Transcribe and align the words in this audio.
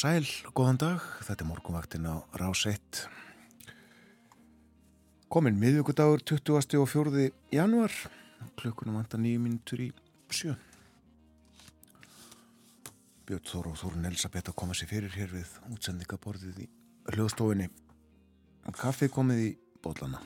sæl, 0.00 0.24
góðan 0.56 0.78
dag, 0.80 1.02
þetta 1.26 1.44
er 1.44 1.48
morgunvaktin 1.50 2.06
á 2.08 2.24
Rás 2.40 2.62
1. 2.64 3.00
Komin 5.28 5.58
miðvíkudagur 5.60 6.22
20. 6.24 6.78
og 6.80 6.86
4. 6.88 7.24
januar, 7.52 7.92
klukkunum 8.56 8.96
vantar 8.96 9.20
nýju 9.20 9.42
mínutur 9.44 9.82
í 9.84 9.88
sjö. 10.32 10.54
Björn 13.28 13.44
Þór 13.50 13.68
og 13.72 13.76
Þórun 13.82 14.08
Elisabeth 14.08 14.48
að 14.48 14.56
koma 14.62 14.76
sér 14.78 14.88
fyrir 14.88 15.12
hér 15.18 15.34
við 15.34 15.50
útsendingaborðið 15.74 16.62
í 16.64 16.68
hljóðstofinni. 17.12 17.68
Kaffið 18.80 19.12
komið 19.18 19.42
í 19.42 19.50
bólana. 19.84 20.22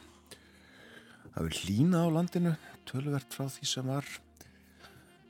Það 1.32 1.48
vil 1.48 1.64
hlýna 1.64 2.04
á 2.06 2.14
landinu, 2.14 2.54
tölvert 2.86 3.34
frá 3.34 3.50
því 3.50 3.72
sem 3.72 3.90
var, 3.90 4.06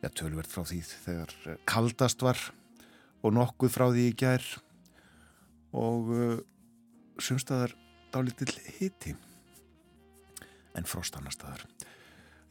já 0.04 0.10
tölvert 0.12 0.52
frá 0.52 0.66
því 0.68 0.82
þegar 0.90 1.34
kaldast 1.64 2.26
var 2.26 2.44
og 3.24 3.34
nokkuð 3.34 3.72
frá 3.72 3.88
því 3.88 4.08
í 4.10 4.16
gær. 4.20 4.44
Og 5.74 6.12
uh, 6.14 6.36
sumstaðar 7.18 7.74
dálítill 8.14 8.52
hiti 8.78 9.14
en 10.74 10.86
frost 10.86 11.16
annar 11.18 11.34
staðar 11.34 11.64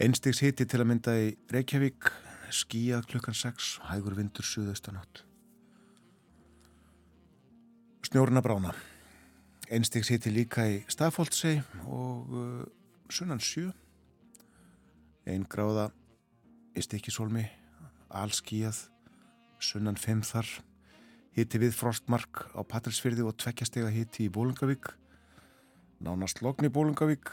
einstigs 0.04 0.42
hiti 0.44 0.66
til 0.68 0.82
að 0.82 0.90
mynda 0.90 1.14
í 1.20 1.28
Reykjavík 1.54 2.10
skíjað 2.54 3.06
klukkan 3.12 3.38
6 3.38 3.70
hægur 3.90 4.16
vindur 4.18 4.46
suðaustanátt. 4.46 5.24
Snjórna 8.04 8.44
brána 8.46 8.74
einstigs 9.74 10.12
hiti 10.12 10.34
líka 10.34 10.66
í 10.70 10.82
Stafóldsei 10.92 11.62
og 11.88 12.34
uh, 12.36 12.64
sunnan 13.10 13.42
7 13.42 13.70
einn 15.32 15.48
gráða 15.50 15.88
í 16.76 16.84
stikisólmi 16.84 17.46
allskíjað 18.14 18.84
sunnan 19.64 20.00
5 20.00 20.26
þar 20.32 20.50
hitti 21.38 21.62
við 21.62 21.78
frostmark 21.78 22.44
á 22.54 22.62
Patrísfyrði 22.62 23.26
og 23.26 23.38
tveggjastega 23.42 23.90
hitti 23.94 24.28
í 24.28 24.34
Bólungavík 24.34 24.92
nánast 26.04 26.44
lokni 26.44 26.70
Bólungavík 26.74 27.32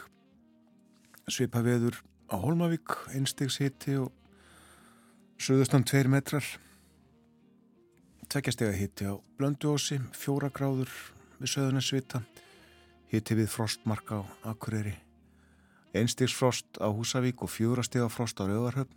svipa 1.31 1.61
veður 1.65 1.99
á 2.31 2.35
Holmavík 2.39 2.95
einstegs 3.11 3.59
hitti 3.61 3.97
og 3.99 4.11
söðustan 5.41 5.83
2 5.87 6.07
metrar. 6.11 6.45
Tveggjastega 8.31 8.71
hitti 8.77 9.09
á 9.11 9.19
Blönduósi 9.37 9.99
fjóra 10.15 10.51
gráður 10.53 10.91
við 11.39 11.53
söðunarsvita 11.55 12.23
hitti 13.11 13.35
við 13.35 13.51
frostmark 13.51 14.13
á 14.15 14.19
Akureyri. 14.47 14.95
Einstegs 15.91 16.35
frost 16.37 16.79
á 16.79 16.87
Húsavík 16.87 17.43
og 17.43 17.51
fjórastega 17.51 18.07
frost 18.07 18.39
á 18.39 18.47
Rauðarhöfn. 18.47 18.95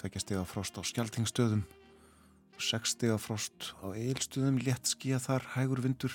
Tveggjastega 0.00 0.46
frost 0.48 0.78
á 0.78 0.80
Skjaltingstöðum 0.80 1.66
60 2.58 3.18
frost 3.20 3.72
á 3.80 3.92
eilstuðum, 3.94 4.58
létt 4.62 4.90
skíja 4.90 5.18
þar, 5.22 5.46
hægur 5.56 5.82
vindur, 5.84 6.14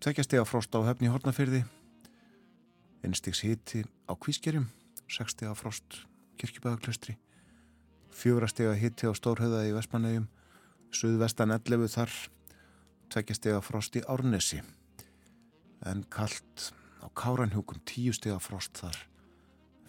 2 0.00 0.24
steg 0.24 0.46
frost 0.48 0.72
á 0.72 0.80
höfni 0.80 1.10
Hortnafyrði, 1.12 1.64
1 3.04 3.16
stegs 3.18 3.42
hiti 3.44 3.82
á 4.08 4.16
Kvískerjum, 4.16 4.70
60 5.08 5.52
frost 5.58 6.04
Kirkjubæðaklustri, 6.40 7.18
4 8.16 8.48
steg 8.48 8.72
hiti 8.80 9.08
á 9.08 9.12
Stórhauða 9.12 9.66
í 9.68 9.74
Vestmannegjum, 9.76 10.30
Suðvestan 10.90 11.52
11 11.52 11.92
þar, 11.92 12.16
2 13.12 13.36
steg 13.36 13.60
frost 13.66 14.00
í 14.00 14.04
Árnesi, 14.08 14.62
en 15.84 16.06
kallt 16.08 16.72
á 17.04 17.12
Káranhjúkum, 17.12 17.82
10 17.84 18.16
steg 18.16 18.40
frost 18.40 18.80
þar, 18.80 18.96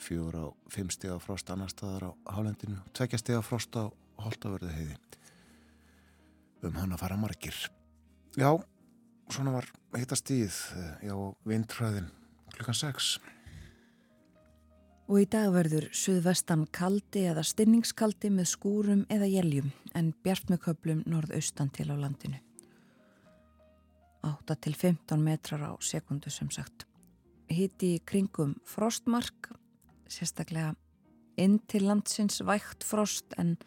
4 0.02 0.44
á 0.44 0.48
5 0.76 0.96
steg 0.98 1.24
frost 1.24 1.50
annar 1.54 1.72
staðar 1.72 2.10
á 2.10 2.36
Hálendinu, 2.36 2.84
2 2.92 3.22
steg 3.22 3.40
frost 3.48 3.76
á 3.80 3.88
Holtaverðu 4.22 4.72
heiði 4.76 4.98
um 6.68 6.78
hann 6.78 6.94
að 6.94 7.02
fara 7.02 7.18
margir. 7.18 7.58
Já, 8.38 8.52
svona 9.34 9.56
var 9.56 9.68
heitast 9.98 10.28
tíð 10.30 10.54
eh, 10.78 11.08
já, 11.10 11.16
vindræðin 11.48 12.12
klukkan 12.54 12.78
6. 12.78 13.16
Og 15.12 15.24
í 15.24 15.26
dag 15.28 15.50
verður 15.52 15.90
suðvestan 15.98 16.68
kaldi 16.72 17.26
eða 17.28 17.44
stinningskaldi 17.44 18.30
með 18.32 18.48
skúrum 18.54 19.02
eða 19.12 19.28
jæljum 19.28 19.72
en 19.98 20.14
bjart 20.24 20.48
með 20.54 20.62
köplum 20.68 21.02
norðaustan 21.10 21.72
til 21.76 21.90
á 21.92 21.96
landinu. 22.00 22.40
8 24.24 24.56
til 24.62 24.76
15 24.78 25.26
metrar 25.26 25.66
á 25.66 25.74
sekundu 25.82 26.30
sem 26.30 26.52
sagt. 26.54 26.86
Hitti 27.52 27.96
í 27.98 28.04
kringum 28.08 28.54
frostmark, 28.64 29.50
sérstaklega 30.08 30.76
inn 31.42 31.58
til 31.68 31.88
landsins 31.90 32.40
vægt 32.46 32.86
frost 32.88 33.34
en 33.42 33.58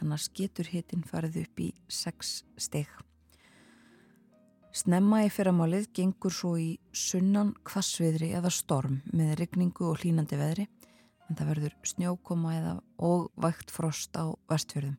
annars 0.00 0.28
getur 0.34 0.68
hitin 0.68 1.04
farið 1.06 1.42
upp 1.44 1.62
í 1.62 1.68
6 1.88 2.32
steg. 2.60 2.88
Snemma 4.70 5.24
í 5.26 5.30
fyrramálið 5.34 5.88
gengur 5.98 6.34
svo 6.34 6.52
í 6.60 6.68
sunnan 6.94 7.52
kvassviðri 7.66 8.30
eða 8.38 8.52
storm 8.54 9.00
með 9.10 9.32
rigningu 9.40 9.88
og 9.90 10.04
hlínandi 10.04 10.38
veðri 10.38 10.68
en 11.26 11.38
það 11.38 11.50
verður 11.52 11.74
snjókoma 11.92 12.52
eða 12.58 12.74
og 13.02 13.26
vægt 13.42 13.74
frost 13.74 14.14
á 14.14 14.30
vestfjörðum. 14.50 14.94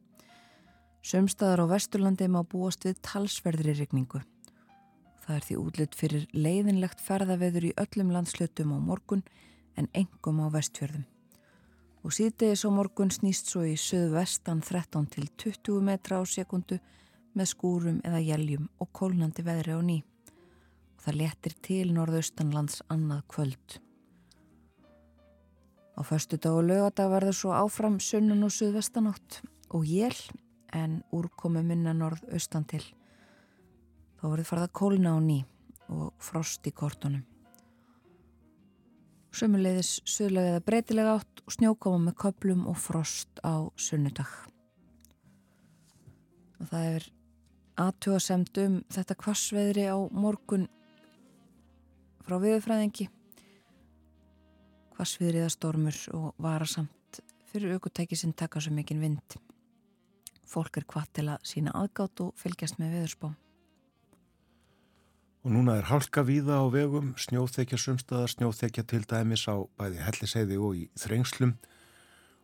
Sömstaðar 1.01 1.63
á 1.63 1.71
vesturlandi 1.71 2.27
má 2.27 2.41
búast 2.43 2.83
við 2.85 2.99
talsverðri 3.07 3.77
rigningu. 3.79 4.21
Það 5.23 5.37
er 5.37 5.47
því 5.47 5.57
útlut 5.63 5.97
fyrir 5.97 6.27
leiðinlegt 6.35 7.01
ferðaveður 7.01 7.71
í 7.71 7.73
öllum 7.79 8.11
landslutum 8.13 8.75
á 8.75 8.79
morgun 8.83 9.23
en 9.79 9.87
engum 9.95 10.43
á 10.43 10.51
vestfjörðum 10.51 11.07
og 12.01 12.13
síðdegis 12.15 12.65
á 12.65 12.69
morgun 12.73 13.11
snýst 13.13 13.51
svo 13.51 13.63
í 13.67 13.75
söðvestan 13.77 14.61
13 14.65 15.05
til 15.13 15.27
20 15.37 15.83
metra 15.85 16.17
á 16.17 16.23
sekundu 16.25 16.79
með 17.37 17.51
skúrum 17.53 18.01
eða 18.05 18.21
jæljum 18.25 18.67
og 18.81 18.89
kólnandi 18.97 19.45
veðri 19.45 19.77
á 19.77 19.81
ný 19.85 19.97
og 20.97 21.05
það 21.05 21.19
letir 21.21 21.55
til 21.65 21.93
norðaustanlands 21.95 22.81
annað 22.89 23.23
kvöld. 23.31 23.79
Á 25.97 26.01
förstu 26.01 26.37
dag 26.37 26.57
og 26.57 26.65
lögadag 26.65 27.11
verður 27.11 27.37
svo 27.37 27.53
áfram 27.53 27.99
sunnun 27.99 28.43
og 28.43 28.53
söðvestanátt 28.53 29.41
og 29.69 29.85
jél 29.85 30.17
en 30.73 31.03
úrkomi 31.11 31.61
minna 31.63 31.93
norðaustan 31.93 32.65
til. 32.65 32.83
Þá 34.17 34.23
verður 34.29 34.49
farða 34.49 34.71
kólna 34.73 35.13
á 35.13 35.19
ný 35.21 35.43
og 35.89 36.13
frost 36.17 36.65
í 36.65 36.71
kortunum. 36.71 37.30
Sumulegðis 39.31 40.01
söðlega 40.03 40.57
eða 40.57 40.63
breytilega 40.67 41.15
átt 41.15 41.41
og 41.45 41.55
snjókoma 41.55 41.99
með 42.07 42.15
köplum 42.19 42.65
og 42.67 42.77
frost 42.79 43.39
á 43.47 43.71
sunnudag. 43.79 44.31
Og 46.59 46.67
það 46.69 46.87
er 46.97 47.07
aðtjóðasemt 47.81 48.59
um 48.65 48.77
þetta 48.91 49.17
kvassveðri 49.23 49.85
á 49.87 49.97
morgun 50.11 50.67
frá 52.25 52.35
viðfræðingi. 52.43 53.07
Kvassviðriða 54.97 55.53
stormur 55.55 56.01
og 56.17 56.35
varasamt 56.43 57.21
fyrir 57.51 57.77
aukutæki 57.77 58.19
sem 58.19 58.35
taka 58.35 58.61
svo 58.61 58.75
mikinn 58.75 59.01
vind. 59.01 59.39
Fólk 60.47 60.77
er 60.77 60.85
hvað 60.91 61.07
til 61.15 61.27
að 61.31 61.47
sína 61.47 61.73
aðgátt 61.79 62.21
og 62.25 62.35
fylgjast 62.39 62.79
með 62.79 62.97
viðurspá. 62.97 63.31
Og 65.41 65.49
núna 65.49 65.79
er 65.79 65.87
hálka 65.89 66.21
víða 66.21 66.59
á 66.61 66.69
vegum, 66.69 67.15
snjóþekja 67.17 67.79
sumstaðar, 67.81 68.29
snjóþekja 68.29 68.83
til 68.85 69.01
dæmis 69.09 69.47
á 69.49 69.57
bæði 69.73 70.03
helliseiði 70.05 70.57
og 70.61 70.75
í 70.77 70.83
þrengslum. 71.01 71.55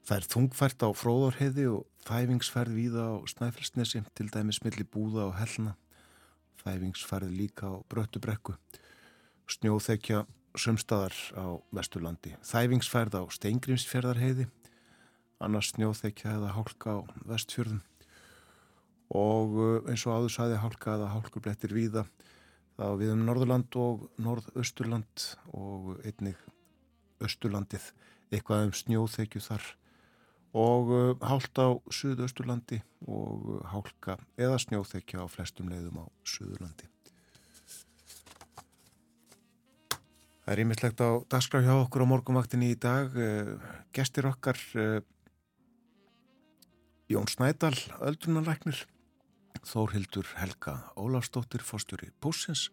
Það 0.02 0.16
er 0.16 0.26
þungfært 0.32 0.82
á 0.82 0.90
fróðorheiði 0.98 1.68
og 1.76 1.84
þæfingsferð 2.08 2.74
víða 2.74 3.04
á 3.14 3.16
snæfellsnesi, 3.30 4.02
til 4.18 4.32
dæmis 4.34 4.64
milli 4.66 4.82
búða 4.82 5.28
og 5.28 5.38
hellna. 5.38 5.76
Þæfingsferð 6.64 7.36
líka 7.38 7.70
á 7.70 7.78
bröttubrekku. 7.86 8.58
Snjóþekja 9.46 10.24
sumstaðar 10.58 11.14
á 11.38 11.62
Vesturlandi. 11.70 12.34
Þæfingsferð 12.50 13.20
á 13.22 13.24
steingrimsferðarheiði, 13.30 14.48
annars 15.38 15.70
snjóþekja 15.76 16.40
eða 16.40 16.56
hálka 16.58 16.98
á 16.98 17.00
vestfjörðum. 17.30 17.84
Og 19.14 19.54
eh, 19.62 19.92
eins 19.94 20.08
og 20.10 20.18
áður 20.18 20.34
sæði 20.34 20.64
hálka 20.66 20.98
eða 20.98 21.14
hálkublettir 21.14 21.78
víða 21.78 22.08
þá 22.77 22.85
við 23.00 23.13
um 23.15 23.25
Norðurland 23.25 23.77
og 23.81 24.06
Norðausturland 24.21 25.25
og 25.57 25.97
einnig 26.06 26.38
Östurlandið 27.24 27.89
eitthvað 28.29 28.68
um 28.68 28.74
snjóþekju 28.77 29.41
þar 29.41 29.65
og 30.57 30.91
uh, 30.94 31.25
hálta 31.25 31.69
á 31.69 31.71
Suðausturlandi 31.94 32.79
og 33.09 33.50
uh, 33.57 33.63
hálka 33.71 34.18
eða 34.39 34.59
snjóþekja 34.62 35.25
á 35.25 35.27
flestum 35.29 35.71
leiðum 35.71 36.01
á 36.01 36.06
Suðurlandi. 36.27 36.89
Það 40.45 40.53
er 40.53 40.63
ímislegt 40.63 41.01
á 41.03 41.09
dagskraf 41.27 41.65
hjá 41.65 41.74
okkur 41.75 42.06
á 42.07 42.12
morgunvaktinni 42.13 42.69
í 42.71 42.77
dag. 42.79 43.12
Eh, 43.19 43.50
gestir 43.91 44.29
okkar 44.29 44.56
Jón 47.12 47.27
Snædal, 47.27 47.75
öldrunarleiknir, 48.00 48.85
Þórhildur 49.68 50.28
Helga 50.40 50.74
Ólafsdóttir, 50.96 51.60
fórstjóri 51.60 52.08
Púsins 52.24 52.69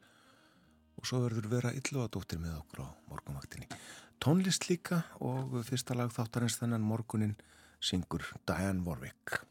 og 0.94 1.08
svo 1.08 1.24
verður 1.24 1.48
vera 1.50 1.72
Ylluadóttir 1.74 2.38
með 2.38 2.60
okkur 2.60 2.84
á 2.86 2.88
morgunvaktinni. 3.10 3.66
Tónlist 4.22 4.68
líka 4.70 5.02
og 5.18 5.56
fyrsta 5.66 5.96
lag 5.98 6.14
þáttarins 6.14 6.60
þennan 6.60 6.86
morgunin 6.86 7.34
syngur 7.82 8.22
Diane 8.46 8.86
Warwick. 8.86 9.42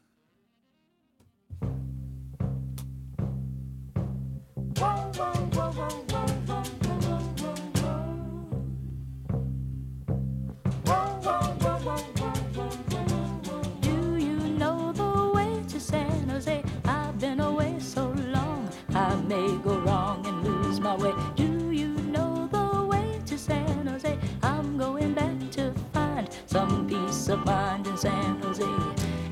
Of 27.34 27.44
mind 27.46 27.86
in 27.86 27.96
San 27.96 28.38
Jose. 28.42 28.62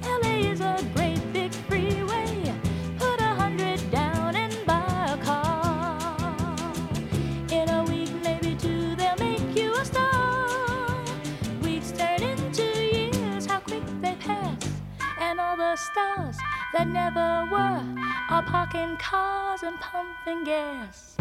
LA 0.02 0.50
is 0.50 0.60
a 0.60 0.76
great 0.94 1.20
big 1.32 1.52
freeway. 1.52 2.54
Put 2.98 3.20
a 3.20 3.34
hundred 3.42 3.78
down 3.90 4.34
and 4.34 4.54
buy 4.66 5.06
a 5.08 5.16
car. 5.18 6.74
In 7.50 7.68
a 7.68 7.84
week, 7.84 8.10
maybe 8.24 8.56
two, 8.56 8.96
they'll 8.96 9.16
make 9.18 9.56
you 9.56 9.74
a 9.74 9.84
star. 9.84 11.04
Weeks 11.62 11.92
turn 11.92 12.22
into 12.22 12.62
years, 12.62 13.46
how 13.46 13.60
quick 13.60 13.84
they 14.00 14.14
pass. 14.14 14.64
And 15.20 15.38
all 15.38 15.56
the 15.56 15.76
stars 15.76 16.36
that 16.72 16.88
never 16.88 17.46
were 17.52 17.84
are 18.30 18.42
parking 18.42 18.96
cars 18.96 19.62
and 19.62 19.78
pumping 19.80 20.44
gas. 20.44 21.16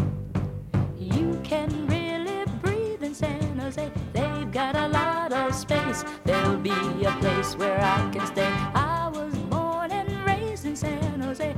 Can 1.51 1.86
really 1.88 2.45
breathe 2.62 3.03
in 3.03 3.13
San 3.13 3.59
Jose. 3.59 3.92
They've 4.13 4.51
got 4.53 4.74
a 4.74 4.88
lot 4.88 5.33
of 5.33 5.53
space. 5.53 6.06
There'll 6.24 6.56
be 6.56 6.71
a 7.03 7.12
place 7.19 7.57
where 7.57 7.77
I 7.77 8.09
can 8.09 8.25
stay. 8.25 8.48
I 8.74 9.09
was 9.13 9.33
born 9.50 9.92
and 9.92 10.25
raised 10.25 10.63
in 10.65 10.77
San 10.77 11.19
Jose. 11.19 11.53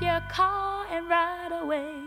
Your 0.00 0.20
car 0.28 0.86
and 0.90 1.08
ride 1.08 1.52
away. 1.52 1.97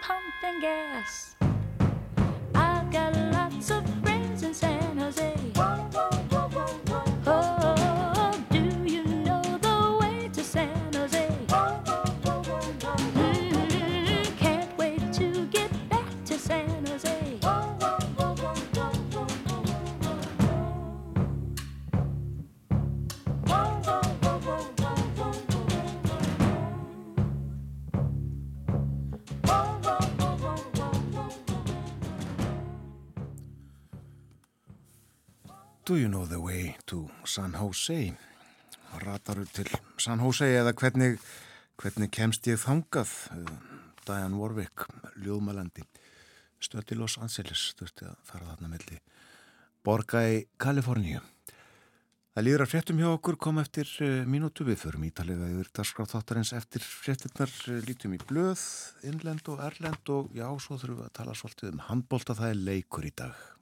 Pumping 0.00 0.60
gas. 0.60 1.36
Do 35.94 36.00
you 36.00 36.08
know 36.08 36.26
the 36.26 36.40
way 36.40 36.74
to 36.86 37.08
San 37.24 37.52
Jose? 37.54 38.16
Rataru 38.98 39.44
til 39.54 39.68
San 40.02 40.18
Jose 40.18 40.48
eða 40.50 40.72
hvernig, 40.74 41.20
hvernig 41.78 42.10
kemst 42.10 42.48
ég 42.50 42.58
þangað? 42.58 43.12
Diane 44.02 44.34
Warwick, 44.34 44.88
ljóðmælandi, 45.22 45.86
stötti 46.58 46.98
Los 46.98 47.14
Angeles, 47.22 47.62
þurfti 47.78 48.08
að 48.10 48.18
fara 48.26 48.48
þarna 48.48 48.72
melli. 48.74 48.98
Borga 49.86 50.24
í 50.34 50.42
Kaliforníu. 50.58 51.22
Það 52.34 52.48
líður 52.48 52.66
að 52.66 52.72
fréttum 52.74 52.98
hjá 52.98 53.12
okkur 53.12 53.38
kom 53.46 53.62
eftir 53.62 53.96
uh, 54.02 54.26
mínútu 54.26 54.66
við 54.66 54.82
förum 54.82 55.06
ítalega 55.06 55.46
yfir 55.54 55.74
darskráð 55.78 56.16
þáttarins 56.16 56.56
eftir 56.58 56.82
fréttinnar 56.82 57.54
uh, 57.70 57.78
lítum 57.86 58.18
í 58.18 58.24
blöð, 58.26 58.66
innlend 59.06 59.46
og 59.46 59.62
erlend 59.62 60.10
og 60.10 60.34
já, 60.34 60.48
svo 60.58 60.74
þurfum 60.74 61.04
við 61.04 61.10
að 61.12 61.18
tala 61.22 61.38
svolítið 61.38 61.76
um 61.76 61.84
handbólta 61.92 62.34
það 62.34 62.56
er 62.56 62.64
leikur 62.72 63.06
í 63.06 63.14
dag. 63.14 63.53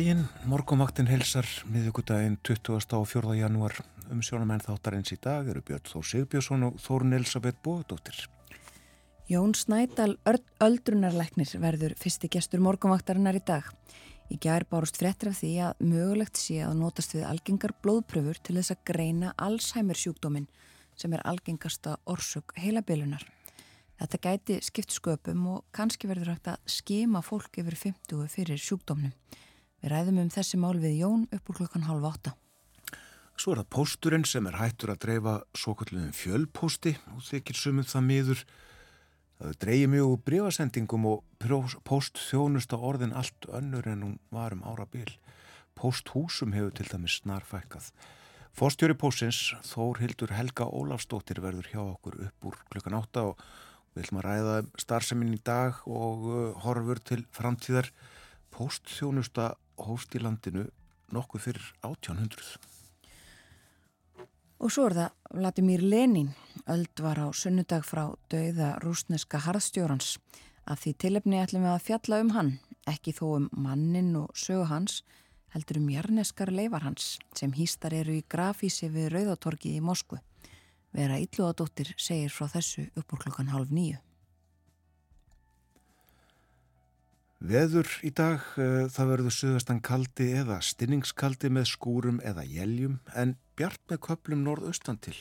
Daginn, 0.00 0.22
morgumvaktin 0.48 1.10
helsar 1.10 1.44
miðugudaginn 1.68 2.38
24. 2.46 3.34
janúar 3.36 3.74
um 4.08 4.22
sjónamenn 4.24 4.62
þáttarins 4.64 5.10
í 5.12 5.18
dag 5.20 5.48
eru 5.52 5.60
Björn 5.60 5.90
Þór 5.90 6.06
Sigbjörnsson 6.08 6.62
og 6.70 6.78
Þórun 6.80 7.16
Elisabeth 7.18 7.60
Bóðdóttir. 7.60 8.22
Jón 9.28 9.52
Snædal 9.52 10.14
öldrunarleiknir 10.64 11.52
verður 11.60 11.92
fyrsti 12.00 12.30
gestur 12.32 12.62
morgumvaktarinnar 12.64 13.36
í 13.36 13.42
dag. 13.44 13.68
Í 14.32 14.38
gær 14.40 14.64
bárust 14.70 14.96
frettir 15.02 15.34
af 15.34 15.42
því 15.42 15.50
að 15.66 15.84
mögulegt 15.90 16.40
sé 16.40 16.62
að 16.64 16.80
notast 16.80 17.12
við 17.18 17.28
algengar 17.28 17.76
blóðpröfur 17.84 18.40
til 18.40 18.56
þess 18.56 18.72
að 18.72 18.82
greina 18.94 19.34
Alzheimer 19.36 20.00
sjúkdóminn 20.00 20.48
sem 20.96 21.12
er 21.12 21.26
algengasta 21.28 21.98
orsök 22.08 22.56
heilabilunar. 22.56 23.26
Þetta 24.00 24.24
gæti 24.24 24.58
skipt 24.64 24.96
sköpum 24.96 25.44
og 25.58 25.68
kannski 25.76 26.08
verður 26.08 26.38
hægt 26.38 26.54
að 26.54 26.74
skema 26.78 27.20
fólk 27.20 27.60
yfir 27.60 27.76
50 27.84 28.32
fyrir 28.32 28.64
sjúkdómnum. 28.70 29.12
Við 29.80 29.92
ræðum 29.94 30.20
um 30.22 30.30
þessi 30.32 30.60
mál 30.60 30.76
við 30.80 30.98
Jón 31.00 31.26
upp 31.32 31.50
úr 31.50 31.58
klukkan 31.60 31.86
halv 31.88 32.06
átta. 32.08 32.34
Svo 33.40 33.54
er 33.54 33.62
það 33.62 33.70
pósturinn 33.72 34.26
sem 34.28 34.48
er 34.50 34.58
hættur 34.60 34.92
að 34.92 35.00
dreifa 35.06 35.34
svo 35.56 35.72
kalluðum 35.78 36.12
fjölpósti 36.12 36.92
og 37.14 37.22
þykir 37.24 37.56
sumum 37.56 37.88
það 37.88 38.06
miður. 38.10 38.42
Það 39.40 39.56
dreigi 39.64 39.88
mjög 39.94 40.10
úr 40.12 40.20
breyfasendingum 40.26 41.06
og 41.08 41.46
póst 41.88 42.20
þjónust 42.20 42.76
á 42.76 42.78
orðin 42.78 43.16
allt 43.16 43.48
önnur 43.48 43.88
en 43.88 44.04
hún 44.04 44.18
var 44.28 44.52
um 44.52 44.66
ára 44.68 44.84
bil. 44.84 45.08
Pósthúsum 45.72 46.52
hefur 46.52 46.76
til 46.76 46.90
dæmis 46.90 47.22
snarfækkað. 47.22 47.88
Fórstjóri 48.52 48.98
pósins 48.98 49.54
Þór 49.64 50.02
Hildur 50.02 50.34
Helga 50.36 50.66
Ólafstóttir 50.68 51.40
verður 51.40 51.70
hjá 51.70 51.80
okkur 51.86 52.18
upp 52.26 52.48
úr 52.50 52.56
klukkan 52.68 52.98
átta 52.98 53.30
og 53.30 53.40
Við 53.90 54.04
ætlum 54.04 54.20
að 54.20 54.26
ræða 54.28 54.52
um 54.62 54.68
starfseminn 54.78 55.34
í 55.34 55.40
dag 55.42 55.78
og 55.90 56.26
uh, 56.30 56.42
horfur 56.62 57.00
til 57.02 57.24
framtíðar 57.34 57.88
postþjónusta 58.54 59.54
hóst 59.86 60.14
í 60.14 60.22
landinu 60.22 60.66
nokkuð 61.14 61.46
fyrir 61.46 61.70
1800. 61.86 62.58
Og 64.60 64.68
svo 64.68 64.90
er 64.90 64.96
það 64.96 65.38
Vladimir 65.40 65.82
Lenin, 65.82 66.34
öld 66.68 67.00
var 67.00 67.16
á 67.16 67.32
sunnudag 67.32 67.86
frá 67.88 68.10
dauða 68.28 68.74
rúsneska 68.84 69.40
harðstjórans. 69.46 70.18
Af 70.68 70.82
því 70.82 70.92
tilefni 71.00 71.40
ætlum 71.40 71.64
við 71.64 71.72
að 71.72 71.86
fjalla 71.86 72.20
um 72.20 72.32
hann, 72.36 72.50
ekki 72.90 73.14
þó 73.16 73.24
um 73.38 73.48
mannin 73.56 74.12
og 74.20 74.34
sögu 74.36 74.66
hans, 74.68 75.00
heldur 75.54 75.80
um 75.80 75.88
jarneskar 75.90 76.52
leifar 76.52 76.84
hans 76.84 77.16
sem 77.34 77.54
hýstar 77.56 77.96
eru 77.96 78.18
í 78.18 78.26
grafísi 78.28 78.90
við 78.92 79.10
Rauðatorki 79.14 79.72
í 79.78 79.80
Moskvu. 79.80 80.20
Vera 80.92 81.18
Ítluðadóttir 81.22 81.94
segir 81.96 82.32
frá 82.34 82.50
þessu 82.50 82.88
upp 82.98 83.14
úr 83.14 83.24
klokkan 83.24 83.50
halv 83.54 83.72
nýju. 83.72 83.96
Veður 87.40 87.88
í 88.04 88.10
dag, 88.12 88.42
uh, 88.60 88.84
það 88.92 89.10
verður 89.14 89.32
suðastan 89.32 89.78
kaldi 89.80 90.26
eða 90.42 90.58
stinningskaldi 90.60 91.48
með 91.48 91.70
skúrum 91.70 92.18
eða 92.20 92.44
jæljum 92.44 92.98
en 93.16 93.38
bjart 93.56 93.80
með 93.88 94.02
köplum 94.04 94.42
norðaustan 94.44 95.00
til. 95.00 95.16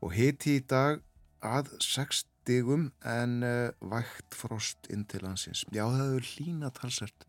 Og 0.00 0.16
hiti 0.16 0.56
í 0.56 0.64
dag 0.64 1.02
að 1.44 1.68
6 1.84 2.24
stigum 2.44 2.88
en 3.04 3.44
uh, 3.44 3.76
vægt 3.84 4.32
frost 4.32 4.88
inn 4.88 5.04
til 5.04 5.20
landsins. 5.26 5.66
Já, 5.68 5.84
það 5.84 6.00
hefur 6.06 6.32
lína 6.40 6.72
talsert 6.72 7.28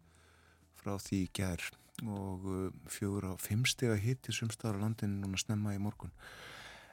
frá 0.80 0.96
því 0.96 1.22
gerð 1.36 1.76
og 2.08 2.48
uh, 2.48 2.66
fjögur 2.88 3.28
á 3.28 3.34
5 3.36 3.68
stiga 3.76 4.00
hiti 4.00 4.32
sumstaðar 4.32 4.80
á 4.80 4.84
landinu 4.88 5.20
núna 5.20 5.40
snemma 5.44 5.76
í 5.76 5.84
morgun. 5.84 6.16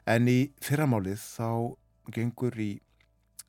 En 0.02 0.26
í 0.26 0.50
fyrramálið 0.58 1.22
þá 1.22 1.78
gengur 2.10 2.58
í 2.58 2.72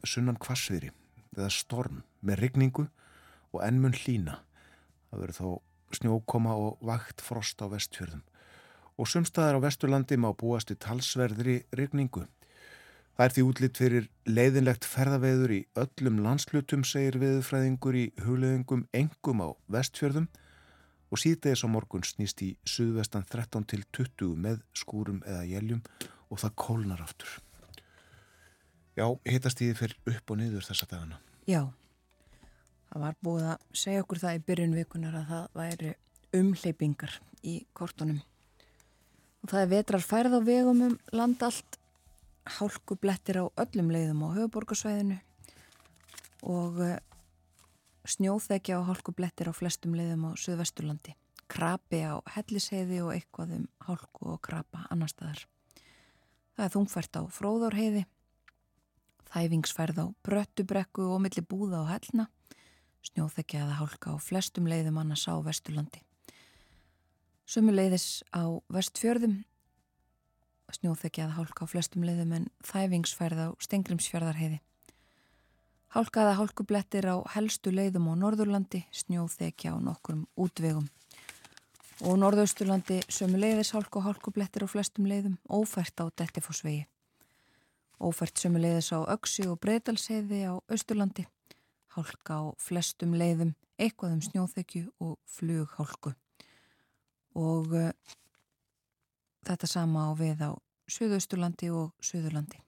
sunnan 0.06 0.38
kvassviðri 0.38 0.94
eða 1.34 1.50
storm 1.50 2.04
með 2.22 2.46
rigningu 2.46 2.92
og 3.54 3.64
ennmun 3.66 3.96
hlína. 3.96 4.42
Það 5.10 5.24
verður 5.24 5.40
þá 5.40 5.98
snjókoma 6.00 6.54
og 6.58 6.86
vakt 6.86 7.22
frost 7.22 7.62
á 7.62 7.70
vestfjörðum. 7.70 8.24
Og 8.98 9.10
sumstaðar 9.10 9.58
á 9.62 9.66
vesturlandi 9.66 10.18
má 10.18 10.32
búast 10.38 10.74
í 10.74 10.78
talsverðri 10.78 11.64
rigningu. 11.78 12.26
Það 13.14 13.26
er 13.26 13.34
því 13.34 13.44
útlitt 13.46 13.78
fyrir 13.78 14.08
leiðinlegt 14.26 14.86
ferðaveður 14.90 15.52
í 15.54 15.60
öllum 15.78 16.22
landslutum, 16.26 16.82
segir 16.82 17.20
veðurfræðingur 17.22 17.98
í 17.98 18.08
hugleðingum 18.26 18.88
engum 18.90 19.44
á 19.46 19.50
vestfjörðum 19.70 20.28
og 21.14 21.22
síðdegis 21.22 21.62
á 21.62 21.70
morgun 21.70 22.06
snýst 22.06 22.42
í 22.42 22.56
suðvestan 22.66 23.26
13 23.30 23.70
til 23.70 23.84
20 23.94 24.34
með 24.42 24.64
skúrum 24.74 25.22
eða 25.30 25.46
jæljum 25.46 25.84
og 26.34 26.42
það 26.42 26.56
kólnar 26.58 27.06
aftur. 27.06 27.30
Já, 28.98 29.06
hitast 29.30 29.62
í 29.62 29.70
því 29.70 29.78
fyrir 29.78 30.16
upp 30.16 30.34
og 30.34 30.42
niður 30.42 30.66
þessa 30.66 30.90
dagana. 30.90 31.22
Já. 31.50 31.70
Það 32.94 33.02
var 33.02 33.16
búið 33.26 33.46
að 33.50 33.62
segja 33.74 34.02
okkur 34.04 34.20
það 34.22 34.36
í 34.38 34.42
byrjun 34.46 34.74
vikunar 34.78 35.16
að 35.18 35.30
það 35.32 35.46
væri 35.58 35.94
umleipingar 36.38 37.14
í 37.42 37.54
kortunum. 37.74 38.20
Og 39.42 39.50
það 39.50 39.64
er 39.64 39.72
vetrar 39.72 40.04
færð 40.06 40.36
á 40.38 40.42
vegum 40.46 40.84
um 40.86 40.94
land 41.10 41.42
allt, 41.42 41.80
hálkublettir 42.60 43.40
á 43.42 43.46
öllum 43.64 43.90
leiðum 43.90 44.22
á 44.30 44.36
höfuborgarsvæðinu 44.36 45.18
og 46.54 46.78
eh, 46.86 47.00
snjóþekja 48.14 48.78
og 48.78 48.86
hálkublettir 48.92 49.50
á 49.50 49.54
flestum 49.58 49.98
leiðum 49.98 50.30
á 50.30 50.32
Suðvesturlandi. 50.38 51.16
Krapi 51.50 52.04
á 52.06 52.22
helliseiði 52.36 53.02
og 53.02 53.16
eitthvað 53.16 53.56
um 53.58 53.66
hálku 53.88 54.36
og 54.36 54.42
krapa 54.46 54.86
annar 54.94 55.10
staðar. 55.10 55.48
Það 56.54 56.66
er 56.68 56.76
þungfært 56.78 57.18
á 57.18 57.22
fróðárheiði, 57.40 58.06
þæfingsfærð 59.34 60.04
á 60.04 60.06
bröttubrekku 60.22 61.10
og 61.10 61.26
milli 61.26 61.42
búða 61.42 61.82
á 61.90 61.98
hellna 61.98 62.30
snjóþekja 63.04 63.66
eða 63.66 63.80
hálka 63.82 64.16
á 64.16 64.18
flestum 64.22 64.68
leiðum 64.70 65.00
annars 65.02 65.26
á 65.28 65.36
Vesturlandi. 65.44 66.02
Sumu 67.46 67.74
leiðis 67.76 68.24
á 68.32 68.48
Vestfjörðum, 68.72 69.42
snjóþekja 70.74 71.28
eða 71.28 71.38
hálka 71.42 71.68
á 71.68 71.72
flestum 71.72 72.06
leiðum 72.08 72.32
en 72.38 72.48
þæfingsfærð 72.64 73.42
á 73.44 73.48
Stengrimsfjörðarheiði. 73.60 74.62
Hálka 75.94 76.24
eða 76.24 76.38
hálkublettir 76.40 77.06
á 77.06 77.22
helstu 77.36 77.70
leiðum 77.76 78.08
á 78.10 78.14
Norðurlandi, 78.18 78.86
snjóþekja 78.90 79.76
á 79.76 79.78
nokkurum 79.84 80.24
útvegum. 80.40 80.88
Og 82.08 82.18
Norðausturlandi 82.18 83.04
sömu 83.12 83.38
leiðis 83.38 83.76
hálku 83.76 84.00
og 84.00 84.08
hálkublettir 84.08 84.66
á 84.66 84.68
flestum 84.72 85.06
leiðum, 85.06 85.38
ófært 85.46 86.02
á 86.02 86.10
Dettifossvegi. 86.10 86.88
Ófært 88.02 88.42
sömu 88.42 88.64
leiðis 88.64 88.90
á 88.96 89.06
Öksi 89.14 89.46
og 89.52 89.60
Breitalsheiði 89.62 90.42
á 90.50 90.58
Östurlandi 90.72 91.28
hálka 91.94 92.40
á 92.40 92.44
flestum 92.62 93.16
leiðum, 93.18 93.54
eitthvað 93.78 94.18
um 94.18 94.22
snjóþekju 94.26 94.84
og 95.04 95.16
flughálku. 95.30 96.14
Og 97.40 97.74
uh, 97.78 97.90
þetta 99.48 99.70
sama 99.70 100.10
á 100.10 100.12
við 100.18 100.44
á 100.46 100.52
Suðausturlandi 100.94 101.72
og 101.74 101.94
Suðurlandi. 102.04 102.60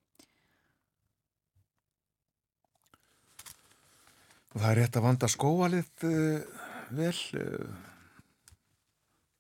Og 4.56 4.62
það 4.62 4.70
er 4.72 4.80
rétt 4.80 4.98
að 4.98 5.06
vanda 5.10 5.30
skóvalið 5.30 6.06
uh, 6.08 6.60
vel, 6.96 7.16
uh, 7.42 7.72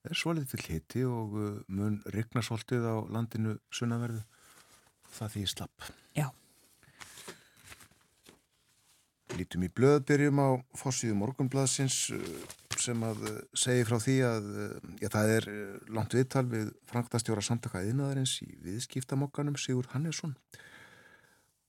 er 0.06 0.18
svolítið 0.20 0.56
til 0.56 0.74
hiti 0.76 1.06
og 1.08 1.38
mun 1.72 2.02
rigna 2.14 2.44
svolítið 2.44 2.90
á 2.90 2.96
landinu 3.10 3.58
sunnaverðu. 3.74 4.26
Það 5.16 5.38
því 5.38 5.46
slapp. 5.48 5.94
Já. 6.18 6.28
Lítum 9.36 9.66
í 9.68 9.70
blöðbyrjum 9.76 10.40
á 10.40 10.50
fórsíðu 10.80 11.18
morgunbladsins 11.20 11.98
uh, 12.16 12.22
sem 12.80 13.02
að 13.04 13.26
uh, 13.28 13.40
segi 13.58 13.84
frá 13.88 13.98
því 14.00 14.16
að 14.24 14.48
uh, 14.54 14.70
já, 15.02 15.10
það 15.12 15.32
er 15.34 15.48
langt 15.98 16.16
viðtal 16.16 16.46
við 16.54 16.70
Frankastjóra 16.88 17.44
samtaka 17.44 17.82
eðinaðarins 17.84 18.38
í 18.46 18.54
viðskiptamokkanum 18.64 19.60
Sigur 19.60 19.90
Hannesson. 19.92 20.38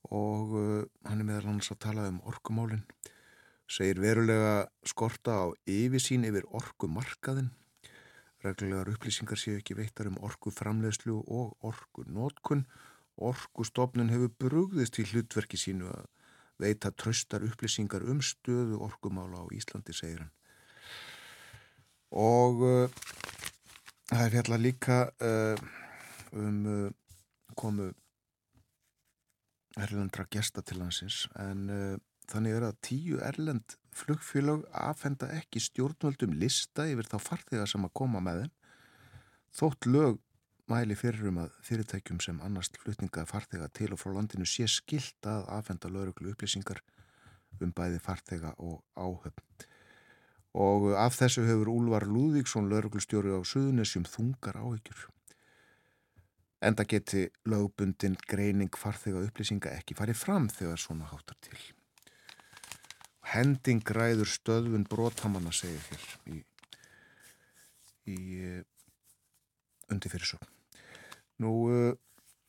Og 0.07 0.53
hann 1.03 1.19
er 1.19 1.25
meðal 1.27 1.49
annars 1.51 1.73
að 1.73 1.81
tala 1.83 2.05
um 2.07 2.21
orkumálinn 2.31 2.85
segir 3.67 3.99
verulega 3.99 4.69
skorta 4.87 5.33
á 5.43 5.45
yfirsín 5.67 6.23
yfir 6.23 6.47
orkumarkaðin 6.55 7.49
reglulegar 8.45 8.93
upplýsingar 8.93 9.39
séu 9.41 9.57
ekki 9.59 9.75
veittar 9.75 10.07
um 10.07 10.19
orkuframlegslu 10.23 11.17
og 11.27 11.57
orkunótkun 11.67 12.63
orkustofnun 13.17 14.13
hefur 14.13 14.31
brugðist 14.43 14.99
í 15.01 15.07
hlutverki 15.09 15.59
sínu 15.59 15.89
að 15.91 16.07
veita 16.61 16.91
tröstar 16.91 17.45
upplýsingar 17.45 18.05
um 18.09 18.21
stöðu 18.23 18.79
orkumála 18.87 19.43
á 19.43 19.45
Íslandi, 19.53 19.93
segir 19.93 20.23
hann. 20.23 20.33
Og 22.17 22.63
uh, 22.63 22.99
það 24.09 24.25
er 24.25 24.35
fjalla 24.35 24.59
líka 24.61 24.99
uh, 25.21 25.63
um 26.37 26.61
uh, 26.65 26.91
komu 27.57 27.91
erlendra 29.77 30.25
gesta 30.33 30.63
til 30.65 30.79
hansins 30.81 31.27
en 31.37 31.67
þannig 32.29 32.55
er 32.57 32.65
að 32.65 32.79
tíu 32.85 33.19
erlend 33.23 33.75
flugfélag 33.95 34.63
aðfenda 34.73 35.29
ekki 35.37 35.61
stjórnvöldum 35.61 36.33
lista 36.41 36.87
yfir 36.89 37.07
þá 37.09 37.17
farþega 37.21 37.67
sem 37.69 37.85
að 37.85 37.93
koma 38.01 38.21
með 38.23 38.41
þeim 38.43 38.53
þótt 39.59 39.89
lög 39.89 40.17
mæli 40.67 40.95
fyrir 40.99 41.29
um 41.29 41.39
að 41.45 41.55
fyrirtækjum 41.63 42.19
sem 42.23 42.39
annars 42.43 42.69
flutninga 42.81 43.23
farþega 43.29 43.69
til 43.77 43.93
og 43.95 44.01
frá 44.01 44.13
landinu 44.15 44.47
sé 44.47 44.67
skilt 44.71 45.27
að 45.27 45.47
aðfenda 45.57 45.91
lauruglu 45.91 46.33
upplýsingar 46.33 46.81
um 47.63 47.71
bæði 47.73 47.99
farþega 48.03 48.53
og 48.57 48.83
áhöfn. 48.95 49.43
og 50.57 50.95
af 50.97 51.13
þessu 51.13 51.43
hefur 51.45 51.69
Úlvar 51.69 52.07
Lúðvíksson 52.09 52.69
lauruglustjóri 52.71 53.29
á 53.29 53.45
Suðunisjum 53.45 54.07
þungar 54.09 54.57
áhyggjur. 54.57 55.03
Enda 56.65 56.83
geti 56.83 57.27
lögbundin 57.45 58.17
greining 58.27 58.73
farþega 58.73 59.21
upplýsinga 59.27 59.75
ekki 59.77 59.93
farið 59.93 60.17
fram 60.17 60.49
þegar 60.49 60.81
svona 60.81 61.05
háttar 61.11 61.37
til. 61.45 61.59
Hending 63.21 63.83
ræður 63.85 64.31
stöðvun 64.31 64.87
brotamanna 64.89 65.53
segir 65.53 65.83
hér 65.91 66.33
í, 66.33 66.41
í 68.09 68.19
undir 69.91 70.09
fyrir 70.15 70.31
svo. 70.33 70.56
Nú, 71.43 71.51
uh, 71.69 71.93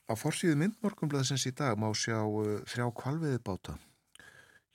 á 0.08 0.14
forsýðu 0.16 0.56
myndmorgumblaðsins 0.62 1.44
í 1.50 1.52
dag 1.56 1.76
má 1.80 1.90
sjá 1.92 2.22
uh, 2.24 2.60
þrjá 2.68 2.88
kvalviði 2.96 3.40
báta 3.44 3.76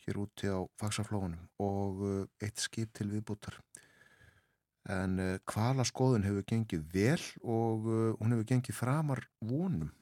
hér 0.03 0.19
úti 0.19 0.49
á 0.51 0.59
fagsaflóðunum 0.77 1.47
og 1.63 2.03
uh, 2.03 2.19
eitt 2.43 2.61
skip 2.61 2.93
til 2.93 3.09
viðbútar. 3.13 3.57
En 4.93 5.15
kvala 5.47 5.85
skoðun 5.87 6.25
hefur 6.27 6.43
gengið 6.43 6.81
vel 6.91 7.21
og 7.39 7.85
hún 7.87 8.33
hefur 8.33 8.49
gengið 8.49 8.75
framar 8.75 9.21
vonum 9.39 9.93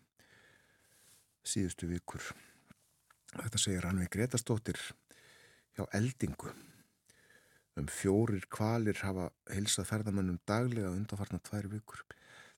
síðustu 1.45 1.85
vikur. 1.85 2.23
Þetta 3.35 3.61
segir 3.61 3.85
hann 3.85 4.01
við 4.01 4.09
Gretastóttir 4.15 4.81
hjá 5.77 5.85
eldingu. 5.93 6.49
Um 7.77 7.85
fjórir 7.87 8.49
kvalir 8.51 8.97
hafa 9.05 9.29
heilsað 9.53 9.87
ferðamannum 9.91 10.41
daglega 10.49 10.91
undanfarnar 10.91 11.45
tvær 11.45 11.69
vikur. 11.71 12.01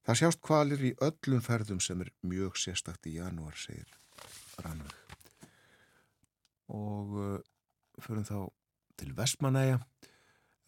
Það 0.03 0.19
sjást 0.19 0.41
kvalir 0.43 0.81
í 0.83 0.91
öllum 1.03 1.43
ferðum 1.43 1.79
sem 1.83 2.01
er 2.03 2.10
mjög 2.27 2.57
sérstakt 2.60 3.07
í 3.07 3.15
janúar, 3.15 3.55
segir 3.55 3.88
Rannveg. 4.60 4.98
Og 6.74 7.15
uh, 7.15 7.38
förum 8.03 8.27
þá 8.27 8.38
til 9.00 9.13
Vestmanæja 9.15 9.79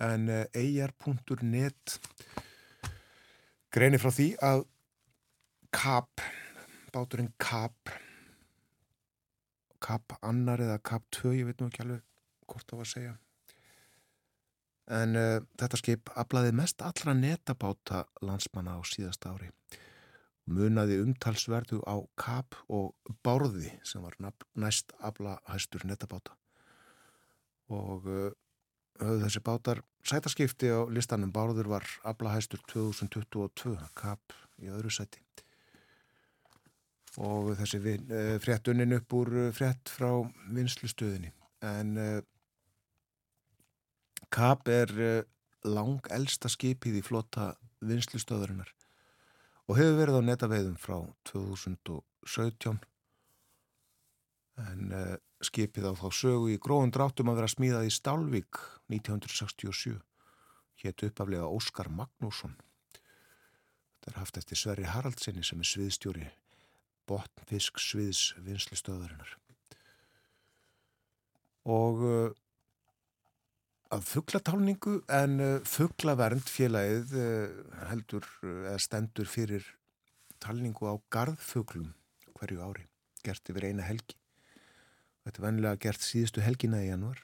en 0.06 0.30
uh, 0.32 0.46
eir.net 0.56 1.98
greinir 3.76 4.00
frá 4.00 4.14
því 4.16 4.30
að 4.40 4.64
KAP, 5.76 6.24
báturinn 6.96 7.34
KAP, 7.42 7.92
KAP 9.84 10.16
annar 10.24 10.64
eða 10.64 10.80
KAP 10.80 11.10
2, 11.20 11.36
ég 11.42 11.50
veit 11.50 11.60
nú 11.60 11.68
ekki 11.68 11.84
alveg 11.84 12.06
hvort 12.48 12.70
það 12.70 12.80
var 12.80 12.88
að 12.88 12.94
segja, 12.94 13.16
en 14.92 15.18
uh, 15.18 15.42
þetta 15.58 15.80
skip 15.80 16.12
aflaði 16.18 16.54
mest 16.56 16.82
allra 16.86 17.16
netabáta 17.18 18.06
landsmanna 18.22 18.78
á 18.78 18.82
síðasta 18.86 19.34
ári. 19.34 19.50
Munaði 20.46 21.00
umtalsverðu 21.02 21.82
á 21.90 21.98
kap 22.22 22.58
og 22.70 22.94
bárði 23.26 23.72
sem 23.84 24.04
var 24.06 24.18
næst 24.54 24.94
afla 25.02 25.40
hæstur 25.50 25.88
netabáta. 25.90 26.36
Og 27.74 28.06
uh, 28.06 28.30
þessi 29.02 29.42
bátar 29.42 29.82
sætaskipti 30.06 30.70
á 30.70 30.86
listanum. 30.86 31.34
Bárður 31.34 31.72
var 31.74 31.88
afla 32.06 32.36
hæstur 32.36 32.62
2022 32.70 33.74
kap 33.98 34.38
í 34.62 34.70
öðru 34.70 34.94
sæti. 34.94 35.24
Og 37.26 37.56
þessi 37.58 37.82
uh, 37.82 38.38
frétt 38.44 38.70
unnin 38.70 39.00
upp 39.00 39.18
úr 39.18 39.34
frétt 39.56 39.90
frá 39.90 40.12
vinslustöðinni 40.54 41.34
en 41.66 41.96
Kap 44.34 44.68
er 44.72 44.92
eh, 45.00 45.22
lang 45.66 46.06
elsta 46.14 46.50
skipið 46.52 47.00
í 47.00 47.06
flotta 47.06 47.54
vinslustöðurinnar 47.86 48.72
og 49.66 49.80
hefur 49.80 49.98
verið 50.00 50.20
á 50.22 50.28
netaveiðum 50.30 50.78
frá 50.80 51.00
2017 51.30 52.78
en 54.66 54.92
uh, 54.96 55.16
skipið 55.44 55.90
á 55.92 55.94
þá 56.00 56.08
sögu 56.16 56.52
í 56.54 56.60
gróðun 56.62 56.94
dráttum 56.96 57.32
að 57.32 57.42
vera 57.42 57.52
smíðað 57.52 57.90
í 57.90 57.94
Stálvík 57.94 58.60
1967 58.94 59.98
hétt 60.84 61.04
uppaflega 61.08 61.50
Óskar 61.50 61.90
Magnússon. 61.92 62.56
Þetta 64.00 64.12
er 64.12 64.20
haft 64.22 64.40
eftir 64.40 64.60
Sverri 64.60 64.88
Haraldsinni 64.88 65.44
sem 65.44 65.60
er 65.60 65.70
sviðstjóri 65.70 66.30
botnfisk 67.10 67.82
sviðs 67.82 68.32
vinslustöðurinnar 68.46 69.36
og 71.66 72.02
uh, 72.06 72.32
að 73.94 74.06
fugglatálningu 74.10 74.96
en 75.14 75.40
uh, 75.44 75.52
fugglavernd 75.68 76.48
félagið 76.50 77.16
uh, 77.20 77.58
heldur 77.92 78.26
uh, 78.44 78.70
eða 78.72 78.80
stendur 78.82 79.30
fyrir 79.30 79.66
talningu 80.42 80.90
á 80.90 80.96
gardfuglum 81.14 81.92
hverju 82.36 82.62
ári, 82.66 82.86
gert 83.24 83.52
yfir 83.52 83.70
eina 83.70 83.86
helgi. 83.88 84.18
Þetta 85.26 85.42
er 85.42 85.46
vennilega 85.48 85.82
gert 85.88 86.04
síðustu 86.06 86.44
helgina 86.46 86.82
í 86.84 86.90
januar 86.90 87.22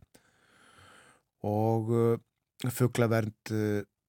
og 1.45 1.89
fugglavernd 2.69 3.51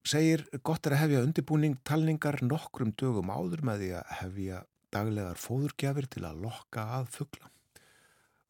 segir 0.05 0.43
gott 0.65 0.85
er 0.85 0.95
að 0.95 1.01
hefja 1.03 1.23
undirbúning 1.25 1.75
talningar 1.85 2.39
nokkrum 2.45 2.93
dögum 2.97 3.31
áður 3.33 3.63
með 3.65 3.83
því 3.83 3.89
að 3.99 4.13
hefja 4.19 4.59
daglegar 4.93 5.41
fóðurgjafir 5.41 6.09
til 6.13 6.23
að 6.29 6.41
lokka 6.45 6.85
að 6.99 7.09
fuggla. 7.17 7.49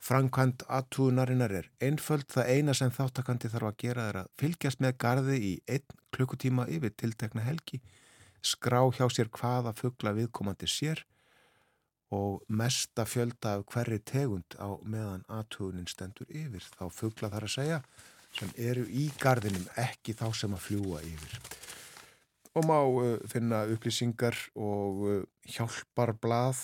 Frankvænt 0.04 0.66
aðtúðunarinnar 0.68 1.54
er 1.62 1.68
einföld 1.80 2.26
það 2.34 2.50
eina 2.52 2.74
sem 2.76 2.90
þáttakandi 2.92 3.48
þarf 3.54 3.70
að 3.70 3.76
gera 3.86 4.08
er 4.10 4.18
að 4.20 4.32
fylgjast 4.42 4.82
með 4.84 4.98
gardi 5.00 5.38
í 5.40 5.52
einn 5.72 6.02
klukkutíma 6.12 6.66
yfir 6.76 6.92
tiltekna 7.00 7.46
helgi, 7.46 7.80
skrá 8.44 8.82
hjá 8.92 9.06
sér 9.08 9.30
hvaða 9.32 9.72
fuggla 9.78 10.12
viðkomandi 10.18 10.68
sér 10.68 11.06
og 12.14 12.44
mesta 12.52 13.06
fjölda 13.08 13.54
af 13.58 13.64
hverri 13.72 14.02
tegund 14.04 14.58
á 14.60 14.76
meðan 14.84 15.24
aðtúðunin 15.32 15.88
stendur 15.88 16.28
yfir. 16.28 16.68
Þá 16.76 16.84
fuggla 16.92 17.32
þar 17.32 17.48
að 17.48 17.56
segja 17.56 17.80
sem 18.36 18.52
eru 18.60 18.84
í 18.92 19.08
gardinum, 19.24 19.70
ekki 19.80 20.18
þá 20.20 20.28
sem 20.36 20.58
að 20.58 20.66
fljúa 20.66 21.00
yfir. 21.08 21.40
Og 22.60 22.68
má 22.68 22.76
uh, 22.84 23.16
finna 23.32 23.64
upplýsingar 23.72 24.36
og 24.60 25.02
uh, 25.08 25.24
hjálpar 25.48 26.12
blað 26.20 26.60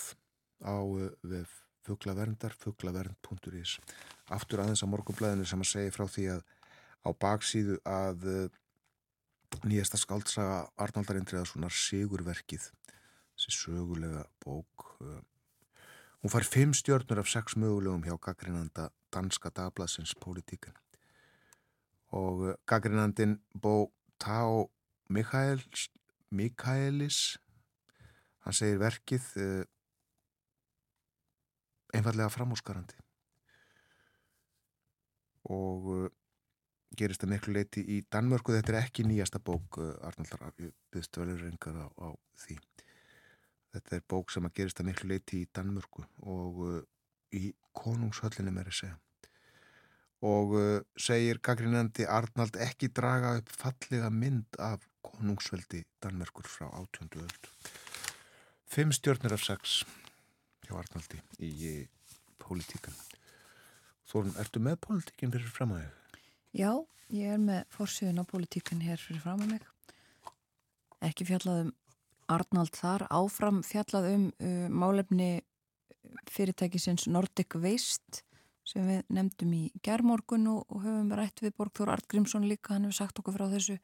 á 0.60 0.76
uh, 0.76 1.08
vef 1.24 1.59
fugglaverndar, 1.86 2.54
fugglavernd.is 2.60 3.78
aftur 4.30 4.62
aðeins 4.62 4.84
á 4.84 4.92
morgunblæðinu 4.92 5.46
sem 5.48 5.62
að 5.62 5.72
segja 5.72 5.94
frá 5.94 6.06
því 6.08 6.26
að 6.36 6.42
á 7.00 7.10
baksíðu 7.16 7.78
að 7.88 8.26
uh, 8.28 8.48
nýjasta 9.66 9.98
skaldsaga 10.00 10.58
Arnaldar 10.80 11.18
Indriðarssonar 11.20 11.74
Sigurverkið 11.74 12.68
þessi 13.34 13.56
sögulega 13.56 14.24
bók 14.44 14.92
uh, 15.00 15.20
hún 16.20 16.32
far 16.32 16.46
fimm 16.46 16.74
stjórnur 16.76 17.22
af 17.22 17.32
sex 17.32 17.56
mögulegum 17.56 18.04
hjá 18.04 18.16
gaggrinanda 18.20 18.90
danska 19.12 19.50
dagbladsins 19.54 20.14
Politíkan 20.20 20.76
og 22.12 22.44
uh, 22.50 22.54
gaggrinandin 22.68 23.38
Bó 23.54 23.88
Tá 24.20 24.44
Mikaelis 26.30 27.20
hann 28.44 28.54
segir 28.54 28.78
verkið 28.80 29.24
einfallega 31.96 32.30
framhúsgarandi 32.32 32.98
og 35.50 35.90
uh, 35.90 36.06
gerist 36.96 37.22
það 37.22 37.32
miklu 37.34 37.54
leiti 37.54 37.82
í 37.96 38.00
Danmörku. 38.12 38.54
Þetta 38.54 38.74
er 38.74 38.80
ekki 38.82 39.06
nýjasta 39.06 39.40
bók 39.42 39.80
uh, 39.80 39.92
Arnaldar. 40.06 40.50
Byggst 40.92 41.18
velur 41.20 41.40
reyngar 41.42 41.78
á, 41.80 41.88
á 41.88 42.08
því. 42.44 42.58
Þetta 43.74 43.96
er 43.96 44.08
bók 44.10 44.32
sem 44.34 44.46
að 44.46 44.56
gerist 44.58 44.80
það 44.80 44.90
miklu 44.90 45.12
leiti 45.12 45.44
í 45.44 45.50
Danmörku 45.54 46.04
og 46.26 46.64
uh, 46.66 46.80
í 47.36 47.52
konungshöllinu 47.76 48.52
með 48.54 48.72
að 48.72 48.78
segja. 48.80 48.98
Og 50.26 50.56
uh, 50.58 50.80
segir 51.00 51.40
Gagrinandi 51.40 52.04
Arnald 52.04 52.58
ekki 52.60 52.90
draga 52.92 53.38
upp 53.40 53.54
fallega 53.54 54.10
mynd 54.12 54.58
af 54.60 54.84
konungsveldi 55.06 55.86
Danmörkur 56.02 56.50
frá 56.50 56.68
18. 56.68 57.14
öld. 57.22 57.50
Fimm 58.70 58.92
stjórnir 58.94 59.34
af 59.34 59.42
sex 59.42 59.80
hjá 60.70 60.78
Arnaldi 60.78 61.18
í 61.42 61.72
pólitíkan. 62.40 62.94
Þorun, 64.10 64.36
ertu 64.42 64.62
með 64.62 64.78
pólitíkin 64.86 65.34
fyrir 65.34 65.50
fram 65.50 65.74
að 65.74 65.82
þig? 65.82 66.22
Já, 66.60 66.70
ég 67.14 67.34
er 67.34 67.42
með 67.42 67.60
fórsíðun 67.74 68.22
á 68.22 68.24
pólitíkan 68.30 68.82
hér 68.82 69.02
fyrir 69.02 69.22
fram 69.22 69.42
að 69.44 69.54
mig. 69.54 69.68
Ekki 71.10 71.26
fjallað 71.28 71.66
um 71.66 71.70
Arnald 72.30 72.76
þar, 72.78 73.06
áfram 73.10 73.62
fjallað 73.66 74.10
um 74.12 74.26
uh, 74.30 74.66
málefni 74.70 75.30
fyrirtækisins 76.30 77.08
Nordic 77.10 77.56
Waste 77.58 78.22
sem 78.66 78.86
við 78.86 79.00
nefndum 79.10 79.52
í 79.56 79.64
gerðmorgun 79.82 80.46
og, 80.52 80.62
og 80.70 80.84
höfum 80.84 81.10
rætt 81.18 81.42
við 81.42 81.56
Borgþór 81.58 81.90
Artgrímsson 81.96 82.46
líka, 82.46 82.76
hann 82.76 82.86
hefur 82.86 83.00
sagt 83.00 83.18
okkur 83.18 83.34
frá 83.34 83.48
þessu 83.50 83.78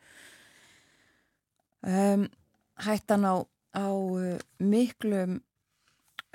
um, 1.82 2.26
hættan 2.86 3.26
á, 3.26 3.34
á 3.74 3.88
uh, 3.90 4.36
miklum 4.62 5.40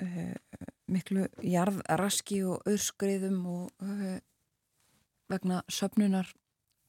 uh, 0.02 0.68
miklu 0.92 1.26
jarðraski 1.46 2.42
og 2.48 2.66
öðskriðum 2.68 3.42
og 3.48 3.84
uh, 3.84 4.18
vegna 5.32 5.62
söpnunar 5.72 6.28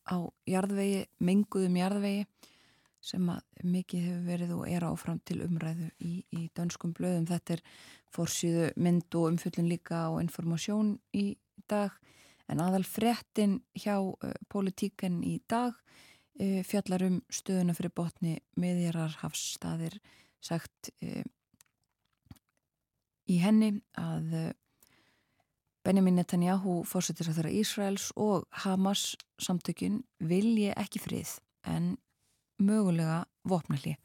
á 0.04 0.28
jarðvegi, 0.50 1.06
menguðum 1.24 1.78
jarðvegi 1.80 2.26
sem 3.04 3.28
að 3.32 3.68
mikið 3.68 4.06
hefur 4.08 4.26
verið 4.28 4.52
og 4.56 4.68
er 4.72 4.86
áfram 4.88 5.20
til 5.28 5.42
umræðu 5.44 5.90
í, 6.00 6.14
í 6.32 6.46
dönskum 6.56 6.94
blöðum. 6.96 7.28
Þetta 7.28 7.58
er 7.58 7.64
fórsýðu 8.16 8.70
mynd 8.80 9.18
og 9.20 9.30
umfyllin 9.34 9.68
líka 9.72 10.06
á 10.08 10.12
informasjón 10.24 10.96
í 11.16 11.34
dag 11.72 11.96
en 12.52 12.64
aðal 12.64 12.84
frettin 12.88 13.60
hjá 13.76 13.98
uh, 14.00 14.34
politíken 14.52 15.22
í 15.28 15.38
dag 15.52 15.76
uh, 15.76 16.62
fjallar 16.68 17.08
um 17.08 17.22
stöðuna 17.32 17.76
fyrir 17.76 17.96
botni 17.96 18.38
miðjarar 18.60 19.20
hafsstaðir 19.24 20.00
sagt 20.44 20.92
í 23.30 23.40
henni 23.44 23.72
að 24.00 24.36
uh, 24.38 24.50
Benjamin 25.84 26.16
Netanyahu 26.20 26.82
þeirra 27.36 27.52
Ísraels 27.52 28.12
og 28.16 28.48
Hamas 28.64 29.14
samtökin 29.42 30.02
vilji 30.20 30.72
ekki 30.80 31.02
frið 31.04 31.38
en 31.68 31.96
mögulega 32.64 33.24
vopnalli 33.48 33.98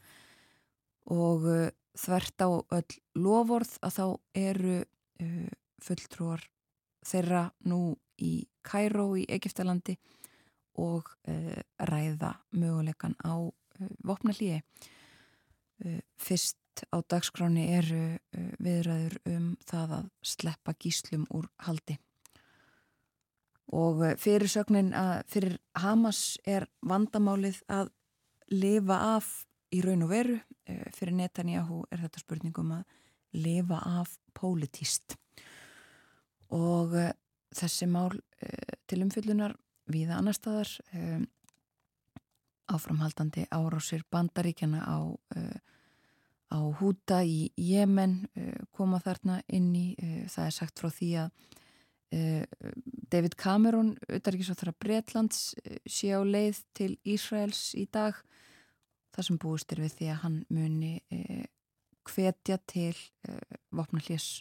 og 1.15 1.47
uh, 1.47 1.69
þvert 1.99 2.47
á 2.47 2.51
öll 2.79 2.99
lovorð 3.19 3.79
að 3.83 3.97
þá 3.99 4.07
eru 4.39 4.79
uh, 4.83 5.51
fulltrúar 5.83 6.43
þeirra 7.07 7.49
nú 7.71 7.97
í 8.19 8.43
Kæró 8.67 9.13
í 9.17 9.23
Egiptalandi 9.31 9.95
og 10.79 11.07
ræða 11.79 12.33
möguleikan 12.55 13.15
á 13.27 13.47
vopnallíi. 14.05 14.63
Uh, 15.85 16.01
fyrst 16.79 16.87
á 16.95 16.99
dagskráni 17.09 17.69
eru 17.75 18.19
uh, 18.19 18.53
viðræður 18.59 19.19
um 19.27 19.57
það 19.67 19.95
að 19.99 20.11
sleppa 20.23 20.75
gíslum 20.79 21.27
úr 21.31 21.49
haldi. 21.59 21.99
Og 23.69 24.01
fyrir 24.17 24.49
sögnin 24.49 24.95
að 24.97 25.27
fyrir 25.29 25.59
Hamas 25.77 26.39
er 26.47 26.67
vandamálið 26.81 27.61
að 27.69 27.91
lifa 28.49 29.17
af 29.17 29.45
í 29.71 29.83
raun 29.85 30.07
og 30.07 30.09
veru 30.09 30.39
fyrir 30.97 31.13
Netanyahu 31.13 31.83
er 31.93 32.01
þetta 32.01 32.23
spurningum 32.23 32.73
að 32.73 32.85
lifa 33.37 33.83
af 33.85 34.15
pólitíst 34.33 35.19
og 36.49 36.95
uh, 36.97 37.11
þessi 37.53 37.87
mál 37.87 38.15
uh, 38.17 38.77
til 38.89 39.03
umfyllunar 39.05 39.53
viða 39.89 40.17
annar 40.17 40.37
staðar 40.37 40.71
um, 40.97 41.27
áframhaldandi 42.73 43.45
árásir 43.53 44.05
bandaríkjana 44.09 44.81
á, 44.81 45.13
uh, 45.13 45.59
á 46.49 46.61
húta 46.81 47.21
í 47.25 47.51
Jemen 47.61 48.23
koma 48.73 49.01
þarna 49.05 49.43
inn 49.53 49.71
í 49.77 49.87
það 50.31 50.47
er 50.47 50.55
sagt 50.57 50.81
frá 50.81 50.89
því 50.93 51.11
að 51.25 51.47
David 53.13 53.35
Cameron, 53.37 53.91
auðvitaðrikiðsóþara 54.09 54.73
Breitlands 54.81 55.43
sé 55.85 56.15
á 56.17 56.25
leið 56.25 56.63
til 56.73 56.95
Ísraels 57.05 57.75
í 57.77 57.85
dag. 57.93 58.17
Það 59.13 59.27
sem 59.27 59.41
búist 59.43 59.75
er 59.75 59.83
við 59.85 59.97
því 59.99 60.09
að 60.15 60.23
hann 60.23 60.39
muni 60.49 60.95
hvetja 62.09 62.57
til 62.65 62.95
vopna 63.69 64.01
hljés 64.07 64.39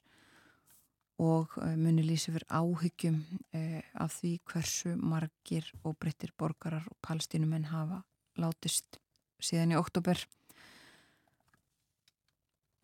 og 1.17 1.57
eh, 1.61 1.75
muni 1.77 2.05
lýsi 2.05 2.31
fyrir 2.31 2.45
áhyggjum 2.49 3.17
eh, 3.57 3.81
af 3.97 4.19
því 4.19 4.37
hversu 4.45 4.93
margir 4.97 5.65
og 5.83 5.97
breyttir 5.97 6.33
borgarar 6.37 6.85
og 6.89 6.97
palestinumenn 7.01 7.69
hafa 7.71 8.03
látist 8.37 8.99
síðan 9.41 9.73
í 9.73 9.79
oktober 9.79 10.21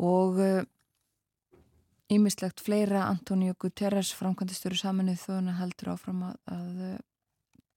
og 0.02 0.40
ímislegt 2.12 2.60
eh, 2.60 2.66
fleira. 2.66 3.08
Antonio 3.10 3.56
Guterres 3.60 4.14
framkvæmdistöru 4.18 4.78
saminuð 4.80 5.26
þóna 5.28 5.58
heldur 5.60 5.94
áfram 5.94 6.24
að, 6.30 6.40
að 6.56 6.82
eh, 6.88 6.98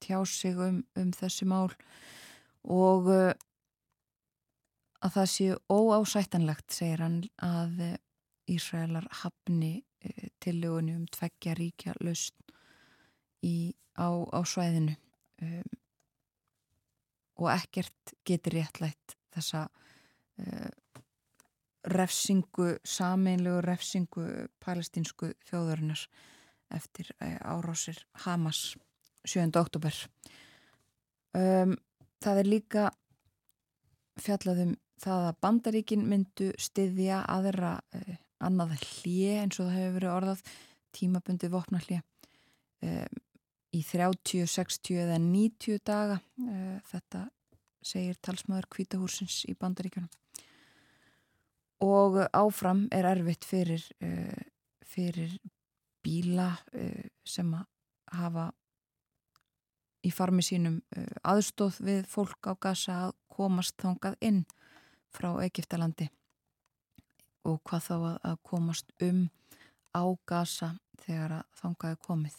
tjá 0.05 0.19
sig 0.29 0.57
um, 0.61 0.83
um 0.97 1.13
þessi 1.17 1.49
mál. 1.49 1.71
Og 2.65 3.11
eh, 3.13 3.33
að 5.05 5.19
það 5.19 5.33
séu 5.35 5.59
óásættanlegt 5.71 6.73
segir 6.73 7.05
hann 7.05 7.23
að 7.45 7.99
Ísraelar 8.47 9.09
hafni 9.25 9.81
tillögunni 10.43 10.95
um 10.95 11.07
tveggja 11.11 11.57
ríkja 11.59 11.97
laust 11.99 12.37
í, 13.43 13.75
á, 13.99 14.07
á 14.31 14.41
svæðinu. 14.47 14.95
Um, 15.43 15.73
og 17.37 17.51
ekkert 17.53 18.15
getur 18.25 18.57
réttlætt 18.57 19.17
þessa 19.35 19.67
uh, 19.69 20.71
refsingu, 21.87 22.77
sameinlegu 22.85 23.61
refsingu 23.65 24.27
palestinsku 24.63 25.31
þjóðarinnar 25.49 26.07
eftir 26.75 27.13
uh, 27.21 27.37
árásir 27.47 28.01
Hamas 28.25 28.75
7. 29.27 29.51
oktober 29.59 29.95
um, 31.35 31.77
það 32.23 32.41
er 32.43 32.51
líka 32.51 32.87
fjallaðum 34.23 34.75
það 35.03 35.29
að 35.29 35.39
bandaríkin 35.45 36.07
myndu 36.09 36.51
styðja 36.59 37.23
aðra 37.31 37.77
uh, 37.95 38.17
annað 38.47 38.77
hlje 38.81 39.39
eins 39.43 39.61
og 39.61 39.69
það 39.69 39.79
hefur 39.79 39.97
verið 39.99 40.15
orðað 40.17 40.45
tímabundi 40.97 41.53
vopna 41.53 41.81
hlje 41.85 42.03
um, 42.83 43.23
í 43.77 43.83
30, 43.85 44.47
60 44.51 45.03
eða 45.05 45.19
90 45.23 45.83
daga 45.87 46.19
uh, 46.19 46.77
þetta 46.91 47.27
segir 47.87 48.19
talsmaður 48.25 48.71
kvítahúsins 48.75 49.45
í 49.47 49.55
bandaríkjunum 49.59 50.11
og 51.85 52.19
áfram 52.33 52.87
er 52.93 53.09
erfitt 53.11 53.45
fyrir, 53.45 53.83
uh, 54.03 54.43
fyrir 54.87 55.37
bíla 56.05 56.53
uh, 56.75 57.09
sem 57.27 57.53
hafa 58.13 58.51
í 60.07 60.13
farmi 60.15 60.45
sínum 60.45 60.79
aðstóð 61.27 61.81
við 61.83 62.05
fólk 62.07 62.47
á 62.47 62.55
gasa 62.55 62.99
að 63.07 63.17
komast 63.27 63.75
þangað 63.83 64.15
inn 64.23 64.45
frá 65.11 65.33
Egiptalandi 65.43 66.07
og 67.47 67.59
hvað 67.67 67.83
þá 67.89 67.95
að, 67.97 68.19
að 68.31 68.37
komast 68.47 68.93
um 69.03 69.25
á 69.91 70.05
gasa 70.29 70.69
þegar 71.03 71.41
að 71.41 71.59
þangaði 71.59 71.99
komið. 72.07 72.37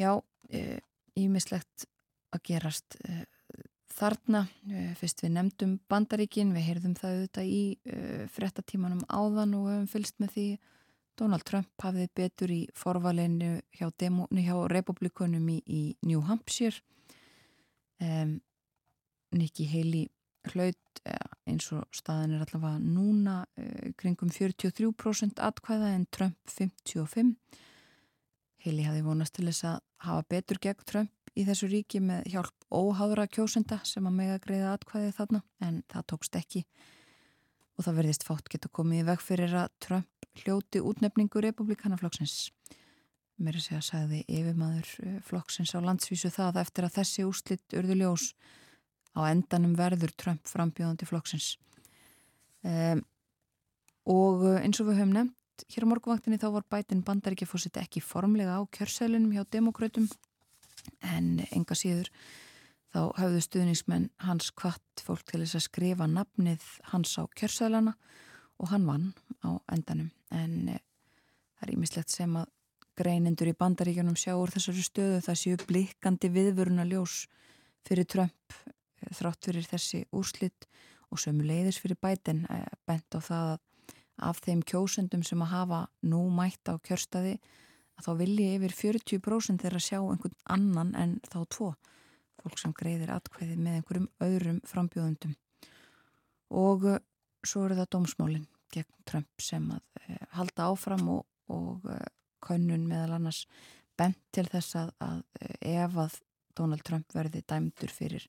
Já, 0.00 0.12
ímislegt 1.20 1.86
að 2.32 2.44
gerast 2.48 2.96
þarna, 3.94 4.42
e, 4.68 4.84
fyrst 4.98 5.24
við 5.24 5.34
nefndum 5.36 5.74
bandaríkin, 5.90 6.54
við 6.56 6.68
heyrðum 6.68 6.94
það 6.98 7.16
auðvitað 7.16 7.50
í 7.52 7.62
e, 7.84 7.98
frettatímanum 8.34 9.02
áðan 9.08 9.56
og 9.58 9.68
hefum 9.70 9.90
fylst 9.94 10.18
með 10.22 10.36
því. 10.36 10.46
Donald 11.20 11.44
Trump 11.44 11.84
hafið 11.84 12.08
betur 12.16 12.50
í 12.54 12.62
forvalinu 12.74 13.58
hjá, 13.76 13.90
hjá 13.92 14.56
republikunum 14.72 15.50
í, 15.52 15.58
í 15.68 15.82
New 16.08 16.22
Hampshire. 16.24 16.80
Um, 18.00 18.40
Nikki 19.36 19.68
Haley 19.68 20.08
hlaut 20.50 21.02
eins 21.46 21.68
og 21.74 21.86
staðin 21.94 22.36
er 22.36 22.44
allavega 22.44 22.78
núna 22.82 23.42
eh, 23.58 23.92
kringum 23.98 24.30
43% 24.32 25.42
atkvæða 25.42 25.92
en 25.96 26.06
Trump 26.14 26.38
55 26.50 27.34
Heili 28.62 28.86
hafi 28.86 29.02
vonast 29.02 29.34
til 29.34 29.48
þess 29.48 29.66
að 29.66 29.78
hafa 30.06 30.26
betur 30.30 30.60
gegn 30.62 30.86
Trump 30.86 31.21
í 31.36 31.44
þessu 31.48 31.68
ríki 31.72 32.00
með 32.04 32.26
hjálp 32.32 32.66
óháðra 32.72 33.28
kjósenda 33.30 33.80
sem 33.88 34.06
að 34.08 34.18
mega 34.18 34.40
greiða 34.42 34.74
atkvæði 34.76 35.14
þarna 35.16 35.42
en 35.64 35.82
það 35.92 36.08
tókst 36.12 36.40
ekki. 36.40 36.64
Og 37.78 37.86
það 37.86 37.98
verðist 38.02 38.26
fátt 38.28 38.50
geta 38.52 38.68
komið 38.68 39.02
í 39.02 39.06
veg 39.08 39.22
fyrir 39.24 39.54
að 39.62 39.70
Trump 39.80 40.28
hljóti 40.42 40.80
útnefningu 40.84 41.40
republikanaflokksins 41.44 42.50
mér 43.42 43.56
er 43.56 43.60
að 43.60 43.66
segja 43.66 43.80
að 43.80 43.88
sagði 43.88 44.20
yfirmaður 44.30 44.90
eh, 45.02 45.20
flokksins 45.26 45.74
á 45.74 45.78
landsvísu 45.82 46.30
það 46.32 46.60
eftir 46.62 46.86
að 46.86 46.96
þessi 46.98 47.26
úslitt 47.26 47.76
urðu 47.78 47.98
ljós. 47.98 48.32
Á 49.12 49.20
endanum 49.28 49.74
verður 49.76 50.14
Trump 50.16 50.48
frambjóðandi 50.48 51.08
flokksins. 51.08 51.56
Um, 52.62 53.02
og 54.08 54.44
eh, 54.48 54.60
eins 54.62 54.80
og 54.80 54.88
við 54.88 55.00
höfum 55.02 55.16
nefnt 55.16 55.66
hér 55.72 55.86
á 55.86 55.90
morguvaktinni 55.90 56.40
þá 56.40 56.48
var 56.56 56.68
bætin 56.70 57.04
bandaríkja 57.06 57.48
fósitt 57.50 57.78
ekki 57.80 58.02
formlega 58.04 58.56
á 58.58 58.62
kjörsælunum 58.72 59.34
hjá 59.34 59.44
demokrautum 59.52 60.08
en 61.14 61.42
enga 61.50 61.76
síður 61.78 62.10
þá 62.92 63.00
hafðu 63.16 63.42
stuðningsmenn 63.46 64.08
hans 64.26 64.50
kvart 64.56 65.04
fólk 65.04 65.24
til 65.28 65.42
þess 65.42 65.58
að 65.58 65.66
skrifa 65.66 66.08
nafnið 66.10 66.64
hans 66.92 67.14
á 67.16 67.24
kjörsælana 67.38 67.94
og 68.60 68.72
hann 68.72 68.88
vann 68.88 69.06
á 69.42 69.56
endanum. 69.72 70.10
En 70.30 70.68
e, 70.68 70.78
það 71.56 71.68
er 71.68 71.74
ímislegt 71.76 72.12
sem 72.12 72.36
að 72.36 72.50
greinendur 72.98 73.48
í 73.48 73.56
bandaríkjunum 73.56 74.18
sjá 74.20 74.34
úr 74.36 74.52
þessari 74.52 74.84
stöðu 74.84 75.22
það 75.24 75.40
séu 75.40 75.60
blikkandi 75.66 76.28
viðvöruna 76.32 76.84
ljós 76.90 77.26
fyrir 77.88 78.06
Trump 78.06 78.56
þrátt 79.16 79.48
fyrir 79.48 79.66
þessi 79.66 80.04
úrslitt 80.12 80.68
og 81.12 81.20
sömu 81.20 81.46
leiðis 81.48 81.80
fyrir 81.82 81.98
bæten 82.00 82.44
eh, 82.52 82.68
bent 82.86 83.16
á 83.16 83.20
það 83.20 83.54
að 83.54 83.60
af 84.22 84.40
þeim 84.44 84.62
kjósendum 84.66 85.22
sem 85.26 85.42
að 85.42 85.52
hafa 85.52 85.80
nú 86.06 86.22
mætt 86.34 86.68
á 86.68 86.76
kjörstaði 86.84 87.38
að 88.02 88.08
þá 88.08 88.12
vilji 88.18 88.48
yfir 88.56 88.74
40% 88.78 89.64
þeirra 89.64 89.82
sjá 89.82 89.98
einhvern 90.00 90.36
annan 90.50 90.92
en 90.98 91.14
þá 91.30 91.38
tvo 91.54 91.68
fólk 92.42 92.58
sem 92.58 92.74
greiðir 92.74 93.12
atkvæði 93.14 93.58
með 93.60 93.78
einhverjum 93.78 94.08
öðrum 94.26 94.58
frambjóðundum 94.66 95.36
og 96.58 96.88
uh, 96.90 96.98
svo 97.46 97.66
eru 97.68 97.78
það 97.78 97.92
dómsmálinn 97.94 98.48
gegn 98.74 99.06
Trump 99.06 99.44
sem 99.44 99.70
að 99.70 99.82
uh, 100.02 100.26
halda 100.34 100.68
áfram 100.72 101.06
og, 101.14 101.22
og 101.54 101.86
uh, 101.86 102.02
könnun 102.42 102.88
meðal 102.90 103.20
annars 103.20 103.44
bent 103.96 104.18
til 104.34 104.48
þess 104.50 104.80
að, 104.82 104.94
að 105.04 105.22
ef 105.62 106.00
að 106.02 106.18
Donald 106.58 106.82
Trump 106.84 107.14
verði 107.14 107.44
dæmdur 107.46 107.92
fyrir 107.94 108.26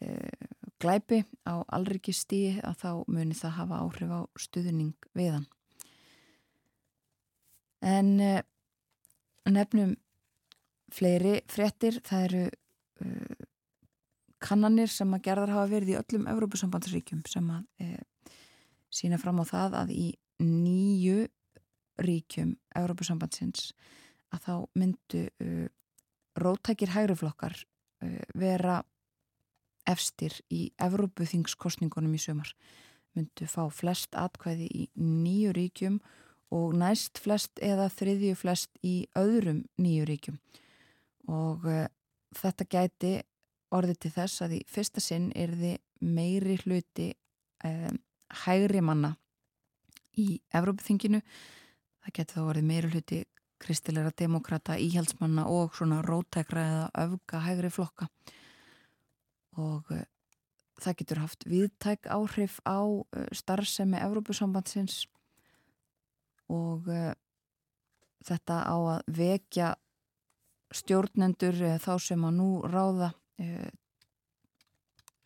Eh, 0.00 0.46
glæpi 0.80 1.18
á 1.44 1.60
alryggistíi 1.76 2.54
að 2.64 2.76
þá 2.80 2.90
muni 3.12 3.36
það 3.36 3.56
hafa 3.58 3.80
áhrif 3.84 4.12
á 4.16 4.20
stuðning 4.40 5.08
við 5.12 5.34
hann. 5.34 5.48
En 7.84 8.08
eh, 8.24 8.40
nefnum 9.48 9.94
fleiri 10.92 11.40
frettir, 11.48 12.00
það 12.04 12.26
eru 12.28 12.42
uh, 12.50 13.46
kannanir 14.42 14.90
sem 14.92 15.10
að 15.14 15.24
gerðar 15.28 15.54
hafa 15.54 15.70
verið 15.70 15.94
í 15.94 15.98
öllum 16.00 16.28
Evrópusambandsríkjum 16.32 17.20
sem 17.28 17.50
að 17.52 17.84
e, 17.84 17.88
sína 18.88 19.18
fram 19.20 19.42
á 19.42 19.44
það 19.44 19.76
að 19.82 19.90
í 19.92 20.06
nýju 20.40 21.26
ríkjum 22.00 22.54
Evrópusambandsins 22.80 23.74
að 24.32 24.46
þá 24.46 24.54
myndu 24.80 25.26
uh, 25.28 25.66
rótækir 26.40 26.94
hægriflokkar 26.94 27.58
uh, 27.60 28.22
vera 28.38 28.78
efstir 29.90 30.38
í 30.48 30.70
Evrópuþingskostningunum 30.80 32.14
í 32.16 32.22
sömar 32.22 32.54
myndu 33.18 33.48
fá 33.50 33.64
flest 33.74 34.16
atkvæði 34.16 34.70
í 34.70 34.88
nýju 34.96 35.52
ríkjum 35.56 36.00
og 36.00 36.10
næst 36.50 37.20
flest 37.22 37.60
eða 37.62 37.88
þriðju 37.94 38.34
flest 38.38 38.70
í 38.82 39.06
öðrum 39.18 39.64
nýju 39.78 40.06
ríkjum. 40.08 40.38
Og 41.30 41.66
uh, 41.68 41.86
þetta 42.36 42.66
gæti 42.70 43.12
orðið 43.70 44.00
til 44.02 44.12
þess 44.16 44.44
að 44.44 44.56
í 44.58 44.60
fyrsta 44.70 45.02
sinn 45.02 45.30
er 45.38 45.54
þið 45.54 45.76
meiri 46.00 46.56
hluti 46.64 47.10
um, 47.66 47.98
hægri 48.44 48.82
manna 48.82 49.14
í 50.18 50.40
Evrópuþinginu. 50.56 51.20
Það 52.00 52.16
gæti 52.18 52.36
þá 52.36 52.42
orðið 52.42 52.70
meiri 52.70 52.92
hluti 52.94 53.20
kristilegra 53.60 54.12
demokrata, 54.16 54.78
íhjaldsmanna 54.80 55.44
og 55.52 55.74
svona 55.76 56.00
rótækra 56.02 56.64
eða 56.64 56.86
öfga 57.04 57.42
hægri 57.44 57.70
flokka. 57.70 58.08
Og 59.60 59.86
uh, 59.94 60.02
það 60.80 60.98
getur 61.02 61.22
haft 61.22 61.46
viðtæk 61.46 62.10
áhrif 62.10 62.58
á 62.66 62.80
uh, 62.80 63.04
starfsemi 63.36 64.00
Evrópusambandsins 64.00 65.04
og 66.50 66.90
uh, 66.90 67.12
þetta 68.26 68.58
á 68.68 68.76
að 68.76 69.14
vekja 69.16 69.70
stjórnendur 70.74 71.56
eða 71.56 71.80
þá 71.82 71.94
sem 72.04 72.26
að 72.28 72.36
nú 72.36 72.50
ráða 72.70 73.14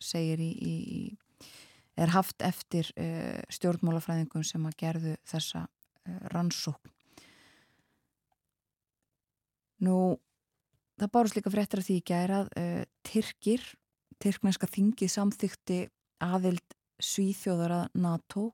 segir 0.01 0.39
í, 0.39 0.47
í 0.55 1.49
er 1.99 2.13
haft 2.15 2.39
eftir 2.41 2.87
stjórnmálafræðingum 3.51 4.45
sem 4.47 4.63
að 4.65 4.77
gerðu 4.79 5.17
þessa 5.27 5.65
rannsókn. 6.31 6.95
Nú, 9.83 10.15
það 10.95 11.11
bárust 11.11 11.35
líka 11.35 11.51
fréttir 11.51 11.81
af 11.81 11.87
því 11.87 11.97
í 11.99 12.05
gærað 12.07 12.51
uh, 12.55 12.83
Tyrkir, 13.05 13.63
Tyrknænska 14.23 14.69
þingið 14.71 15.11
samþykti 15.11 15.79
aðild 16.23 16.77
svíþjóðara 17.03 17.81
NATO 17.99 18.53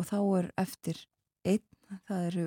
og 0.00 0.08
þá 0.08 0.18
er 0.38 0.48
eftir 0.62 1.02
það 2.08 2.26
eru 2.30 2.46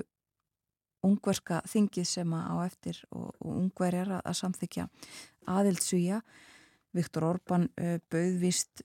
ungverska 1.04 1.60
þingið 1.68 2.08
sem 2.08 2.32
á 2.32 2.54
eftir 2.64 3.00
og, 3.10 3.34
og 3.40 3.50
ungverjar 3.58 4.16
að 4.20 4.38
samþykja 4.40 4.88
aðild 5.52 5.82
svíja 5.84 6.20
Viktor 6.94 7.26
Orban 7.28 7.68
uh, 7.80 7.98
bauðvist 8.12 8.84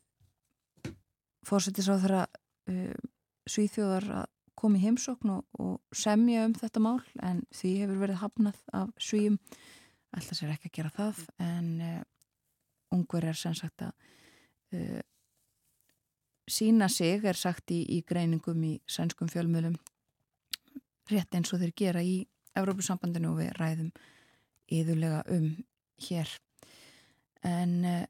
fórsetis 1.45 1.89
á 1.89 1.95
þeirra 1.95 2.23
uh, 2.25 3.09
svíþjóðar 3.49 4.09
að 4.23 4.29
kom 4.59 4.75
í 4.75 4.81
heimsókn 4.83 5.31
og, 5.31 5.45
og 5.55 5.95
semja 5.95 6.43
um 6.43 6.53
þetta 6.57 6.81
mál 6.83 6.99
en 7.23 7.45
því 7.55 7.69
hefur 7.79 8.01
verið 8.01 8.17
hafnað 8.19 8.57
af 8.75 8.89
svíum. 8.99 9.37
Alltaf 10.11 10.35
sér 10.35 10.51
ekki 10.51 10.67
að 10.67 10.75
gera 10.75 10.91
það 10.97 11.21
en 11.45 11.69
uh, 11.85 12.01
ungver 12.97 13.29
er 13.29 13.39
sem 13.39 13.55
sagt 13.55 13.85
að 13.85 13.93
sína 16.49 16.89
sig 16.89 17.23
er 17.25 17.37
sagt 17.37 17.71
í, 17.73 17.79
í 17.89 18.03
greiningum 18.05 18.61
í 18.65 18.75
sænskum 18.89 19.29
fjölmjölum 19.31 19.77
rétt 21.09 21.35
eins 21.35 21.53
og 21.53 21.61
þeir 21.63 21.73
gera 21.77 22.03
í 22.05 22.21
Evrópusambandinu 22.57 23.31
og 23.31 23.41
við 23.41 23.51
ræðum 23.59 23.91
yðurlega 24.69 25.23
um 25.35 25.51
hér. 26.07 26.31
En 27.45 27.75
uh, 27.87 28.05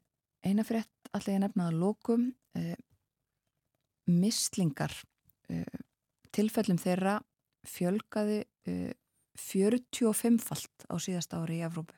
eina 0.46 0.66
frétt 0.66 1.12
allega 1.16 1.44
nefnaða 1.44 1.76
lókum 1.76 2.30
mislingar 4.10 4.92
tilfellum 6.34 6.78
þeirra 6.80 7.20
fjölgaði 7.68 8.42
uh, 8.68 8.92
45-falt 9.40 10.86
á 10.90 10.94
síðast 11.00 11.34
ári 11.36 11.60
í 11.60 11.64
Evrópu. 11.66 11.96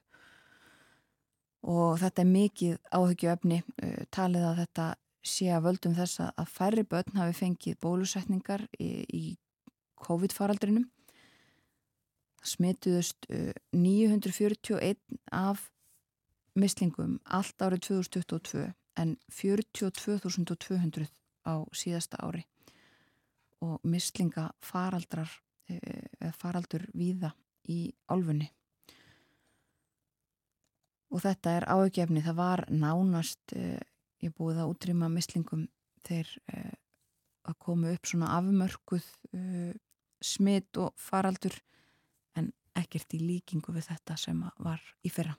Og 1.62 1.94
þetta 2.02 2.24
er 2.24 2.30
mikið 2.30 2.78
áhyggjuöfni 2.90 3.62
uh, 3.62 4.02
talið 4.14 4.48
að 4.48 4.60
þetta 4.64 4.88
sé 5.22 5.48
að 5.54 5.66
völdum 5.68 5.94
þess 5.94 6.22
að 6.26 6.48
færri 6.50 6.82
börn 6.82 7.18
hafi 7.20 7.36
fengið 7.38 7.78
bólusetningar 7.82 8.64
í, 8.82 8.90
í 9.06 9.24
COVID-faraldrinum. 10.02 10.88
Smituðust 12.42 13.28
uh, 13.30 13.52
941 13.76 14.98
af 15.30 15.68
mislingum 16.58 17.18
allt 17.24 17.62
árið 17.64 17.86
2022 17.88 18.66
en 19.00 19.14
42.200 19.32 21.06
á 21.48 21.54
síðasta 21.72 22.20
ári. 22.20 22.44
Og 23.62 23.78
mislinga 23.86 24.50
faraldrar 24.60 25.30
eða 25.70 26.32
faraldur 26.36 26.84
víða 26.98 27.30
í 27.70 27.86
álfunni. 28.10 28.50
Og 31.12 31.22
þetta 31.22 31.56
er 31.58 31.68
ágefni 31.70 32.22
það 32.24 32.38
var 32.38 32.64
nánast 32.72 33.54
ég 33.54 34.34
búið 34.36 34.62
að 34.62 34.72
útrýma 34.72 35.10
mislingum 35.12 35.66
þegar 36.06 36.30
að 37.48 37.58
koma 37.62 37.92
upp 37.92 38.08
svona 38.08 38.32
afmörkuð 38.38 39.06
smitt 40.24 40.78
og 40.80 40.92
faraldur 40.96 41.54
en 42.38 42.52
ekkert 42.78 43.14
í 43.16 43.22
líkingu 43.22 43.74
við 43.74 43.90
þetta 43.90 44.16
sem 44.20 44.44
var 44.58 44.82
í 45.04 45.12
fyrra 45.12 45.36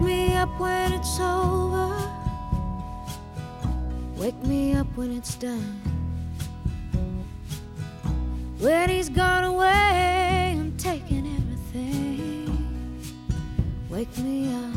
Wake 0.00 0.08
me 0.08 0.34
up 0.34 0.58
when 0.58 0.92
it's 0.94 1.20
over. 1.20 1.94
Wake 4.16 4.42
me 4.44 4.72
up 4.72 4.86
when 4.96 5.10
it's 5.10 5.34
done. 5.34 5.78
When 8.58 8.88
he's 8.88 9.10
gone 9.10 9.44
away, 9.44 10.56
I'm 10.58 10.74
taking 10.78 11.26
everything. 11.36 12.48
Wake 13.90 14.16
me 14.18 14.50
up. 14.54 14.74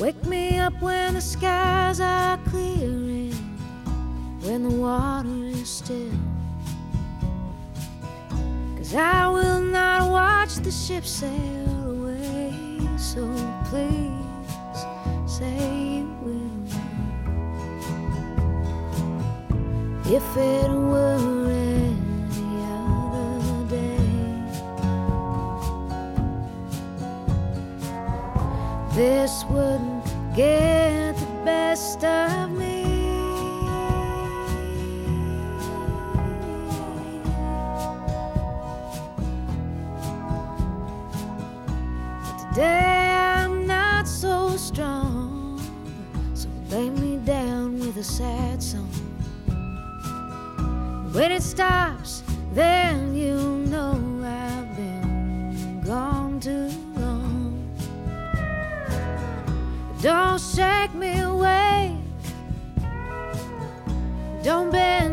Wake 0.00 0.24
me 0.24 0.58
up 0.58 0.80
when 0.80 1.14
the 1.14 1.20
skies 1.20 2.00
are 2.00 2.38
clearing, 2.46 3.34
when 4.40 4.62
the 4.62 4.74
water 4.74 5.44
is 5.48 5.68
still. 5.68 6.12
Cause 8.84 8.96
I 8.96 9.28
will 9.28 9.60
not 9.60 10.10
watch 10.10 10.56
the 10.56 10.70
ship 10.70 11.06
sail 11.06 11.90
away. 11.90 12.52
So 12.98 13.24
please 13.64 14.12
say 15.26 15.56
you 15.96 16.06
will. 16.20 16.66
If 20.04 20.36
it 20.36 20.70
were 20.70 21.48
any 21.48 22.60
other 22.76 23.66
day, 23.70 24.04
this 28.94 29.44
wouldn't 29.48 30.04
get 30.36 31.16
the 31.16 31.26
best 31.46 32.04
of 32.04 32.50
me. 32.50 32.63
Today 42.54 43.10
I'm 43.10 43.66
not 43.66 44.06
so 44.06 44.56
strong, 44.56 45.60
so 46.34 46.48
lay 46.70 46.88
me 46.88 47.16
down 47.16 47.80
with 47.80 47.96
a 47.96 48.04
sad 48.04 48.62
song. 48.62 48.86
When 51.12 51.32
it 51.32 51.42
stops, 51.42 52.22
then 52.52 53.12
you'll 53.12 53.58
know 53.66 53.98
I've 54.22 54.76
been 54.76 55.82
gone 55.84 56.38
too 56.38 56.70
long. 56.94 57.58
Don't 60.00 60.40
shake 60.40 60.94
me 60.94 61.18
awake, 61.22 61.96
don't 64.44 64.70
bend 64.70 65.03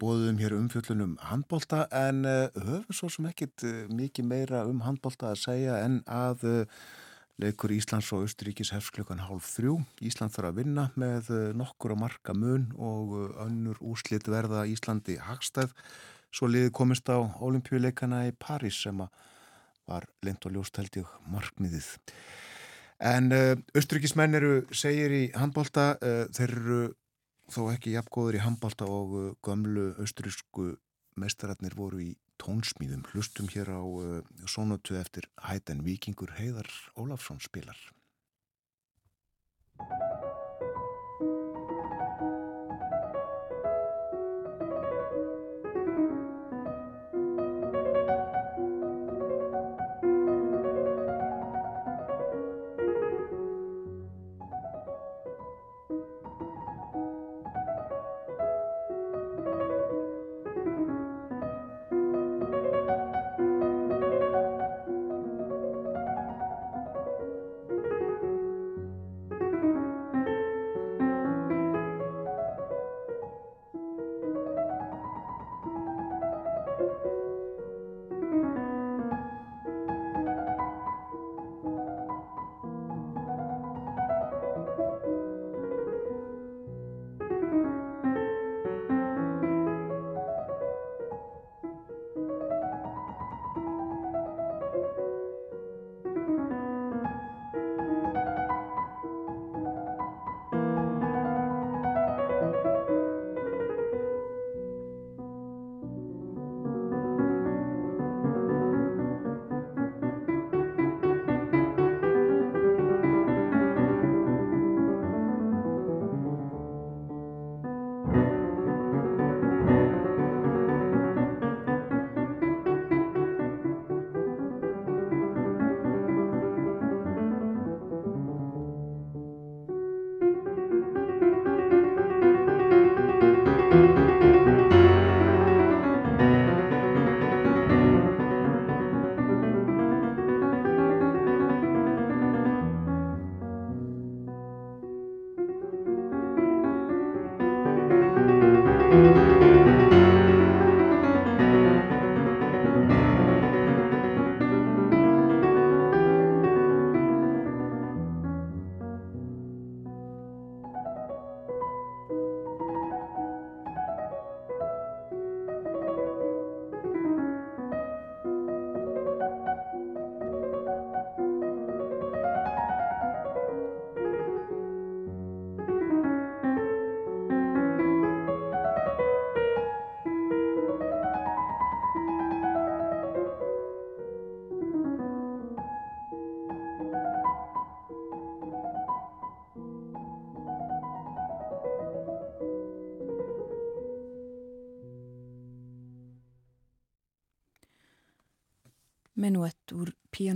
bóðum 0.00 0.38
hér 0.40 0.54
umfjöllunum 0.56 1.18
handbólta 1.28 1.84
en 1.92 2.24
uh, 2.24 2.48
höfum 2.56 2.96
svo 2.96 3.10
sem 3.12 3.26
ekkit 3.28 3.64
uh, 3.68 3.72
mikið 3.92 4.26
meira 4.30 4.62
um 4.68 4.80
handbólta 4.86 5.28
að 5.34 5.42
segja 5.42 5.76
en 5.84 5.98
að 6.08 6.44
uh, 6.48 6.84
leikur 7.40 7.74
Íslands 7.74 8.08
og 8.16 8.24
Östuríkis 8.24 8.72
hefst 8.72 8.94
klukkan 8.96 9.20
hálf 9.26 9.48
þrjú. 9.54 9.78
Ísland 10.04 10.32
þarf 10.32 10.50
að 10.50 10.60
vinna 10.60 10.86
með 11.00 11.30
nokkur 11.56 11.94
að 11.94 12.00
marka 12.02 12.34
mun 12.36 12.66
og 12.76 13.14
önnur 13.44 13.80
úrslit 13.80 14.28
verða 14.28 14.66
Íslandi 14.68 15.16
hagstæð. 15.24 15.72
Svo 16.32 16.50
liði 16.52 16.72
komist 16.76 17.08
á 17.08 17.16
olimpíuleikana 17.16 18.26
í 18.28 18.34
París 18.36 18.82
sem 18.84 19.00
var 19.00 20.04
lind 20.24 20.44
og 20.44 20.52
ljóst 20.52 20.76
held 20.80 21.00
ég 21.00 21.16
markmiðið. 21.32 21.88
En 23.00 23.32
Östuríkismenn 23.72 24.36
eru 24.36 24.52
segir 24.76 25.16
í 25.16 25.24
handbólta, 25.32 25.94
þeir 26.36 26.56
eru 26.58 26.82
þó 27.50 27.62
ekki 27.72 27.94
jafngóður 27.96 28.38
í 28.38 28.42
handbalta 28.44 28.88
og 28.88 29.14
uh, 29.18 29.30
gömlu 29.46 29.90
austurísku 30.02 30.74
meistararnir 31.20 31.76
voru 31.78 32.02
í 32.04 32.10
tónsmýðum. 32.40 33.04
Hlustum 33.12 33.50
hér 33.52 33.72
á 33.74 33.82
uh, 33.82 34.20
sónutu 34.46 34.96
eftir 35.00 35.28
hættan 35.44 35.84
vikingur 35.86 36.32
Heiðar 36.38 36.70
Ólafsson 36.96 37.42
spilar. 37.42 37.78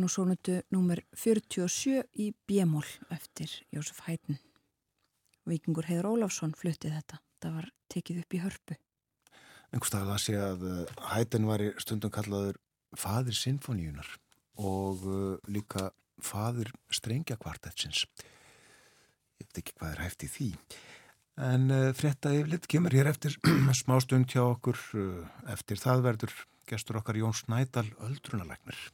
Úr 0.05 0.11
pianosónutu 0.11 0.61
nr. 0.71 1.01
47 1.17 2.05
í 2.21 2.35
Bjemól 2.47 2.85
eftir 3.11 3.49
Jósef 3.73 4.03
Hættin. 4.05 4.39
Vikingur 5.49 5.87
Heiður 5.89 6.13
Ólafsson 6.13 6.53
fluttið 6.53 6.93
þetta. 6.99 7.21
Það 7.41 7.55
var 7.55 7.69
tekið 7.89 8.19
upp 8.21 8.35
í 8.35 8.41
hörpu. 8.43 8.77
Engustaflega 9.73 10.15
að 10.15 10.21
sé 10.21 10.35
að 10.37 10.67
Hættin 11.09 11.47
var 11.49 11.65
í 11.65 11.71
stundum 11.81 12.13
kallaður 12.13 12.59
fadir 12.95 13.35
sinfoníunar 13.35 14.11
og 14.61 15.07
uh, 15.09 15.39
líka 15.49 15.91
fadir 16.21 16.73
strengja 16.93 17.37
kvartetsins. 17.41 18.05
Ég 19.41 19.49
veit 19.49 19.63
ekki 19.63 19.79
hvað 19.79 19.95
er 19.95 20.03
hægt 20.05 20.27
í 20.27 20.29
því. 20.31 20.51
En 21.49 21.71
uh, 21.73 21.95
frétta 21.97 22.35
yfirleitt 22.35 22.69
kemur 22.69 22.93
hér 22.93 23.09
eftir 23.09 23.39
smá 23.81 23.97
stund 24.05 24.29
hjá 24.29 24.45
okkur. 24.45 24.77
Uh, 24.93 25.25
eftir 25.57 25.81
það 25.81 26.05
verður 26.11 26.37
gestur 26.69 27.01
okkar 27.01 27.19
Jón 27.19 27.35
Snædal 27.37 27.89
öldrunalæknir. 28.05 28.85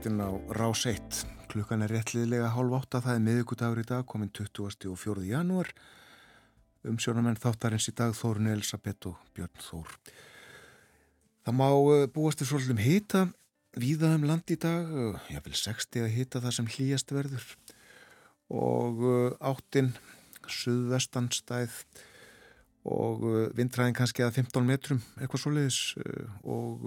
Morgumvaktin 0.00 0.20
á 0.24 0.56
Rás 0.56 0.86
1. 0.86 1.26
Klukkan 1.50 1.82
er 1.82 1.90
réttliðlega 1.92 2.54
hálf 2.54 2.72
átta, 2.72 3.02
það 3.04 3.14
er 3.14 3.24
miðugudagur 3.24 3.80
í 3.82 3.84
dag, 3.84 4.06
komin 4.08 4.30
20. 4.32 4.88
og 4.88 4.96
4. 4.96 5.24
janúar. 5.28 5.68
Umsjónamenn 6.88 7.36
þáttarins 7.36 7.88
í 7.90 7.92
dag 7.92 8.14
Þórun 8.16 8.48
Elisabeth 8.48 9.10
og 9.10 9.18
Björn 9.34 9.60
Þór. 9.60 9.92
Það 11.44 11.58
má 11.58 11.68
eh, 11.68 12.06
búast 12.08 12.40
til 12.40 12.48
svolítum 12.48 12.80
hita 12.80 13.26
víða 13.76 14.14
um 14.16 14.24
land 14.24 14.48
í 14.48 14.56
dag, 14.56 14.88
eh, 14.88 15.20
ég 15.34 15.44
vil 15.44 15.52
60 15.52 16.06
að 16.06 16.14
hita 16.16 16.40
það 16.40 16.56
sem 16.56 16.72
hlýjast 16.72 17.12
verður 17.12 17.46
og 18.48 19.04
eh, 19.04 19.36
áttinn, 19.52 19.92
suðvestanstæð 20.48 21.82
og 22.88 23.52
vindræðin 23.52 23.94
kannski 23.94 24.24
að 24.24 24.38
15 24.40 24.64
metrum, 24.64 25.02
eitthvað 25.20 25.42
svoleiðis 25.42 25.80
og 26.48 26.86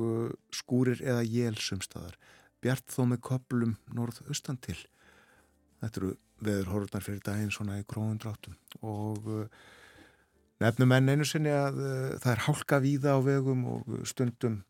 skúrir 0.49 0.97
eða 1.05 1.21
jél 1.21 1.53
sumstaðar 1.61 2.17
bjart 2.63 2.93
þó 2.93 3.05
með 3.11 3.23
köplum 3.27 3.77
norð-austan 3.95 4.59
til. 4.63 4.77
Þetta 5.83 5.99
eru 6.01 6.11
veður 6.43 6.71
horfnar 6.73 7.05
fyrir 7.05 7.23
daginn 7.23 7.53
svona 7.53 7.79
í 7.79 7.85
gróðundráttum 7.87 8.55
og 8.83 9.29
uh, 9.29 9.45
nefnum 10.63 10.93
enn 10.95 11.13
einu 11.13 11.27
sinni 11.27 11.51
að 11.53 11.79
uh, 11.79 12.09
það 12.23 12.31
er 12.33 12.43
hálka 12.47 12.79
víða 12.83 13.15
á 13.15 13.19
vegum 13.23 13.65
og 13.71 13.93
stundum 14.07 14.61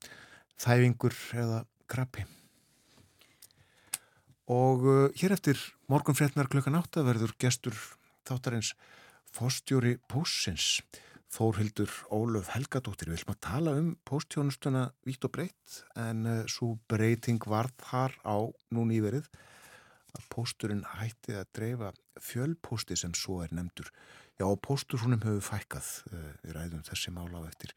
þæfingur 0.62 1.18
eða 1.44 1.64
krabbi. 1.90 2.26
Og 4.54 4.86
uh, 4.86 5.08
hér 5.18 5.38
eftir 5.38 5.62
morgunfrétnar 5.92 6.52
klukkan 6.52 6.78
átta 6.78 7.06
verður 7.06 7.36
gestur 7.42 7.78
þáttarins 8.28 8.74
fórstjóri 9.34 9.98
Pósins 10.10 10.82
Þórhildur 11.34 11.90
Ólöf 12.14 12.52
Helgadóttir, 12.54 13.10
við 13.10 13.24
viljum 13.24 13.32
að 13.34 13.40
tala 13.42 13.72
um 13.80 13.88
póstjónustuna 14.06 14.84
vítt 15.08 15.26
og 15.26 15.32
breytt 15.34 15.80
en 15.98 16.28
uh, 16.30 16.42
svo 16.46 16.76
breyting 16.92 17.42
var 17.50 17.72
þar 17.82 18.14
á 18.22 18.38
núni 18.76 19.00
íverið 19.00 19.32
að 20.14 20.28
pósturinn 20.30 20.84
hætti 21.00 21.34
að 21.40 21.48
dreifa 21.58 21.88
fjölpósti 22.22 22.98
sem 23.00 23.16
svo 23.18 23.40
er 23.42 23.54
nefndur. 23.56 23.90
Já, 24.38 24.46
pósturhúnum 24.46 25.24
hefur 25.26 25.48
fækkað, 25.48 25.88
uh, 26.12 26.28
við 26.44 26.54
ræðum 26.60 26.84
þessi 26.86 27.14
mála 27.16 27.42
á 27.42 27.50
eftir. 27.50 27.74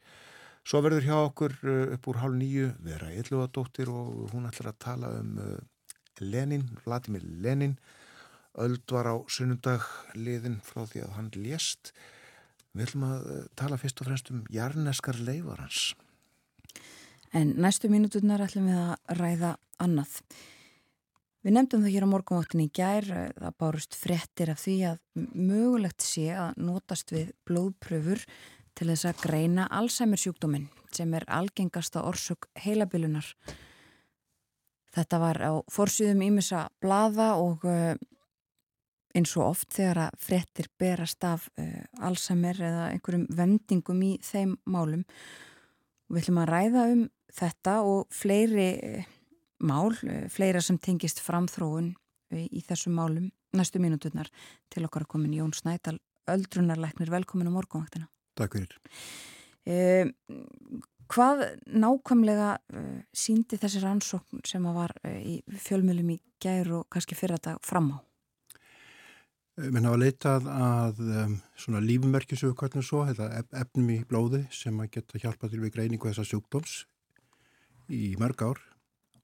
Svo 0.67 0.83
verður 0.85 1.07
hjá 1.07 1.15
okkur 1.23 1.55
uh, 1.63 1.95
upp 1.95 2.09
úr 2.11 2.19
hálf 2.21 2.37
nýju 2.37 2.67
vera 2.85 3.09
Ylluadóttir 3.23 3.89
og 3.89 4.35
hún 4.35 4.45
ætlar 4.51 4.75
að 4.75 4.83
tala 4.85 5.09
um 5.17 5.33
Lenin, 6.21 6.67
Vladimir 6.85 7.25
Lenin, 7.25 7.73
öld 8.53 8.85
var 8.93 9.09
á 9.09 9.15
sunnundag 9.25 9.89
liðin 10.13 10.59
frá 10.65 10.83
því 10.85 11.07
að 11.07 11.17
hann 11.17 11.33
lést 11.41 11.91
Við 12.77 12.91
ætlum 12.91 13.07
að 13.07 13.31
eh, 13.33 13.45
tala 13.57 13.79
fyrst 13.81 14.03
og 14.03 14.09
fremst 14.09 14.29
um 14.33 14.43
jarneskar 14.53 15.17
leifarans. 15.25 15.95
En 17.35 17.55
næstu 17.57 17.89
mínuturnar 17.89 18.43
ætlum 18.45 18.69
við 18.69 18.77
að 18.83 19.17
ræða 19.17 19.55
annað. 19.81 20.19
Við 21.45 21.55
nefndum 21.55 21.83
það 21.85 21.93
hér 21.95 22.05
á 22.05 22.13
morgunváttin 22.13 22.63
í 22.65 22.69
gær, 22.75 23.07
eh, 23.09 23.31
það 23.33 23.57
bárust 23.63 23.97
frettir 23.97 24.51
af 24.53 24.61
því 24.61 24.77
að 24.91 24.97
mögulegt 25.33 26.05
sé 26.05 26.27
að 26.35 26.57
notast 26.69 27.13
við 27.15 27.31
blóðpröfur 27.49 28.21
til 28.77 28.87
þess 28.91 29.09
að 29.09 29.23
greina 29.25 29.65
Alzheimer 29.73 30.21
sjúkdóminn 30.21 30.67
sem 30.93 31.13
er 31.17 31.25
algengasta 31.27 32.03
orsök 32.05 32.45
heilabilunar. 32.61 33.25
Þetta 34.93 35.19
var 35.21 35.41
á 35.41 35.53
forsyðum 35.71 36.21
ímissa 36.29 36.67
blaða 36.81 37.33
og 37.41 37.65
eh, 37.65 37.97
eins 39.17 39.33
og 39.37 39.51
oft 39.51 39.73
þegar 39.75 40.01
að 40.05 40.17
frettir 40.21 40.69
berast 40.79 41.25
af 41.25 41.47
uh, 41.57 41.83
Alzheimer 42.05 42.57
eða 42.61 42.87
einhverjum 42.93 43.27
vendingum 43.37 44.01
í 44.05 44.15
þeim 44.25 44.57
málum. 44.69 45.05
Við 46.07 46.23
ætlum 46.23 46.41
að 46.43 46.51
ræða 46.53 46.83
um 46.93 47.05
þetta 47.37 47.77
og 47.87 48.03
fleiri 48.15 48.67
uh, 48.77 49.07
mál, 49.67 49.91
uh, 49.91 50.25
fleira 50.33 50.61
sem 50.63 50.79
tengist 50.81 51.23
framþróun 51.25 51.95
í 52.27 52.59
þessum 52.67 52.97
málum 52.97 53.29
næstu 53.55 53.79
mínuturnar 53.79 54.27
til 54.73 54.83
okkar 54.83 55.05
að 55.05 55.13
komin 55.13 55.37
Jón 55.37 55.53
Snædal, 55.55 55.95
öldrunarleiknir, 56.27 57.07
velkomin 57.07 57.47
á 57.47 57.55
morgunvaktina. 57.55 58.09
Takk 58.35 58.57
fyrir. 58.57 58.75
Hvað 61.07 61.45
nákvæmlega 61.71 62.49
síndi 63.15 63.55
þessir 63.61 63.87
ansókn 63.87 64.43
sem 64.43 64.67
að 64.67 64.81
var 64.81 64.93
í 65.23 65.37
fjölmjölum 65.47 66.11
í 66.17 66.19
gær 66.43 66.73
og 66.81 66.91
kannski 66.91 67.15
fyrir 67.15 67.39
þetta 67.39 67.55
fram 67.63 67.93
á? 67.95 67.97
Menn 69.57 69.87
hafa 69.89 69.97
leitað 69.97 70.47
að 70.53 70.99
um, 71.01 71.31
svona 71.57 71.79
lífumverkjusögu 71.81 72.53
hvernig 72.59 72.85
svo, 72.85 72.99
þetta 73.09 73.31
efnum 73.57 73.87
í 73.89 73.95
blóði 74.05 74.43
sem 74.53 74.75
að 74.83 74.91
geta 74.93 75.21
hjálpa 75.23 75.49
til 75.49 75.63
við 75.63 75.71
greiningu 75.73 76.11
þessa 76.11 76.25
sjúkdóms 76.29 76.75
í 77.89 78.11
mörg 78.21 78.43
ár 78.45 78.61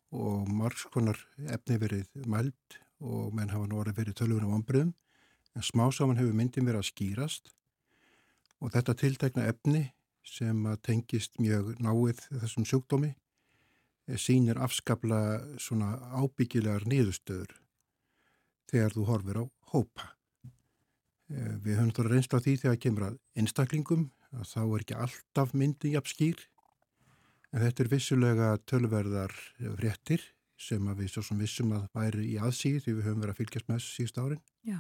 og 0.10 0.50
margs 0.50 0.88
konar 0.94 1.20
efni 1.54 1.78
verið 1.78 2.10
mælt 2.26 2.80
og 3.04 3.34
menn 3.38 3.54
hafa 3.54 3.68
nú 3.70 3.78
orðið 3.84 4.00
verið 4.00 4.18
tölvur 4.24 4.48
á 4.50 4.56
ombriðum 4.58 4.96
en 5.54 5.68
smá 5.70 5.86
saman 5.94 6.18
hefur 6.18 6.34
myndin 6.40 6.66
verið 6.66 6.82
að 6.82 6.90
skýrast 6.90 7.54
og 8.58 8.74
þetta 8.74 8.98
tiltekna 9.04 9.46
efni 9.54 9.84
sem 10.26 10.66
að 10.66 10.82
tengist 10.90 11.38
mjög 11.38 11.76
náið 11.78 12.26
þessum 12.32 12.66
sjúkdómi 12.66 13.12
eh, 13.14 14.18
sínir 14.18 14.58
afskapla 14.58 15.22
svona 15.62 15.94
ábyggilegar 16.18 16.90
nýðustöður 16.90 17.54
þegar 18.72 18.98
þú 18.98 19.08
horfir 19.12 19.42
á 19.42 19.46
hópa. 19.74 20.14
Eh, 21.34 21.54
við 21.66 21.80
höfum 21.80 21.94
þóra 21.98 22.12
reynsla 22.14 22.40
því 22.44 22.54
þegar 22.62 22.80
kemur 22.86 23.06
að 23.08 23.20
einstaklingum 23.40 24.04
að 24.38 24.48
þá 24.52 24.62
er 24.64 24.84
ekki 24.84 24.98
alltaf 25.06 25.54
myndin 25.58 25.96
jafn 25.96 26.12
skýr 26.12 26.42
en 27.54 27.64
þetta 27.64 27.84
er 27.84 27.90
vissulega 27.90 28.50
tölverðar 28.70 29.34
fréttir 29.80 30.26
sem 30.62 30.90
við 30.94 31.10
svo 31.10 31.24
sem 31.26 31.40
vissum 31.42 31.74
að 31.76 31.88
væri 31.98 32.28
í 32.34 32.40
aðsíð 32.42 32.80
því 32.84 32.96
við 32.98 33.08
höfum 33.08 33.24
verið 33.24 33.34
að 33.34 33.40
fylgjast 33.42 33.70
með 33.70 33.80
þessu 33.80 33.96
síðust 33.98 34.20
árin 34.22 34.44
Já. 34.70 34.80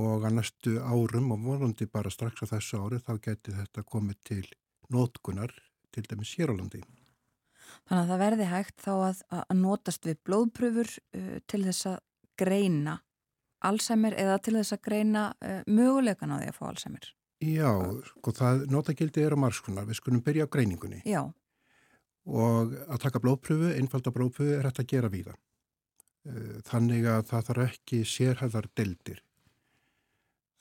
og 0.00 0.26
að 0.28 0.36
næstu 0.38 0.74
árum 0.82 1.32
og 1.34 1.46
vonandi 1.48 1.88
bara 1.90 2.12
strax 2.14 2.46
á 2.46 2.52
þessu 2.54 2.82
ári 2.84 3.00
þá 3.02 3.14
geti 3.26 3.54
þetta 3.56 3.86
komið 3.90 4.20
til 4.30 4.44
nótkunar 4.94 5.54
til 5.94 6.04
dæmis 6.06 6.34
hér 6.38 6.54
á 6.54 6.58
landi. 6.58 6.82
Þannig 7.88 8.00
að 8.04 8.10
það 8.12 8.22
verði 8.22 8.46
hægt 8.50 8.78
þá 8.84 8.92
að, 8.94 9.24
að 9.40 9.58
notast 9.58 10.06
við 10.06 10.22
blóðpröfur 10.28 10.94
uh, 10.94 11.36
til 11.50 11.62
þess 11.66 11.90
að 11.90 11.98
greina 12.38 12.98
Alzheimer 13.68 14.16
eða 14.20 14.38
til 14.44 14.56
þess 14.58 14.76
að 14.76 14.82
greina 14.88 15.24
uh, 15.38 15.60
mögulegan 15.66 16.34
á 16.34 16.36
því 16.40 16.50
að 16.50 16.58
fá 16.58 16.64
Alzheimer? 16.70 17.08
Já, 17.44 17.70
sko 18.08 18.32
það 18.32 18.62
notagildi 18.72 19.24
er 19.24 19.34
á 19.36 19.38
marskunar, 19.40 19.88
við 19.88 19.98
skulum 19.98 20.22
byrja 20.24 20.46
á 20.46 20.52
greiningunni. 20.54 21.02
Já. 21.08 21.22
Og 22.24 22.72
að 22.86 23.02
taka 23.02 23.20
blóðpröfu, 23.20 23.74
einfalda 23.76 24.12
blóðpröfu 24.14 24.54
er 24.56 24.68
hægt 24.68 24.80
að 24.80 24.90
gera 24.94 25.12
víða. 25.12 25.36
Uh, 26.24 26.60
þannig 26.68 27.08
að 27.10 27.26
það 27.32 27.48
þarf 27.50 27.66
ekki 27.68 28.00
sérhæðar 28.08 28.70
deldir. 28.78 29.20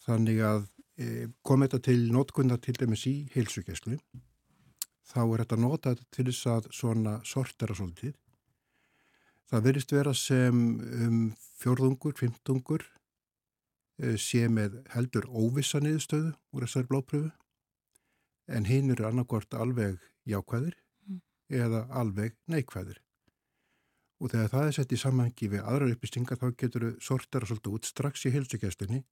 Þannig 0.03 0.43
að 0.43 0.65
uh, 0.65 1.25
kom 1.45 1.63
þetta 1.63 1.81
til 1.87 2.01
notkunna 2.11 2.59
til 2.59 2.75
dæmis 2.79 3.05
í 3.07 3.15
heilsugjæslu, 3.35 3.99
þá 5.13 5.21
er 5.23 5.45
þetta 5.45 5.61
notað 5.61 6.03
til 6.11 6.27
þess 6.31 6.51
að 6.57 6.69
svona 6.75 7.19
sortera 7.27 7.75
svolítið. 7.77 8.17
Það 9.51 9.65
verist 9.67 9.91
vera 9.91 10.13
sem 10.17 10.59
um 11.03 11.17
fjórðungur, 11.61 12.15
fymtungur 12.17 12.85
Eh, 14.01 14.17
sé 14.17 14.47
með 14.49 14.79
heldur 14.89 15.27
óvissa 15.29 15.77
niðurstöðu 15.83 16.31
úr 16.51 16.65
þessari 16.65 16.89
blóðpröfu 16.89 17.29
en 18.57 18.65
hinn 18.65 18.89
eru 18.89 19.05
annarkort 19.05 19.53
alveg 19.53 19.99
jákvæðir 20.25 20.73
mm. 21.05 21.19
eða 21.61 21.83
alveg 22.01 22.33
neikvæðir. 22.49 22.97
Og 24.17 24.33
þegar 24.33 24.49
það 24.49 24.65
er 24.65 24.75
sett 24.79 24.95
í 24.95 24.99
samhengi 24.99 25.51
við 25.51 25.61
aðrar 25.61 25.93
upplýstingar 25.93 26.41
þá 26.41 26.47
getur 26.57 26.87
þau 26.87 27.05
sortera 27.05 27.49
svolítið 27.49 27.77
út 27.77 27.91
strax 27.91 28.25
í 28.25 28.33
heilsugjastunni 28.33 29.03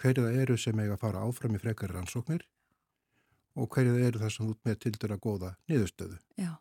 hverju 0.00 0.24
það 0.24 0.40
eru 0.40 0.58
sem 0.58 0.80
eiga 0.80 0.96
að 0.96 1.04
fara 1.04 1.24
áfram 1.28 1.58
í 1.58 1.60
frekari 1.60 1.92
rannsóknir 1.92 2.48
og 3.60 3.68
hverju 3.76 3.92
það 3.92 4.08
eru 4.08 4.24
það 4.24 4.34
sem 4.38 4.54
út 4.54 4.62
með 4.64 4.80
til 4.86 4.94
dæra 4.96 5.20
góða 5.20 5.52
niðurstöðu. 5.68 6.16
Já. 6.40 6.54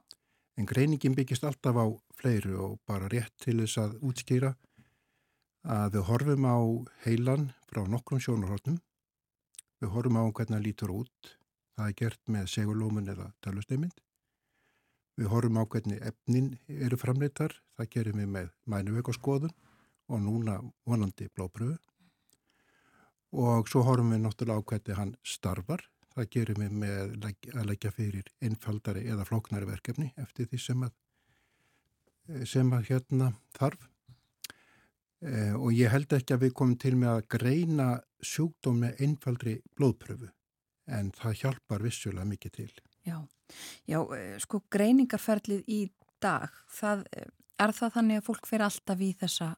En 0.57 0.67
greiningin 0.69 1.15
byggist 1.17 1.43
alltaf 1.47 1.77
á 1.81 1.85
fleiru 2.13 2.57
og 2.61 2.79
bara 2.85 3.09
rétt 3.09 3.33
til 3.41 3.57
þess 3.63 3.79
að 3.81 3.95
útskýra 4.05 4.53
að 5.63 5.95
við 5.95 6.03
horfum 6.09 6.45
á 6.45 6.57
heilan 7.05 7.45
frá 7.69 7.81
nokkrum 7.89 8.21
sjónarhóttnum. 8.21 8.77
Við 9.81 9.93
horfum 9.95 10.19
á 10.19 10.23
hvernig 10.29 10.57
það 10.57 10.65
lítur 10.67 10.93
út. 10.93 11.37
Það 11.73 11.87
er 11.87 11.95
gert 12.01 12.21
með 12.29 12.49
segulómun 12.53 13.09
eða 13.09 13.31
talusteymind. 13.41 13.95
Við 15.17 15.31
horfum 15.31 15.57
á 15.57 15.63
hvernig 15.65 16.05
efnin 16.05 16.51
eru 16.67 16.99
framleitar. 17.01 17.57
Það 17.77 17.89
gerum 17.95 18.21
við 18.21 18.29
með 18.37 18.51
mænuvöku 18.69 19.13
og 20.07 20.19
núna 20.21 20.59
vonandi 20.85 21.29
blóbröðu. 21.33 21.79
Og 23.33 23.67
svo 23.67 23.81
horfum 23.81 24.13
við 24.13 24.21
náttúrulega 24.21 24.61
á 24.61 24.67
hvernig 24.69 24.97
hann 24.99 25.15
starfar. 25.23 25.87
Það 26.13 26.29
gerum 26.35 26.61
við 26.61 26.75
með 26.83 27.15
að 27.55 27.65
leggja 27.71 27.91
fyrir 27.93 28.29
einfaldari 28.43 29.07
eða 29.09 29.25
flóknari 29.25 29.69
verkefni 29.69 30.11
eftir 30.21 30.49
því 30.51 30.59
sem 30.61 30.85
að, 30.85 30.93
sem 32.49 32.69
að 32.75 32.87
hérna 32.91 33.31
þarf. 33.57 33.89
Eh, 35.23 35.53
og 35.55 35.71
ég 35.73 35.91
held 35.93 36.13
ekki 36.13 36.35
að 36.35 36.45
við 36.45 36.55
komum 36.59 36.77
til 36.77 36.95
með 36.99 37.13
að 37.15 37.27
greina 37.37 37.89
sjúkdóm 38.21 38.81
með 38.83 39.05
einfaldri 39.07 39.53
blóðpröfu 39.77 40.29
en 40.91 41.13
það 41.15 41.37
hjálpar 41.41 41.85
vissulega 41.85 42.27
mikið 42.27 42.57
til. 42.57 42.71
Já, 43.07 43.17
Já 43.87 43.99
eh, 44.15 44.35
sko 44.43 44.61
greiningarferlið 44.71 45.63
í 45.71 45.85
dag, 46.23 46.51
það 46.71 47.07
eh, 47.15 47.31
Er 47.61 47.71
það 47.75 47.93
þannig 47.97 48.19
að 48.19 48.25
fólk 48.27 48.47
fer 48.49 48.63
alltaf 48.65 49.01
í 49.03 49.09
þessa 49.17 49.53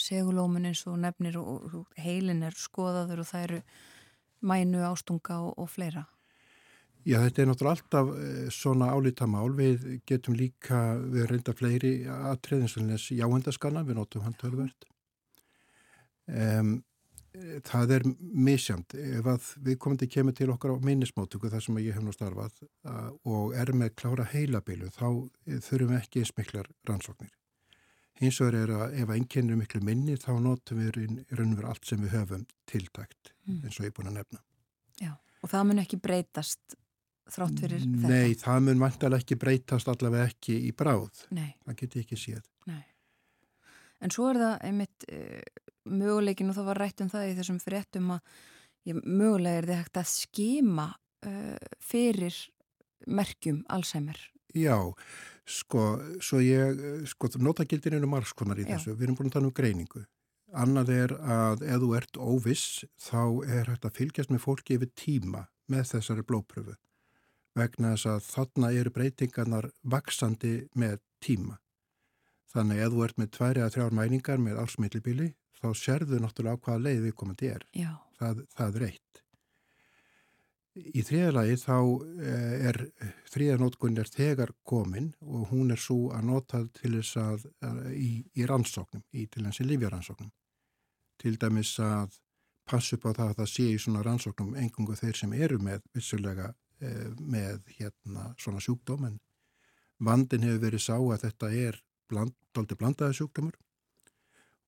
segulómun 0.00 0.68
eins 0.70 0.84
og 0.88 1.00
nefnir 1.02 1.38
og, 1.40 1.64
og 1.74 1.98
heilin 1.98 2.44
er 2.46 2.56
skoðaður 2.56 3.24
og 3.24 3.28
það 3.28 3.46
eru 3.46 3.58
mænu 4.42 4.82
ástunga 4.88 5.40
og, 5.40 5.54
og 5.58 5.70
fleira? 5.70 6.06
Já, 7.00 7.16
þetta 7.24 7.42
er 7.42 7.48
náttúrulega 7.48 7.76
alltaf 7.78 8.10
eh, 8.12 8.48
svona 8.52 8.90
álítamál. 8.92 9.48
Við 9.56 9.86
getum 10.08 10.36
líka, 10.36 10.98
við 11.00 11.30
reynda 11.30 11.56
fleiri 11.56 11.94
þess 12.04 13.08
jáhendaskanna, 13.16 13.86
við 13.88 14.00
notum 14.02 14.26
hann 14.26 14.36
tölvert. 14.40 14.86
Um, 16.28 16.76
það 17.64 17.96
er 17.96 18.06
misjamt. 18.20 18.94
Ef 18.94 19.32
að 19.32 19.48
við 19.64 19.80
komum 19.80 19.98
til 19.98 20.10
að 20.10 20.14
kemur 20.18 20.36
til 20.36 20.50
okkar 20.52 20.76
á 20.76 20.84
minnismótöku 20.84 21.50
þar 21.50 21.64
sem 21.64 21.80
ég 21.80 21.96
hef 21.96 22.04
nú 22.04 22.12
starfað 22.14 22.60
uh, 22.84 23.10
og 23.24 23.56
er 23.56 23.72
með 23.72 23.94
klára 23.96 24.28
heilabilu, 24.28 24.92
þá 24.92 25.06
þurfum 25.48 25.94
við 25.94 26.00
ekki 26.02 26.24
eins 26.24 26.36
miklar 26.36 26.68
rannsóknir. 26.90 27.32
Hins 28.20 28.40
vegar 28.42 28.54
er 28.60 28.72
að 28.76 28.94
ef 29.00 29.08
að 29.08 29.16
einkennir 29.16 29.56
miklu 29.56 29.80
minni, 29.86 30.16
þá 30.20 30.32
notum 30.42 30.78
við 30.82 30.90
raun 30.98 31.52
og 31.54 31.58
verið 31.60 31.68
allt 31.70 31.86
sem 31.88 32.02
við 32.04 32.14
höfum 32.18 32.46
tiltækt, 32.66 33.32
Mm. 33.46 33.62
eins 33.64 33.78
og 33.80 33.84
ég 33.86 33.90
er 33.90 33.96
búin 33.96 34.10
að 34.10 34.18
nefna. 34.18 34.38
Já. 35.00 35.12
Og 35.42 35.50
það 35.50 35.66
mun 35.66 35.78
ekki 35.78 35.96
breytast 36.00 36.76
þrátt 37.30 37.58
fyrir 37.62 37.80
þetta? 37.80 38.08
Nei, 38.08 38.34
það 38.34 38.60
mun 38.66 38.78
vantalega 38.82 39.22
ekki 39.22 39.38
breytast 39.40 39.88
allavega 39.88 40.26
ekki 40.28 40.58
í 40.68 40.72
bráð. 40.76 41.24
Nei. 41.30 41.54
Það 41.64 41.76
get 41.80 41.96
ég 41.96 42.04
ekki 42.04 42.18
séð. 42.20 42.44
Nei. 42.66 42.84
En 44.00 44.10
svo 44.10 44.28
er 44.30 44.36
það 44.40 44.54
einmitt 44.68 45.04
uh, 45.12 45.42
möguleikin 45.90 46.50
og 46.50 46.56
það 46.56 46.68
var 46.70 46.80
rætt 46.84 47.00
um 47.04 47.10
það 47.12 47.30
í 47.30 47.36
þessum 47.40 47.60
fréttum 47.60 48.10
að 48.16 48.20
ég, 48.88 49.00
mögulega 49.04 49.58
er 49.62 49.68
þið 49.70 49.80
hægt 49.80 50.00
að 50.02 50.10
skima 50.12 50.86
uh, 51.26 51.56
fyrir 51.80 52.36
merkjum 53.06 53.64
Alzheimer. 53.72 54.18
Já, 54.54 54.76
sko, 55.50 55.84
svo 56.22 56.40
ég, 56.44 56.80
sko, 57.10 57.30
notagildin 57.42 57.98
eru 57.98 58.08
margskonar 58.10 58.60
í 58.60 58.66
Já. 58.66 58.74
þessu. 58.74 58.96
Við 58.96 59.06
erum 59.08 59.18
búin 59.18 59.30
að 59.30 59.36
tala 59.38 59.50
um 59.50 59.56
greiningu. 59.56 60.04
Annað 60.60 60.92
er 60.94 61.14
að 61.20 61.62
ef 61.62 61.82
þú 61.82 61.90
ert 61.98 62.18
óviss, 62.18 62.84
þá 62.98 63.22
er 63.46 63.70
hægt 63.70 63.86
að 63.86 63.96
fylgjast 64.00 64.32
með 64.34 64.44
fólki 64.44 64.78
yfir 64.78 64.90
tíma 64.98 65.44
með 65.70 65.92
þessari 65.92 66.26
blóðpröfu. 66.26 66.76
Vegna 67.58 67.94
þess 67.94 68.08
að 68.10 68.26
þarna 68.30 68.70
eru 68.78 68.94
breytingarnar 68.94 69.70
vaksandi 69.82 70.54
með 70.78 70.98
tíma. 71.22 71.58
Þannig 72.50 72.82
ef 72.82 72.94
þú 72.94 73.04
ert 73.06 73.20
með 73.20 73.32
tværi 73.36 73.62
að 73.62 73.74
þrjár 73.76 73.94
mæningar 73.94 74.42
með 74.42 74.58
alls 74.62 74.76
millibili, 74.82 75.32
þá 75.60 75.68
sérðu 75.78 76.18
náttúrulega 76.18 76.58
á 76.58 76.62
hvaða 76.66 76.84
leið 76.86 77.02
við 77.06 77.16
komandi 77.22 77.50
er. 77.50 77.66
Já. 77.76 77.92
það, 78.18 78.44
það 78.56 78.78
er 78.80 78.86
eitt. 78.88 79.22
Í 80.78 81.02
þriðalagi 81.02 81.56
þá 81.58 81.76
eh, 82.22 82.68
er 82.70 82.76
þriðanótkun 83.32 83.98
er 83.98 84.10
þegar 84.10 84.52
komin 84.62 85.08
og 85.20 85.48
hún 85.50 85.74
er 85.74 85.80
svo 85.82 86.12
að 86.14 86.28
nota 86.28 86.60
til 86.78 86.92
þess 87.00 87.16
að, 87.18 87.46
að 87.66 87.80
í, 87.96 88.10
í 88.38 88.46
rannsóknum, 88.46 89.02
í 89.10 89.26
til 89.26 89.42
þessi 89.48 89.66
lífjarannsóknum. 89.66 90.30
Til 91.20 91.34
dæmis 91.42 91.74
að 91.82 92.14
passa 92.70 92.96
upp 92.96 93.08
á 93.10 93.10
það 93.10 93.32
að 93.32 93.40
það 93.40 93.50
sé 93.56 93.66
í 93.66 93.80
svona 93.82 94.04
rannsóknum 94.06 94.54
engungu 94.62 94.94
þeir 95.00 95.18
sem 95.18 95.34
eru 95.34 95.58
með 95.58 95.82
vissulega 95.96 96.52
eh, 96.78 97.10
með 97.18 97.74
hérna 97.80 98.30
svona 98.38 98.62
sjúkdóm 98.62 99.08
en 99.10 99.18
vandin 99.98 100.46
hefur 100.46 100.62
verið 100.68 100.86
sá 100.86 100.94
að 100.96 101.24
þetta 101.26 101.50
er 101.66 101.80
bland, 102.10 102.36
doldi 102.54 102.78
blandaði 102.78 103.18
sjúkdómur 103.18 103.58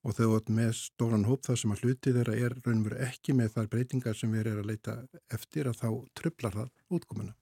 og 0.03 0.15
þau 0.17 0.35
átt 0.35 0.49
með 0.51 0.73
stóran 0.75 1.27
hóp 1.29 1.45
þar 1.47 1.59
sem 1.59 1.73
að 1.73 1.83
hluti 1.85 2.13
þeirra 2.15 2.35
er 2.35 2.55
raunveru 2.65 2.99
ekki 3.05 3.35
með 3.37 3.53
þar 3.55 3.69
breytingar 3.71 4.17
sem 4.19 4.31
við 4.33 4.43
erum 4.43 4.63
að 4.63 4.71
leita 4.71 4.95
eftir 5.31 5.69
að 5.69 5.79
þá 5.79 5.89
trublar 6.19 6.57
það 6.57 6.97
útkomuna. 6.97 7.35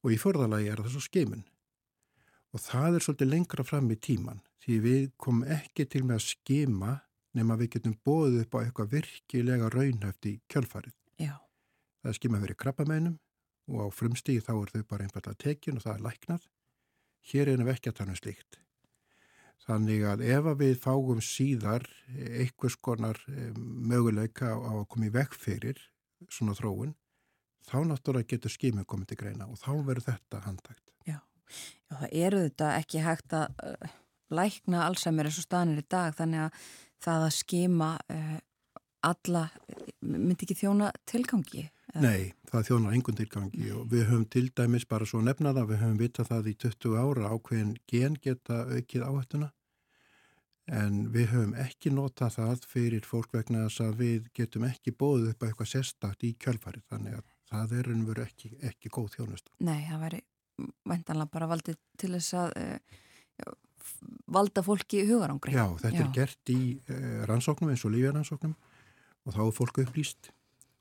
Og 0.00 0.14
í 0.14 0.20
förðalagi 0.20 0.70
er 0.72 0.80
það 0.80 0.94
svo 0.94 1.02
skeimun. 1.04 1.44
Og 2.56 2.62
það 2.64 2.96
er 2.96 3.04
svolítið 3.04 3.32
lengra 3.34 3.66
fram 3.66 3.90
í 3.92 3.98
tíman 4.00 4.40
því 4.64 4.78
við 4.84 5.04
komum 5.20 5.44
ekki 5.48 5.86
til 5.92 6.02
með 6.06 6.16
að 6.18 6.26
skeima 6.30 6.94
nema 7.36 7.56
við 7.60 7.74
getum 7.76 7.98
bóðið 8.04 8.40
upp 8.44 8.56
á 8.56 8.62
eitthvað 8.62 8.94
virkilega 8.96 9.68
raunhæft 9.74 10.26
í 10.26 10.38
kjölfarið. 10.50 10.96
Já. 11.20 11.36
Það 12.00 12.10
er 12.10 12.16
skema 12.16 12.40
fyrir 12.40 12.58
krabbameinum 12.64 13.20
og 13.70 13.84
á 13.84 13.86
frumstíði 13.92 14.42
þá 14.48 14.54
er 14.56 14.72
þau 14.72 14.82
bara 14.88 15.06
einfallega 15.06 15.42
tekin 15.44 15.78
og 15.78 15.84
það 15.84 15.94
er 15.94 16.04
læknað. 16.08 16.48
Hér 17.30 17.52
við 17.52 17.72
ekki 17.74 17.92
að 17.92 17.98
tala 18.00 18.16
um 18.16 18.18
slíkt. 18.18 18.60
Þannig 19.70 20.02
að 20.02 20.22
ef 20.26 20.46
að 20.50 20.62
við 20.64 20.72
fáum 20.82 21.20
síðar 21.22 21.84
einhvers 22.10 22.74
konar 22.82 23.20
eh, 23.30 23.52
möguleika 23.54 24.50
á 24.50 24.70
að 24.72 24.86
koma 24.90 25.06
í 25.06 25.12
vekk 25.14 25.36
fyrir 25.38 25.78
svona 26.26 26.56
þróun, 26.58 26.96
þá 27.68 27.76
náttúrulega 27.86 28.32
getur 28.32 28.50
skimið 28.50 28.88
komið 28.90 29.12
til 29.12 29.18
greina 29.20 29.46
og 29.46 29.60
þá 29.60 29.70
verður 29.86 30.06
þetta 30.08 30.40
handtækt. 30.48 30.86
Já, 31.06 31.20
það 31.92 32.16
eru 32.24 32.40
þetta 32.48 32.70
ekki 32.80 33.04
hægt 33.04 33.36
að 33.38 33.62
uh, 33.68 33.92
lækna 34.34 34.82
Alzheimer 34.88 35.30
eins 35.30 35.38
og 35.38 35.46
staðanir 35.46 35.84
í 35.84 35.86
dag 35.94 36.18
þannig 36.18 36.48
að 36.48 36.66
það 37.06 37.26
að 37.28 37.36
skima 37.38 37.92
uh, 38.10 38.34
alla 39.06 39.44
myndi 40.02 40.48
ekki 40.48 40.58
þjóna 40.64 40.90
tilgangi. 41.08 41.68
Nei, 42.00 42.34
það 42.50 42.66
þjónar 42.68 42.98
engun 42.98 43.22
tilgangi 43.22 43.70
og 43.74 43.86
við 43.90 44.04
höfum 44.10 44.26
til 44.34 44.44
dæmis 44.50 44.84
bara 44.90 45.06
svo 45.06 45.22
nefna 45.22 45.54
það, 45.54 45.72
við 45.72 45.80
höfum 45.84 46.02
vitað 46.02 46.28
það 46.34 46.50
í 46.50 46.58
20 46.66 47.00
ára 47.00 47.32
ákveðin 47.32 47.72
gen 47.90 48.18
geta 48.22 48.60
aukið 48.66 49.06
áhættuna 49.06 49.50
en 50.70 51.00
við 51.10 51.32
höfum 51.32 51.54
ekki 51.58 51.90
notað 51.94 52.36
það 52.36 52.66
fyrir 52.70 53.06
fólk 53.06 53.32
vegna 53.34 53.64
þess 53.66 53.82
að 53.84 53.94
við 54.04 54.28
getum 54.38 54.66
ekki 54.68 54.94
bóðið 54.94 55.32
upp 55.32 55.42
á 55.42 55.46
eitthvað 55.48 55.70
sérstakt 55.72 56.26
í 56.26 56.32
kjölfarið 56.38 56.84
þannig 56.92 57.16
að 57.18 57.24
það 57.50 57.76
er 57.78 57.90
ennveru 57.94 58.24
ekki, 58.24 58.52
ekki 58.70 58.92
góð 58.94 59.08
þjónusta. 59.16 59.52
Nei, 59.66 59.80
það 59.88 60.04
væri 60.04 60.20
væntanlega 60.92 61.34
bara 61.34 61.48
valdið 61.50 61.78
til 61.98 62.12
þess 62.14 62.36
að 62.38 62.52
uh, 62.60 63.54
valda 64.30 64.62
fólki 64.64 65.04
hugarangri. 65.08 65.56
Já, 65.56 65.64
þetta 65.82 66.04
er 66.04 66.12
gert 66.14 66.52
í 66.54 66.60
uh, 66.78 67.22
rannsóknum 67.30 67.72
eins 67.72 67.86
og 67.86 67.94
lífjarrannsóknum 67.96 68.54
og 69.26 69.36
þá 69.36 69.40
er 69.46 69.56
fólk 69.56 69.82
upplýst 69.84 70.30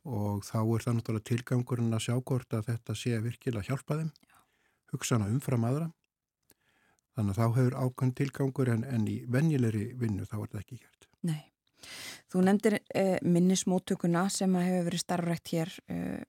og 0.09 0.45
þá 0.47 0.59
er 0.61 0.85
það 0.85 0.99
náttúrulega 0.99 1.29
tilgangurinn 1.31 1.95
að 1.95 2.05
sjá 2.05 2.15
hvort 2.17 2.55
að 2.55 2.69
þetta 2.69 2.95
sé 2.97 3.17
virkilega 3.23 3.67
hjálpa 3.67 3.99
þeim, 3.99 4.11
hugsaðna 4.93 5.31
umfram 5.33 5.65
aðra. 5.69 5.89
Þannig 7.19 7.35
að 7.35 7.39
þá 7.39 7.57
hefur 7.57 7.73
ákveðin 7.75 8.11
tilgangur 8.15 8.69
en, 8.71 8.83
en 8.87 9.07
í 9.11 9.17
venjulegri 9.27 9.89
vinnu 9.99 10.23
þá 10.23 10.35
er 10.37 10.43
þetta 10.45 10.59
ekki 10.61 10.77
gert. 10.79 11.07
Nei. 11.27 11.41
Þú 12.31 12.43
nefndir 12.47 12.75
uh, 12.79 13.15
minnismóttökuna 13.27 14.21
sem 14.31 14.53
að 14.55 14.67
hefur 14.69 14.85
verið 14.87 15.01
starfrækt 15.03 15.51
hér 15.51 15.73
uh, 15.91 16.21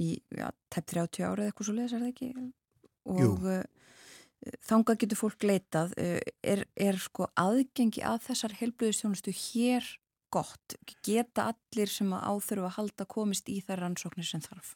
í 0.00 0.06
ja, 0.38 0.48
tepp 0.72 0.88
30 0.94 1.26
árið 1.28 1.50
eitthvað 1.50 1.68
svo 1.68 1.74
leiðis, 1.76 1.96
er 1.98 2.04
það 2.06 2.14
ekki? 2.14 2.30
Jú. 2.32 3.28
Og 3.28 3.44
uh, 3.52 4.56
þangað 4.70 5.00
getur 5.02 5.20
fólk 5.20 5.46
leitað. 5.50 5.92
Uh, 6.00 6.18
er, 6.54 6.64
er 6.88 7.00
sko 7.02 7.28
aðgengi 7.36 8.04
að 8.08 8.22
þessar 8.30 8.56
helblöðustjónustu 8.62 9.36
hér 9.36 9.90
gott? 10.32 10.78
Geta 11.04 11.50
allir 11.52 11.92
sem 11.92 12.16
að 12.16 12.24
áþurfa 12.32 12.70
að 12.70 12.78
halda 12.78 13.08
komist 13.12 13.52
í 13.52 13.58
þær 13.68 13.84
rannsóknir 13.84 14.30
sem 14.32 14.44
þarf? 14.48 14.72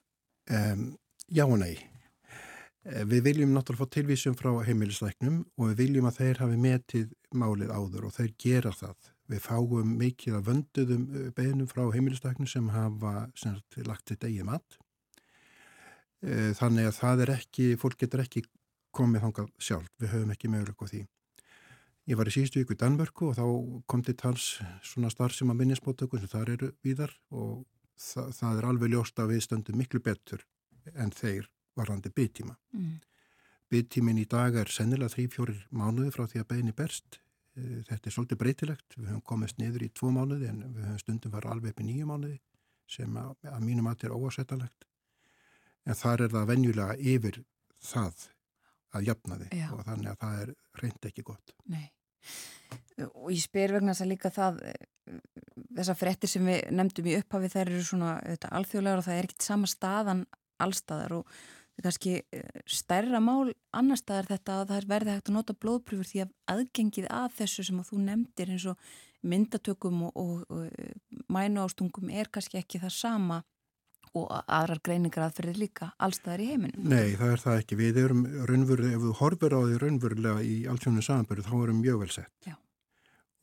Um, 0.52 0.90
já 1.32 1.46
og 1.48 1.56
nei. 1.64 1.78
Eh, 2.84 3.04
Við 3.04 3.24
viljum 3.26 3.50
náttúrulega 3.52 3.84
fá 3.84 3.94
tilvísum 3.96 4.36
frá 4.38 4.50
heimilisleiknum 4.64 5.40
og 5.58 5.70
við 5.70 5.80
viljum 5.82 6.06
að 6.08 6.20
þeir 6.20 6.38
hafi 6.44 6.60
metið 6.60 7.10
málið 7.36 7.72
áður 7.76 8.06
og 8.08 8.14
þeir 8.16 8.30
gera 8.40 8.72
það. 8.72 9.10
Við 9.30 9.42
fáum 9.44 9.90
mikið 10.00 10.38
af 10.38 10.46
vönduðum 10.48 11.04
beðnum 11.36 11.68
frá 11.70 11.84
heimilisleiknum 11.94 12.48
sem 12.50 12.70
hafa 12.72 13.12
sem 13.36 13.58
sagt, 13.58 13.78
lagt 13.86 14.08
þetta 14.08 14.30
eigið 14.30 14.48
mat. 14.48 14.78
Eh, 16.24 16.50
Þannig 16.56 16.88
að 16.88 16.98
það 16.98 17.24
er 17.26 17.34
ekki, 17.36 17.68
fólk 17.80 17.98
getur 18.00 18.24
ekki 18.24 18.44
komið 18.96 19.26
þangað 19.26 19.52
sjálf. 19.60 19.92
Við 20.00 20.14
höfum 20.14 20.32
ekki 20.34 20.50
möguleik 20.50 20.82
á 20.82 20.86
því. 20.90 21.02
Ég 22.10 22.16
var 22.18 22.26
í 22.26 22.32
síðustu 22.34 22.58
viku 22.62 22.74
í 22.74 22.80
Danmörku 22.80 23.28
og 23.28 23.36
þá 23.36 23.44
kom 23.86 24.02
til 24.02 24.16
tals 24.18 24.56
svona 24.82 25.12
starf 25.12 25.36
sem 25.36 25.52
að 25.52 25.60
minnismóttöku 25.60 26.18
sem 26.18 26.32
þar 26.32 26.56
eru 26.56 26.70
víðar 26.82 27.12
og 27.30 27.66
það, 27.94 28.32
það 28.40 28.58
er 28.58 28.66
alveg 28.66 28.90
ljóst 28.94 29.20
að 29.20 29.34
við 29.34 29.44
stöndum 29.44 29.78
miklu 29.78 30.00
betur 30.02 30.42
en 30.96 31.12
þeir 31.14 31.46
varðandi 31.78 32.12
byggtíma. 32.14 32.56
Mm. 32.76 32.98
Byggtímin 33.70 34.18
í 34.18 34.26
dag 34.30 34.56
er 34.58 34.70
sennilega 34.72 35.14
3-4 35.14 35.56
mánuði 35.70 36.12
frá 36.14 36.24
því 36.26 36.42
að 36.42 36.48
beginni 36.50 36.74
berst. 36.76 37.20
Eh, 37.56 37.80
Þetta 37.86 38.10
er 38.10 38.16
svolítið 38.16 38.40
breytilegt. 38.42 38.96
Við 38.96 39.10
höfum 39.12 39.24
komist 39.32 39.60
niður 39.62 39.86
í 39.86 39.90
2 40.00 40.12
mánuði 40.16 40.50
en 40.50 40.62
við 40.74 40.88
höfum 40.88 41.02
stundum 41.04 41.34
farið 41.36 41.54
alveg 41.54 41.74
upp 41.74 41.82
í 41.84 41.88
9 41.92 42.08
mánuði 42.10 42.38
sem 42.90 43.16
að, 43.20 43.34
að 43.46 43.64
mínum 43.68 43.86
að 43.86 44.08
er 44.08 44.16
óasettalegt. 44.16 44.86
En 45.86 45.96
þar 45.96 46.26
er 46.26 46.34
það 46.34 46.50
venjulega 46.50 46.96
yfir 46.98 47.42
það 47.80 48.26
að 48.96 49.06
jafna 49.06 49.38
þið 49.40 49.54
Já. 49.60 49.68
og 49.70 49.84
þannig 49.86 50.10
að 50.10 50.20
það 50.24 50.40
er 50.42 50.54
reynd 50.82 51.08
ekki 51.10 51.26
gott. 51.26 51.54
Nei. 51.70 51.86
Og 53.14 53.30
ég 53.32 53.42
spyr 53.42 53.76
vegna 53.76 53.94
þess 53.94 54.04
að 54.04 54.10
líka 54.10 54.32
það 54.34 54.58
eh, 54.66 54.88
þessar 55.78 55.98
frettir 55.98 56.30
sem 56.30 56.50
við 56.50 56.74
nefndum 56.74 57.08
í 57.08 57.16
upphafi 57.20 57.50
þær 57.54 57.70
eru 57.70 57.86
svona 57.86 58.10
auðvitað, 58.18 58.54
alþjóðlegar 58.58 59.00
og 59.00 59.06
það 59.06 59.20
er 59.20 59.28
ekkit 59.28 59.46
sama 59.46 59.70
staðan 59.70 60.26
allstaðar 60.60 61.16
og 61.20 61.32
kannski 61.84 62.16
eh, 62.20 62.64
stærra 62.68 63.20
mál 63.22 63.52
annar 63.76 64.00
staðar 64.00 64.30
þetta 64.34 64.56
að 64.60 64.66
það 64.72 64.80
er 64.80 64.88
verði 64.94 65.14
hægt 65.14 65.30
að 65.30 65.36
nota 65.38 65.56
blóðpröfur 65.64 66.10
því 66.10 66.24
að 66.24 66.34
aðgengið 66.54 67.08
að 67.20 67.30
þessu 67.38 67.66
sem 67.68 67.80
að 67.80 67.92
þú 67.92 68.02
nefndir 68.08 68.52
eins 68.54 68.66
og 68.72 68.90
myndatökum 69.20 70.04
og, 70.08 70.12
og, 70.16 70.44
og 70.48 71.24
mænu 71.32 71.64
ástungum 71.64 72.12
er 72.12 72.30
kannski 72.32 72.60
ekki 72.60 72.80
það 72.82 72.94
sama 72.96 73.42
og 74.16 74.30
aðrar 74.50 74.80
greiningar 74.82 75.28
aðferðir 75.28 75.60
líka 75.60 75.90
allstaðar 76.02 76.42
í 76.42 76.48
heiminum. 76.50 76.88
Nei, 76.90 77.14
það 77.18 77.34
er 77.34 77.42
það 77.44 77.60
ekki. 77.60 77.78
Við 77.78 78.00
erum 78.02 78.24
raunverulega, 78.48 78.96
ef 78.96 79.04
þú 79.04 79.12
horfir 79.20 79.54
á 79.54 79.60
því 79.60 79.78
raunverulega 79.84 80.42
í 80.42 80.56
alltjónu 80.72 81.04
samanbyrju, 81.06 81.46
þá 81.46 81.54
erum 81.60 81.82
mjög 81.84 82.00
vel 82.02 82.10
sett. 82.16 82.48
Já. 82.48 82.56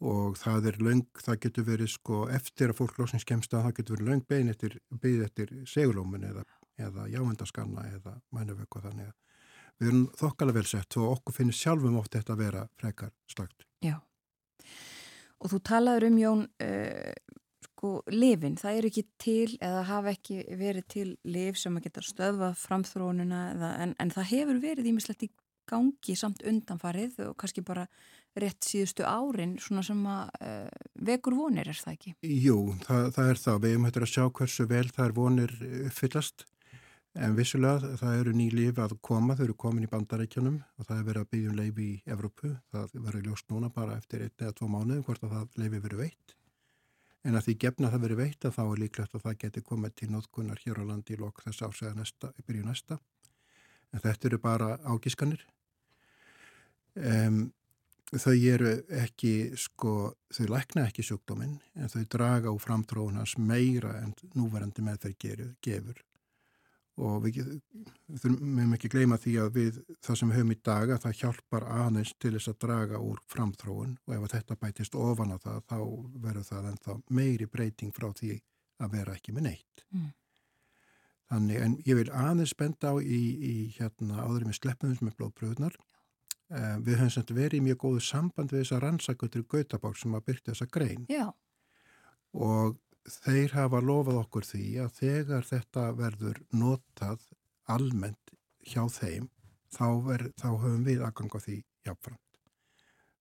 Og 0.08 0.36
það 0.38 0.68
er 0.72 0.80
löng, 0.84 1.06
það 1.24 1.40
getur 1.46 1.68
verið 1.72 1.94
sko 1.94 2.26
eftir 2.30 2.74
að 2.74 2.80
fólk 2.82 3.00
lóksins 3.00 3.26
kemst 3.26 3.56
að 3.56 3.70
það 3.70 3.78
getur 3.80 3.96
verið 3.96 4.12
löng 4.12 4.26
bein 4.28 4.52
eftir, 4.52 4.76
bein 4.92 5.24
eftir 5.26 5.56
segulómin 5.70 6.28
eða, 6.28 6.44
eða 6.78 7.08
jáendaskanna 7.12 7.88
eða 7.96 8.18
mænuvöku 8.36 8.80
og 8.80 8.88
þannig 8.90 9.10
að 9.12 9.16
við 9.78 9.90
erum 9.92 10.06
þokkalega 10.18 10.58
vel 10.58 10.70
sett 10.70 10.98
og 10.98 11.16
okkur 11.18 11.36
finnir 11.38 11.58
sjálfum 11.58 11.98
oft 12.00 12.16
þetta 12.18 12.34
að 12.34 12.44
vera 12.44 12.68
frekar 12.80 13.14
slagt. 13.30 13.68
Já. 13.86 13.98
Og 15.38 15.52
þú 15.54 15.60
talaður 15.70 16.08
um 16.08 16.22
Jón 16.22 16.46
uh, 16.66 17.12
sko 17.68 17.92
lifin, 18.10 18.58
það 18.58 18.80
eru 18.80 18.90
ekki 18.92 19.04
til 19.22 19.58
eða 19.62 19.84
hafa 19.86 20.14
ekki 20.16 20.40
verið 20.58 20.88
til 20.90 21.10
lif 21.30 21.60
sem 21.62 21.76
að 21.78 21.90
geta 21.90 22.06
stöðvað 22.06 22.56
framþrónuna 22.64 23.42
eða, 23.52 23.74
en, 23.84 23.94
en 24.02 24.14
það 24.16 24.32
hefur 24.32 24.64
verið 24.64 24.90
ímislegt 24.94 25.28
í 25.28 25.32
gangi 25.68 26.16
samt 26.16 26.46
undanfarið 26.48 27.20
og 27.28 27.36
kannski 27.38 27.62
bara 27.66 27.86
rétt 28.38 28.66
síðustu 28.66 29.04
árin 29.06 29.58
svona 29.62 29.84
sem 29.86 30.00
að 30.10 30.42
uh, 30.42 30.84
vekur 31.06 31.36
vonir 31.38 31.70
er 31.70 31.78
það 31.78 31.98
ekki? 31.98 32.14
Jú, 32.24 32.60
það, 32.86 33.10
það 33.18 33.32
er 33.32 33.42
það. 33.44 33.62
Við 33.64 33.74
hefum 33.74 33.88
hættir 33.90 34.06
að 34.06 34.14
sjá 34.14 34.28
hversu 34.40 34.68
vel 34.72 34.86
það 34.90 35.06
er 35.06 35.16
vonir 35.18 35.56
fyllast 35.94 36.46
en 37.16 37.36
vissulega 37.38 37.96
það 37.98 38.20
eru 38.22 38.34
ný 38.38 38.48
lif 38.54 38.80
að 38.82 38.96
koma, 39.02 39.36
þau 39.38 39.46
eru 39.48 39.56
komin 39.58 39.88
í 39.88 39.92
bandarækjanum 39.92 40.58
og 40.78 40.88
það 40.88 41.00
er 41.00 41.06
verið 41.08 41.24
að 41.24 41.30
byggja 41.34 41.52
um 41.52 41.58
leifi 41.58 41.86
í 41.88 42.14
Evrópu. 42.14 42.52
Það 42.74 42.96
verður 43.08 43.28
ljóst 43.30 43.52
núna 43.54 43.70
bara 43.74 43.98
eftir 43.98 44.26
einn 44.26 44.44
eða 44.46 44.56
tvo 44.60 44.70
mánuði 44.72 45.06
hvort 45.08 45.26
að 45.26 45.36
það 45.36 45.60
leifi 45.64 45.84
verið 45.86 46.04
veitt. 46.04 46.36
En 47.26 47.36
að 47.36 47.48
því 47.48 47.58
gefna 47.64 47.92
það 47.92 48.04
verið 48.06 48.22
veitt 48.22 48.48
að 48.48 48.56
þá 48.56 48.64
er 48.64 48.82
líklegt 48.84 49.18
að 49.18 49.26
það 49.26 49.38
geti 49.44 49.64
komið 49.66 49.96
til 50.00 50.10
nótkunnar 50.14 50.64
hér 50.64 50.82
á 50.82 50.84
landi 50.88 51.16
í 51.16 51.22
lok 51.22 51.44
þess 51.44 52.14
í 52.28 52.48
byrju 52.48 52.66
næsta. 52.68 53.00
En 53.94 54.04
þetta 54.04 54.28
eru 54.28 54.40
bara 54.44 54.74
ágískanir. 54.84 55.46
Um, 56.98 57.48
þau 58.16 58.36
eru 58.36 58.72
ekki, 59.04 59.54
sko, 59.60 60.14
þau 60.34 60.46
lækna 60.54 60.88
ekki 60.88 61.04
sjúkdóminn 61.04 61.58
en 61.76 61.92
þau 61.92 62.04
draga 62.10 62.54
úr 62.54 62.64
framtróðunars 62.64 63.36
meira 63.38 63.98
en 64.02 64.14
núverandi 64.38 64.86
meðferð 64.86 65.56
gefur 65.62 66.07
og 66.98 67.26
við 67.28 67.40
mögum 68.42 68.74
ekki 68.74 68.90
gleyma 68.90 69.20
því 69.22 69.34
að 69.44 69.50
við 69.58 69.80
það 70.02 70.20
sem 70.20 70.32
við 70.32 70.40
höfum 70.40 70.54
í 70.54 70.60
dag 70.66 70.94
að 70.94 71.02
það 71.04 71.18
hjálpar 71.22 71.66
aðeins 71.70 72.14
til 72.18 72.32
þess 72.34 72.52
að 72.52 72.60
draga 72.64 73.02
úr 73.06 73.20
framtróun 73.30 73.98
og 74.08 74.14
ef 74.16 74.32
þetta 74.34 74.58
bætist 74.62 74.98
ofan 74.98 75.36
á 75.36 75.38
það 75.44 75.60
þá 75.70 75.78
verður 76.24 76.48
það 76.48 76.70
ennþá 76.72 76.96
meiri 77.20 77.50
breyting 77.54 77.94
frá 77.94 78.08
því 78.18 78.32
að 78.82 78.96
vera 78.98 79.18
ekki 79.18 79.36
með 79.36 79.48
neitt. 79.50 79.86
Mm. 79.94 80.10
Þannig 81.28 81.62
en 81.66 81.78
ég 81.86 82.00
vil 82.00 82.10
aðeins 82.16 82.56
spenda 82.56 82.94
á 82.94 82.96
í, 83.04 83.22
í 83.36 83.56
hérna 83.76 84.24
áður 84.24 84.48
með 84.48 84.60
sleppum 84.62 84.98
með 85.02 85.18
blóðbröðunar. 85.20 85.78
Uh, 86.48 86.78
við 86.80 87.02
höfum 87.02 87.12
sem 87.12 87.36
verið 87.36 87.60
í 87.60 87.66
mjög 87.66 87.82
góðu 87.84 88.04
samband 88.08 88.54
við 88.54 88.64
þessa 88.64 88.80
rannsakutur 88.80 89.44
Gautabák 89.52 89.98
sem 90.00 90.14
að 90.16 90.30
byrja 90.30 90.54
þessa 90.54 90.70
grein. 90.72 91.04
Já. 91.12 91.26
Og 92.38 92.78
þeir 93.08 93.56
hafa 93.56 93.82
lofað 93.84 94.22
okkur 94.22 94.46
því 94.48 94.66
að 94.84 94.94
þegar 95.00 95.48
þetta 95.48 95.88
verður 95.98 96.40
notað 96.52 97.26
almennt 97.72 98.34
hjá 98.68 98.84
þeim 98.92 99.28
þá, 99.74 99.88
ver, 100.06 100.30
þá 100.40 100.48
höfum 100.54 100.86
við 100.88 101.04
aðgang 101.06 101.36
á 101.36 101.40
því 101.44 101.58
jáfnframt. 101.88 102.24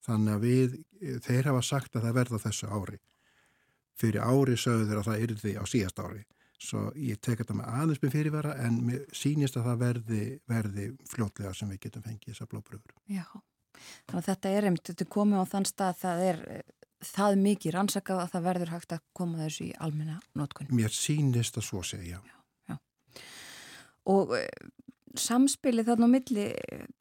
Þannig 0.07 0.37
að 0.37 0.47
við, 0.47 0.79
þeir 1.27 1.51
hafa 1.51 1.67
sagt 1.67 1.99
að 1.99 2.07
það 2.07 2.17
verða 2.21 2.43
þessu 2.45 2.71
ári. 2.71 3.01
Fyrir 3.97 4.23
ári 4.23 4.57
sögðu 4.61 4.89
þeir 4.91 5.01
að 5.01 5.09
það 5.09 5.27
yrði 5.27 5.55
á 5.59 5.65
síðast 5.67 6.03
ári. 6.03 6.23
Svo 6.57 6.87
ég 6.97 7.19
tek 7.21 7.43
þetta 7.43 7.57
með 7.59 7.73
aðeins 7.81 8.01
með 8.03 8.15
fyrirvara 8.15 8.55
en 8.65 8.79
sínist 9.13 9.59
að 9.59 9.67
það 9.69 9.83
verði, 9.83 10.23
verði 10.49 10.87
fljótlega 11.11 11.53
sem 11.57 11.73
við 11.73 11.83
getum 11.85 12.05
fengið 12.07 12.33
þessar 12.33 12.51
blóðbröður. 12.53 12.95
Já, 13.13 13.27
þannig 14.07 14.23
að 14.23 14.29
þetta 14.31 14.53
er 14.57 14.69
einmitt, 14.69 14.87
þetta 14.89 15.09
komið 15.17 15.43
á 15.43 15.45
þann 15.53 15.69
stað 15.69 15.99
það 16.01 16.23
er 16.31 16.41
það 17.11 17.39
mikið 17.43 17.75
rannsakað 17.77 18.23
að 18.23 18.33
það 18.35 18.47
verður 18.49 18.73
hægt 18.75 18.97
að 18.97 19.05
koma 19.17 19.41
þessu 19.43 19.69
í 19.69 19.75
almenna 19.83 20.19
notkunn. 20.39 20.73
Mér 20.75 20.95
sínist 20.95 21.59
að 21.61 21.69
svo 21.69 21.83
segja. 21.87 22.21
Já, 22.25 22.37
já. 22.71 22.77
Og 24.13 24.35
e, 24.39 24.45
samspilið 25.19 25.91
þarna 25.91 26.11
á 26.11 26.15
milli 26.15 26.47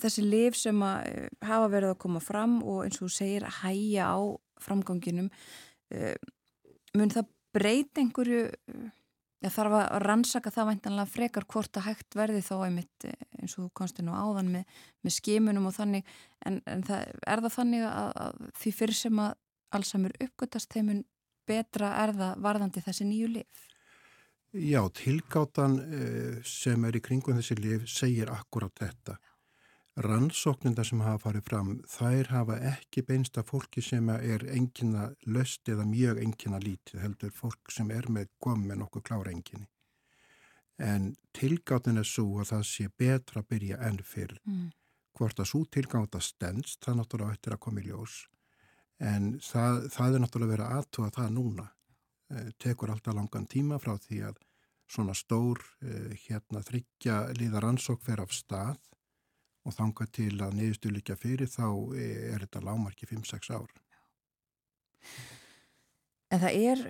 þessi 0.02 0.26
liv 0.26 0.58
sem 0.60 0.84
að 0.86 1.10
e, 1.12 1.30
hafa 1.46 1.72
verið 1.74 1.94
að 1.94 2.02
koma 2.06 2.24
fram 2.24 2.60
og 2.64 2.84
eins 2.86 3.00
og 3.00 3.08
þú 3.08 3.16
segir 3.18 3.48
að 3.48 3.62
hæja 3.64 4.12
á 4.14 4.20
framganginum 4.66 5.32
e, 5.94 6.14
mun 6.96 7.12
það 7.14 7.32
breyt 7.56 8.02
einhverju 8.02 8.46
Já, 9.46 9.52
þarf 9.54 9.76
að 9.78 9.96
rannsaka 10.02 10.50
það 10.50 10.70
væntanlega 10.72 11.12
frekar 11.12 11.46
hvort 11.52 11.78
að 11.78 11.90
hægt 11.90 12.16
verði 12.18 12.40
þá 12.42 12.54
einmitt 12.66 13.06
eins 13.06 13.54
og 13.60 13.68
þú 13.68 13.72
konsti 13.78 14.06
nú 14.06 14.16
áðan 14.18 14.48
með, 14.56 14.80
með 15.06 15.14
skimunum 15.20 15.68
og 15.70 15.76
þannig 15.76 16.08
en, 16.50 16.62
en 16.66 16.82
það, 16.88 17.12
er 17.30 17.44
það 17.44 17.54
þannig 17.60 17.84
að, 17.86 18.08
að 18.24 18.40
því 18.62 18.74
fyrir 18.80 18.98
sem 18.98 19.22
að 19.22 19.36
Alzheimer 19.76 20.16
uppgötast 20.24 20.72
þeimun 20.74 21.04
betra 21.48 21.94
erða 22.04 22.34
varðandi 22.42 22.84
þessi 22.86 23.08
nýju 23.08 23.32
lif? 23.38 23.64
Já, 24.56 24.80
tilgáttan 24.96 25.80
eh, 25.84 26.44
sem 26.48 26.84
er 26.88 26.96
í 26.96 27.02
kringum 27.04 27.36
þessi 27.36 27.58
lif 27.60 27.90
segir 27.92 28.32
akkurat 28.32 28.72
þetta. 28.80 29.18
Rannsóknindar 30.06 30.88
sem 30.88 31.02
hafa 31.04 31.22
farið 31.26 31.44
fram, 31.48 31.70
þær 31.88 32.30
hafa 32.32 32.56
ekki 32.72 33.04
beinst 33.08 33.38
af 33.40 33.52
fólki 33.52 33.84
sem 33.84 34.10
er 34.16 34.44
engina 34.52 35.10
löst 35.28 35.68
eða 35.72 35.86
mjög 35.88 36.20
engina 36.24 36.60
lítið, 36.60 37.00
heldur 37.04 37.32
fólk 37.36 37.72
sem 37.72 37.92
er 37.96 38.08
með 38.12 38.32
kom 38.44 38.66
með 38.68 38.82
nokkuð 38.84 39.06
klára 39.10 39.32
enginni. 39.32 39.68
En 40.80 41.14
tilgáttin 41.36 42.00
er 42.00 42.08
svo 42.08 42.42
að 42.44 42.52
það 42.52 42.66
sé 42.72 42.90
betra 43.00 43.44
að 43.44 43.50
byrja 43.54 43.80
enn 43.88 44.02
fyrr. 44.04 44.36
Mm. 44.44 44.72
Hvort 45.16 45.40
að 45.40 45.52
svo 45.52 45.64
tilgáta 45.72 46.20
stendst, 46.20 46.82
það 46.84 47.00
náttúrulega 47.00 47.38
ættir 47.38 47.56
að 47.56 47.64
koma 47.64 47.84
í 47.84 47.88
ljós 47.88 48.18
en 49.04 49.36
það, 49.44 49.88
það 49.94 50.18
er 50.18 50.24
náttúrulega 50.24 50.54
verið 50.56 50.76
aðtúa 50.80 51.14
það 51.16 51.32
núna. 51.36 51.70
E, 52.32 52.50
tekur 52.62 52.92
alltaf 52.94 53.16
langan 53.16 53.48
tíma 53.50 53.80
frá 53.82 53.96
því 54.02 54.22
að 54.30 54.42
svona 54.90 55.16
stór 55.18 55.62
e, 55.82 56.16
hérna 56.28 56.62
þryggja 56.66 57.22
líðar 57.40 57.70
ansók 57.72 58.04
fer 58.06 58.22
af 58.24 58.34
stað 58.34 58.80
og 59.66 59.74
þanga 59.74 60.08
til 60.14 60.34
að 60.46 60.60
neðustu 60.60 60.92
líka 60.94 61.18
fyrir 61.18 61.50
þá 61.50 61.66
eh, 61.98 62.34
er 62.34 62.46
þetta 62.46 62.62
lámarki 62.68 63.10
5-6 63.10 63.50
ár. 63.58 63.72
En 66.34 66.42
það 66.42 66.58
er, 66.58 66.84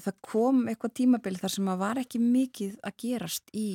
það 0.00 0.18
kom 0.24 0.60
eitthvað 0.68 0.94
tímabil 1.00 1.36
þar 1.40 1.52
sem 1.54 1.70
að 1.72 1.80
var 1.82 2.00
ekki 2.00 2.20
mikið 2.24 2.76
að 2.88 2.94
gerast 3.04 3.50
í 3.56 3.68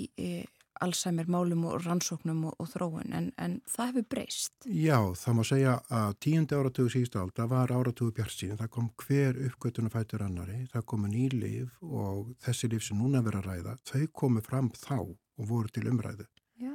Alzheimer 0.82 1.28
málum 1.30 1.66
og 1.70 1.84
rannsóknum 1.84 2.46
og, 2.50 2.56
og 2.58 2.70
þróun 2.72 3.14
en, 3.14 3.30
en 3.38 3.60
það 3.70 3.92
hefur 3.92 4.06
breyst. 4.16 4.54
Já, 4.66 4.98
það 5.20 5.38
má 5.38 5.44
segja 5.48 5.76
að 5.94 6.16
tíundi 6.26 6.58
áratugu 6.58 6.94
síðust 6.94 7.18
álda 7.20 7.48
var 7.52 7.74
áratugu 7.76 8.16
bjart 8.18 8.34
síðan. 8.34 8.60
Það 8.64 8.72
kom 8.78 8.90
hver 9.04 9.40
uppgötun 9.50 9.90
að 9.90 9.98
fætur 9.98 10.26
annari, 10.26 10.60
það 10.74 10.88
komu 10.94 11.12
nýlif 11.12 11.78
og 11.86 12.34
þessi 12.46 12.72
líf 12.74 12.88
sem 12.88 13.00
núna 13.00 13.22
verður 13.26 13.44
að 13.44 13.50
ræða, 13.52 13.76
þau 13.92 14.06
komu 14.24 14.46
fram 14.46 14.72
þá 14.78 14.98
og 15.04 15.50
voru 15.50 15.74
til 15.74 15.88
umræðu. 15.92 16.28
Já. 16.62 16.74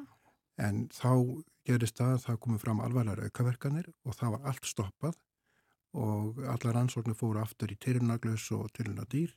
En 0.58 0.86
þá 0.94 1.10
gerist 1.68 1.98
það 1.98 2.14
að 2.14 2.24
það 2.26 2.40
komu 2.44 2.62
fram 2.62 2.84
alvarlega 2.84 3.28
aukaverkanir 3.28 3.90
og 4.06 4.16
það 4.16 4.36
var 4.36 4.48
allt 4.52 4.68
stoppað 4.68 5.18
og 5.98 6.40
allar 6.44 6.76
rannsóknir 6.76 7.16
fóru 7.18 7.40
aftur 7.42 7.72
í 7.72 7.78
tilunaglaus 7.80 8.48
og 8.56 8.70
tilunadýr 8.76 9.34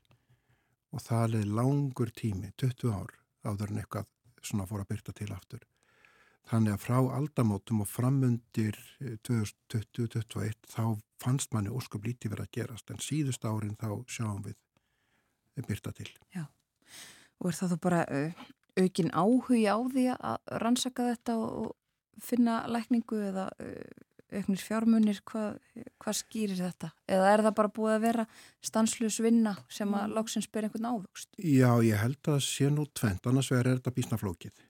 og 0.92 1.04
það 1.04 1.36
leði 1.36 1.52
langur 1.58 2.12
tími, 2.16 2.52
20 2.60 2.92
ár 2.92 3.14
áður 3.48 3.72
en 3.72 3.82
eitthvað 3.82 4.10
svona 4.46 4.68
fór 4.70 4.84
að 4.84 4.92
byrta 4.94 5.16
til 5.18 5.30
aftur. 5.34 5.64
Þannig 6.50 6.74
að 6.76 6.84
frá 6.84 6.98
aldamótum 7.16 7.84
og 7.84 7.90
framundir 7.90 8.78
2020-2021 9.28 10.48
eh, 10.48 10.56
þá 10.68 10.84
fannst 11.22 11.54
manni 11.54 11.72
ósköp 11.72 12.08
lítið 12.08 12.34
verið 12.34 12.48
að 12.48 12.56
gerast 12.58 12.92
en 12.92 13.04
síðust 13.04 13.46
árin 13.46 13.78
þá 13.80 14.02
sjáum 14.10 14.42
við 14.48 14.58
byrta 15.68 15.94
til. 15.94 16.10
Já, 16.34 16.48
og 17.40 17.52
er 17.52 17.60
það 17.60 17.76
þú 17.76 17.78
bara 17.86 18.02
uh, 18.10 18.46
aukin 18.82 19.14
áhugi 19.14 19.62
á 19.70 19.78
því 19.94 20.08
að 20.16 20.56
rannsaka 20.64 21.12
þetta 21.12 21.38
og 21.38 21.76
finna 22.22 22.64
lækningu 22.70 23.22
eða 23.30 23.46
auknir 24.40 24.64
fjármunir, 24.64 25.22
hvað 25.28 25.60
hva 26.02 26.14
skýrir 26.16 26.60
þetta? 26.60 26.92
Eða 27.12 27.30
er 27.34 27.44
það 27.46 27.56
bara 27.60 27.74
búið 27.76 27.96
að 27.96 28.04
vera 28.06 28.26
stanslus 28.64 29.20
vinna 29.24 29.56
sem 29.70 29.92
að 29.94 30.08
mm. 30.08 30.18
lóksins 30.18 30.50
ber 30.52 30.68
einhvern 30.68 30.90
ávöxt? 30.92 31.32
Já, 31.38 31.70
ég 31.86 32.02
held 32.02 32.32
að 32.32 32.44
sé 32.48 32.70
nú 32.74 32.88
tvent, 32.98 33.28
annars 33.30 33.52
er 33.56 33.72
þetta 33.74 33.96
bísnaflókið 33.96 34.68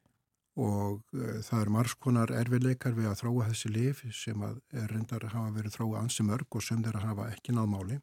og 0.62 0.99
uh, 1.16 1.39
það 1.45 1.62
er 1.62 1.70
margskonar 1.72 2.34
erfiðleikar 2.41 2.95
við 2.97 3.07
að 3.12 3.22
þróa 3.22 3.49
þessi 3.51 3.72
lif 3.72 4.01
sem 4.16 4.41
að 4.43 4.57
reyndar 4.91 5.30
hafa 5.32 5.53
verið 5.55 5.78
þróa 5.78 6.01
ansi 6.01 6.26
mörg 6.28 6.57
og 6.57 6.66
sem 6.66 6.82
þeirra 6.84 7.05
hafa 7.05 7.30
ekki 7.32 7.55
náðmáli. 7.55 8.01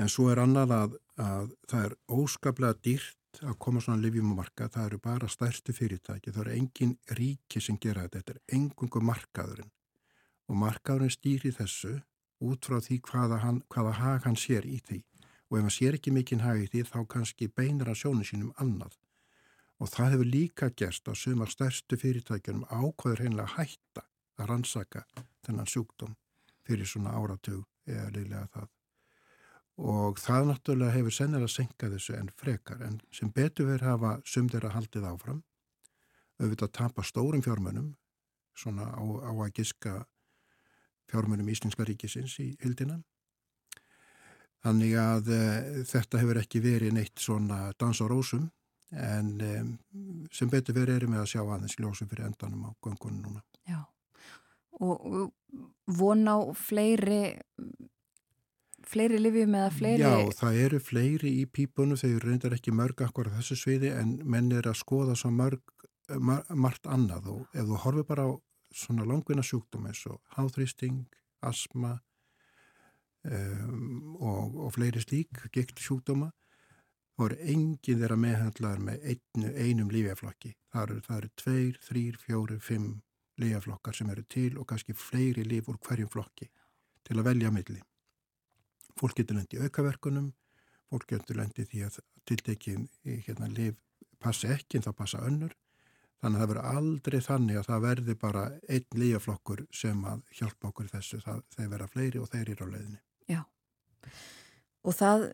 En 0.00 0.08
svo 0.10 0.30
er 0.32 0.40
annað 0.42 0.74
að, 0.74 0.98
að 1.20 1.54
það 1.70 1.86
er 1.86 1.96
óskaplega 2.08 2.78
dýrt 2.82 3.19
að 3.38 3.56
koma 3.62 3.80
svona 3.80 4.02
livjum 4.02 4.32
á 4.34 4.40
marka, 4.40 4.68
það 4.68 4.86
eru 4.86 4.98
bara 5.04 5.28
stærstu 5.30 5.74
fyrirtæki, 5.76 6.32
það 6.32 6.40
eru 6.44 6.54
engin 6.56 6.94
ríki 7.18 7.62
sem 7.62 7.78
gera 7.80 8.06
þetta, 8.06 8.18
þetta 8.18 8.34
er 8.34 8.56
engungu 8.56 9.02
markaðurinn. 9.06 9.70
Og 10.50 10.58
markaðurinn 10.58 11.14
stýri 11.14 11.52
þessu 11.54 12.00
út 12.40 12.66
frá 12.66 12.80
því 12.82 12.98
hvaða, 13.06 13.38
hann, 13.44 13.62
hvaða 13.70 13.92
hag 14.00 14.26
hann 14.26 14.38
sér 14.40 14.66
í 14.66 14.80
því. 14.88 15.02
Og 15.50 15.58
ef 15.58 15.64
maður 15.66 15.76
sér 15.76 15.98
ekki 15.98 16.14
mikinn 16.14 16.44
hagi 16.44 16.66
því 16.72 16.82
þá 16.90 16.98
kannski 17.14 17.50
beinar 17.60 17.92
að 17.92 18.00
sjónu 18.02 18.26
sínum 18.26 18.52
annað. 18.62 18.98
Og 19.80 19.88
það 19.90 20.12
hefur 20.14 20.32
líka 20.34 20.70
gerst 20.76 21.08
að 21.08 21.20
sumar 21.22 21.52
stærstu 21.52 21.98
fyrirtækjunum 22.00 22.66
ákvæður 22.68 23.22
hreinlega 23.24 23.54
hætta 23.56 24.04
að 24.40 24.50
rannsaka 24.50 25.06
þennan 25.46 25.70
sjúkdóm 25.70 26.18
fyrir 26.66 26.88
svona 26.88 27.14
áratug 27.16 27.64
eða 27.88 28.10
liðlega 28.14 28.50
það 28.54 28.68
og 29.80 30.20
það 30.20 30.50
náttúrulega 30.50 30.96
hefur 30.98 31.14
sennilega 31.16 31.52
senkað 31.52 31.96
þessu 31.96 32.16
en 32.18 32.32
frekar. 32.36 32.82
En 32.84 32.98
sem 33.14 33.30
betur 33.32 33.70
verið 33.70 33.88
hafa 33.88 34.16
sumdir 34.28 34.66
að 34.66 34.76
haldið 34.76 35.06
áfram. 35.08 35.42
Auðvitað 36.40 36.74
tapa 36.76 37.04
stórum 37.04 37.44
fjármönum 37.44 37.94
svona 38.56 38.90
á, 38.92 39.00
á 39.00 39.32
að 39.32 39.54
giska 39.56 39.94
fjármönum 41.10 41.48
Íslenska 41.48 41.84
ríkisins 41.88 42.36
í 42.42 42.52
hildina 42.60 43.00
þannig 44.64 44.96
að 45.00 45.30
e, 45.32 45.42
þetta 45.88 46.20
hefur 46.22 46.40
ekki 46.42 46.62
verið 46.64 46.96
neitt 46.96 47.20
svona 47.20 47.70
dans 47.80 48.00
á 48.00 48.06
rósum. 48.10 48.48
En 48.90 49.36
e, 49.44 49.52
sem 50.34 50.50
betur 50.50 50.76
verið 50.76 50.98
erum 50.98 51.14
við 51.14 51.22
að 51.22 51.30
sjá 51.32 51.42
aðeins 51.44 51.78
ljósum 51.78 52.10
fyrir 52.10 52.26
endanum 52.26 52.66
á 52.66 52.70
gangunum 52.82 53.22
núna. 53.22 53.44
Já, 53.68 53.84
og 54.82 55.30
von 56.00 56.26
á 56.26 56.38
fleiri 56.58 57.22
fleiri 58.86 59.20
livjum 59.20 59.54
eða 59.58 59.70
fleiri 59.74 60.02
Já, 60.02 60.14
það 60.38 60.60
eru 60.64 60.80
fleiri 60.82 61.32
í 61.42 61.46
pípunum 61.46 61.98
þau 62.00 62.18
reyndar 62.24 62.56
ekki 62.56 62.74
mörg 62.74 63.02
akkur 63.06 63.30
á 63.32 63.36
þessu 63.38 63.58
sviði 63.58 63.92
en 63.96 64.18
menn 64.24 64.52
er 64.56 64.68
að 64.70 64.80
skoða 64.80 65.16
svo 65.18 65.32
mörg 65.34 65.62
mar 66.18 66.46
margt 66.50 66.88
annað. 66.90 67.28
Og 67.30 67.54
ef 67.54 67.68
þú 67.68 67.80
horfið 67.84 68.06
bara 68.08 68.26
á 68.26 68.30
svona 68.74 69.06
langvinna 69.06 69.44
sjúkdóm 69.46 69.86
eins 69.90 70.02
og 70.10 70.20
háþrýsting, 70.36 71.04
asma 71.46 71.96
um, 73.26 74.16
og, 74.18 74.56
og 74.66 74.74
fleiri 74.74 75.02
slík, 75.02 75.46
gikt 75.54 75.82
sjúkdóma 75.82 76.30
er 77.26 77.36
enginn 77.52 78.00
þeirra 78.00 78.16
meðhandlaður 78.16 78.82
með 78.86 79.02
einu, 79.10 79.50
einum 79.52 79.90
lífjaflokki 79.92 80.54
það 80.72 80.82
eru, 80.84 81.02
það 81.06 81.18
eru 81.18 81.30
tveir, 81.42 81.78
þrýr, 81.84 82.18
fjóri, 82.22 82.58
fimm 82.64 82.88
lífjaflokkar 83.40 83.96
sem 83.96 84.10
eru 84.12 84.24
til 84.28 84.54
og 84.56 84.68
kannski 84.70 84.96
fleiri 84.96 85.44
líf 85.44 85.68
úr 85.68 85.80
hverjum 85.84 86.10
flokki 86.12 86.48
til 87.04 87.18
að 87.18 87.28
velja 87.30 87.52
milli 87.52 87.80
fólk 88.98 89.18
getur 89.20 89.38
lendi 89.38 89.60
aukaverkunum 89.60 90.32
fólk 90.90 91.08
getur 91.14 91.38
lendi 91.38 91.66
því 91.68 91.86
að 91.86 91.98
tiltekin 92.28 92.86
hérna 93.06 93.48
líf 93.50 93.78
passa 94.20 94.50
ekki 94.56 94.78
en 94.78 94.86
þá 94.88 94.92
passa 94.98 95.24
önnur. 95.26 95.54
Þannig 96.20 96.36
að 96.36 96.42
það 96.42 96.50
verður 96.50 96.78
aldrei 96.78 97.20
þannig 97.24 97.58
að 97.58 97.68
það 97.70 97.84
verði 97.86 98.14
bara 98.20 98.42
einn 98.68 98.98
lífjaflokkur 99.02 99.62
sem 99.72 100.02
að 100.10 100.24
hjálpa 100.36 100.68
okkur 100.68 100.90
þessu. 100.90 101.20
Það, 101.24 101.42
þeir 101.54 101.70
vera 101.74 101.88
fleiri 101.88 102.20
og 102.20 102.28
þeir 102.28 102.50
eru 102.54 102.66
á 102.68 102.72
leiðinni. 102.74 103.00
Já, 103.30 103.40
og 104.84 104.96
það 104.98 105.26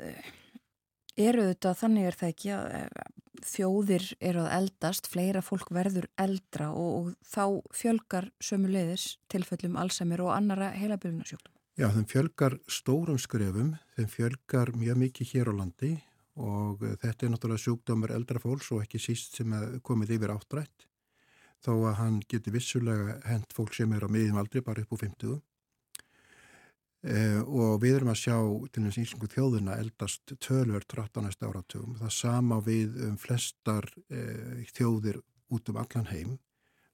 eru 1.27 1.49
þetta, 1.49 1.75
þannig 1.81 2.07
er 2.07 2.19
það 2.21 2.33
ekki 2.35 2.53
að 2.55 2.69
eh, 2.77 3.11
þjóðir 3.47 4.07
eru 4.31 4.45
að 4.45 4.55
eldast, 4.61 5.11
fleira 5.11 5.43
fólk 5.43 5.73
verður 5.75 6.07
eldra 6.23 6.71
og, 6.77 6.95
og 7.01 7.11
þá 7.27 7.75
fjölgar 7.75 8.31
sömu 8.39 8.71
leiðis 8.71 9.17
tilfellum 9.33 9.81
Alzheimer 9.81 10.23
og 10.23 10.35
annara 10.37 10.71
heilabölunarsjóknum. 10.77 11.56
Já, 11.77 11.91
þeim 11.93 12.07
fjölgar 12.09 12.55
stórum 12.73 13.19
skrefum, 13.21 13.75
þeim 13.99 14.07
fjölgar 14.09 14.71
mjög 14.81 14.97
mikið 14.97 15.33
hér 15.35 15.51
á 15.53 15.55
landi 15.59 15.91
og 16.41 16.81
þetta 17.03 17.27
er 17.27 17.33
náttúrulega 17.35 17.61
sjúkdómur 17.67 18.15
eldra 18.17 18.41
fólks 18.41 18.71
og 18.73 18.81
ekki 18.81 19.01
síst 19.01 19.37
sem 19.37 19.53
komið 19.85 20.15
yfir 20.17 20.33
áttrætt. 20.33 20.87
Þó 21.61 21.75
að 21.91 21.99
hann 21.99 22.17
geti 22.33 22.55
vissulega 22.55 23.19
hent 23.29 23.53
fólk 23.53 23.77
sem 23.77 23.93
er 23.93 24.05
á 24.05 24.09
miðjum 24.09 24.41
aldri 24.41 24.65
bara 24.65 24.87
upp 24.87 24.97
úr 24.97 25.03
50 25.05 25.37
eh, 27.13 27.45
og 27.45 27.77
við 27.85 27.99
erum 27.99 28.13
að 28.15 28.23
sjá 28.23 28.39
til 28.73 28.87
þess 28.87 29.03
íslengu 29.05 29.33
þjóðuna 29.37 29.77
eldast 29.77 30.33
tölver 30.49 30.89
13. 30.89 31.29
áratugum. 31.45 32.01
Það 32.01 32.17
sama 32.23 32.63
við 32.65 32.97
um 33.11 33.21
flestar 33.21 33.93
eh, 34.09 34.65
þjóðir 34.73 35.21
út 35.53 35.69
um 35.69 35.85
allan 35.85 36.09
heim 36.09 36.39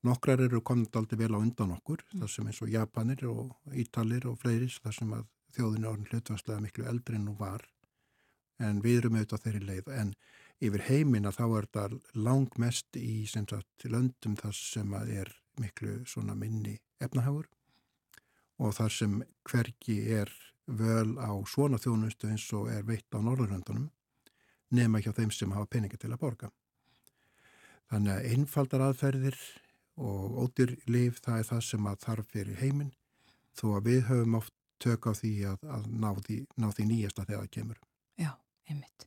Nokkrar 0.03 0.41
eru 0.43 0.61
komið 0.67 0.97
aldrei 0.99 1.21
vel 1.21 1.37
á 1.37 1.39
undan 1.39 1.77
okkur, 1.77 2.03
mm. 2.03 2.23
þar 2.23 2.31
sem 2.35 2.49
eins 2.51 2.63
og 2.65 2.73
Japanir 2.73 3.23
og 3.31 3.77
Ítalir 3.79 4.27
og 4.31 4.41
fleiri, 4.43 4.67
þar 4.83 4.97
sem 4.97 5.13
að 5.15 5.29
þjóðin 5.55 5.85
er 5.85 5.91
orðin 5.93 6.09
hlutvarslega 6.11 6.65
miklu 6.65 6.89
eldri 6.91 7.19
en 7.19 7.27
nú 7.29 7.37
var, 7.39 7.67
en 8.59 8.81
við 8.83 9.03
erum 9.03 9.19
auðvitað 9.19 9.45
þeirri 9.47 9.65
leið. 9.69 9.93
En 10.01 10.15
yfir 10.63 10.87
heimina 10.89 11.33
þá 11.35 11.45
er 11.47 11.69
þetta 11.69 12.19
langmest 12.19 12.99
í 12.99 13.27
sem 13.31 13.47
sagt 13.51 13.87
löndum 13.87 14.37
þar 14.39 14.59
sem 14.59 14.95
að 14.99 15.15
er 15.23 15.33
miklu 15.61 15.99
svona 16.09 16.35
minni 16.39 16.79
efnahagur 17.03 17.49
og 18.63 18.75
þar 18.77 18.95
sem 18.95 19.17
hverki 19.49 19.97
er 20.17 20.31
völ 20.67 21.19
á 21.19 21.31
svona 21.51 21.81
þjónustu 21.83 22.31
eins 22.31 22.47
og 22.57 22.71
er 22.73 22.87
veitt 22.87 23.11
á 23.11 23.19
Norðurlöndunum 23.19 23.91
nema 24.73 25.01
ekki 25.01 25.13
á 25.13 25.19
þeim 25.19 25.33
sem 25.35 25.53
hafa 25.53 25.69
peningi 25.69 25.99
til 26.01 26.13
að 26.13 26.23
borga. 26.23 26.51
Þannig 27.91 28.15
að 28.15 28.29
einfaldar 28.33 28.87
aðferðir 28.87 29.39
og 30.01 30.41
ódýr 30.47 30.77
liv 30.89 31.21
það 31.21 31.39
er 31.39 31.49
það 31.51 31.63
sem 31.69 31.87
að 31.91 32.03
þarf 32.07 32.33
fyrir 32.33 32.61
heiminn 32.63 32.93
þó 33.59 33.67
að 33.77 33.89
við 33.91 34.05
höfum 34.09 34.37
oft 34.41 34.55
tök 34.83 35.09
á 35.09 35.13
því 35.15 35.33
að, 35.53 35.65
að 35.77 35.89
ná, 35.93 36.11
því, 36.27 36.39
ná 36.59 36.69
því 36.75 36.89
nýjasta 36.91 37.27
þegar 37.29 37.45
það 37.45 37.55
kemur. 37.57 37.81
Já, 38.21 38.31
einmitt. 38.71 39.07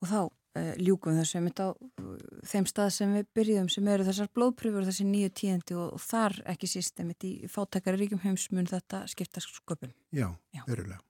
Og 0.00 0.10
þá 0.10 0.20
uh, 0.22 0.70
ljúkum 0.80 1.18
þessu 1.18 1.40
einmitt 1.40 1.60
á 1.60 1.68
uh, 1.72 2.14
þeim 2.48 2.68
stað 2.70 2.94
sem 2.96 3.12
við 3.18 3.28
byrjuðum 3.36 3.68
sem 3.72 3.90
eru 3.92 4.06
þessar 4.06 4.30
blóðpröfur, 4.36 4.86
þessi 4.88 5.08
nýju 5.08 5.34
tíðandi 5.42 5.76
og, 5.76 5.98
og 5.98 6.06
þar 6.06 6.38
ekki 6.54 6.70
síst 6.70 7.02
einmitt 7.02 7.28
í 7.28 7.34
fátækari 7.52 8.04
ríkum 8.04 8.22
heimsmun 8.24 8.70
þetta 8.70 9.04
skipta 9.10 9.44
sköpum. 9.44 9.92
Já, 10.14 10.30
Já. 10.56 10.64
verulega. 10.68 11.02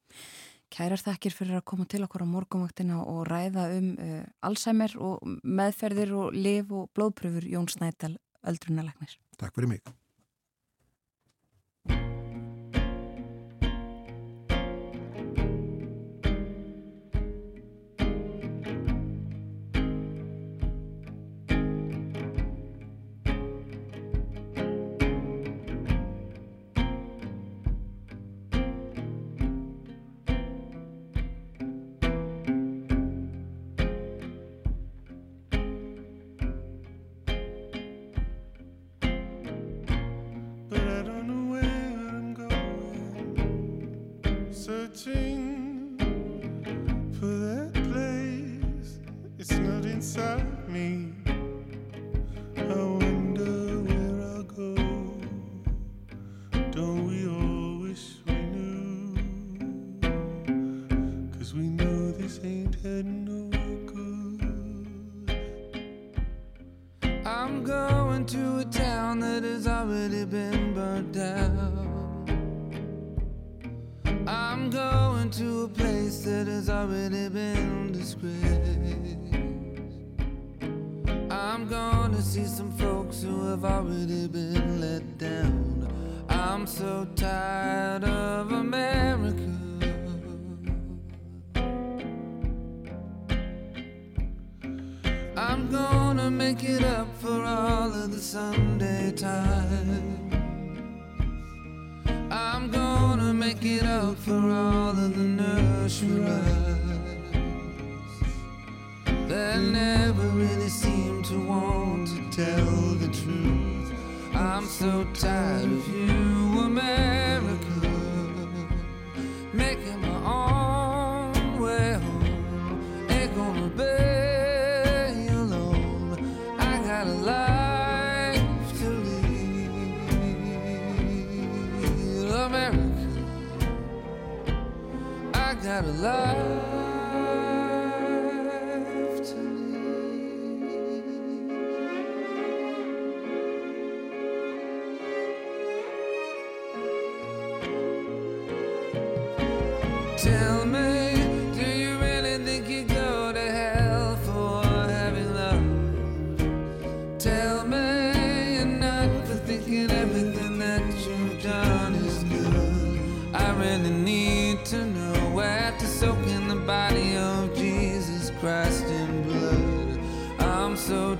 Kærar 0.72 0.98
þakkir 0.98 1.30
fyrir 1.30 1.60
að 1.60 1.68
koma 1.70 1.84
til 1.86 2.02
okkur 2.02 2.24
á 2.26 2.28
morgumvaktina 2.28 2.98
og 3.06 3.20
ræða 3.30 3.68
um 3.76 3.92
uh, 4.02 4.22
Alzheimer 4.48 4.96
og 4.98 5.22
meðferðir 5.46 6.14
og 6.18 6.34
liv 6.34 6.72
og 6.74 6.90
blóðpröfur 6.96 7.46
Jón 7.46 7.70
Snædal 7.70 8.16
öldrunalegnir. 8.46 9.18
Takk 9.38 9.54
fyrir 9.54 9.68
mig. 9.68 9.80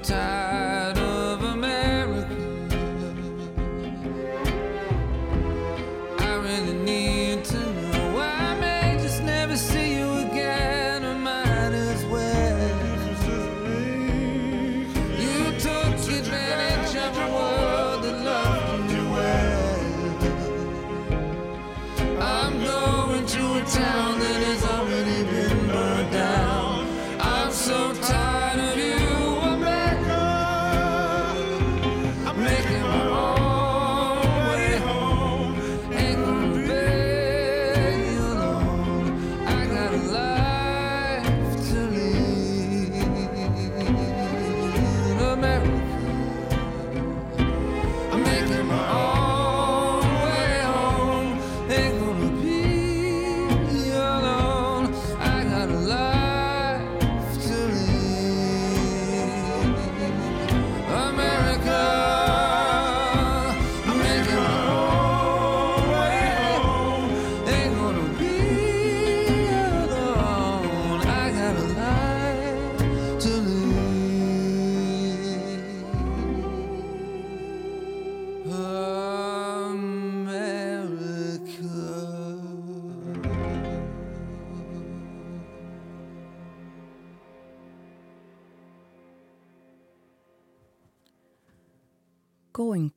time. 0.03 0.56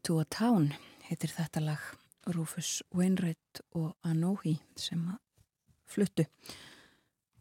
To 0.10 0.18
a 0.18 0.26
Town 0.26 0.72
heitir 1.05 1.30
þetta 1.30 1.62
lag 1.62 1.82
Rufus 2.34 2.80
Wainwright 2.97 3.60
og 3.78 3.91
Anohi 4.10 4.55
sem 4.74 5.03
að 5.05 5.20
fluttu. 5.86 6.26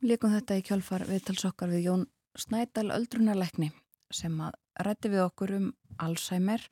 Líkum 0.04 0.34
þetta 0.34 0.58
í 0.60 0.64
kjálfar 0.66 1.06
viðtalsokkar 1.08 1.72
við 1.72 1.86
Jón 1.86 2.04
Snædal 2.36 2.90
öldrunarleikni 2.92 3.70
sem 4.12 4.36
að 4.44 4.58
rætti 4.84 5.12
við 5.14 5.24
okkur 5.24 5.54
um 5.56 5.70
Alzheimer 5.96 6.68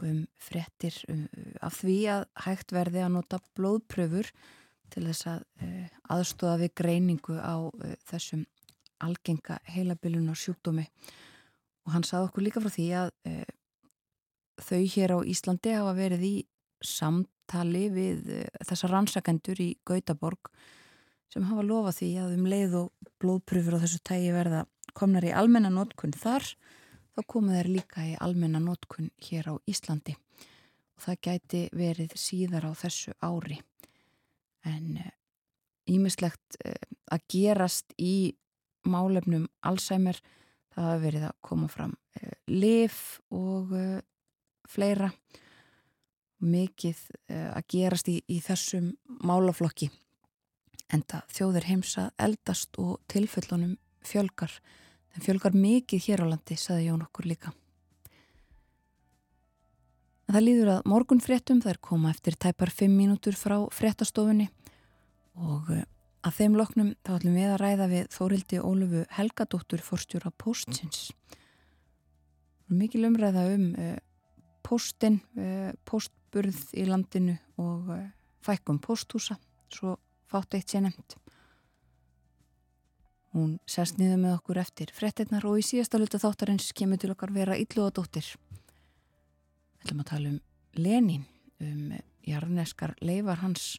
og 0.00 0.08
um 0.10 0.18
fréttir 0.42 0.98
um, 1.06 1.22
af 1.62 1.78
því 1.84 1.96
að 2.16 2.26
hægt 2.48 2.74
verði 2.74 3.06
að 3.06 3.14
nota 3.20 3.42
blóðpröfur 3.54 4.34
til 4.90 5.06
þess 5.06 5.30
að 5.36 5.48
uh, 5.62 5.88
aðstóða 6.18 6.58
við 6.66 6.76
greiningu 6.82 7.38
á 7.38 7.62
uh, 7.62 7.94
þessum 8.10 8.42
algenga 8.98 9.62
heilabilunar 9.70 10.38
sjúkdómi 10.38 10.90
og 11.86 11.94
hann 11.94 12.10
sagði 12.10 12.32
okkur 12.32 12.50
líka 12.50 12.66
frá 12.66 12.74
því 12.74 12.92
að 13.06 13.18
uh, 13.30 13.50
þau 14.66 14.82
hér 14.94 15.14
á 15.16 15.18
Íslandi 15.28 15.74
hafa 15.76 15.94
verið 15.96 16.24
í 16.26 16.34
samtali 16.82 17.86
við 17.92 18.30
uh, 18.36 18.44
þessar 18.68 18.94
rannsakendur 18.96 19.62
í 19.62 19.70
Gautaborg 19.88 20.50
sem 21.32 21.46
hafa 21.48 21.64
lofað 21.64 21.98
því 22.00 22.10
að 22.22 22.36
um 22.36 22.48
leið 22.52 22.76
og 22.82 23.10
blóðpröfur 23.22 23.78
á 23.78 23.82
þessu 23.84 24.02
tægi 24.04 24.34
verða 24.34 24.66
komnar 24.92 25.24
í 25.24 25.32
almenna 25.32 25.70
nótkunn 25.72 26.12
þar 26.12 26.44
þá 27.16 27.22
koma 27.28 27.56
þeir 27.56 27.70
líka 27.72 28.04
í 28.04 28.12
almenna 28.20 28.60
nótkunn 28.60 29.08
hér 29.24 29.48
á 29.48 29.54
Íslandi. 29.68 30.16
Og 30.96 31.06
það 31.06 31.22
gæti 31.24 31.62
verið 31.72 32.14
síðar 32.20 32.68
á 32.68 32.72
þessu 32.76 33.14
ári. 33.24 33.58
En 34.68 35.00
ímislegt 35.88 36.60
uh, 36.66 36.76
að 37.12 37.26
gerast 37.32 37.96
í 37.96 38.34
málefnum 38.82 39.46
Alzheimer 39.64 40.18
það 40.72 40.88
hafa 40.88 41.02
verið 41.02 41.26
að 41.28 41.36
koma 41.44 41.68
fram 41.70 41.92
lif 42.50 43.20
og 43.30 43.72
fleira 44.68 45.12
mikið 46.42 46.98
uh, 47.30 47.50
að 47.56 47.66
gerast 47.70 48.10
í, 48.10 48.18
í 48.26 48.40
þessum 48.42 48.92
málaflokki. 49.22 49.90
Enda 50.92 51.22
þjóðir 51.32 51.68
heimsa 51.70 52.10
eldast 52.20 52.76
og 52.82 53.00
tilfellunum 53.10 53.76
fjölgar. 54.04 54.52
En 55.14 55.24
fjölgar 55.24 55.54
mikið 55.56 56.08
hér 56.08 56.24
á 56.24 56.30
landi 56.32 56.56
saði 56.58 56.88
Jón 56.88 57.04
okkur 57.06 57.28
líka. 57.30 57.52
En 60.26 60.36
það 60.36 60.46
líður 60.46 60.72
að 60.74 60.86
morgun 60.88 61.22
fréttum 61.22 61.62
þær 61.62 61.80
koma 61.84 62.12
eftir 62.12 62.36
tæpar 62.40 62.72
5 62.72 62.92
mínútur 62.92 63.36
frá 63.38 63.58
fréttastofunni. 63.74 64.50
Og 65.38 65.70
uh, 65.72 65.82
að 66.22 66.38
þeim 66.38 66.56
loknum 66.58 66.94
þá 67.04 67.16
ætlum 67.16 67.38
við 67.38 67.50
að 67.50 67.60
ræða 67.62 67.90
við 67.90 68.14
Þórildi 68.14 68.62
Ólufu 68.62 69.02
Helgadóttur 69.16 69.82
fórstjóra 69.82 70.32
Póstsins. 70.38 71.10
Mikið 72.72 73.10
umræða 73.10 73.50
um 73.52 73.66
póstin, 74.72 75.20
uh, 75.36 75.70
póstburð 75.84 76.70
í 76.80 76.86
landinu 76.88 77.36
og 77.60 77.90
uh, 77.92 78.06
fækkum 78.44 78.80
pósthúsa, 78.80 79.36
svo 79.72 79.98
fátt 80.32 80.56
eitt 80.56 80.72
sé 80.72 80.80
nefnt. 80.80 81.18
Hún 83.32 83.56
sest 83.68 83.96
niður 84.00 84.20
með 84.20 84.36
okkur 84.38 84.60
eftir 84.60 84.92
frettinnar 84.92 85.44
og 85.48 85.60
í 85.60 85.64
síðasta 85.64 86.00
luta 86.00 86.20
þáttarins 86.20 86.72
kemur 86.76 87.00
til 87.00 87.12
okkar 87.14 87.32
vera 87.32 87.56
Illuadóttir. 87.56 88.26
Við 89.80 89.86
ætlum 89.86 90.02
að 90.04 90.10
tala 90.10 90.32
um 90.34 90.40
Lenin, 90.76 91.24
um 91.60 91.94
jarneskar 92.28 92.94
leifar 93.00 93.40
hans 93.40 93.76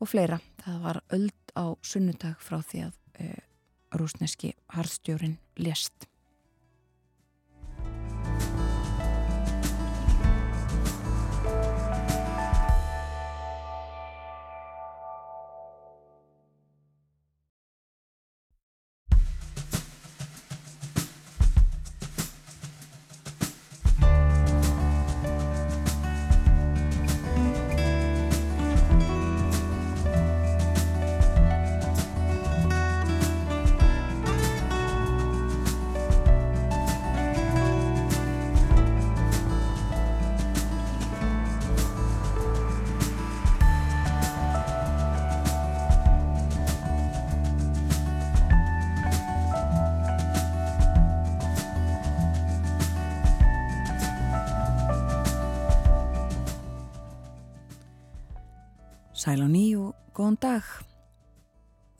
og 0.00 0.10
fleira. 0.12 0.38
Það 0.60 0.78
var 0.84 1.00
öld 1.16 1.56
á 1.56 1.64
sunnudag 1.84 2.40
frá 2.44 2.60
því 2.60 2.86
að 2.88 2.94
uh, 3.24 3.42
rúsneski 4.00 4.52
harðstjórin 4.72 5.38
lést. 5.60 6.08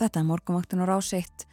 Þetta 0.03 0.18
er 0.18 0.26
morgumaktun 0.26 0.82
á 0.82 0.86
rás 0.90 1.12
1. 1.14 1.44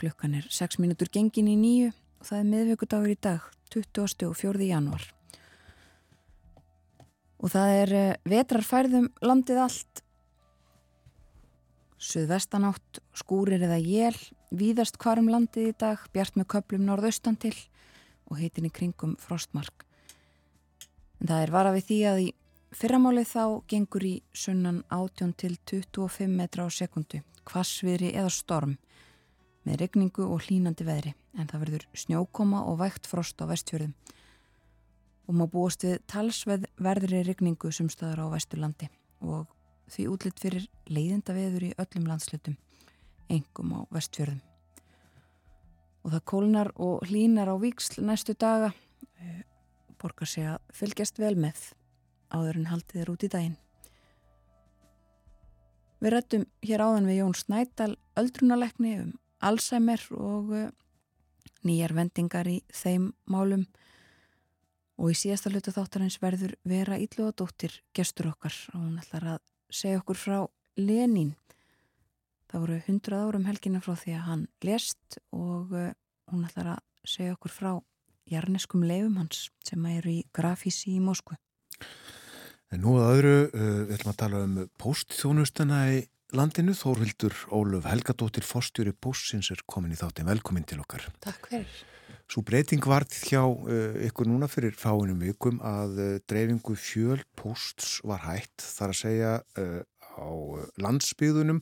Klukkan 0.00 0.38
er 0.38 0.46
6 0.48 0.78
minútur 0.80 1.10
gengin 1.12 1.50
í 1.52 1.58
nýju 1.60 1.90
og 1.92 2.24
það 2.24 2.38
er 2.38 2.46
miðvíkudagur 2.48 3.12
í 3.12 3.16
dag, 3.20 3.50
20. 3.74 4.30
og 4.30 4.38
4. 4.38 4.64
januar. 4.64 5.04
Og 7.44 7.52
það 7.52 7.74
er 7.82 7.92
eh, 7.98 8.14
vetrarfærðum 8.32 9.10
landið 9.20 9.60
allt. 9.66 10.02
Suðvestanátt, 12.00 13.02
skúrir 13.12 13.60
eða 13.60 13.76
jél, 13.76 14.16
víðast 14.48 14.96
hvarum 14.96 15.28
landið 15.28 15.74
í 15.74 15.78
dag, 15.84 16.00
bjart 16.16 16.40
með 16.40 16.48
köplum 16.56 16.88
norðaustan 16.88 17.36
til 17.36 17.52
og 18.24 18.40
heitin 18.40 18.70
í 18.70 18.72
kringum 18.72 19.18
frostmark. 19.20 19.84
En 21.20 21.28
það 21.28 21.44
er 21.44 21.58
vara 21.60 21.76
við 21.76 21.90
því 21.90 22.04
að 22.08 22.24
í 22.24 22.30
fyrramálið 22.76 23.28
þá 23.28 23.44
gengur 23.68 24.04
í 24.06 24.14
sunnan 24.32 24.82
18 24.88 25.34
til 25.36 25.56
25 25.68 26.32
metra 26.32 26.64
á 26.64 26.68
sekundu, 26.72 27.20
kvassviðri 27.48 28.12
eða 28.16 28.32
storm 28.32 28.76
með 29.66 29.82
regningu 29.84 30.26
og 30.26 30.46
hlínandi 30.46 30.86
veðri 30.86 31.12
en 31.38 31.48
það 31.50 31.64
verður 31.64 31.86
snjókoma 32.02 32.62
og 32.68 32.78
vægt 32.80 33.08
frost 33.10 33.40
á 33.40 33.46
vestfjörðum. 33.50 33.92
Og 35.28 35.36
má 35.38 35.44
búast 35.46 35.84
við 35.86 36.00
talsveð 36.10 36.66
verðri 36.82 37.22
regningu 37.26 37.70
sem 37.72 37.90
stöðar 37.92 38.24
á 38.26 38.34
vesturlandi 38.34 38.88
og 39.22 39.52
því 39.92 40.08
útlitt 40.10 40.40
fyrir 40.42 40.66
leiðinda 40.88 41.36
veður 41.36 41.68
í 41.68 41.74
öllum 41.78 42.08
landslutum, 42.08 42.56
engum 43.30 43.76
á 43.76 43.80
vestfjörðum. 43.94 44.40
Og 46.02 46.16
það 46.16 46.26
kólnar 46.26 46.72
og 46.74 47.04
hlínar 47.06 47.52
á 47.52 47.56
víksl 47.62 48.02
næstu 48.02 48.34
daga, 48.34 48.72
borgar 50.02 50.26
sig 50.26 50.48
að 50.50 50.58
fylgjast 50.74 51.20
vel 51.22 51.36
með 51.38 51.68
áður 52.32 52.62
en 52.62 52.70
haldið 52.72 53.02
er 53.04 53.12
út 53.12 53.26
í 53.26 53.30
daginn. 53.32 53.58
Við 56.02 56.14
rættum 56.16 56.46
hér 56.66 56.82
áðan 56.82 57.06
við 57.06 57.20
Jón 57.20 57.36
Snædal 57.38 57.92
öldrunalekni 58.18 58.96
um 59.04 59.10
Alzheimer 59.42 60.02
og 60.16 60.50
uh, 60.50 60.70
nýjar 61.66 61.94
vendingar 61.94 62.48
í 62.50 62.56
þeim 62.74 63.12
málum 63.30 63.68
og 64.98 65.12
í 65.12 65.18
síðasta 65.18 65.50
hlutu 65.50 65.74
þáttarins 65.74 66.18
verður 66.22 66.56
vera 66.68 66.98
íllugadóttir 66.98 67.78
gestur 67.94 68.32
okkar 68.32 68.54
og 68.72 68.80
hún 68.80 68.98
ætlar 69.02 69.28
að 69.36 69.40
segja 69.72 70.00
okkur 70.02 70.18
frá 70.18 70.38
Lenin. 70.78 71.36
Það 72.50 72.64
voru 72.64 72.80
hundrað 72.88 73.28
árum 73.28 73.46
helgina 73.48 73.82
frá 73.84 73.94
því 73.98 74.16
að 74.16 74.26
hann 74.26 74.44
lest 74.66 75.18
og 75.30 75.72
uh, 75.74 75.90
hún 76.30 76.46
ætlar 76.48 76.74
að 76.76 76.82
segja 77.14 77.36
okkur 77.36 77.54
frá 77.54 77.72
jarneskum 78.30 78.82
leifum 78.86 79.18
hans 79.22 79.48
sem 79.66 79.86
eru 79.90 80.18
í 80.18 80.20
grafísi 80.34 80.96
í 80.96 81.02
Moskvu. 81.02 81.38
En 82.72 82.80
nú 82.80 82.96
að 82.96 83.10
öðru, 83.18 83.36
uh, 83.52 83.70
við 83.84 83.96
ætlum 83.98 84.12
að 84.14 84.20
tala 84.22 84.42
um 84.46 84.52
postþjónustana 84.80 85.80
í 85.92 86.02
landinu. 86.32 86.72
Þórvildur 86.72 87.34
Óluf 87.52 87.84
Helgadóttir, 87.84 88.46
fórstjóri 88.48 88.94
postsins 88.96 89.50
er 89.52 89.60
komin 89.68 89.92
í 89.92 89.98
þáttin. 90.00 90.30
Velkomin 90.30 90.64
til 90.64 90.80
okkar. 90.80 91.04
Takk 91.20 91.50
fyrir. 91.50 91.82
Svo 92.32 92.40
breyting 92.48 92.80
varð 92.88 93.12
hjá 93.28 93.42
uh, 93.44 93.98
ykkur 94.06 94.30
núna 94.30 94.48
fyrir 94.48 94.72
fáinum 94.78 95.20
vikum 95.20 95.58
að 95.60 95.98
uh, 96.00 96.14
dreifingu 96.24 96.78
fjöl 96.80 97.20
posts 97.36 97.98
var 98.08 98.24
hætt. 98.24 98.64
Þar 98.64 98.94
að 98.94 99.00
segja 99.02 99.34
uh, 99.60 99.82
á 100.16 100.30
landsbyðunum. 100.80 101.60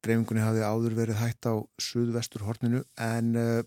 Dreifingunni 0.00 0.46
hafði 0.46 0.64
áður 0.64 0.96
verið 0.96 1.20
hætt 1.20 1.44
á 1.44 1.60
suðvestur 1.76 2.46
horninu 2.48 2.86
en 2.96 3.36
uh, 3.36 3.60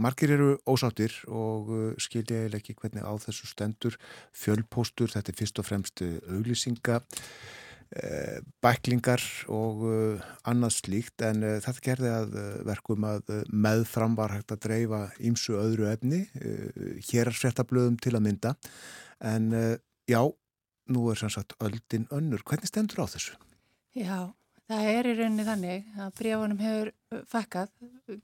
Markir 0.00 0.32
eru 0.32 0.54
ósáttir 0.68 1.12
og 1.28 1.68
uh, 1.68 1.80
skilja 2.00 2.46
eða 2.46 2.60
ekki 2.60 2.76
hvernig 2.78 3.04
á 3.04 3.12
þessu 3.20 3.50
stendur 3.50 3.98
fjölpóstur, 4.36 5.12
þetta 5.12 5.32
er 5.32 5.36
fyrst 5.36 5.60
og 5.60 5.66
fremst 5.68 6.00
uh, 6.06 6.14
auglýsinga, 6.32 6.96
uh, 7.02 8.38
bæklingar 8.64 9.24
og 9.52 9.84
uh, 9.84 10.24
annað 10.48 10.78
slíkt 10.78 11.26
en 11.28 11.44
þetta 11.66 11.84
gerði 11.90 12.14
að 12.14 12.34
verkum 12.70 13.06
að 13.10 13.36
meðfram 13.52 14.16
var 14.16 14.38
hægt 14.38 14.56
að 14.56 14.64
dreifa 14.70 15.04
ímsu 15.20 15.58
öðru 15.60 15.90
efni, 15.92 16.24
hér 17.10 17.28
er 17.28 17.36
fréttablöðum 17.36 18.00
til 18.00 18.16
að 18.16 18.24
mynda 18.30 18.56
en 19.20 19.52
já, 20.08 20.22
nú 20.88 21.08
er 21.12 21.20
sannsagt 21.20 21.58
öldin 21.60 22.08
önnur. 22.08 22.40
Hvernig 22.46 22.70
stendur 22.70 23.04
á 23.04 23.06
þessu? 23.12 23.36
Já, 23.92 24.32
það 24.70 24.92
er 24.94 25.08
í 25.10 25.16
rauninni 25.18 25.44
þannig 25.44 25.98
að 26.00 26.14
brífunum 26.22 26.62
hefur 26.64 26.94
fakkað 27.28 27.74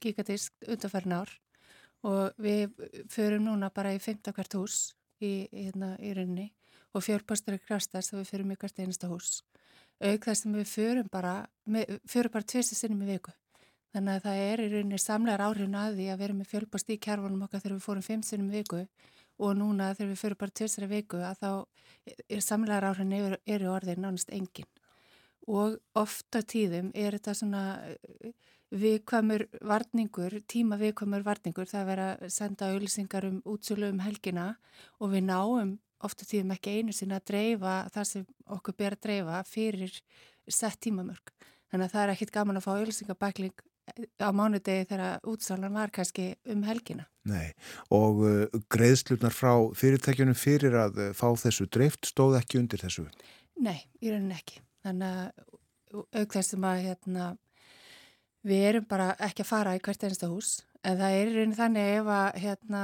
gigatísk 0.01 0.55
undanfærin 0.65 1.21
ár 1.21 1.35
og 2.05 2.37
við 2.43 2.75
förum 3.13 3.47
núna 3.47 3.71
bara 3.75 3.95
í 3.95 4.01
15 4.01 4.35
hvert 4.37 4.59
hús 4.59 4.95
í, 5.21 5.49
hérna, 5.53 5.95
í 6.01 6.13
rauninni 6.17 6.51
og 6.97 7.05
fjörpastur 7.05 7.57
er 7.57 7.63
krastast 7.65 8.15
og 8.15 8.23
við 8.23 8.31
förum 8.31 8.53
í 8.53 8.59
hvert 8.61 8.79
einasta 8.81 9.09
hús. 9.11 9.43
Auk 10.01 10.29
þess 10.29 10.47
að 10.47 10.59
við 10.61 10.71
förum 10.71 11.11
bara, 11.13 11.35
með, 11.65 11.99
förum 12.09 12.33
bara 12.33 12.49
tvistu 12.53 12.77
sinnum 12.77 13.05
í 13.07 13.15
viku. 13.15 13.33
Þannig 13.97 14.19
að 14.19 14.25
það 14.27 14.41
er 14.45 14.61
í 14.61 14.71
rauninni 14.73 15.01
samlegar 15.01 15.45
áhrifin 15.47 15.77
að 15.81 15.99
því 15.99 16.09
að 16.13 16.23
vera 16.23 16.37
með 16.37 16.51
fjölpast 16.51 16.91
í 16.93 16.99
kjærfunum 17.01 17.45
okkar 17.47 17.63
þegar 17.63 17.77
við 17.77 17.87
fórum 17.87 18.05
5 18.05 18.25
sinnum 18.29 18.51
í 18.51 18.61
viku 18.61 18.83
og 19.37 19.55
núna 19.57 19.93
þegar 19.95 20.11
við 20.11 20.21
förum 20.21 20.41
bara 20.41 20.57
tvistur 20.61 20.87
í 20.87 20.91
viku 20.91 21.21
að 21.25 21.41
þá 21.41 21.51
er 22.29 22.45
samlegar 22.45 22.89
áhrifin 22.91 23.15
eru, 23.17 23.39
eru 23.47 23.71
orðið 23.73 24.03
nánast 24.03 24.33
engin. 24.37 24.69
Og 25.47 25.79
ofta 25.97 26.43
tíðum 26.43 26.91
er 26.95 27.17
þetta 27.17 27.37
svona 27.39 27.63
viðkvæmur 28.75 29.47
varningur, 29.63 30.41
tíma 30.51 30.79
viðkvæmur 30.81 31.25
varningur, 31.27 31.69
það 31.71 31.83
er 31.83 31.91
verið 31.91 32.09
að 32.13 32.33
senda 32.35 32.71
auðlýsingar 32.73 33.29
um 33.29 33.37
útsölu 33.47 33.91
um 33.93 34.01
helgina 34.03 34.47
og 34.99 35.13
við 35.15 35.29
náum 35.29 35.77
ofta 36.05 36.27
tíðum 36.29 36.55
ekki 36.57 36.81
einu 36.81 36.95
sinna 36.95 37.21
að 37.21 37.29
dreifa 37.31 37.77
það 37.95 38.09
sem 38.11 38.27
okkur 38.57 38.77
ber 38.77 38.97
að 38.97 39.05
dreifa 39.07 39.45
fyrir 39.49 39.95
sett 40.49 40.81
tímamörk. 40.85 41.33
Þannig 41.71 41.89
að 41.89 41.95
það 41.95 42.03
er 42.03 42.13
ekkit 42.15 42.35
gaman 42.35 42.59
að 42.59 42.67
fá 42.67 42.73
auðlýsingabækling 42.75 43.65
á 44.19 44.31
mánudegi 44.35 44.89
þegar 44.91 45.27
útsalan 45.31 45.75
var 45.75 45.93
kannski 45.95 46.33
um 46.51 46.65
helgina. 46.67 47.07
Nei, 47.27 47.55
og 47.95 48.23
uh, 48.27 48.61
greiðslurnar 48.71 49.35
frá 49.35 49.53
fyrirtækjunum 49.79 50.39
fyrir 50.39 50.75
að 50.79 51.01
uh, 51.01 51.11
fá 51.15 51.29
þessu 51.39 51.69
dreift 51.71 52.11
stóð 52.11 52.41
ekki 52.41 52.61
undir 52.61 52.83
þessu? 52.83 53.07
Nei, 53.63 53.79
í 54.03 54.11
rauninni 54.11 54.37
ekki. 54.37 54.61
Þannig 54.87 55.21
að 55.23 56.17
auk 56.21 56.35
þessum 56.35 56.67
að 56.67 56.83
hérna 56.89 57.29
Við 58.47 58.65
erum 58.69 58.85
bara 58.87 59.11
ekki 59.27 59.43
að 59.43 59.49
fara 59.49 59.75
í 59.75 59.83
hvert 59.83 60.05
einasta 60.07 60.31
hús. 60.31 60.61
En 60.87 60.95
það 61.01 61.15
er 61.19 61.29
rauninni 61.35 61.57
þannig 61.59 61.89
ef 61.97 62.09
að 62.15 62.37
hérna, 62.45 62.81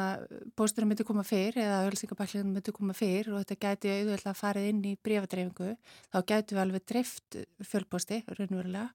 pósturinn 0.58 0.88
myndi 0.90 1.04
koma 1.06 1.22
fyrr 1.22 1.58
eða 1.62 1.76
ölsingabæklingin 1.86 2.48
myndi 2.50 2.72
koma 2.74 2.96
fyrr 2.98 3.28
og 3.30 3.44
þetta 3.44 3.56
gæti 3.62 3.92
auðvitað 3.92 4.30
að 4.32 4.40
farið 4.40 4.66
inn 4.72 4.80
í 4.90 4.94
brífadreifingu 5.06 5.68
þá 6.10 6.16
gætu 6.32 6.56
við 6.56 6.62
alveg 6.64 6.86
dreift 6.90 7.38
fjölpósti 7.68 8.18
raunverulega. 8.26 8.88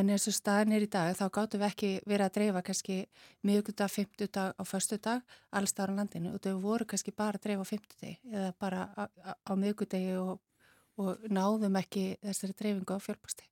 En 0.00 0.10
eins 0.10 0.26
og 0.26 0.34
staðin 0.34 0.74
er 0.74 0.86
í 0.88 0.90
dag 0.90 1.12
þá 1.14 1.22
gáttu 1.36 1.60
við 1.60 1.68
ekki 1.68 1.92
verið 2.10 2.26
að 2.26 2.34
dreifa 2.40 2.64
kannski 2.66 2.98
miðugundag, 3.46 3.94
fymtudag 3.94 4.58
og 4.58 4.70
föstudag 4.72 5.38
alls 5.54 5.76
þar 5.78 5.94
á 5.94 5.98
landinu. 6.00 6.34
Og 6.34 6.42
þau 6.42 6.56
voru 6.64 6.88
kannski 6.90 7.14
bara 7.14 7.38
að 7.38 7.46
dreifa 7.46 7.68
á 7.68 7.70
fymtudegi 7.70 8.18
eða 8.34 8.50
bara 8.58 8.82
á, 8.98 9.02
á, 9.06 9.32
á 9.46 9.52
miðugundegi 9.54 10.18
og, 10.18 10.42
og 10.98 11.30
náðum 11.30 11.78
ekki 11.84 12.08
þessari 12.18 12.58
dreifingu 12.58 12.98
á 12.98 13.06
fjölpósti. 13.06 13.49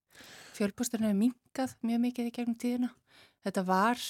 Fjölpósturinn 0.57 1.09
hefur 1.09 1.21
minkað 1.23 1.75
mjög 1.87 2.01
mikið 2.05 2.29
í 2.29 2.35
gegnum 2.35 2.59
tíðina. 2.59 2.91
Þetta 3.47 3.65
var 3.69 4.01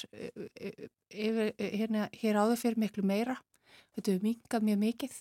yfir, 1.13 1.51
hérna, 1.59 2.09
hér 2.17 2.39
áður 2.41 2.61
fyrir 2.63 2.83
miklu 2.85 3.05
meira. 3.07 3.37
Þetta 3.97 4.15
hefur 4.15 4.29
minkað 4.29 4.69
mjög 4.69 4.81
mikið. 4.85 5.17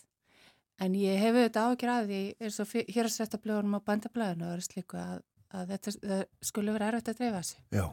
En 0.85 0.97
ég 0.97 1.21
hefur 1.21 1.47
þetta 1.47 1.65
ágjör 1.67 1.93
að 1.93 2.11
því 2.11 2.21
eins 2.45 2.59
og 2.61 2.75
hér 2.77 3.09
að 3.09 3.15
setja 3.15 3.41
blöðunum 3.41 3.79
á 3.81 3.87
bandablaðinu 3.87 4.47
og 4.47 4.53
er 4.55 4.65
sliku 4.65 4.99
að, 5.01 5.23
að 5.57 5.73
þetta 5.73 6.19
skulle 6.45 6.75
vera 6.75 6.91
erfitt 6.91 7.11
að 7.11 7.23
dreifa 7.23 7.41
þessu. 7.41 7.63
Já, 7.73 7.85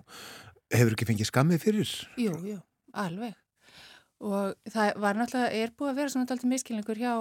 hefur 0.77 0.97
ekki 0.97 1.09
fengið 1.09 1.31
skammið 1.31 1.65
fyrir? 1.65 1.95
Jú, 2.21 2.35
jú, 2.45 2.59
alveg. 2.93 3.39
Og 4.25 4.71
það 4.71 5.01
var 5.03 5.19
náttúrulega, 5.19 5.63
er 5.65 5.73
búið 5.75 5.91
að 5.91 5.99
vera 6.01 6.13
svona 6.13 6.29
alltaf 6.29 6.51
miskilningur 6.53 7.01
hjá 7.01 7.15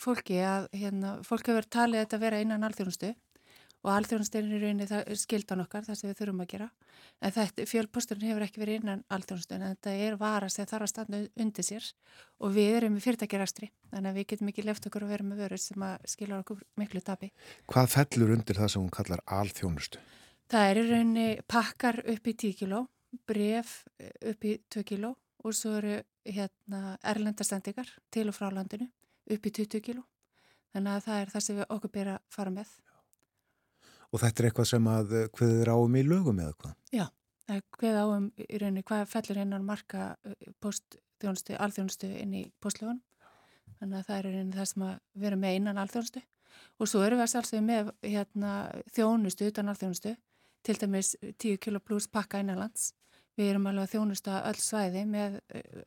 fólki 0.00 0.38
að 0.44 0.68
hérna, 0.76 1.16
fólk 1.24 1.48
hefur 1.48 1.66
talið 1.72 2.04
þetta 2.04 2.18
að 2.18 2.24
vera 2.26 2.40
innan 2.44 2.66
alþjónustu 2.68 3.14
og 3.84 3.90
alþjónustegin 3.92 4.54
er 4.56 4.62
rauninni 4.64 5.16
skildan 5.20 5.60
okkar 5.64 5.84
það 5.84 5.98
sem 6.00 6.08
við 6.10 6.20
þurfum 6.20 6.42
að 6.44 6.50
gera. 6.54 6.68
En 7.20 7.34
þetta 7.34 7.66
fjölposturinn 7.68 8.30
hefur 8.30 8.44
ekki 8.46 8.62
verið 8.62 8.78
innan 8.80 9.02
alþjónustegin 9.12 9.66
en 9.66 9.74
þetta 9.76 9.94
er 10.06 10.16
vara 10.20 10.48
sem 10.52 10.68
þarf 10.70 10.86
að 10.86 10.92
standa 10.94 11.20
undir 11.44 11.66
sér 11.68 11.90
og 12.40 12.54
við 12.56 12.78
erum 12.78 12.96
með 12.96 13.06
fyrirtækjarastri 13.08 13.70
þannig 13.92 14.10
að 14.10 14.18
við 14.18 14.28
getum 14.32 14.50
ekki 14.54 14.64
left 14.64 14.88
okkur 14.88 15.04
að 15.04 15.14
vera 15.14 15.28
með 15.28 15.44
vörur 15.44 15.62
sem 15.62 15.84
að 15.84 16.08
skilja 16.14 16.40
okkur 16.40 16.64
miklu 16.80 17.04
tabi 17.04 17.30
Hvað 17.70 17.92
fellur 17.92 18.34
undir 18.38 18.60
það 18.60 18.72
sem 18.72 18.84
hún 18.84 18.94
kallar 18.94 19.24
alþjónustu? 19.38 20.00
Það 20.48 20.70
er 20.70 20.80
í 20.80 20.86
rauninni 20.88 21.28
pakkar 21.48 22.00
upp 22.14 22.32
í 22.32 22.36
10 22.40 22.58
kíló 22.62 22.82
bref 23.28 23.84
upp 24.00 24.48
í 24.48 24.56
2 24.72 24.84
kíló 24.88 25.14
og 25.44 25.54
svo 25.56 25.76
eru 25.78 26.00
hérna 26.24 26.96
erlendastendingar 27.04 27.90
til 28.12 28.28
og 28.30 28.36
frá 28.36 28.48
landinu 28.52 28.88
upp 29.30 29.46
í 29.46 29.52
20 29.52 29.84
kíló. 29.84 30.04
Þannig 30.72 30.96
að 30.96 31.04
það 31.06 31.20
er 31.20 31.32
það 31.34 31.44
sem 31.46 31.58
við 31.60 31.72
okkur 31.76 31.92
byrja 31.94 32.16
að 32.16 32.34
fara 32.34 32.54
með 32.54 32.70
Og 34.14 34.22
þetta 34.22 34.42
er 34.42 34.48
eitthvað 34.48 34.68
sem 34.70 34.90
að 34.90 35.14
hviðir 35.34 35.72
áum 35.74 35.96
í 35.98 36.04
lögum 36.06 36.42
eða 36.44 36.54
hvað? 36.60 36.76
Já, 36.94 37.06
það 37.48 37.56
er 37.56 37.64
hvið 37.80 37.98
áum 37.98 38.28
í 38.38 38.60
rauninni 38.62 38.84
hvað 38.86 39.08
fellur 39.10 39.40
innan 39.42 39.66
marka 39.66 40.12
postþjónustu, 40.62 41.56
alþjónustu 41.58 42.10
inn 42.22 42.36
í 42.38 42.44
postlögunum. 42.62 43.02
Þannig 43.80 43.98
að 43.98 44.06
það 44.06 44.20
er 44.20 44.28
rauninni 44.28 44.60
það 44.60 44.70
sem 44.70 44.86
að 44.86 44.94
vera 45.24 45.40
með 45.40 45.58
innan 45.58 45.82
alþjónustu. 45.82 46.22
og 46.78 46.86
svo 46.86 47.00
erum 47.02 47.18
við 47.18 47.24
að 47.24 47.32
sjálfsögðu 47.32 47.64
með 47.66 47.88
hérna, 48.06 48.50
þjónustu, 48.94 49.48
utan 49.50 49.72
alþjónustu 49.72 50.12
til 50.64 50.76
dæmis 50.80 51.16
10 51.20 51.58
kilo 51.58 51.80
pluss 51.80 52.06
pakka 52.08 52.40
innanlands 52.40 52.92
við 53.38 53.50
erum 53.52 53.66
alveg 53.68 53.88
að 53.88 53.92
þjónusta 53.94 54.40
öll 54.48 54.60
svæði 54.62 55.04
með 55.10 55.38
uh, 55.58 55.82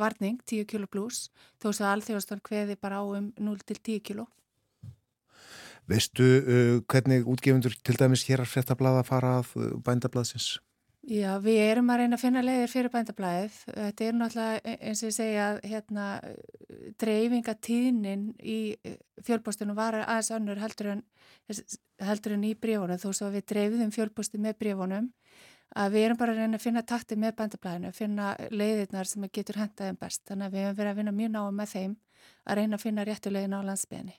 varning 0.00 0.40
10 0.46 0.68
kilo 0.70 0.88
pluss 0.90 1.28
þó 1.62 1.72
sem 1.72 1.88
alþjónustan 1.90 2.42
kveði 2.46 2.78
bara 2.80 3.02
á 3.02 3.04
um 3.04 3.32
0 3.36 3.58
til 3.66 3.78
10 3.80 4.04
kilo 4.06 4.28
Veistu 5.86 6.26
uh, 6.26 6.76
hvernig 6.90 7.26
útgefundur 7.30 7.74
til 7.86 7.98
dæmis 7.98 8.26
hér 8.26 8.42
að 8.42 8.52
fréttablaða 8.54 9.04
fara 9.06 9.36
að 9.40 9.52
uh, 9.58 9.74
bændablaðsins? 9.86 10.56
Já, 11.06 11.36
við 11.38 11.60
erum 11.62 11.90
að 11.94 12.00
reyna 12.00 12.16
að 12.18 12.22
finna 12.24 12.40
leiðir 12.42 12.70
fyrir 12.72 12.90
bændablaðið. 12.90 13.58
Þetta 13.76 14.06
er 14.06 14.16
náttúrulega 14.18 14.56
e- 14.72 14.78
eins 14.88 15.02
og 15.04 15.12
ég 15.12 15.14
segja 15.14 15.44
hérna 15.62 16.06
dreifingatíðnin 16.98 18.24
í 18.42 18.58
fjölbóstunum 19.22 19.78
var 19.78 20.00
aðeins 20.00 20.32
önnur 20.34 20.58
heldur 20.58 20.90
en, 20.96 21.04
heldur 22.02 22.34
en 22.34 22.48
í 22.50 22.56
brífunum 22.58 22.98
þó 22.98 23.06
svo 23.12 23.28
að 23.28 23.38
við 23.38 23.46
dreifðum 23.54 23.94
fjölbósti 23.94 24.42
með 24.42 24.58
brífunum 24.64 25.12
að 25.76 25.94
við 25.94 26.08
erum 26.08 26.18
bara 26.18 26.34
að 26.34 26.42
reyna 26.42 26.58
að 26.58 26.66
finna 26.66 26.82
takti 26.82 27.18
með 27.20 27.38
bændablaðinu, 27.38 27.94
finna 27.94 28.34
leiðirnar 28.50 29.06
sem 29.06 29.30
getur 29.30 29.62
hentaðum 29.62 30.02
best. 30.02 30.24
Þannig 30.26 30.46
að 30.46 30.54
við 30.58 30.66
hefum 30.66 30.78
verið 30.80 30.92
að 30.92 31.00
vinna 31.02 31.18
mjög 31.22 31.34
náum 31.36 31.58
með 31.62 31.74
þeim 31.76 31.96
að 32.46 32.60
reyna 32.60 32.78
að 32.78 32.86
finna 32.88 33.06
réttu 33.06 33.30
leiðin 33.30 33.58
á 33.58 33.60
landsbygðinni. 33.66 34.16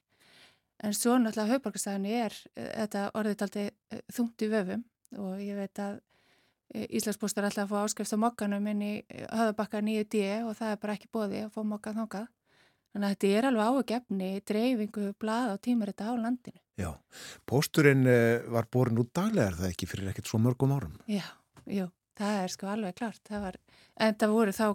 En 0.86 0.94
svo 0.94 1.16
náttúrulega 1.18 1.56
haugborgarstæðinu 1.56 2.14
er 2.20 2.36
eh, 2.56 2.70
þetta 2.84 3.08
orðið 3.18 3.44
aldrei 3.48 3.66
þungt 4.14 4.46
í 4.46 4.52
vöfum 4.52 4.84
og 5.18 5.42
ég 5.42 5.58
veit 5.58 5.82
að 5.82 6.00
Íslandsbústar 6.68 7.46
ætla 7.48 7.64
að 7.64 7.72
fá 7.72 7.78
áskrift 7.80 8.12
á 8.12 8.20
mokkanum 8.20 8.66
inn 8.68 8.82
í 8.84 8.94
höfðabakka 9.08 9.80
9D 9.82 10.24
og 10.44 10.58
það 10.58 10.74
er 10.74 10.82
bara 10.82 10.96
ekki 10.98 11.08
bóði 11.16 11.44
að 11.46 11.54
fá 11.56 11.62
mokkan 11.64 11.96
þákað. 11.96 12.26
Þannig 12.92 13.08
að 13.08 13.14
þetta 13.14 13.30
er 13.38 13.48
alveg 13.48 13.78
ágefni 13.78 14.30
dreifingu, 14.52 15.06
blað 15.22 15.54
og 15.54 15.62
tímur 15.64 15.92
þetta 15.94 16.10
á 16.12 16.14
landinu. 16.20 16.60
Já, 16.78 16.90
pósturinn 17.48 18.04
var 18.52 18.68
borin 18.74 19.00
út 19.00 19.14
daglega 19.16 19.48
er 19.48 19.58
það 19.62 19.72
ekki 19.72 19.90
fyrir 19.90 20.12
ekkert 20.12 20.30
svo 20.30 20.42
mörgum 20.44 20.76
árum? 20.76 21.00
Já, 21.08 21.24
jú, 21.72 21.88
það 22.20 22.42
er 22.44 22.54
sko 22.54 22.70
alveg 22.74 23.00
klart. 23.00 23.24
Það 23.32 23.46
var, 23.48 23.60
en 24.04 24.20
það 24.20 24.36
voru 24.36 24.58
þá 24.60 24.66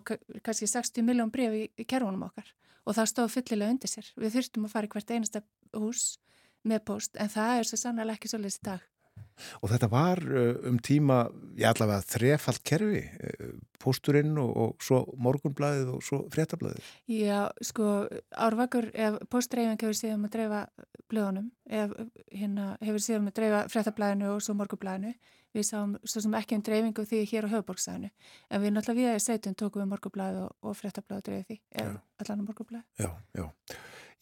kannski 0.48 0.70
60 0.72 1.07
miljón 1.07 1.32
bref 1.34 1.59
í, 1.61 1.64
í 1.76 1.86
kerfunum 1.88 2.24
okkar 2.30 2.55
og 2.82 2.96
það 2.96 3.11
stóð 3.12 3.34
fyllilega 3.36 3.76
undir 3.76 3.92
sér. 3.92 4.09
Við 4.18 4.38
þurftum 4.38 4.66
að 4.66 4.74
fara 4.74 4.88
í 4.88 4.92
hvert 4.96 5.12
einasta 5.12 5.42
hús 5.77 6.07
með 6.68 6.85
póst 6.87 7.18
en 7.20 7.31
það 7.33 7.59
er 7.59 7.68
svo 7.68 7.81
sannlega 7.81 8.18
ekki 8.18 8.31
svolítið 8.31 8.61
í 8.61 8.66
dag. 8.70 8.89
Og 9.64 9.70
þetta 9.73 9.89
var 9.91 10.20
uh, 10.23 10.55
um 10.68 10.79
tíma, 10.83 11.25
ég 11.59 11.66
allavega 11.68 12.05
þrefald 12.07 12.62
kerfi, 12.66 13.03
uh, 13.03 13.53
pósturinn 13.83 14.37
og, 14.41 14.51
og 14.62 14.85
svo 14.85 15.03
morgunblæðið 15.23 15.93
og 15.97 16.05
svo 16.07 16.20
fréttablaðið. 16.33 16.91
Já, 17.11 17.49
sko, 17.64 17.89
árvakur, 18.47 18.89
ef 18.95 19.18
póstdreifing 19.33 19.81
hefur 19.81 19.99
síðan 19.99 20.29
að 20.29 20.35
dreifa 20.37 20.62
blöðunum, 21.11 21.49
ef 21.66 21.95
hérna 22.31 22.75
hefur 22.85 23.05
síðan 23.05 23.31
að 23.33 23.39
dreifa 23.41 23.62
fréttablaðinu 23.73 24.31
og 24.37 24.45
svo 24.45 24.57
morgunblæðinu, 24.61 25.14
við 25.53 25.66
sáum 25.68 25.97
svo 26.09 26.23
sem 26.25 26.39
ekki 26.39 26.57
um 26.57 26.64
dreifingu 26.68 27.05
því 27.09 27.25
hér 27.33 27.49
á 27.51 27.53
höfuborgstæðinu, 27.57 28.12
en 28.49 28.62
við 28.62 28.77
náttúrulega 28.77 29.01
við 29.03 29.16
að 29.16 29.27
setjum 29.27 29.59
tókum 29.59 29.83
við 29.83 29.91
morgunblæðið 29.97 30.47
og, 30.47 30.55
og 30.62 30.79
fréttablaðið 30.79 31.27
dreifið 31.29 31.51
því, 31.51 31.59
allan 32.23 32.47
á 32.47 32.49
morgunblæðið. 32.49 32.87
Já, 33.03 33.11
já, 33.37 33.45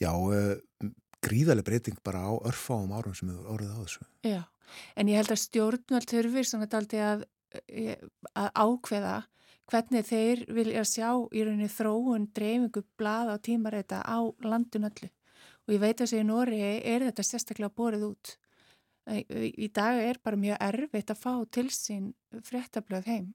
já, 0.01 0.11
uh, 0.11 0.91
gríðarlega 1.25 1.69
breyting 1.69 2.01
bara 2.05 2.23
á 2.25 2.33
örfáum 2.49 2.93
árum 2.97 3.15
sem 3.17 3.31
hefur 3.31 3.53
orðið 3.55 3.77
á 3.77 3.79
þessu. 3.83 4.07
Já, 4.25 4.41
en 4.97 5.11
ég 5.11 5.21
held 5.21 5.35
að 5.35 5.43
stjórnvöld 5.45 6.09
þurfir 6.11 6.49
svona 6.49 6.69
daldi 6.71 7.01
að, 7.05 7.25
að 8.35 8.51
ákveða 8.55 9.17
hvernig 9.71 10.07
þeir 10.09 10.45
vilja 10.51 10.85
sjá 10.89 11.09
í 11.31 11.45
rauninni 11.47 11.71
þróun, 11.71 12.29
dreifingu, 12.35 12.83
blada 12.99 13.37
og 13.37 13.43
tímareita 13.47 14.03
á 14.03 14.19
landun 14.43 14.89
öllu. 14.91 15.11
Og 15.69 15.75
ég 15.77 15.83
veit 15.83 15.95
að 15.95 16.07
þessi 16.07 16.23
í 16.23 16.27
Nóri 16.27 16.61
er 16.61 17.05
þetta 17.07 17.27
sérstaklega 17.27 17.75
borið 17.77 18.09
út. 18.11 18.33
Í 19.11 19.69
dag 19.75 20.01
er 20.03 20.19
bara 20.23 20.39
mjög 20.39 20.59
erfitt 20.67 21.13
að 21.13 21.23
fá 21.23 21.33
til 21.55 21.69
sín 21.75 22.11
fréttablöð 22.47 23.07
heim. 23.11 23.31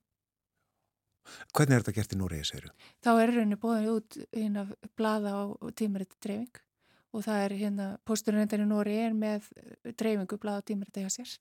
Hvernig 1.55 1.77
er 1.77 1.81
þetta 1.81 1.95
gert 1.95 2.13
í 2.13 2.19
Nóri, 2.19 2.43
segir 2.45 2.67
þú? 2.67 2.75
Þá 3.01 3.11
er 3.13 3.33
rauninni 3.33 3.57
bóðið 3.61 3.89
út 3.95 4.17
hérna 4.35 4.65
blada 4.97 5.33
og 5.47 5.71
tímareita 5.77 6.19
dreifing 6.21 6.61
og 7.15 7.23
það 7.25 7.41
er 7.45 7.55
hérna, 7.61 7.89
posturinn 8.07 8.43
endan 8.43 8.65
í 8.65 8.69
Nóri 8.69 8.95
er 9.05 9.15
með 9.15 9.49
dreifingu 9.95 10.39
blada 10.41 10.63
og 10.63 10.67
tímareita 10.67 11.03
hjá 11.05 11.11
sér. 11.13 11.35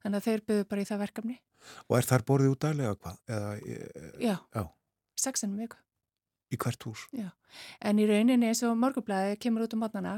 Þannig 0.00 0.20
að 0.20 0.26
þeir 0.28 0.42
byggðu 0.48 0.66
bara 0.70 0.82
í 0.84 0.88
það 0.88 1.02
verkefni. 1.04 1.36
Og 1.88 1.96
er 1.98 2.08
þar 2.08 2.24
borðið 2.28 2.54
út 2.54 2.64
daglega 2.64 2.96
hvað? 2.96 3.16
Eða, 3.36 3.50
e, 3.58 4.10
Já, 4.22 4.36
já. 4.54 4.62
sexinum 5.18 5.58
viku. 5.60 5.80
Í 6.50 6.58
hvert 6.58 6.86
hús? 6.88 7.04
Já, 7.14 7.28
en 7.86 8.00
í 8.02 8.06
rauninni 8.10 8.48
eins 8.48 8.62
og 8.66 8.78
morgublaði 8.78 9.36
kemur 9.42 9.66
út 9.66 9.76
um 9.76 9.84
mótnana, 9.84 10.14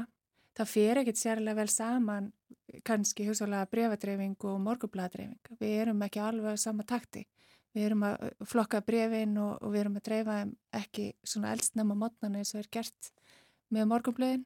það 0.57 0.71
fer 0.71 1.01
ekkert 1.01 1.19
sérlega 1.19 1.59
vel 1.59 1.69
saman 1.69 2.31
kannski 2.87 3.27
hugsalega 3.27 3.69
brefadreifing 3.69 4.37
og 4.49 4.61
morgublaðdreifing. 4.65 5.57
Við 5.59 5.75
erum 5.83 6.01
ekki 6.05 6.21
alveg 6.23 6.57
sama 6.61 6.85
takti. 6.89 7.25
Við 7.73 7.87
erum 7.89 8.05
að 8.05 8.31
flokka 8.49 8.81
brefin 8.85 9.37
og, 9.41 9.57
og 9.61 9.73
við 9.73 9.83
erum 9.83 9.99
að 9.99 10.07
dreifa 10.07 10.39
ekki 10.77 11.07
svona 11.25 11.53
eldsnæma 11.53 11.97
mótnana 11.97 12.41
eins 12.41 12.53
og 12.53 12.61
er 12.63 12.69
gert 12.73 13.11
með 13.73 13.87
morgublaðin. 13.89 14.43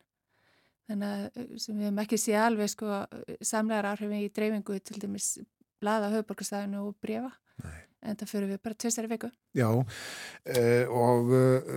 Þannig 0.88 1.07
að 1.14 1.57
sem 1.59 1.76
við 1.76 1.89
hefum 1.89 1.99
ekki 2.03 2.19
séð 2.22 2.43
alveg 2.45 2.72
sko 2.72 3.01
samlegar 3.43 3.89
áhrifin 3.91 4.23
í 4.23 4.30
dreifingu 4.31 4.77
til 4.80 5.01
dæmis 5.01 5.34
blaða 5.81 6.11
höfuborgarstæðinu 6.14 6.85
og 6.85 6.95
brefa. 7.03 7.34
Nei. 7.64 7.81
En 8.07 8.15
það 8.15 8.31
fyrir 8.31 8.51
við 8.51 8.61
bara 8.64 8.77
tvisari 8.77 9.09
viku. 9.11 9.30
Já, 9.57 9.68
uh, 9.73 10.95
og 10.95 11.31
uh, 11.34 11.72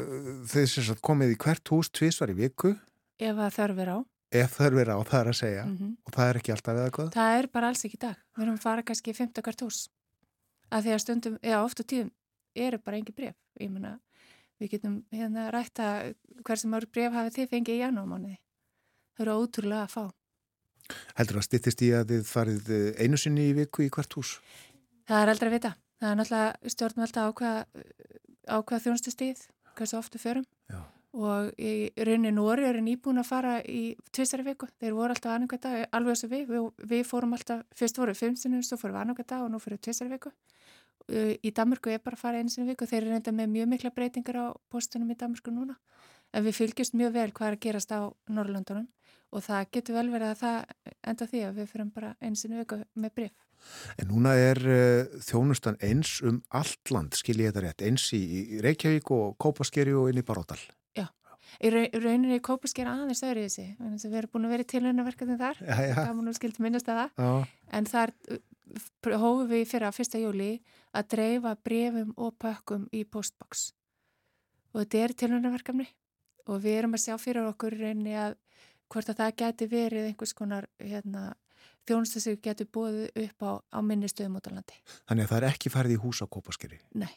þeir 0.50 0.68
sem 0.68 0.86
sagt 0.86 1.02
komið 1.04 1.34
í 1.34 1.38
hvert 1.40 1.72
hús 1.72 1.90
tvísvar 1.96 2.32
í 2.32 2.36
viku. 2.38 2.74
Ef 3.20 3.40
að 3.40 3.54
þarf 3.56 3.82
er 3.84 3.92
á. 3.96 3.98
Ef 4.40 4.52
þarf 4.60 4.82
er 4.84 4.92
á, 4.94 4.98
það 5.08 5.20
er 5.20 5.30
að 5.32 5.38
segja. 5.40 5.64
Mm 5.66 5.76
-hmm. 5.78 5.94
Og 6.06 6.14
það 6.14 6.28
er 6.28 6.38
ekki 6.40 6.52
alltaf 6.54 6.76
eða 6.76 6.92
hvað? 6.96 7.08
Það 7.16 7.38
er 7.38 7.48
bara 7.56 7.68
alls 7.72 7.84
ekki 7.84 7.98
í 7.98 8.04
dag. 8.04 8.20
Við 8.36 8.44
erum 8.44 8.58
að 8.60 8.66
fara 8.66 8.82
kannski 8.82 9.10
í 9.10 9.16
15 9.16 9.42
hvert 9.42 9.64
hús. 9.64 9.80
Að 10.70 10.84
því 10.84 10.92
að 10.94 11.02
stundum, 11.02 11.38
já, 11.42 11.56
oft 11.64 11.80
á 11.82 11.84
tíðum 11.84 12.12
eru 12.54 12.78
bara 12.78 12.96
engi 12.96 13.12
bref. 13.16 13.34
Ég 13.58 13.70
menna, 13.70 13.98
við 14.60 14.70
getum 14.76 15.02
hérna 15.10 15.50
rætta 15.50 16.14
hversu 16.46 16.68
mörg 16.68 16.92
bref 16.92 17.12
hafið 17.12 17.34
þið 17.34 17.50
fengið 17.50 17.74
í 17.74 17.82
janúarmánuði. 17.82 18.38
Eru 19.20 19.36
ótrúlega 19.42 19.84
að 19.84 19.94
fá. 19.94 20.04
Heldur 21.18 21.38
það 21.38 21.46
stittist 21.46 21.82
í 21.86 21.90
að 21.94 22.14
þið 22.14 22.22
farið 22.26 22.70
einu 22.98 23.18
sinni 23.20 23.50
í 23.50 23.56
viku 23.60 23.84
í 23.84 23.90
hvert 23.92 24.16
hús? 24.18 24.38
Það 25.06 25.24
er 25.24 25.32
aldrei 25.34 25.50
að 25.50 25.56
vita. 25.56 25.72
Það 26.00 26.12
er 26.12 26.18
náttúrulega 26.20 26.72
stjórnvalda 26.74 27.26
ákveða, 27.28 27.84
ákveða 28.48 28.82
þjónustu 28.86 29.12
stíð, 29.12 29.44
hversu 29.76 29.98
oftu 30.00 30.22
förum. 30.22 30.46
Já. 30.72 30.80
Og 31.10 31.48
í 31.58 31.90
raunin 32.06 32.36
Nóri 32.38 32.68
er 32.68 32.78
nýbúin 32.86 33.18
að 33.18 33.26
fara 33.26 33.56
í 33.66 33.96
tvisari 34.14 34.44
viku. 34.46 34.68
Þeir 34.78 34.94
voru 34.94 35.14
alltaf 35.16 35.34
annarkvæð 35.34 35.62
dag, 35.64 35.86
alveg 35.98 36.22
og 36.24 36.30
við. 36.30 36.44
við. 36.52 36.68
Við 36.92 37.02
fórum 37.08 37.34
alltaf, 37.34 37.64
fyrst 37.74 37.98
voru 37.98 38.14
sinnum, 38.14 38.62
svo 38.62 38.78
fórum 38.78 38.94
við 38.94 39.02
annarkvæð 39.02 39.28
dag 39.32 39.42
og 39.42 39.50
nú 39.50 39.58
fyrir 39.58 39.82
tvisari 39.82 40.14
viku. 40.14 40.30
Í 41.10 41.50
Danmarku 41.50 41.90
er 41.90 41.98
bara 41.98 42.14
að 42.14 42.22
fara 42.22 42.38
einu 42.38 42.52
sinni 42.52 42.70
viku. 42.70 42.86
Þeir 42.86 43.02
eru 43.02 43.16
reynda 43.16 43.34
með 43.34 43.50
mjög 43.56 43.70
mikla 43.72 43.90
breytingar 43.90 44.38
á 44.38 44.46
postunum 44.70 45.10
í 45.10 45.18
Danmarku 45.18 45.50
núna. 45.50 45.74
En 46.30 46.46
við 46.46 46.56
fylgjast 46.60 46.96
mjög 46.98 47.14
vel 47.16 47.28
hvað 47.34 47.48
er 47.48 47.56
að 47.56 47.62
gerast 47.64 47.92
á 47.94 48.00
Norrlöndunum 48.30 48.88
og 49.30 49.44
það 49.44 49.68
getur 49.76 49.96
vel 49.98 50.08
verið 50.10 50.32
að 50.32 50.40
það 50.40 50.90
enda 51.12 51.28
því 51.30 51.44
að 51.46 51.60
við 51.60 51.70
fyrir 51.70 51.92
bara 51.94 52.10
einu 52.20 52.38
sinni 52.38 52.58
viku 52.58 52.80
með 52.98 53.14
brif. 53.18 53.46
En 54.00 54.08
núna 54.08 54.34
er 54.40 54.60
uh, 54.64 55.20
þjónustan 55.26 55.78
eins 55.84 56.16
um 56.26 56.40
allt 56.56 56.92
land, 56.94 57.16
skil 57.18 57.38
ég 57.42 57.50
þetta 57.50 57.64
rétt, 57.66 57.84
eins 57.86 58.08
í, 58.16 58.20
í 58.56 58.60
Reykjavík 58.64 59.10
og 59.14 59.36
Kópaskeri 59.42 59.94
og 59.94 60.10
inn 60.10 60.22
í 60.22 60.26
Baródal. 60.26 60.58
Já, 60.96 61.06
í 61.60 61.72
rauninni 61.74 62.38
í 62.38 62.44
Kópaskeri 62.44 62.90
aðeins 62.90 63.22
öðru 63.26 63.44
í 63.44 63.50
þessi, 63.50 63.66
við 64.06 64.20
erum 64.22 64.34
búin 64.34 64.48
að 64.48 64.54
vera 64.56 64.66
í 64.66 64.70
tilhörnaverkefni 64.74 65.38
þar, 65.40 65.60
já, 65.66 65.76
já. 65.90 65.96
gaman 66.00 66.32
og 66.32 66.38
skilt 66.38 66.62
minnast 66.64 66.90
að 66.90 67.02
það, 67.02 67.26
Já, 67.26 67.60
en 67.78 67.90
þar 67.90 68.14
hófum 69.04 69.46
við 69.50 69.66
fyrir 69.68 69.88
að 69.88 69.96
fyrsta 69.98 70.22
júli 70.22 70.50
að 70.96 71.12
dreifa 71.14 71.54
brefum 71.64 72.14
og 72.16 72.36
pökkum 72.40 72.86
í 72.94 73.04
postbox 73.04 73.70
og 74.70 74.84
þetta 74.84 75.00
er 75.02 75.14
tilhörnaverkefni 75.22 75.86
og 76.46 76.62
við 76.64 76.78
erum 76.78 76.96
að 76.96 77.04
sjá 77.04 77.14
fyrir 77.20 77.48
okkur 77.50 77.76
rauninni 77.78 78.16
að 78.18 78.36
hvort 78.90 79.12
að 79.12 79.22
það 79.22 79.38
geti 79.42 79.70
verið 79.70 80.10
einhvers 80.10 80.34
konar 80.36 80.66
hérna, 80.82 81.32
þjónustu 81.88 82.22
sem 82.22 82.38
getur 82.42 82.68
búið 82.72 83.02
upp 83.24 83.44
á, 83.46 83.50
á 83.70 83.78
minni 83.84 84.10
stöðum 84.10 84.38
út 84.40 84.50
á 84.50 84.54
landi. 84.54 84.78
þannig 85.08 85.26
að 85.26 85.32
það 85.32 85.40
er 85.40 85.48
ekki 85.50 85.72
farið 85.72 85.96
í 85.96 86.00
hús 86.02 86.22
á 86.22 86.26
Kópaskeri. 86.26 86.80
Nei, 86.98 87.12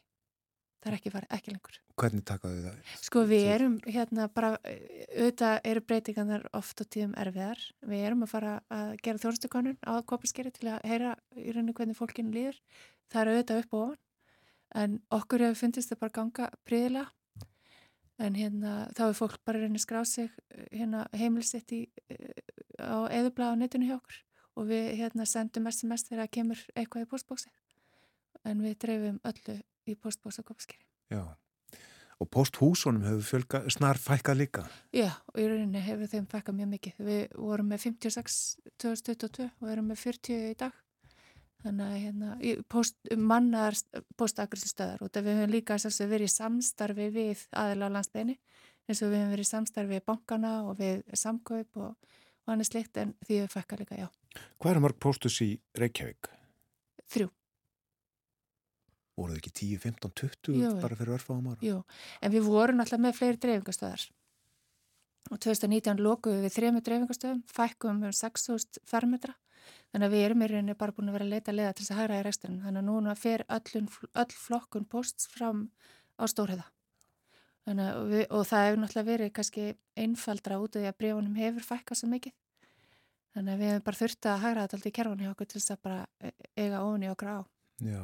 það 0.84 0.92
er 0.92 0.98
ekki 1.00 1.14
farið, 1.14 1.32
ekki 1.38 1.56
lengur. 1.56 1.80
Hvernig 2.00 2.26
takaðu 2.30 2.62
það? 2.68 2.94
Sko 3.08 3.26
við 3.30 3.50
erum 3.56 3.80
hérna 3.88 4.30
bara, 4.34 4.54
auðvitað 4.62 5.58
eru 5.72 5.84
breytingarnar 5.90 6.48
oft 6.58 6.82
á 6.82 6.86
tíðum 6.86 7.18
erfiðar. 7.24 7.66
Við 7.90 8.06
erum 8.08 8.26
að 8.26 8.34
fara 8.36 8.56
að 8.74 8.96
gera 9.06 9.24
þjónustukonun 9.26 9.82
á 9.82 9.94
Kópaskeri 10.06 10.54
til 10.54 10.72
að 10.74 10.88
heyra 10.90 11.18
í 11.38 11.50
rauninni 11.50 11.78
hvernig 11.78 12.00
fólkinu 12.00 12.34
líður. 12.34 12.62
Það 13.14 13.22
er 13.22 13.34
auðvitað 13.34 13.64
upp 13.64 13.78
og 13.78 13.84
ofan, 13.88 14.00
en 14.74 14.96
okkur 15.14 15.44
hefur 15.46 15.60
fundist 15.60 15.92
það 15.92 16.02
bara 16.02 16.18
ganga 16.18 16.50
príðilega. 16.66 17.12
En 18.22 18.36
hérna 18.38 18.74
þá 18.94 19.08
er 19.08 19.18
fólk 19.18 19.40
bara 19.46 19.62
rauninni 19.64 19.82
skráð 19.82 20.06
sig 20.12 20.34
hérna 20.70 21.08
heimilsitt 21.18 21.72
í, 21.74 21.82
á 22.78 23.10
eðubla 23.10 23.54
á 23.54 23.58
netinu 23.58 23.90
hjá 23.90 23.98
okkur 23.98 24.20
og 24.54 24.68
við 24.70 24.92
hérna 25.00 25.26
sendum 25.26 25.70
SMS 25.72 26.06
þegar 26.06 26.28
það 26.28 26.34
kemur 26.38 26.66
eitthvað 26.76 27.08
í 27.08 27.10
postbóksi. 27.10 27.54
En 28.46 28.62
við 28.62 28.78
dreifum 28.84 29.18
öllu 29.26 29.56
í 29.90 29.96
postbóks 29.98 30.38
á 30.38 30.46
Kópaskeri. 30.46 30.84
Já, 31.10 31.24
Og 32.22 32.30
posthúsunum 32.32 33.04
hefur 33.04 33.26
fjölga, 33.28 33.60
snar 33.74 33.98
fækkað 34.00 34.38
líka. 34.40 34.62
Já, 34.96 35.10
og 35.34 35.40
í 35.42 35.48
rauninni 35.50 35.82
hefur 35.84 36.08
þeim 36.08 36.28
fækkað 36.32 36.56
mjög 36.60 36.70
mikið. 36.72 37.02
Við 37.08 37.24
vorum 37.36 37.72
með 37.74 37.82
56 37.88 38.38
2022 38.80 39.48
og 39.50 39.72
erum 39.74 39.90
með 39.92 40.00
40 40.06 40.52
í 40.54 40.54
dag. 40.62 40.78
Þannig 41.64 41.86
að 41.86 42.02
hérna, 42.04 42.32
post, 42.72 42.98
mannar 43.16 43.78
postagrissi 44.20 44.72
stöðar 44.72 45.04
og 45.04 45.12
það 45.14 45.30
við 45.30 45.38
höfum 45.40 45.54
líka 45.54 45.78
sérst, 45.80 46.04
verið 46.04 46.28
í 46.28 46.34
samstarfi 46.34 47.10
við 47.14 47.46
aðila 47.56 47.88
á 47.88 47.94
landsbygðinni 47.98 48.36
eins 48.90 49.00
og 49.00 49.14
við 49.14 49.22
höfum 49.22 49.36
verið 49.36 49.48
í 49.48 49.52
samstarfi 49.52 49.96
við 49.96 50.04
bankana 50.10 50.56
og 50.68 50.76
við 50.82 51.06
samkaup 51.16 51.80
og, 51.80 52.18
og 52.44 52.52
annað 52.52 52.72
slikt 52.72 53.00
en 53.00 53.16
því 53.24 53.40
við 53.40 53.54
fækkað 53.56 53.86
líka, 53.86 54.02
já. 54.04 54.10
Hvað 54.60 54.74
er 54.74 54.84
mörg 54.84 55.00
postus 55.00 55.40
í 55.46 55.54
Reykjavík? 55.80 56.28
Þrjú, 57.14 57.30
Voruð 59.14 59.38
ekki 59.38 59.52
10, 59.54 59.78
15, 59.84 60.12
20 60.42 60.58
Jú. 60.58 60.74
bara 60.82 60.98
fyrir 60.98 61.14
örfáum 61.14 61.50
ára? 61.52 61.62
jú. 61.62 61.84
En 62.22 62.34
við 62.34 62.48
vorum 62.50 62.82
alltaf 62.82 63.02
með 63.02 63.18
fleiri 63.20 63.38
dreifingastöðar. 63.38 64.08
Og 65.32 65.40
2019 65.40 66.02
lokuðum 66.02 66.42
við 66.42 66.56
þrejum 66.56 66.80
dreifingastöðum, 66.82 67.44
fækkum 67.46 68.02
um 68.02 68.16
6.000 68.18 68.82
fermetra. 68.90 69.36
Þannig 69.94 70.08
að 70.08 70.14
við 70.16 70.26
erum 70.28 70.44
í 70.44 70.48
rauninni 70.52 70.76
bara 70.78 70.96
búin 70.96 71.10
að 71.12 71.18
vera 71.18 71.28
að 71.28 71.34
leita 71.34 71.56
leiða 71.56 71.74
til 71.74 71.84
þess 71.84 71.94
að 71.94 72.00
hægra 72.02 72.20
í 72.20 72.24
resturinn. 72.28 72.62
Þannig 72.64 72.82
að 72.82 72.88
núna 72.90 73.16
fer 73.20 73.44
öllun, 73.58 73.90
öll 74.24 74.38
flokkun 74.44 74.88
posts 74.90 75.28
fram 75.32 75.66
á 76.18 76.24
stórhæða. 76.30 76.66
Við, 77.64 78.24
og 78.28 78.48
það 78.50 78.66
hefur 78.68 78.80
náttúrulega 78.82 79.10
verið 79.10 79.34
kannski 79.38 79.68
einfaldra 79.96 80.60
út 80.60 80.76
af 80.76 80.82
því 80.82 80.90
að 80.90 80.98
brefunum 81.00 81.38
hefur 81.40 81.68
fækkað 81.70 82.02
svo 82.02 82.10
mikið. 82.12 82.34
Þannig 83.34 83.54
að 83.54 83.62
við 83.62 83.72
hefum 83.72 83.86
bara 83.88 84.00
þurft 84.02 84.30
að 84.30 84.42
hægra 84.44 84.66
þetta 84.66 84.78
alltaf 84.78 84.90
í 84.90 84.96
kerfunni 84.98 85.30
okkur 85.32 85.50
til 85.50 85.62
þess 85.62 85.74
að 85.74 85.84
bara 85.88 86.02
e- 86.20 86.36
eiga 86.60 86.82
ofan 86.84 87.06
í 87.06 87.14
okkur 87.14 87.32
á. 87.34 87.40
Já. 87.84 88.04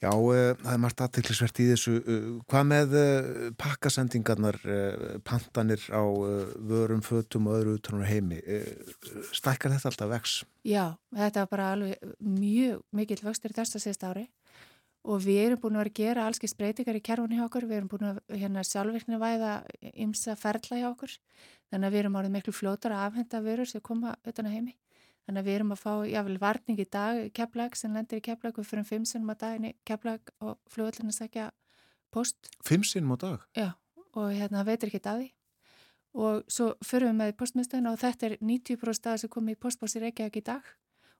Já, 0.00 0.14
uh, 0.16 0.54
það 0.56 0.72
er 0.72 0.80
margt 0.80 1.02
aðteklisvert 1.04 1.58
í 1.60 1.66
þessu. 1.74 1.94
Uh, 2.00 2.28
hvað 2.48 2.68
með 2.70 2.94
uh, 2.96 3.40
pakkasendingarnar, 3.60 4.56
pantanir 5.28 5.84
á 5.92 6.02
vörum, 6.70 7.02
fötum 7.04 7.50
og 7.50 7.58
öðru 7.58 7.76
utanur 7.76 8.08
heimi? 8.08 8.40
Stækkar 9.36 9.74
þetta 9.74 9.92
alltaf 9.92 10.12
vex? 10.14 10.38
Já, 10.64 10.96
þetta 11.12 11.44
var 11.44 11.52
bara 11.52 11.70
alveg 11.74 12.12
mjög 12.16 12.80
mikill 12.96 13.20
vöxtur 13.26 13.52
þess 13.56 13.76
að 13.76 13.84
síðast 13.84 14.08
ári 14.08 14.26
og 15.00 15.22
við 15.24 15.38
erum 15.46 15.60
búin 15.60 15.76
að 15.78 15.84
vera 15.84 15.92
að 15.92 16.00
gera 16.00 16.24
allskist 16.28 16.56
breytingar 16.60 16.98
í 16.98 17.04
kerfunni 17.04 17.38
hjá 17.38 17.46
okkur, 17.46 17.64
við 17.68 17.78
erum 17.78 17.88
búin 17.88 18.08
að 18.10 18.18
hérna, 18.36 18.64
sjálfvirkni 18.68 19.20
væða 19.20 19.52
ymsa 20.04 20.34
ferla 20.36 20.80
hjá 20.80 20.88
okkur, 20.90 21.14
þannig 21.72 21.88
að 21.88 21.94
við 21.94 22.02
erum 22.02 22.18
árið 22.20 22.34
miklu 22.34 22.54
fljótar 22.56 22.96
að 22.96 23.06
afhenda 23.06 23.40
vörur 23.44 23.70
sem 23.70 23.84
koma 23.84 24.12
utan 24.28 24.50
að 24.50 24.58
heimi. 24.58 24.76
Þannig 25.26 25.42
að 25.42 25.48
við 25.48 25.58
erum 25.58 25.74
að 25.74 25.82
fá 25.82 25.92
jáfnvel 26.10 26.38
varning 26.42 26.80
í 26.80 26.86
dag 26.90 27.20
Keflag 27.36 27.76
sem 27.78 27.94
lendir 27.94 28.20
í 28.20 28.24
Keflag 28.24 28.56
við 28.58 28.70
fyrir 28.70 28.88
fimm 28.88 29.04
sinnum 29.08 29.34
að 29.34 29.42
daginni 29.44 29.74
Keflag 29.86 30.32
og 30.40 30.56
að 30.78 31.12
segja 31.14 31.50
post 32.10 32.50
Fimm 32.66 32.82
sinnum 32.86 33.14
á 33.14 33.18
dag? 33.20 33.44
Já, 33.54 33.68
og 34.16 34.32
hérna 34.34 34.64
veitir 34.66 34.90
ekki 34.90 35.04
að 35.04 35.22
því 35.24 35.30
og 36.10 36.44
svo 36.50 36.72
förum 36.82 37.12
við 37.12 37.18
með 37.20 37.32
í 37.32 37.38
postmiðstöðuna 37.38 37.92
og 37.94 38.00
þetta 38.00 38.26
er 38.26 38.36
90% 38.42 38.98
staðar 38.98 39.20
sem 39.22 39.30
komið 39.30 39.56
í 39.56 39.60
postbósi 39.62 40.00
Reykjavík 40.02 40.40
í 40.40 40.46
dag 40.48 40.70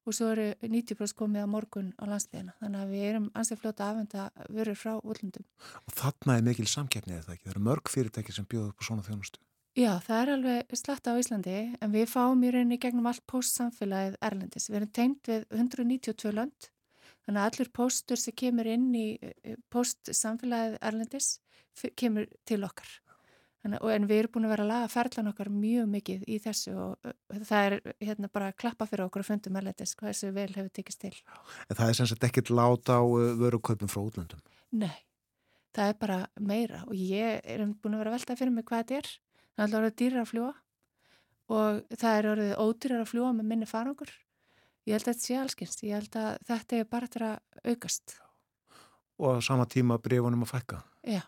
og 0.09 0.16
svo 0.16 0.31
eru 0.32 0.47
90% 0.64 1.16
komið 1.18 1.44
á 1.44 1.48
morgun 1.51 1.93
á 2.01 2.05
landsliðina. 2.09 2.56
Þannig 2.59 2.81
að 2.82 2.94
við 2.94 3.05
erum 3.10 3.28
ansið 3.36 3.60
fljóta 3.60 3.86
að 3.86 3.93
afhenda 3.93 4.48
vörur 4.48 4.78
frá 4.81 4.93
útlundum. 4.98 5.47
Og 5.86 5.94
þarna 5.94 6.39
er 6.39 6.47
mikil 6.48 6.66
samkeppni 6.70 7.18
eða 7.18 7.36
ekki? 7.36 7.47
Það 7.47 7.55
eru 7.55 7.64
mörg 7.68 7.93
fyrirtæki 7.93 8.35
sem 8.35 8.48
bjóða 8.48 8.72
upp 8.72 8.82
á 8.82 8.86
svona 8.89 9.06
þjónustu. 9.06 9.43
Já, 9.79 9.93
það 10.03 10.21
er 10.21 10.31
alveg 10.35 10.73
slatta 10.75 11.13
á 11.15 11.21
Íslandi 11.21 11.59
en 11.79 11.93
við 11.93 12.09
fáum 12.11 12.41
í 12.43 12.51
rauninni 12.51 12.79
gegnum 12.83 13.07
allt 13.07 13.23
postsamfélagið 13.31 14.17
Erlendis. 14.27 14.67
Við 14.67 14.81
erum 14.81 14.95
tengt 14.99 15.31
við 15.31 15.45
192 15.55 16.33
lönd 16.35 16.71
þannig 17.27 17.39
að 17.39 17.47
allur 17.47 17.71
postur 17.79 18.19
sem 18.19 18.35
kemur 18.35 18.67
inn 18.67 18.89
í 18.99 19.07
eh, 19.23 19.55
postsamfélagið 19.71 20.81
Erlendis 20.83 21.37
kemur 21.95 22.27
til 22.49 22.65
okkar. 22.67 22.91
Þannig, 23.61 23.87
en 23.95 24.09
við 24.09 24.23
erum 24.23 24.33
búin 24.35 24.49
að 24.49 24.53
vera 24.55 24.65
að 24.65 24.71
laga 24.73 24.91
ferlan 24.91 25.31
okkar 25.31 25.51
mjög 25.53 25.89
mikið 25.93 26.23
í 26.33 26.41
þessu 26.41 26.75
og 26.81 27.07
uh, 27.07 27.41
það 27.45 27.67
er 27.67 27.75
hérna 28.09 28.31
bara 28.33 28.51
að 28.51 28.59
klappa 28.63 28.87
fyrir 28.89 29.05
okkur 29.05 29.23
og 29.23 29.29
fundum 29.29 29.59
erlendis 29.61 29.93
hvað 30.01 30.15
þessu 30.15 30.31
vel 30.35 30.49
hefur 30.55 30.71
tekist 30.79 31.03
til. 31.05 31.13
En 31.69 31.77
það 31.77 31.93
er 31.93 31.99
sem 31.99 32.09
sagt 32.09 32.25
ekkert 32.27 32.51
láta 32.57 32.99
á 32.99 33.05
uh, 33.05 33.35
vörukaupum 33.37 33.93
frá 33.93 34.01
útlöndum. 34.01 34.41
Nei, 34.81 34.97
það 35.77 35.93
er 35.93 35.99
bara 36.01 36.21
meira 36.41 36.87
og 36.89 36.97
ég 36.97 37.45
er 37.45 37.67
búin 37.69 37.99
að 37.99 38.03
vera 38.07 38.15
að 38.15 38.19
velta 38.19 38.39
fyrir 38.41 38.57
mig 38.57 38.67
hvað 38.71 38.87
þetta 38.87 39.03
er. 39.03 39.13
Það 39.61 39.66
er 39.66 39.74
alltaf 39.74 39.81
orðið 39.82 39.97
dýrar 40.01 40.23
að 40.23 40.28
fljúa 40.31 40.51
og 41.53 41.97
það 42.01 42.15
er 42.16 42.27
orðið 42.31 42.53
ódýrar 42.65 43.01
að 43.03 43.09
fljúa 43.11 43.31
með 43.37 43.49
minni 43.51 43.66
farangur. 43.69 44.12
Ég 44.89 44.95
held 44.97 45.03
að 45.05 45.11
þetta 45.11 45.24
sé 45.27 45.35
allskynst, 45.37 45.82
ég 45.85 45.99
held 45.99 46.15
að 46.16 46.39
þetta 46.49 46.78
er 46.78 46.87
bara 46.89 47.09
til 47.12 47.20
að 47.27 47.66
aukast. 47.69 48.15
Og 49.20 49.37
á 49.37 49.45
sama 49.45 49.66
tíma 49.69 49.99
brefunum 50.01 50.47
að 50.47 50.53
fækka. 50.55 50.78
Já, 51.05 51.20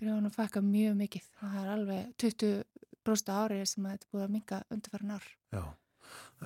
byrjaðum 0.00 0.30
að 0.30 0.38
fækka 0.38 0.62
mjög 0.64 0.96
mikið. 1.02 1.28
Það 1.42 1.58
er 1.60 1.68
alveg 1.74 2.08
20% 2.24 3.34
árið 3.36 3.62
sem 3.68 3.84
að 3.84 3.92
þetta 3.92 4.08
er 4.08 4.16
búið 4.16 4.24
að 4.24 4.34
minga 4.38 4.62
undirfæran 4.72 5.14
ár. 5.18 5.28
Já. 5.58 5.62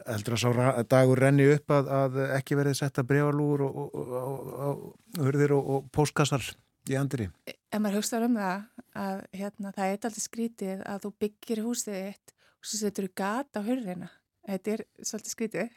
Heldur 0.09 0.41
að 0.41 0.43
sá 0.43 0.83
dagur 0.91 1.23
renni 1.23 1.47
upp 1.53 1.71
að, 1.79 1.95
að 2.01 2.21
ekki 2.41 2.59
verið 2.59 2.81
setta 2.81 3.07
brefalúr 3.07 3.63
og, 3.69 3.79
og, 3.79 3.95
og, 3.95 4.13
og, 4.19 4.85
og 5.23 5.43
og, 5.47 5.63
og 5.63 5.91
póstkassar 5.95 6.51
í 6.91 6.97
andri. 6.99 7.29
ef 7.47 7.81
maður 7.81 8.01
hugsaður 8.01 8.29
um 8.29 8.39
það 8.41 8.65
að 9.03 9.21
hérna, 9.39 9.73
það 9.73 9.85
er 9.87 9.93
alltaf 9.97 10.23
skrítið 10.23 10.87
að 10.89 11.05
þú 11.05 11.13
byggir 11.25 11.63
húsið 11.67 11.99
þitt 11.99 12.35
og 12.35 12.71
svo 12.71 12.81
setur 12.81 13.09
þú 13.09 13.13
gat 13.23 13.59
á 13.59 13.61
hurðina. 13.67 14.09
Þetta 14.43 14.73
er 14.73 14.85
svolítið 14.99 15.35
skrítið 15.37 15.77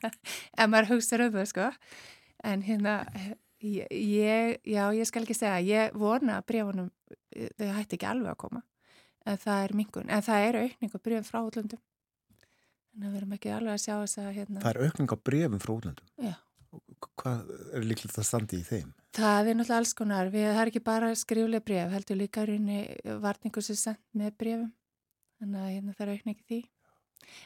ef 0.60 0.68
maður 0.70 0.92
hugsaður 0.92 1.26
um 1.26 1.34
það 1.38 1.48
sko. 1.50 1.70
En 2.44 2.62
hérna, 2.62 2.98
ég, 3.64 4.60
já, 4.68 4.84
ég 4.94 5.08
skal 5.08 5.24
ekki 5.24 5.36
segja, 5.36 5.58
ég 5.64 5.96
vona 5.98 6.38
að 6.38 6.46
brefunum, 6.52 6.92
þau 7.58 7.70
hætti 7.78 7.98
ekki 7.98 8.08
alveg 8.10 8.34
að 8.34 8.40
koma. 8.44 8.62
En 9.24 9.40
það 9.40 9.66
er 9.66 9.74
mingun, 9.78 10.10
en 10.12 10.24
það 10.24 10.46
er 10.48 10.58
aukning 10.60 10.92
á 10.92 10.98
brefum 11.00 11.28
frá 11.28 11.40
útlöndum. 11.40 11.80
Þannig 12.94 13.08
að 13.08 13.14
við 13.14 13.20
erum 13.22 13.32
ekki 13.38 13.54
alveg 13.54 13.74
að 13.74 13.80
sjá 13.82 13.94
þess 13.94 14.20
að 14.20 14.34
hérna. 14.36 14.60
Það 14.60 14.70
er 14.70 14.82
aukning 14.84 15.14
á 15.14 15.16
brefum 15.28 15.62
frá 15.62 15.72
útlöndum. 15.74 16.10
Já. 16.20 16.34
Hvað 17.20 17.50
er 17.74 17.86
líklegt 17.86 18.18
að 18.20 18.28
standi 18.28 18.60
í 18.60 18.66
þeim? 18.66 18.92
Það 19.14 19.50
er 19.50 19.58
náttúrulega 19.58 19.80
alls 19.80 19.94
konar. 19.96 20.30
Við, 20.32 20.46
það 20.50 20.62
er 20.62 20.70
ekki 20.72 20.84
bara 20.84 21.10
skriflega 21.18 21.66
bref, 21.68 21.92
heldur 21.94 22.18
líka 22.18 22.46
rauninni 22.48 22.80
varningur 23.22 23.64
sem 23.64 23.78
sendt 23.78 24.02
með 24.16 24.32
brefum. 24.40 24.70
Þannig 25.40 25.60
að 25.60 25.72
hérna, 25.74 25.94
það 25.98 26.06
er 26.06 26.14
aukning 26.14 26.40
í 26.40 26.46
því. 26.48 26.60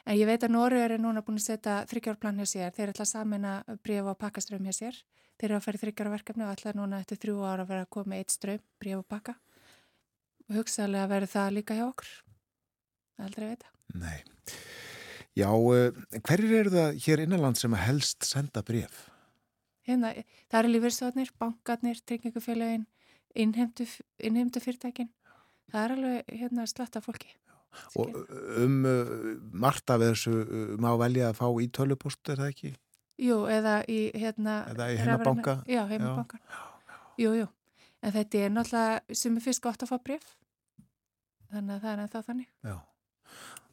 En 0.09 0.19
ég 0.19 0.29
veit 0.29 0.45
að 0.45 0.55
Nóriður 0.55 0.95
er 0.97 1.03
núna 1.03 1.23
búin 1.25 1.39
að 1.39 1.47
setja 1.47 1.77
þryggjárplan 1.91 2.41
hjá 2.41 2.51
sér. 2.53 2.73
Þeir 2.75 2.93
ætla 2.93 3.05
að 3.07 3.13
samina 3.13 3.53
bref 3.85 4.11
og 4.11 4.19
pakkaström 4.21 4.67
hjá 4.69 4.77
sér. 4.77 5.03
Þeir 5.39 5.51
eru 5.51 5.59
að 5.59 5.67
fara 5.67 5.79
í 5.79 5.83
þryggjarverkefni 5.85 6.47
og 6.47 6.55
ætla 6.55 6.75
núna 6.75 7.03
eftir 7.03 7.21
þrjú 7.23 7.45
ára 7.45 7.65
að 7.65 7.71
vera 7.73 7.85
að 7.85 7.93
koma 7.95 8.19
eitt 8.19 8.35
ström, 8.35 8.63
bref 8.83 9.03
og 9.03 9.07
pakka. 9.13 9.37
Og 10.49 10.59
hugsaðlega 10.59 11.11
verður 11.13 11.33
það 11.35 11.55
líka 11.59 11.77
hjá 11.79 11.85
okkur. 11.87 12.11
Aldrei 13.23 13.47
að 13.47 13.53
veita. 13.55 13.73
Nei. 13.99 14.19
Já, 15.39 15.51
uh, 15.55 16.19
hverjir 16.27 16.57
eru 16.65 16.75
það 16.75 16.99
hér 17.05 17.23
innanland 17.23 17.61
sem 17.61 17.75
að 17.77 17.85
helst 17.87 18.27
senda 18.27 18.65
bref? 18.67 19.05
Hérna, 19.89 20.13
það 20.53 20.59
eru 20.61 20.73
lífyrstöðnir, 20.75 21.31
bankarnir, 21.41 22.01
tryggingufélagin, 22.05 22.85
innheimtu, 23.33 23.87
innheimtu 24.21 24.61
fyrirtækin. 24.61 25.09
Það 25.73 25.85
er 25.85 25.95
alveg 25.95 26.33
hérna 26.41 26.67
slatta 26.69 27.01
fólki. 27.05 27.31
Og 28.01 28.15
um 28.59 28.83
uh, 28.89 29.37
margt 29.53 29.91
af 29.93 30.01
þessu 30.03 30.33
uh, 30.43 30.75
má 30.81 30.91
velja 31.01 31.31
að 31.31 31.39
fá 31.41 31.47
í 31.61 31.69
tölupost, 31.73 32.21
er 32.29 32.41
það 32.41 32.53
ekki? 32.53 32.73
Jú, 33.19 33.39
eða 33.51 33.81
í 33.91 33.99
hérna... 34.17 34.63
Eða 34.73 34.91
í 34.93 34.99
heimabanka? 35.01 35.55
Já, 35.69 35.83
heimabankan. 35.91 36.43
Jú, 37.19 37.33
jú. 37.41 37.47
En 38.05 38.15
þetta 38.15 38.45
er 38.45 38.53
náttúrulega 38.55 39.19
sem 39.21 39.39
er 39.39 39.45
fyrst 39.45 39.65
gott 39.65 39.83
að 39.83 39.93
fá 39.93 39.97
bref. 40.07 40.29
Þannig 41.49 41.75
að 41.75 41.85
það 41.85 41.93
er 41.93 42.03
ennþá 42.05 42.23
þannig. 42.29 42.51
Já. 42.69 42.77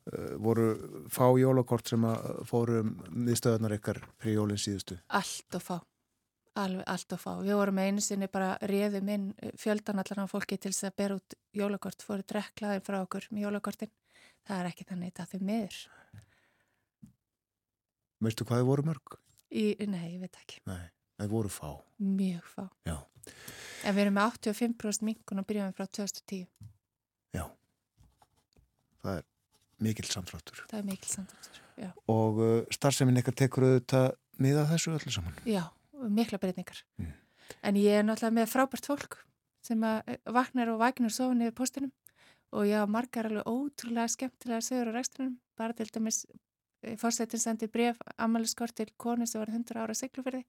Uh, 0.05 0.31
voru 0.47 0.69
fá 1.13 1.25
jólakort 1.39 1.91
sem 1.91 2.07
að 2.07 2.25
fóru 2.49 2.79
um 2.83 2.95
miðstöðunar 3.25 3.77
ykkar 3.77 4.01
fyrir 4.21 4.39
jólinn 4.39 4.61
síðustu? 4.61 4.97
Allt 5.17 5.59
og 5.59 5.65
fá. 5.65 5.77
Alveg 6.56 6.88
allt 6.88 7.14
og 7.15 7.19
fá. 7.19 7.32
Við 7.44 7.57
vorum 7.60 7.80
einu 7.84 8.03
sinni 8.03 8.30
bara 8.32 8.53
réðum 8.64 9.10
inn 9.11 9.27
fjöldan 9.60 9.99
allan 9.99 10.23
á 10.23 10.32
fólki 10.32 10.56
til 10.56 10.72
þess 10.72 10.88
að 10.88 10.98
bera 11.02 11.18
út 11.19 11.36
jólakort, 11.56 12.06
fóru 12.06 12.23
drekklaðin 12.23 12.86
frá 12.86 13.02
okkur 13.02 13.27
með 13.32 13.48
jólakortin. 13.48 13.91
Það 14.45 14.61
er 14.61 14.69
ekki 14.69 14.88
þannig 14.88 15.11
þetta 15.11 15.27
þau 15.32 15.45
miður. 15.49 15.80
Veistu 18.23 18.48
hvað 18.48 18.61
þið 18.61 18.69
voru 18.69 18.86
mörg? 18.88 19.18
Í, 19.52 19.65
nei, 19.90 20.06
ég 20.14 20.22
veit 20.23 20.40
ekki. 20.40 20.61
Nei, 20.69 20.88
það 21.19 21.36
voru 21.36 21.52
fá. 21.52 21.69
Mjög 21.99 22.48
fá. 22.53 22.64
Já. 22.88 22.98
En 23.86 23.95
við 23.95 24.06
erum 24.06 24.18
með 24.18 24.40
85% 24.40 25.06
minkun 25.06 25.41
og 25.41 25.48
byrjum 25.49 25.76
frá 25.76 25.86
2010. 25.86 26.48
Já. 27.36 27.45
Það 29.03 29.19
er 29.19 29.27
mikill 29.86 30.10
samfráttur. 30.10 30.64
Það 30.72 30.80
er 30.80 30.88
mikil 30.88 31.11
samtalstur. 31.11 31.61
Já. 31.82 31.90
Og 32.11 32.40
uh, 32.40 32.60
starfsemin 32.73 33.19
ykkar 33.22 33.36
tekur 33.44 33.68
auðvitað 33.68 34.07
miða 34.41 34.65
þessu 34.72 34.95
öllu 34.95 35.14
saman. 35.14 35.36
Já, 35.48 35.64
mikla 36.14 36.40
breytingar. 36.41 36.82
Mm. 36.99 37.14
En 37.61 37.77
ég 37.77 37.99
er 37.99 38.06
náttúrulega 38.06 38.40
með 38.40 38.52
frábært 38.52 38.90
fólk 38.90 39.19
sem 39.65 39.84
eh, 39.84 40.18
vaknar 40.26 40.72
og 40.73 40.82
vaknar 40.82 41.14
sofin 41.14 41.44
yfir 41.45 41.57
postinum 41.57 41.94
og 42.56 42.68
ég 42.69 42.80
hafa 42.80 42.91
margar 42.91 43.30
alveg 43.30 43.49
ótrúlega 43.49 44.11
skemmtilega 44.14 44.64
sögur 44.64 44.94
á 44.94 44.98
rekstunum. 44.98 45.38
Bara 45.57 45.73
til 45.73 45.90
dæmis 45.91 46.26
fórsetin 47.02 47.41
sendi 47.41 47.68
bref 47.68 47.98
ammæliskort 48.18 48.76
til 48.76 48.91
konu 48.98 49.26
sem 49.26 49.41
var 49.41 49.49
100 49.49 49.82
ára 49.82 49.95
siglufyrði. 49.98 50.44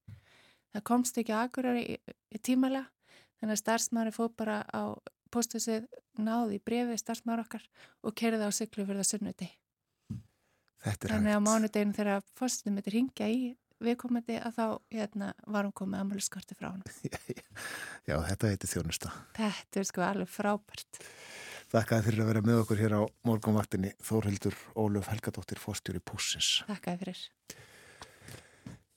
Það 0.74 0.84
komst 0.84 1.18
ekki 1.18 1.32
að 1.32 1.44
akkurar 1.48 1.78
í, 1.80 1.96
í 1.96 2.38
tímalega 2.38 2.90
þannig 3.40 3.56
að 3.56 3.62
starfsmæri 3.62 4.14
fóð 4.14 4.32
bara 4.36 4.62
á 4.68 4.96
postusið 5.32 5.86
náði 6.22 6.58
í 6.58 6.64
brefi 6.64 6.96
starfsmæri 7.00 7.44
okkar 7.44 7.64
og 8.02 8.16
kerði 8.16 8.48
á 8.48 8.50
það 8.52 9.04
sunnuti. 9.04 9.48
Þetta 10.86 11.08
er 11.08 11.12
Þannig 11.12 11.32
að 11.32 11.38
hægt. 11.38 11.46
mánudeginu 11.48 11.96
þegar 11.96 12.26
postum 12.38 12.76
þetta 12.78 12.92
ringja 12.94 13.28
í 13.32 13.40
viðkomandi 13.84 14.38
að 14.40 14.56
þá 14.56 14.66
hérna, 14.94 15.32
var 15.46 15.66
hún 15.66 15.74
komið 15.76 16.02
ammæliskorti 16.02 16.56
frá 16.58 16.70
hann. 16.70 16.84
Já, 18.08 18.16
þetta 18.28 18.52
heitir 18.52 18.72
þjónusta. 18.72 19.12
Þetta 19.36 19.82
er 19.82 19.88
sko 19.88 20.06
alveg 20.06 20.30
frábært. 20.32 21.02
Þakkaði 21.72 22.06
fyrir 22.06 22.22
að 22.22 22.30
vera 22.30 22.44
með 22.46 22.60
okkur 22.62 22.80
hér 22.80 22.94
á 22.94 23.02
morgunvaktinni 23.26 23.92
Þórhildur 24.06 24.56
Ólöf 24.78 25.10
Helgadóttir 25.10 25.58
fórstjóri 25.58 26.00
Pússins. 26.00 26.60
Þakkaði 26.68 27.02
fyrir. 27.02 27.22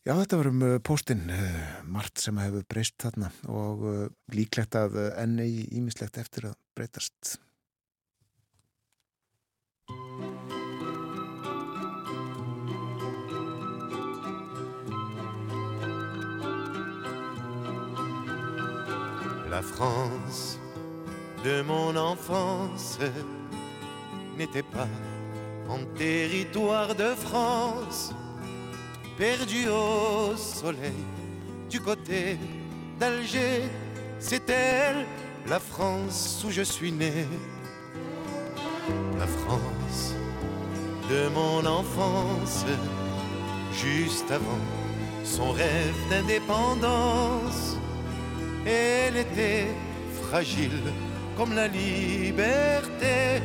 Já, 0.07 0.13
þetta 0.13 0.39
var 0.39 0.49
um 0.49 0.63
uh, 0.65 0.77
póstinn, 0.85 1.25
uh, 1.33 1.57
margt 1.89 2.21
sem 2.21 2.37
hefur 2.39 2.63
breyst 2.69 2.95
þarna 3.01 3.33
og 3.51 3.83
uh, 3.83 3.99
líklegt 4.33 4.77
að 4.79 4.95
enn 5.09 5.35
eigi 5.43 5.67
ímislegt 5.81 6.21
eftir 6.21 6.51
að 6.51 6.57
breytast. 6.77 7.35
La 19.49 19.63
France 19.63 20.59
de 21.43 21.63
mon 21.63 21.95
enfance 21.95 22.99
n'était 24.37 24.61
pas 24.61 24.87
en 25.67 25.79
territoire 25.97 26.93
de 26.93 27.15
France, 27.15 28.13
perdu 29.17 29.67
au 29.67 30.35
soleil 30.37 31.03
du 31.67 31.79
côté 31.79 32.37
d'Alger. 32.99 33.63
C'est 34.19 34.47
elle, 34.51 35.05
la 35.47 35.59
France 35.59 36.43
où 36.45 36.51
je 36.51 36.61
suis 36.61 36.91
né. 36.91 37.25
La 39.17 39.25
France 39.25 40.13
de 41.09 41.27
mon 41.29 41.65
enfance, 41.65 42.65
juste 43.73 44.29
avant 44.29 44.63
son 45.23 45.51
rêve 45.51 45.95
d'indépendance. 46.11 47.78
Elle 48.69 49.17
était 49.17 49.65
fragile 50.21 50.83
comme 51.35 51.55
la 51.55 51.67
liberté. 51.67 53.41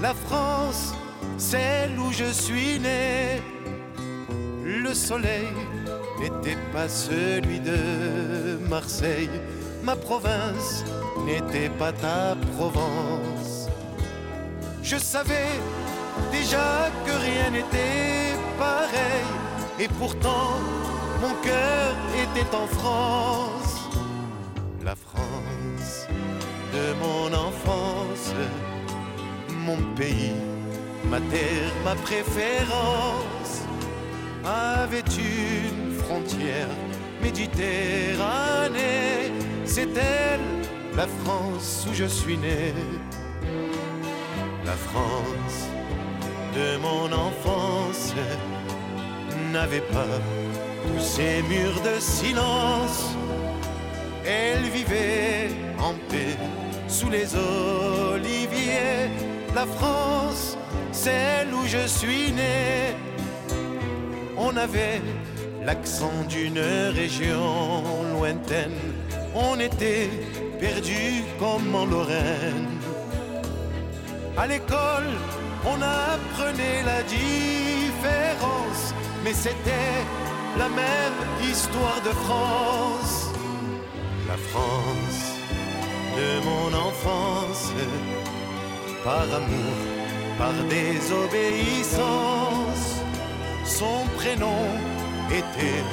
La 0.00 0.14
France, 0.14 0.94
celle 1.36 1.98
où 1.98 2.10
je 2.10 2.32
suis 2.32 2.80
né. 2.80 3.42
Le 4.64 4.94
soleil 4.94 5.52
n'était 6.18 6.58
pas 6.72 6.88
celui 6.88 7.60
de 7.60 8.58
Marseille. 8.68 9.30
Ma 9.82 9.94
province 9.94 10.84
n'était 11.26 11.68
pas 11.68 11.92
ta 11.92 12.34
Provence. 12.56 13.68
Je 14.82 14.96
savais 14.96 15.52
déjà 16.30 16.90
que 17.04 17.12
rien 17.12 17.50
n'était 17.50 18.36
pareil. 18.58 19.28
Et 19.78 19.88
pourtant, 19.98 20.54
mon 21.20 21.34
cœur 21.42 21.94
était 22.24 22.56
en 22.56 22.66
France. 22.66 23.61
Mon 27.02 27.32
enfance, 27.32 28.34
mon 29.66 29.78
pays, 29.96 30.36
ma 31.10 31.20
terre, 31.20 31.72
ma 31.84 31.94
préférence, 31.94 33.62
avait 34.44 35.00
une 35.00 35.94
frontière 36.02 36.68
méditerranée? 37.22 39.32
C'est 39.64 39.96
elle, 39.96 40.40
la 40.96 41.06
France 41.22 41.86
où 41.88 41.94
je 41.94 42.04
suis 42.04 42.36
né. 42.36 42.74
La 44.64 44.72
France 44.72 45.68
de 46.54 46.76
mon 46.76 47.10
enfance 47.12 48.14
n'avait 49.52 49.80
pas 49.80 50.06
tous 50.86 51.02
ces 51.02 51.42
murs 51.42 51.80
de 51.82 52.00
silence. 52.00 53.16
Elle 54.24 54.70
vivait 54.70 55.50
en 55.78 55.94
paix 56.08 56.36
sous 56.92 57.08
les 57.08 57.28
oliviers. 57.34 59.08
La 59.54 59.66
France, 59.66 60.58
celle 60.92 61.52
où 61.54 61.66
je 61.66 61.86
suis 61.86 62.32
né. 62.32 62.94
On 64.36 64.56
avait 64.56 65.00
l'accent 65.64 66.12
d'une 66.28 66.60
région 66.94 67.82
lointaine. 68.14 68.80
On 69.34 69.58
était 69.58 70.10
perdus 70.60 71.24
comme 71.38 71.74
en 71.74 71.86
Lorraine. 71.86 72.68
À 74.36 74.46
l'école, 74.46 75.12
on 75.64 75.78
apprenait 75.80 76.82
la 76.84 77.02
différence, 77.18 78.82
mais 79.24 79.32
c'était 79.32 79.98
la 80.58 80.68
même 80.68 81.20
histoire 81.50 82.00
de 82.04 82.10
France. 82.24 83.30
La 84.28 84.36
France 84.36 85.31
de 86.16 86.40
mon 86.44 86.72
enfance, 86.88 87.72
par 89.04 89.22
amour, 89.22 89.76
par 90.38 90.52
désobéissance, 90.68 93.02
son 93.64 94.04
prénom 94.16 94.66
était 95.30 95.84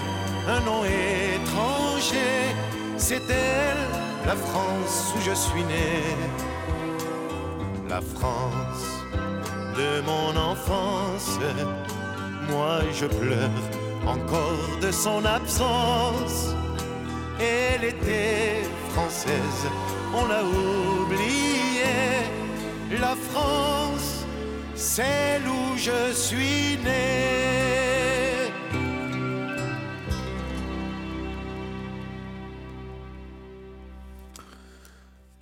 un 0.48 0.60
nom 0.62 0.84
étranger. 0.84 2.56
C'est 2.98 3.30
elle, 3.30 3.88
la 4.26 4.36
France 4.36 5.14
où 5.16 5.20
je 5.22 5.34
suis 5.34 5.64
né. 5.64 6.02
La 7.90 8.02
France 8.02 9.06
de 9.76 10.02
mon 10.02 10.36
enfance, 10.52 11.40
moi 12.50 12.82
je 12.94 13.06
pleure 13.06 13.50
encore 14.06 14.80
de 14.82 14.92
son 14.92 15.24
absence. 15.26 16.54
Elle 17.40 17.86
était 17.86 18.64
française, 18.94 19.70
on 20.14 20.28
l'a 20.28 20.44
oubliée. 20.44 22.24
La 23.00 23.16
France, 23.16 24.26
celle 24.76 25.48
où 25.48 25.78
je 25.78 26.14
suis 26.14 26.78
né. 26.84 27.40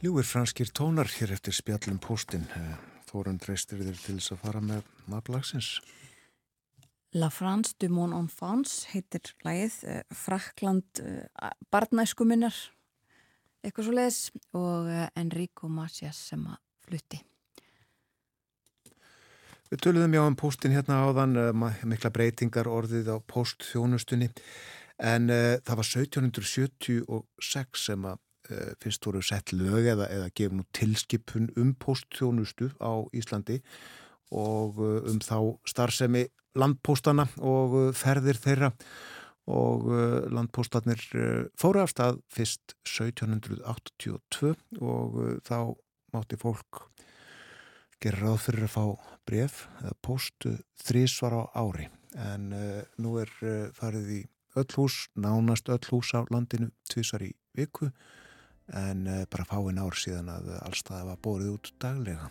Ljúir 0.03 0.23
franskir 0.23 0.69
tónar 0.69 1.10
hér 1.10 1.34
eftir 1.34 1.56
spjallum 1.57 1.98
póstinn. 1.98 2.45
Þórun 3.10 3.39
treystir 3.41 3.81
þér 3.81 3.98
til 3.98 4.19
þess 4.19 4.35
að 4.35 4.44
fara 4.44 4.61
með 4.61 4.91
nafnlagsins. 5.10 5.80
La 7.18 7.31
France 7.34 7.73
du 7.81 7.88
Mon 7.89 8.14
Enfance 8.14 8.85
heitir 8.91 9.31
lagið, 9.48 9.77
eh, 9.88 10.03
Frakland 10.14 11.02
uh, 11.02 11.49
barnæskuminnar 11.73 12.53
eitthvað 13.68 13.88
svo 13.88 13.95
leiðis 13.98 14.19
og 14.57 14.91
uh, 14.91 15.07
Enrico 15.19 15.69
Macias 15.72 16.19
sem 16.31 16.44
að 16.48 16.60
flutti. 16.88 17.19
Við 19.68 19.81
töluðum 19.84 20.15
já 20.15 20.22
um 20.23 20.38
póstinn 20.39 20.76
hérna 20.76 21.02
áðan, 21.03 21.35
uh, 21.41 21.65
mikla 21.84 22.11
breytingar 22.15 22.69
orðið 22.72 23.11
á 23.11 23.18
póstþjónustunni 23.27 24.30
en 25.03 25.27
uh, 25.27 25.60
það 25.68 25.81
var 25.81 25.89
1776 25.91 27.84
sem 27.89 28.07
að 28.07 28.18
uh, 28.18 28.72
fyrst 28.84 29.10
voru 29.10 29.23
sett 29.26 29.52
lög 29.52 29.91
eða, 29.94 30.07
eða 30.07 30.31
gefn 30.39 30.64
tilskipun 30.77 31.52
um 31.60 31.76
póstþjónustu 31.76 32.72
á 32.80 33.03
Íslandi 33.11 33.60
og 34.35 34.80
um 34.81 35.22
þá 35.23 35.38
starfsemi 35.68 36.26
landpóstana 36.57 37.27
og 37.39 37.95
ferðir 37.95 38.39
þeirra 38.44 38.72
og 39.48 39.88
uh, 39.88 40.28
landpóstanir 40.34 41.02
uh, 41.15 41.48
fóru 41.60 41.84
af 41.84 41.94
stað 41.94 42.22
fyrst 42.32 42.76
1782 42.88 44.53
og 44.82 45.19
uh, 45.22 45.36
þá 45.48 45.74
mátti 46.15 46.40
fólk 46.40 46.84
gera 48.03 48.22
ráð 48.22 48.41
fyrir 48.45 48.68
að 48.68 48.74
fá 48.76 48.86
bref 49.28 49.61
eða 49.82 49.94
póstu 50.06 50.53
þrísvar 50.84 51.38
á 51.40 51.44
ári. 51.64 51.88
En 52.18 52.52
uh, 52.53 52.82
nú 53.02 53.18
er 53.22 53.32
uh, 53.41 53.69
farið 53.76 54.11
í 54.19 54.22
öll 54.57 54.69
hús, 54.78 55.07
nánast 55.15 55.69
öll 55.69 55.84
hús 55.91 56.14
á 56.18 56.26
landinu 56.34 56.72
tvísar 56.90 57.24
í 57.26 57.32
viku 57.57 57.91
en 58.76 59.07
uh, 59.07 59.24
bara 59.32 59.48
fáin 59.48 59.80
ár 59.80 59.95
síðan 59.95 60.32
að 60.34 60.52
allstaða 60.60 61.14
var 61.14 61.24
bórið 61.24 61.53
út 61.56 61.72
daglega 61.82 62.30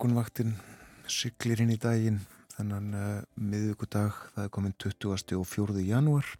morgunvaktin 0.00 0.54
siglir 1.12 1.60
inn 1.60 1.74
í 1.74 1.76
daginn 1.76 2.22
þennan 2.54 2.86
uh, 2.96 3.08
miðugudag, 3.36 4.14
það 4.32 4.46
er 4.46 4.52
komin 4.54 4.72
20. 4.80 5.34
og 5.36 5.44
4. 5.44 5.74
janúar. 5.84 6.30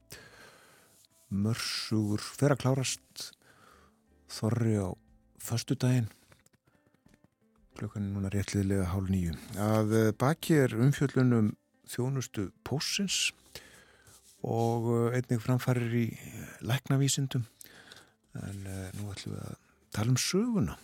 Mörsugur 1.29 2.25
fer 2.25 2.55
að 2.55 2.63
klárast, 2.63 3.27
þorri 4.33 4.79
á 4.81 4.89
förstu 5.45 5.77
daginn, 5.77 6.09
klukkan 7.77 8.07
núna 8.15 8.31
réttliðlega 8.33 8.87
hálf 8.95 9.13
nýju. 9.13 9.37
Að 9.61 9.93
uh, 9.99 10.09
baki 10.17 10.57
er 10.63 10.79
umfjöllunum 10.81 11.53
þjónustu 11.93 12.47
pósins 12.65 13.35
og 14.41 14.89
uh, 14.89 15.13
einnig 15.13 15.45
framfærir 15.45 15.99
í 16.01 16.07
læknavísindum 16.65 17.45
en 18.41 18.65
nú 18.97 19.13
ætlum 19.13 19.37
við 19.37 19.45
að 19.45 19.63
tala 19.93 20.17
um 20.17 20.19
söguna. 20.25 20.81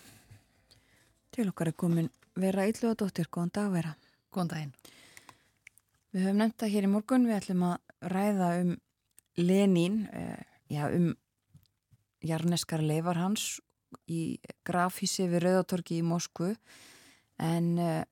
Til 1.33 1.49
okkar 1.49 1.73
er 1.73 1.81
komin 1.81 2.13
Vera 2.37 2.67
Ylluðadóttir, 2.69 3.31
góðan 3.33 3.53
dag 3.57 3.71
Vera. 3.73 3.93
Góðan 4.35 4.51
daginn. 4.53 4.73
Við 6.13 6.27
höfum 6.27 6.41
nefnt 6.43 6.59
það 6.61 6.75
hér 6.75 6.89
í 6.89 6.91
morgun, 6.93 7.29
við 7.29 7.39
ætlum 7.39 7.65
að 7.71 8.11
ræða 8.13 8.51
um 8.63 8.75
Lenín, 9.37 9.97
eh, 10.13 10.43
já 10.73 10.87
um 10.89 11.15
jarneskar 12.25 12.83
leifar 12.83 13.19
hans 13.21 13.61
í 14.09 14.39
grafísi 14.65 15.27
við 15.29 15.45
Rauðatorki 15.45 15.99
í 16.01 16.05
Moskvu 16.07 16.55
en 17.39 17.79
eh, 17.79 18.05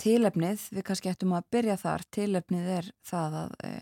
tilefnið, 0.00 0.66
við 0.74 0.86
kannski 0.88 1.12
ættum 1.12 1.34
að 1.36 1.48
byrja 1.54 1.76
þar, 1.80 2.04
tilefnið 2.16 2.68
er 2.78 2.90
það 3.06 3.38
að 3.42 3.54
eh, 3.68 3.80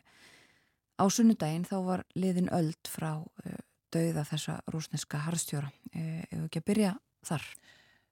á 0.98 1.04
sunnudaginn 1.06 1.66
þá 1.68 1.76
var 1.86 2.04
liðin 2.18 2.50
öld 2.54 2.90
frá 2.90 3.12
eh, 3.44 3.60
dauða 3.94 4.24
þessa 4.28 4.58
rúsneska 4.72 5.22
harstjóra. 5.26 5.70
Eh, 5.94 6.24
ef 6.26 6.34
við 6.34 6.46
ekki 6.48 6.62
að 6.62 6.68
byrja 6.72 6.94
þar. 7.28 7.46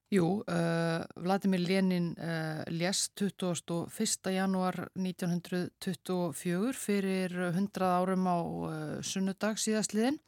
Jú, 0.07 0.45
uh, 0.47 1.03
Vladimir 1.19 1.65
Lenin 1.67 2.13
uh, 2.15 2.63
lést 2.71 3.19
21. 3.19 4.31
janúar 4.31 4.87
1924 4.95 6.79
fyrir 6.79 7.35
100 7.35 7.83
árum 7.83 8.29
á 8.31 8.39
uh, 8.39 9.03
sunnudag 9.03 9.59
síðastliðin. 9.59 10.21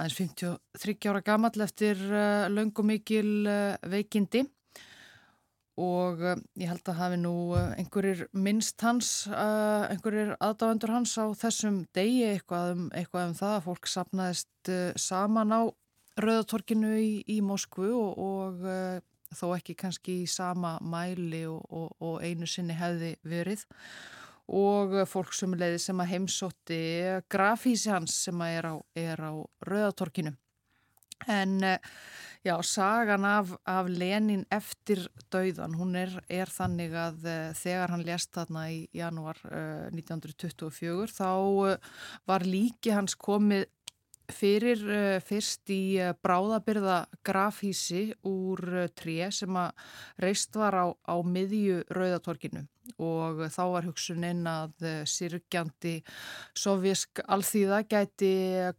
Aðeins 0.00 0.16
53 0.16 1.10
ára 1.12 1.20
gamall 1.20 1.60
eftir 1.60 2.00
uh, 2.08 2.48
löngum 2.48 2.88
mikil 2.88 3.44
veikindi 3.84 4.46
og 5.76 6.22
ég 6.56 6.70
held 6.70 6.88
að 6.88 7.00
hafi 7.02 7.16
nú 7.18 7.36
einhverjir 7.52 8.28
minnst 8.32 8.80
hans, 8.86 9.26
einhverjir 9.26 10.36
aðdáendur 10.38 10.92
hans 10.94 11.16
á 11.18 11.26
þessum 11.34 11.82
degi 11.90 12.28
eitthvað 12.30 12.76
um, 12.76 12.84
eitthvað 12.94 13.26
um 13.26 13.38
það 13.40 13.56
að 13.56 13.64
fólk 13.66 13.90
sapnaðist 13.90 14.70
saman 15.02 15.50
á 15.50 15.60
Rauðatorkinu 16.20 16.92
í, 17.00 17.10
í 17.26 17.40
Moskvu 17.42 17.90
og, 17.96 18.18
og 18.22 18.66
uh, 18.68 18.98
þó 19.34 19.48
ekki 19.56 19.74
kannski 19.78 20.20
í 20.22 20.28
sama 20.30 20.76
mæli 20.84 21.42
og, 21.50 21.64
og, 21.74 21.88
og 21.98 22.20
einu 22.22 22.46
sinni 22.46 22.76
hefði 22.78 23.14
verið 23.26 23.64
og 24.54 24.94
uh, 24.94 25.06
fólk 25.08 25.34
sem 25.34 25.56
leiði 25.58 25.80
sem 25.82 26.02
að 26.04 26.12
heimsótti 26.12 26.80
grafísi 27.32 27.90
hans 27.90 28.14
sem 28.28 28.46
að 28.46 28.58
er 28.60 28.70
á, 28.70 28.74
á 28.78 29.32
Rauðatorkinu. 29.66 30.36
En 31.30 31.58
uh, 31.64 31.92
já, 32.44 32.54
sagan 32.62 33.24
af, 33.24 33.54
af 33.66 33.90
Lenin 33.90 34.44
eftir 34.52 35.08
dauðan, 35.32 35.74
hún 35.80 35.96
er, 35.98 36.14
er 36.28 36.50
þannig 36.52 36.94
að 36.94 37.26
þegar 37.58 37.94
hann 37.94 38.04
lést 38.06 38.34
þarna 38.36 38.68
í 38.70 38.84
janúar 38.94 39.40
uh, 39.48 39.88
1924 39.90 41.10
þá 41.16 41.30
uh, 41.32 41.94
var 42.28 42.46
líki 42.46 42.94
hans 42.94 43.16
komið 43.18 43.66
fyrir 44.34 44.82
uh, 44.88 45.16
fyrst 45.24 45.70
í 45.72 45.96
uh, 46.02 46.12
bráðabyrða 46.24 47.04
grafhísi 47.26 48.08
úr 48.28 48.62
uh, 48.84 48.86
tré 48.96 49.30
sem 49.34 49.56
að 49.58 49.72
reist 50.22 50.56
var 50.58 50.76
á, 50.76 50.86
á 50.90 51.16
miðju 51.22 51.82
rauðatorkinu 51.94 52.64
og 53.00 53.46
þá 53.48 53.62
var 53.72 53.86
hugsuninn 53.88 54.42
að 54.44 54.84
sirgjandi 55.08 55.94
sovjísk 56.52 57.22
alþýða 57.32 57.78
gæti 57.88 58.34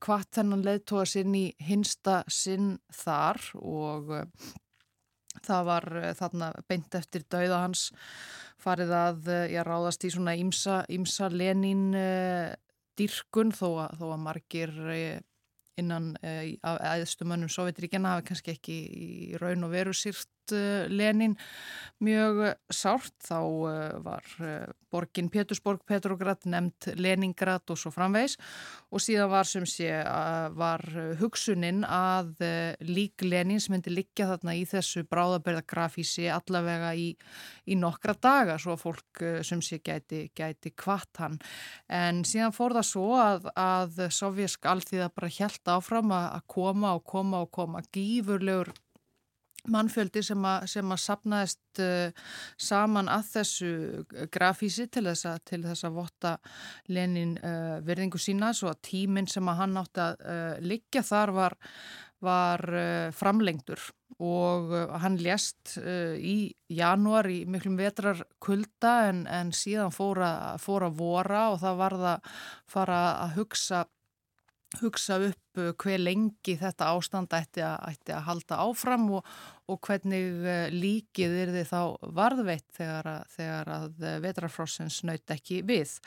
hvart 0.05 0.29
þennan 0.37 0.61
leðtóa 0.67 1.07
sinn 1.09 1.33
í 1.33 1.47
hinsta 1.65 2.19
sinn 2.29 2.75
þar. 2.93 3.41
Og 3.57 4.13
það 5.41 5.65
var 5.71 5.89
þarna 6.21 6.51
beint 6.69 6.99
eftir 7.01 7.25
dauða 7.25 7.63
hans 7.63 7.87
farið 8.61 8.93
að 8.93 9.33
ég 9.55 9.65
ráðast 9.65 10.05
í 10.05 10.13
svona 10.13 10.37
ímsa, 10.37 10.83
ímsa 10.85 11.31
Lenin 11.33 11.87
dýrkun 12.93 13.55
þó 13.57 13.69
að, 13.87 13.97
þó 13.97 14.05
að 14.11 14.21
margir 14.29 14.77
innan 15.81 16.13
uh, 16.21 16.43
aðstumönnum 16.95 17.51
Sovjetríkjana 17.51 18.15
hafi 18.15 18.29
kannski 18.29 18.55
ekki 18.55 18.77
í 18.95 19.09
raun 19.41 19.67
og 19.67 19.73
veru 19.75 19.95
sýrt 19.95 20.29
Lenin 20.91 21.35
mjög 22.03 22.41
uh, 22.43 22.53
sárt. 22.73 23.13
Þá 23.25 23.39
uh, 23.39 23.69
var 24.03 24.25
borgin 24.93 25.29
Petersborg, 25.31 25.81
Petrograd 25.87 26.45
nefnd 26.47 26.95
Leningrad 26.99 27.71
og 27.71 27.79
svo 27.79 27.91
framvegs 27.91 28.37
og 28.95 29.01
síðan 29.03 29.31
var 29.31 29.47
sem 29.49 29.65
sé 29.67 29.89
var 30.55 30.79
hugsunin 31.19 31.81
að 31.83 32.45
lík 32.87 33.25
Lenin 33.25 33.59
sem 33.59 33.73
myndi 33.75 33.91
liggja 33.91 34.29
þarna 34.29 34.53
í 34.55 34.61
þessu 34.69 35.03
bráðaberða 35.11 35.65
grafísi 35.67 36.29
allavega 36.31 36.93
í, 36.95 37.09
í 37.67 37.75
nokkra 37.75 38.15
daga 38.15 38.55
svo 38.61 38.77
að 38.77 38.85
fólk 38.85 39.25
sem 39.43 39.59
sé 39.65 39.81
gæti, 39.83 40.29
gæti 40.37 40.71
kvart 40.71 41.19
hann. 41.19 41.37
En 41.91 42.23
síðan 42.23 42.55
fór 42.55 42.77
það 42.77 42.89
svo 42.93 43.09
að, 43.19 43.51
að 43.59 44.05
sovjersk 44.15 44.71
alþýða 44.71 45.11
bara 45.11 45.33
hjælt 45.41 45.75
áfram 45.75 46.15
að 46.15 46.41
koma 46.55 46.95
og 46.95 47.03
koma 47.03 47.43
og 47.43 47.51
koma 47.51 47.83
gífurlegur 47.91 48.71
mannfjöldi 49.71 50.23
sem 50.25 50.45
að, 50.47 50.67
sem 50.71 50.93
að 50.93 51.01
sapnaðist 51.03 51.81
uh, 51.83 52.31
saman 52.61 53.09
að 53.11 53.27
þessu 53.33 53.71
grafísi 54.33 54.87
til 54.91 55.05
þess 55.09 55.27
að, 55.31 55.43
til 55.51 55.61
þess 55.65 55.87
að 55.87 55.99
votta 55.99 56.33
Lenin 56.93 57.35
uh, 57.39 57.77
verðingu 57.85 58.21
sína. 58.21 58.53
Svo 58.55 58.71
að 58.71 58.81
tíminn 58.91 59.29
sem 59.31 59.51
að 59.51 59.61
hann 59.63 59.77
átti 59.81 60.03
að 60.05 60.25
uh, 60.25 60.55
liggja 60.65 61.05
þar 61.05 61.35
var, 61.35 61.59
var 62.25 62.65
framlengdur. 63.15 63.91
Og 64.23 64.69
hann 65.01 65.17
lést 65.19 65.73
í 65.75 66.53
janúar 66.71 67.27
í 67.27 67.41
miklum 67.51 67.75
vetrar 67.75 68.21
kulda 68.39 68.93
en, 69.09 69.25
en 69.27 69.51
síðan 69.51 69.91
fóra, 69.91 70.29
fóra 70.61 70.87
vora 70.87 71.49
og 71.51 71.59
það 71.59 71.81
var 71.81 71.95
það 71.99 72.29
fara 72.71 72.99
að 73.25 73.35
hugsa 73.41 73.81
hugsa 74.81 75.19
upp 75.29 75.59
uh, 75.61 75.71
hver 75.81 76.01
lengi 76.01 76.55
þetta 76.59 76.89
ástand 76.95 77.35
ætti 77.35 77.63
að, 77.65 77.77
ætti 77.91 78.15
að 78.15 78.25
halda 78.29 78.59
áfram 78.65 79.07
og, 79.19 79.29
og 79.71 79.79
hvernig 79.87 80.41
uh, 80.43 80.65
líkið 80.73 81.37
er 81.43 81.53
þið 81.55 81.71
þá 81.71 81.81
varðveitt 82.19 82.67
þegar 82.77 83.11
að, 83.15 83.39
að 83.77 84.03
uh, 84.03 84.17
vetrarfrossins 84.25 85.01
naut 85.07 85.35
ekki 85.37 85.61
við. 85.67 85.97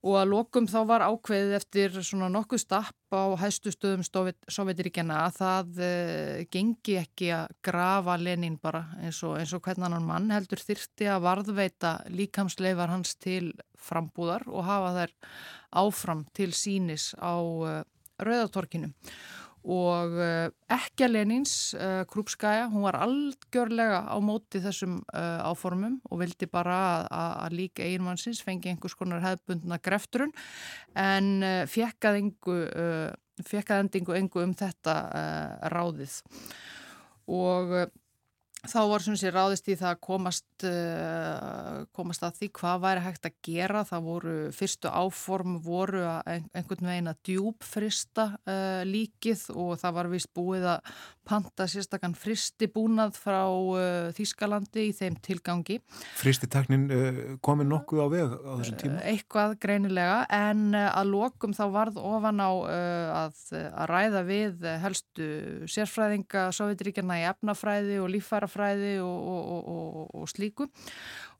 Og 0.00 0.14
að 0.16 0.30
lokum 0.30 0.64
þá 0.70 0.78
var 0.88 1.02
ákveðið 1.04 1.54
eftir 1.58 1.96
svona 2.00 2.30
nokkuð 2.32 2.62
stapp 2.62 3.12
á 3.12 3.36
hæstu 3.42 3.68
stöðum 3.74 4.04
Sovjetiríkjana 4.06 5.18
að 5.26 5.34
það 5.36 5.80
uh, 5.84 6.38
gengi 6.48 6.96
ekki 7.02 7.28
að 7.36 7.52
grafa 7.68 8.16
Lenin 8.16 8.56
bara 8.62 8.86
eins 9.02 9.20
og, 9.28 9.36
eins 9.36 9.52
og 9.52 9.60
hvernig 9.66 9.90
annan 9.90 10.08
mann 10.08 10.32
heldur 10.32 10.62
þyrti 10.64 11.10
að 11.12 11.26
varðveita 11.26 11.92
líkamsleifar 12.16 12.94
hans 12.94 13.12
til 13.20 13.52
frambúðar 13.76 14.48
og 14.48 14.64
hafa 14.64 14.94
þær 14.96 15.14
áfram 15.84 16.24
til 16.32 16.48
sínis 16.56 17.10
á 17.20 17.36
uh, 17.36 17.82
Rauðatorkinu 18.20 18.94
og 19.60 20.14
uh, 20.16 20.48
ekki 20.72 21.04
að 21.04 21.12
Lenins 21.14 21.54
uh, 21.76 22.02
Krúpskæja, 22.08 22.70
hún 22.72 22.86
var 22.86 22.96
algjörlega 23.02 24.00
á 24.08 24.16
móti 24.24 24.62
þessum 24.64 25.00
uh, 25.12 25.44
áformum 25.50 25.98
og 26.08 26.22
vildi 26.22 26.48
bara 26.48 26.76
að, 26.80 27.08
að, 27.12 27.32
að 27.44 27.56
líka 27.58 27.84
einmannsins 27.84 28.40
fengi 28.44 28.72
einhvers 28.72 28.96
konar 28.96 29.20
hefðbundna 29.24 29.80
grefturun 29.84 30.32
en 30.96 31.32
uh, 31.44 31.64
fjekkað 31.68 32.22
endingu 33.84 34.16
engu 34.16 34.44
um 34.44 34.54
þetta 34.56 34.94
ráðið. 35.72 36.22
Og 37.30 37.90
þá 38.68 38.80
var 38.90 39.04
sé 39.16 39.30
ráðist 39.32 39.68
í 39.72 39.76
það 39.80 39.92
að 39.94 40.00
komast, 40.04 40.46
uh, 40.68 41.84
komast 41.96 42.24
að 42.26 42.34
því 42.40 42.48
hvað 42.58 42.82
væri 42.84 43.04
hægt 43.06 43.28
að 43.30 43.38
gera. 43.46 43.84
Það 43.88 44.04
voru 44.08 44.34
fyrstu 44.56 44.92
áform 44.92 45.56
voru 45.64 46.02
að 46.04 46.20
ein- 46.34 46.50
einhvern 46.60 46.90
veginn 46.90 47.12
að 47.12 47.22
djúpfrista 47.30 48.26
uh, 48.44 48.82
líkið 48.84 49.46
og 49.56 49.78
það 49.80 49.96
var 50.00 50.10
vist 50.12 50.32
búið 50.36 50.68
að 50.74 50.92
panta 51.30 51.66
sérstakann 51.70 52.16
fristibúnað 52.18 53.14
frá 53.20 53.44
uh, 53.46 54.10
Þýskalandi 54.16 54.88
í 54.88 54.94
þeim 54.96 55.18
tilgangi. 55.22 55.78
Fristiteknin 56.18 56.86
uh, 56.90 57.20
komin 57.44 57.70
nokkuð 57.70 58.02
á 58.02 58.06
veg 58.10 58.34
á 58.34 58.52
þessum 58.60 58.80
tíma? 58.80 59.02
Eitthvað 59.12 59.56
greinilega 59.62 60.24
en 60.34 60.74
uh, 60.74 60.88
að 60.90 61.12
lokum 61.14 61.54
þá 61.56 61.64
varð 61.76 62.00
ofan 62.02 62.42
á 62.42 62.50
uh, 62.50 63.22
að, 63.22 63.40
að 63.54 63.90
ræða 63.92 64.24
við 64.26 64.66
uh, 64.66 64.76
helstu 64.82 65.30
sérfræðinga 65.70 66.48
Sovjetiríkjana 66.56 67.20
í 67.22 67.26
efnafræði 67.30 68.00
og 68.02 68.10
líffærafræði 68.16 68.94
og, 69.04 69.18
og, 69.34 69.50
og, 69.50 69.74
og, 69.76 70.14
og 70.22 70.30
slíku 70.34 70.70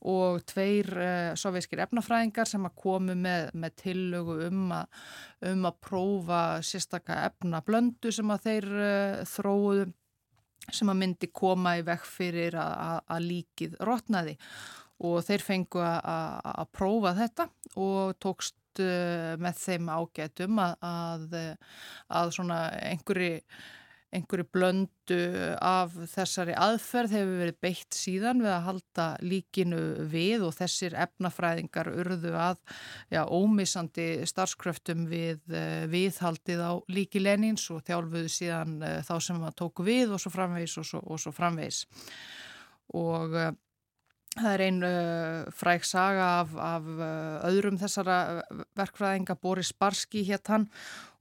og 0.09 0.40
tveir 0.48 0.89
uh, 0.97 1.31
sovjískir 1.39 1.82
efnafræðingar 1.85 2.48
sem 2.48 2.64
að 2.64 2.77
komu 2.81 3.16
með, 3.18 3.51
með 3.52 3.77
tillögu 3.82 4.36
um 4.48 4.74
að, 4.77 5.01
um 5.52 5.66
að 5.68 5.81
prófa 5.85 6.43
sérstaka 6.64 7.18
efnablöndu 7.28 8.12
sem 8.14 8.32
að 8.32 8.47
þeir 8.47 8.68
uh, 8.77 9.24
þróuðu 9.28 9.89
sem 10.70 10.93
að 10.93 11.01
myndi 11.01 11.31
koma 11.35 11.77
í 11.81 11.85
vekk 11.85 12.06
fyrir 12.06 12.56
að, 12.60 12.72
að, 12.85 13.02
að 13.14 13.27
líkið 13.27 13.77
rótnaði 13.89 14.36
og 15.09 15.20
þeir 15.24 15.44
fengu 15.44 15.82
að, 15.82 16.64
prófa 16.77 17.14
þetta 17.16 17.47
og 17.81 18.16
tókst 18.22 18.82
uh, 18.85 19.36
með 19.40 19.60
þeim 19.64 19.93
ágætum 19.93 20.62
að, 20.62 21.36
einhverju 22.93 23.40
einhverju 24.15 24.47
blöndu 24.51 25.19
af 25.62 25.95
þessari 26.11 26.55
aðferð 26.59 27.15
hefur 27.15 27.39
verið 27.45 27.59
beitt 27.62 27.95
síðan 27.95 28.43
við 28.43 28.51
að 28.53 28.66
halda 28.66 29.07
líkinu 29.23 29.81
við 30.11 30.47
og 30.49 30.55
þessir 30.57 30.97
efnafræðingar 31.05 31.93
urðu 31.93 32.35
að 32.35 32.59
já, 33.12 33.23
ómissandi 33.27 34.09
starfskröftum 34.27 35.07
við 35.11 35.41
uh, 35.55 35.87
viðhaldið 35.91 36.62
á 36.62 36.73
líki 36.91 37.23
Lenins 37.23 37.69
og 37.70 37.85
þjálfuðu 37.87 38.35
síðan 38.35 38.78
uh, 38.82 38.99
þá 39.07 39.15
sem 39.31 39.43
að 39.47 39.59
tóku 39.62 39.87
við 39.87 40.15
og 40.16 40.23
svo 40.23 40.35
framvegs 40.35 40.78
og 40.82 40.91
svo, 40.91 41.03
og 41.07 41.23
svo 41.23 41.35
framvegs 41.35 41.85
og 42.99 43.35
uh, 43.39 43.51
Það 44.31 44.53
er 44.55 44.62
einn 44.62 44.85
fræk 45.59 45.82
saga 45.82 46.27
af, 46.39 46.53
af 46.55 46.85
öðrum 47.49 47.81
þessara 47.81 48.45
verkfræðinga, 48.78 49.35
Boris 49.43 49.73
Barski 49.74 50.23
hétt 50.28 50.47
hann 50.53 50.69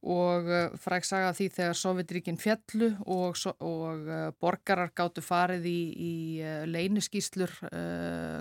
og 0.04 0.50
uh, 0.50 0.76
fræk 0.80 1.08
saga 1.08 1.32
því 1.36 1.48
þegar 1.56 1.80
Sovjetríkin 1.80 2.40
fjallu 2.40 2.92
og, 3.06 3.40
og 3.60 4.12
borgarar 4.40 4.94
gáttu 4.96 5.24
farið 5.26 5.68
í, 5.70 5.80
í 5.96 6.14
leyniskíslur 6.70 7.52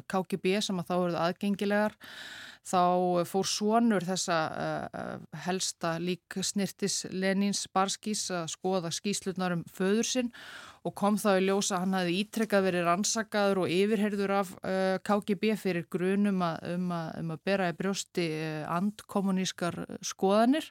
KGB 0.08 0.58
sem 0.64 0.78
að 0.78 0.90
þá 0.90 0.94
eruð 0.98 1.18
aðgengilegar. 1.24 1.98
Þá 2.68 2.82
fór 3.24 3.46
svonur 3.48 4.04
þessa 4.04 4.38
helsta 5.46 5.94
lík 6.02 6.36
snirtis 6.44 7.06
Lenins 7.14 7.62
Barskís 7.72 8.26
að 8.34 8.50
skoða 8.52 8.90
skíslunar 8.92 9.54
um 9.56 9.62
föður 9.72 10.10
sinn 10.10 10.34
og 10.86 10.94
kom 10.98 11.18
þá 11.20 11.30
í 11.36 11.44
ljósa 11.46 11.76
að 11.76 11.84
hann 11.84 11.96
hafi 11.98 12.16
ítrekkað 12.22 12.66
verið 12.68 12.86
rannsakaður 12.86 13.62
og 13.64 13.72
yfirherður 13.74 14.34
af 14.38 14.52
uh, 14.62 14.96
KGB 15.04 15.54
fyrir 15.60 15.88
grunum 15.90 16.42
um, 16.42 16.92
að, 16.94 17.08
um 17.22 17.34
bera 17.44 17.70
í 17.72 17.76
brjósti 17.78 18.28
andkommunískar 18.68 19.82
skoðanir 20.04 20.70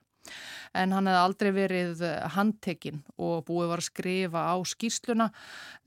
en 0.78 0.94
hann 0.96 1.10
hefði 1.10 1.22
aldrei 1.22 1.52
verið 1.56 2.02
handtekinn 2.36 3.04
og 3.18 3.46
búið 3.48 3.72
var 3.72 3.84
að 3.84 3.88
skrifa 3.88 4.44
á 4.54 4.56
skýrsluna 4.68 5.28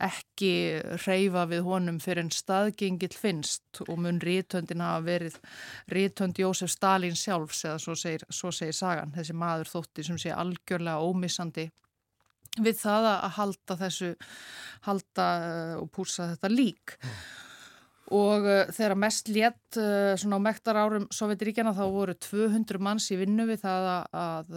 ekki 0.06 0.52
reyfa 1.06 1.46
við 1.50 1.66
honum 1.66 1.98
fyrir 2.02 2.24
en 2.24 2.32
staðgengill 2.34 3.12
finnst 3.16 3.82
og 3.86 4.00
mun 4.04 4.22
rítöndin 4.22 4.84
hafa 4.84 5.04
verið 5.06 5.40
rítönd 5.92 6.40
Jósef 6.40 6.72
Stalin 6.72 7.18
sjálfs 7.18 7.64
eða 7.66 7.82
svo 7.82 7.98
segir, 7.98 8.24
svo 8.30 8.52
segir 8.54 8.76
sagan, 8.76 9.14
þessi 9.16 9.36
maður 9.36 9.74
þótti 9.74 10.06
sem 10.06 10.18
sé 10.20 10.34
algjörlega 10.34 11.04
ómissandi 11.04 11.68
við 12.60 12.80
það 12.80 13.12
að 13.12 13.36
halda 13.36 13.76
þessu 13.84 14.14
halda 14.88 15.28
og 15.78 15.92
púsa 15.94 16.32
þetta 16.32 16.50
lík. 16.50 16.96
Mm 16.98 17.49
og 18.10 18.46
uh, 18.46 18.70
þegar 18.74 18.96
mest 18.98 19.28
létt 19.30 19.78
uh, 19.78 20.16
svona 20.18 20.40
á 20.42 20.46
mektar 20.48 20.78
árum 20.80 21.06
Sovjetiríkjana 21.14 21.72
þá 21.76 21.84
voru 21.94 22.16
200 22.18 22.82
manns 22.82 23.06
í 23.14 23.18
vinnu 23.20 23.46
við 23.48 23.62
það 23.62 23.86
að, 23.90 24.16
að, 24.22 24.56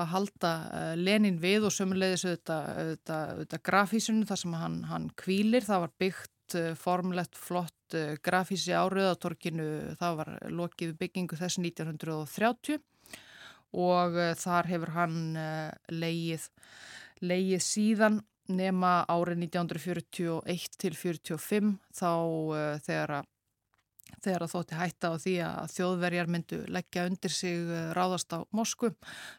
að 0.00 0.08
halda 0.14 0.52
Lenin 0.98 1.38
við 1.42 1.68
og 1.68 1.74
sömulegðis 1.74 2.26
auðvitað, 2.26 2.66
auðvitað, 2.82 3.32
auðvitað 3.34 3.64
grafísunum 3.70 4.26
þar 4.28 4.42
sem 4.42 4.58
hann, 4.58 4.78
hann 4.90 5.08
kvílir. 5.18 5.66
Það 5.68 5.84
var 5.84 5.94
byggt 6.02 6.56
formlegt 6.80 7.36
flott 7.36 7.96
grafísi 8.24 8.72
á 8.72 8.88
torkinu, 9.20 9.68
það 10.00 10.18
var 10.22 10.30
lokið 10.48 10.94
byggingu 11.00 11.36
þess 11.36 11.60
1930 11.60 12.80
og 13.78 14.16
þar 14.40 14.70
hefur 14.70 14.94
hann 14.94 15.18
leið, 15.92 16.48
leið 17.20 17.60
síðan 17.64 18.22
nema 18.48 19.02
árið 19.10 19.44
1941 19.48 20.78
til 20.80 20.94
45 20.96 21.74
þá 21.96 22.12
uh, 22.12 22.78
þegar 22.84 23.20
að 23.20 23.34
þegar 24.24 24.44
að 24.44 24.52
þótti 24.54 24.78
hætta 24.78 25.10
á 25.12 25.14
því 25.20 25.34
að 25.44 25.74
þjóðverjar 25.74 26.30
myndu 26.32 26.58
leggja 26.72 27.04
undir 27.08 27.34
sig 27.34 27.60
uh, 27.68 27.90
ráðast 27.96 28.32
á 28.34 28.38
Mosku 28.56 28.92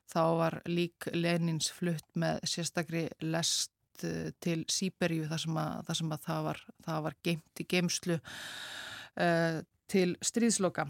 þá 0.10 0.22
var 0.40 0.60
lík 0.70 1.10
Lenins 1.16 1.72
flutt 1.74 2.08
með 2.20 2.44
sérstakri 2.48 3.08
lest 3.26 3.74
uh, 4.06 4.30
til 4.44 4.62
Sýberíu 4.70 5.28
þar 5.32 5.44
sem 5.46 5.60
að 5.64 5.76
það, 5.90 6.00
sem 6.02 6.16
að 6.16 6.24
það 6.28 6.48
var, 6.50 6.64
var 7.08 7.20
geimt 7.26 7.64
í 7.64 7.68
geimslu 7.74 8.20
uh, 8.20 9.60
til 9.90 10.10
stríðsloka. 10.22 10.86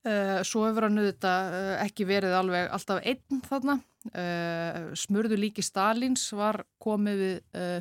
Uh, 0.00 0.40
svo 0.48 0.62
hefur 0.64 0.86
hann 0.86 0.96
auðvitað 0.96 1.54
uh, 1.58 1.72
ekki 1.82 2.06
verið 2.08 2.32
alveg 2.38 2.70
alltaf 2.72 3.02
einn 3.04 3.42
þarna. 3.44 3.74
Uh, 4.16 4.94
smurðu 4.96 5.36
líki 5.36 5.60
Stalins 5.60 6.22
var 6.32 6.62
komið 6.80 7.20
við, 7.20 7.34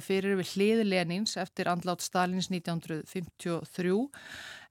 fyrir 0.04 0.36
við 0.42 0.50
hliði 0.52 0.88
Lenins 0.90 1.38
eftir 1.40 1.70
andlátt 1.72 2.04
Stalins 2.04 2.50
1953 2.52 3.96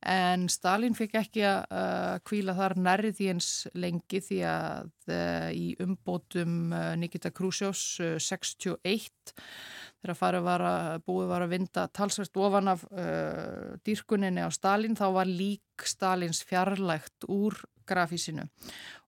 en 0.06 0.46
Stalin 0.52 0.94
fikk 0.94 1.16
ekki 1.18 1.42
að 1.48 2.20
kvíla 2.28 2.54
þar 2.58 2.76
nærrið 2.78 3.16
því 3.18 3.28
eins 3.32 3.48
lengi 3.74 4.20
því 4.22 4.38
að 4.46 5.14
í 5.56 5.66
umbótum 5.82 6.74
Nikita 7.00 7.32
Khrushchevs 7.34 7.98
61 8.22 9.34
þegar 9.98 10.18
farið 10.20 10.46
var 10.46 10.66
að 10.68 10.90
búið 11.08 11.32
var 11.32 11.46
að 11.46 11.54
vinda 11.56 11.88
talsvært 11.90 12.38
ofan 12.38 12.70
af 12.74 12.84
dýrkuninni 13.86 14.46
á 14.46 14.50
Stalin 14.54 14.98
þá 14.98 15.08
var 15.18 15.30
lík 15.30 15.88
Stalins 15.88 16.44
fjarlægt 16.46 17.26
úr 17.26 17.58
grafísinu 17.88 18.46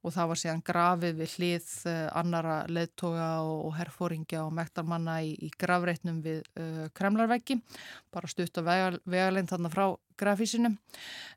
og 0.01 0.15
það 0.15 0.31
var 0.31 0.41
síðan 0.41 0.63
grafið 0.65 1.19
við 1.19 1.35
hlið 1.37 1.73
uh, 1.91 1.97
annara 2.17 2.59
leðtoga 2.73 3.29
og, 3.45 3.67
og 3.69 3.75
herfóringja 3.77 4.45
og 4.47 4.55
mektarmanna 4.57 5.19
í, 5.27 5.35
í 5.37 5.51
grafreitnum 5.61 6.23
við 6.25 6.41
uh, 6.57 6.87
Kremlarveggi, 6.97 7.59
bara 8.13 8.31
stutt 8.31 8.61
á 8.61 8.63
vegalegn 8.65 9.51
þarna 9.51 9.73
frá 9.73 9.85
grafísinu 10.21 10.73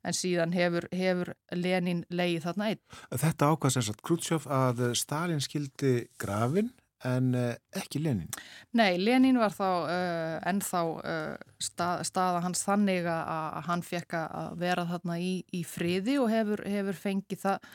en 0.04 0.16
síðan 0.16 0.56
hefur, 0.56 0.88
hefur 0.92 1.34
Lenin 1.56 2.06
leið 2.12 2.48
þarna 2.48 2.72
einn. 2.72 2.82
Þetta 3.12 3.52
ákvæðs 3.52 3.80
eins 3.80 3.92
að 3.92 4.02
Khrushchev 4.08 4.48
að 4.52 4.88
Stalin 5.00 5.44
skildi 5.44 5.94
grafin 6.20 6.72
en 7.08 7.34
uh, 7.36 7.52
ekki 7.78 8.02
Lenin? 8.04 8.30
Nei, 8.78 8.98
Lenin 9.02 9.40
var 9.42 9.54
þá 9.56 9.68
uh, 9.68 10.38
ennþá 10.50 10.82
uh, 10.96 11.54
stað, 11.62 12.04
staða 12.10 12.42
hans 12.46 12.64
þannig 12.68 13.08
að 13.10 13.60
hann 13.68 13.86
fekk 13.86 14.18
að 14.20 14.58
vera 14.64 14.88
þarna 14.90 15.20
í, 15.20 15.34
í 15.54 15.64
friði 15.68 16.18
og 16.24 16.32
hefur, 16.34 16.66
hefur 16.68 17.00
fengið 17.00 17.44
það 17.46 17.70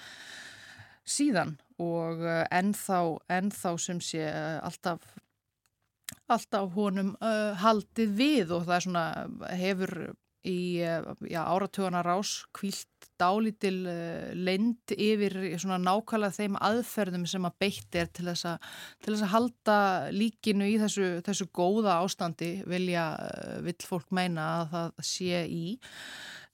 síðan 1.08 1.56
og 1.80 2.24
ennþá, 2.52 3.00
ennþá 3.32 3.74
sem 3.80 4.00
sé 4.02 4.24
alltaf 4.60 5.04
alltaf 6.28 6.72
honum 6.74 7.14
haldið 7.62 8.10
við 8.16 8.52
og 8.56 8.66
það 8.68 8.82
svona 8.84 9.04
hefur 9.56 9.92
í 10.48 10.60
já, 10.80 11.42
áratugana 11.44 12.02
rás 12.06 12.40
kvílt 12.56 12.88
dálítil 13.18 13.82
uh, 13.88 14.30
lend 14.36 14.94
yfir 14.94 15.34
svona 15.58 15.78
nákvæmlega 15.82 16.36
þeim 16.36 16.58
aðferðum 16.68 17.26
sem 17.28 17.46
að 17.48 17.58
beitt 17.64 17.98
er 17.98 18.10
til 18.14 18.28
þess 18.28 18.48
að, 18.52 18.68
til 19.02 19.14
þess 19.14 19.26
að 19.26 19.34
halda 19.34 19.78
líkinu 20.14 20.68
í 20.70 20.76
þessu, 20.80 21.08
þessu 21.26 21.48
góða 21.54 21.98
ástandi 22.04 22.52
vilja, 22.68 23.10
uh, 23.18 23.58
vill 23.66 23.78
fólk 23.84 24.12
meina 24.14 24.48
að 24.60 24.74
það 24.74 25.02
sé 25.10 25.44
í. 25.46 25.64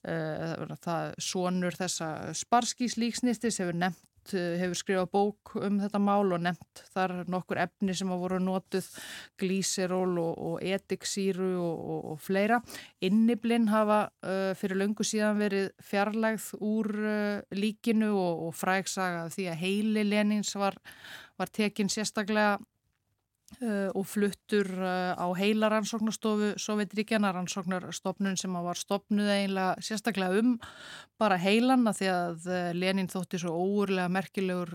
Uh, 0.05 0.75
það 0.85 1.15
sonur 1.25 1.77
þessa 1.79 2.09
sparskíslíksnistis 2.37 3.63
hefur 3.63 3.79
nefnt 3.87 4.11
Eh, 4.33 4.57
hefur 4.57 4.79
skrifað 4.79 5.09
bók 5.13 5.53
um 5.61 5.77
þetta 5.83 6.01
mál 6.01 6.33
og 6.33 6.41
nefnt 6.45 6.81
þar 6.95 7.13
nokkur 7.31 7.61
efni 7.67 7.95
sem 7.97 8.09
hafa 8.09 8.23
voru 8.23 8.39
notuð 8.41 8.87
glíseról 9.41 10.17
og, 10.23 10.39
og 10.49 10.65
etiksýru 10.65 11.51
og, 11.61 11.83
og, 11.95 12.01
og 12.15 12.23
fleira. 12.25 12.61
Inniblinn 13.05 13.69
hafa 13.69 14.07
uh, 14.25 14.53
fyrir 14.57 14.81
löngu 14.81 15.05
síðan 15.05 15.43
verið 15.43 15.71
fjarlægð 15.85 16.49
úr 16.65 16.91
uh, 17.05 17.43
líkinu 17.53 18.13
og 18.17 18.55
fræksaga 18.57 19.27
því 19.35 19.49
að 19.53 19.61
heili 19.61 20.07
Lenins 20.09 20.55
var, 20.57 20.79
var 21.37 21.53
tekin 21.53 21.93
sérstaklega 21.93 22.57
og 23.95 24.07
fluttur 24.09 24.67
uh, 24.83 25.15
á 25.15 25.27
heila 25.39 25.69
rannsóknarstofu 25.73 26.55
Sovjetríkjana, 26.61 27.33
rannsóknarstofnun 27.35 28.39
sem 28.41 28.57
var 28.67 28.79
stopnuð 28.79 29.31
eiginlega 29.31 29.85
sérstaklega 29.85 30.41
um 30.41 30.57
bara 31.21 31.37
heilanna 31.39 31.93
því 31.95 32.09
að 32.11 32.49
uh, 32.51 32.71
Lenin 32.75 33.11
þótti 33.11 33.39
svo 33.41 33.55
óurlega 33.55 34.11
merkilegur 34.11 34.73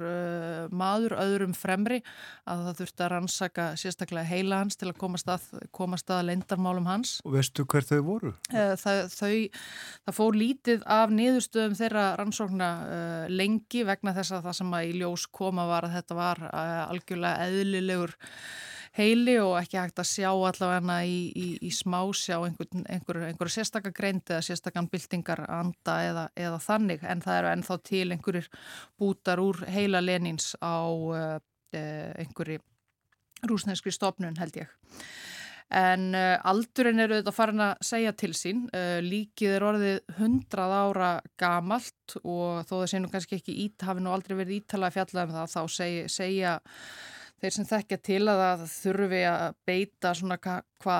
maður 0.71 1.17
öðrum 1.19 1.55
fremri 1.57 1.99
að 2.47 2.63
það 2.67 2.79
þurfti 2.79 3.03
að 3.03 3.11
rannsaka 3.13 3.65
sérstaklega 3.79 4.29
heila 4.29 4.61
hans 4.61 4.79
til 4.79 4.89
að 4.89 4.99
komast 5.01 5.29
að, 5.31 5.49
komast 5.75 6.09
að 6.13 6.29
lendarmálum 6.29 6.87
hans. 6.87 7.17
Og 7.27 7.35
veistu 7.35 7.65
hver 7.69 7.85
þau 7.85 7.99
voru? 8.05 8.33
Það, 8.49 9.01
þau, 9.13 9.59
það 10.07 10.17
fór 10.19 10.39
lítið 10.39 10.87
af 10.99 11.13
niðurstöðum 11.13 11.77
þeirra 11.79 12.05
rannsókna 12.19 12.71
lengi 13.33 13.83
vegna 13.87 14.15
þess 14.17 14.37
að 14.37 14.49
það 14.49 14.57
sem 14.61 14.75
að 14.79 14.89
í 14.89 14.97
ljós 15.01 15.27
koma 15.35 15.67
var 15.69 15.89
að 15.89 15.99
þetta 15.99 16.19
var 16.19 16.43
algjörlega 16.53 17.49
eðlilegur 17.49 18.17
heili 18.97 19.35
og 19.41 19.55
ekki 19.59 19.79
hægt 19.79 20.01
að 20.01 20.09
sjá 20.09 20.29
allavega 20.31 20.99
í, 21.05 21.19
í, 21.35 21.47
í 21.67 21.71
smá 21.73 21.99
sjá 22.15 22.37
einhver, 22.39 23.21
einhver, 23.27 23.51
sérstakar 23.53 23.93
greind 23.95 24.25
eða 24.29 24.41
sérstakann 24.45 24.89
byltingar 24.91 25.43
anda 25.47 25.99
eða, 26.07 26.25
eða 26.35 26.59
þannig 26.63 27.05
en 27.05 27.23
það 27.25 27.41
eru 27.41 27.51
ennþá 27.53 27.79
til 27.91 28.07
einhverjir 28.15 28.49
bútar 28.99 29.43
úr 29.43 29.63
heila 29.69 30.01
Lenins 30.03 30.55
á 30.63 30.89
uh, 30.89 31.39
einhverju 31.71 32.61
rúsneskri 33.47 33.93
stopnun 33.93 34.39
held 34.39 34.63
ég. 34.63 34.71
En 35.69 36.15
uh, 36.17 36.39
aldurinn 36.49 37.01
eru 37.03 37.19
þetta 37.19 37.33
farin 37.35 37.61
að 37.61 37.83
segja 37.85 38.13
til 38.17 38.31
sín. 38.33 38.63
Uh, 38.73 38.97
líkið 39.05 39.53
er 39.53 39.65
orðið 39.69 39.99
100 40.17 40.65
ára 40.65 41.11
gamalt 41.39 42.17
og 42.23 42.65
þó 42.65 42.73
það 42.79 42.87
sé 42.89 43.03
nú 43.03 43.11
kannski 43.13 43.37
ekki 43.37 43.57
ít, 43.67 43.85
hafi 43.85 44.01
nú 44.01 44.13
aldrei 44.15 44.39
verið 44.39 44.63
ítala 44.63 44.89
að 44.89 44.97
fjalla 44.97 45.27
um 45.27 45.35
það, 45.37 45.53
þá 45.53 45.77
seg, 45.77 45.99
segja 46.09 46.55
þeir 47.39 47.55
sem 47.55 47.67
þekkja 47.69 47.97
til 48.03 48.23
að 48.27 48.41
það 48.43 48.65
þurfi 48.73 49.21
að 49.29 49.55
beita 49.69 50.13
svona 50.17 50.37
hvað 50.43 50.65
hva 50.79 50.99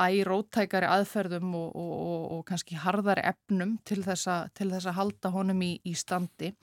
ærótækari 0.00 0.88
aðferðum 0.88 1.52
og, 1.58 1.68
og, 1.76 1.92
og, 1.98 2.24
og 2.36 2.42
kannski 2.48 2.78
harðari 2.80 3.24
efnum 3.28 3.76
til 3.88 4.00
þess 4.06 4.28
að 4.30 4.94
halda 4.96 5.32
honum 5.34 5.60
í, 5.64 5.74
í 5.84 5.94
standi. 5.98 6.54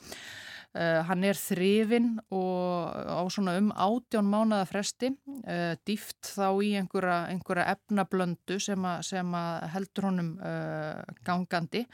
Uh, 0.76 1.00
hann 1.08 1.24
er 1.24 1.38
þrifin 1.40 2.18
og 2.36 2.90
á 2.92 3.24
svona 3.32 3.54
um 3.62 3.70
átjón 3.72 4.28
mánuða 4.28 4.66
fresti, 4.68 5.14
uh, 5.48 5.78
dýft 5.88 6.34
þá 6.34 6.50
í 6.66 6.74
einhverja, 6.82 7.22
einhverja 7.32 7.70
efnablöndu 7.78 8.58
sem, 8.60 8.84
a, 8.84 8.98
sem 9.06 9.38
heldur 9.72 10.10
honum 10.10 10.34
uh, 10.36 11.00
gangandi. 11.24 11.86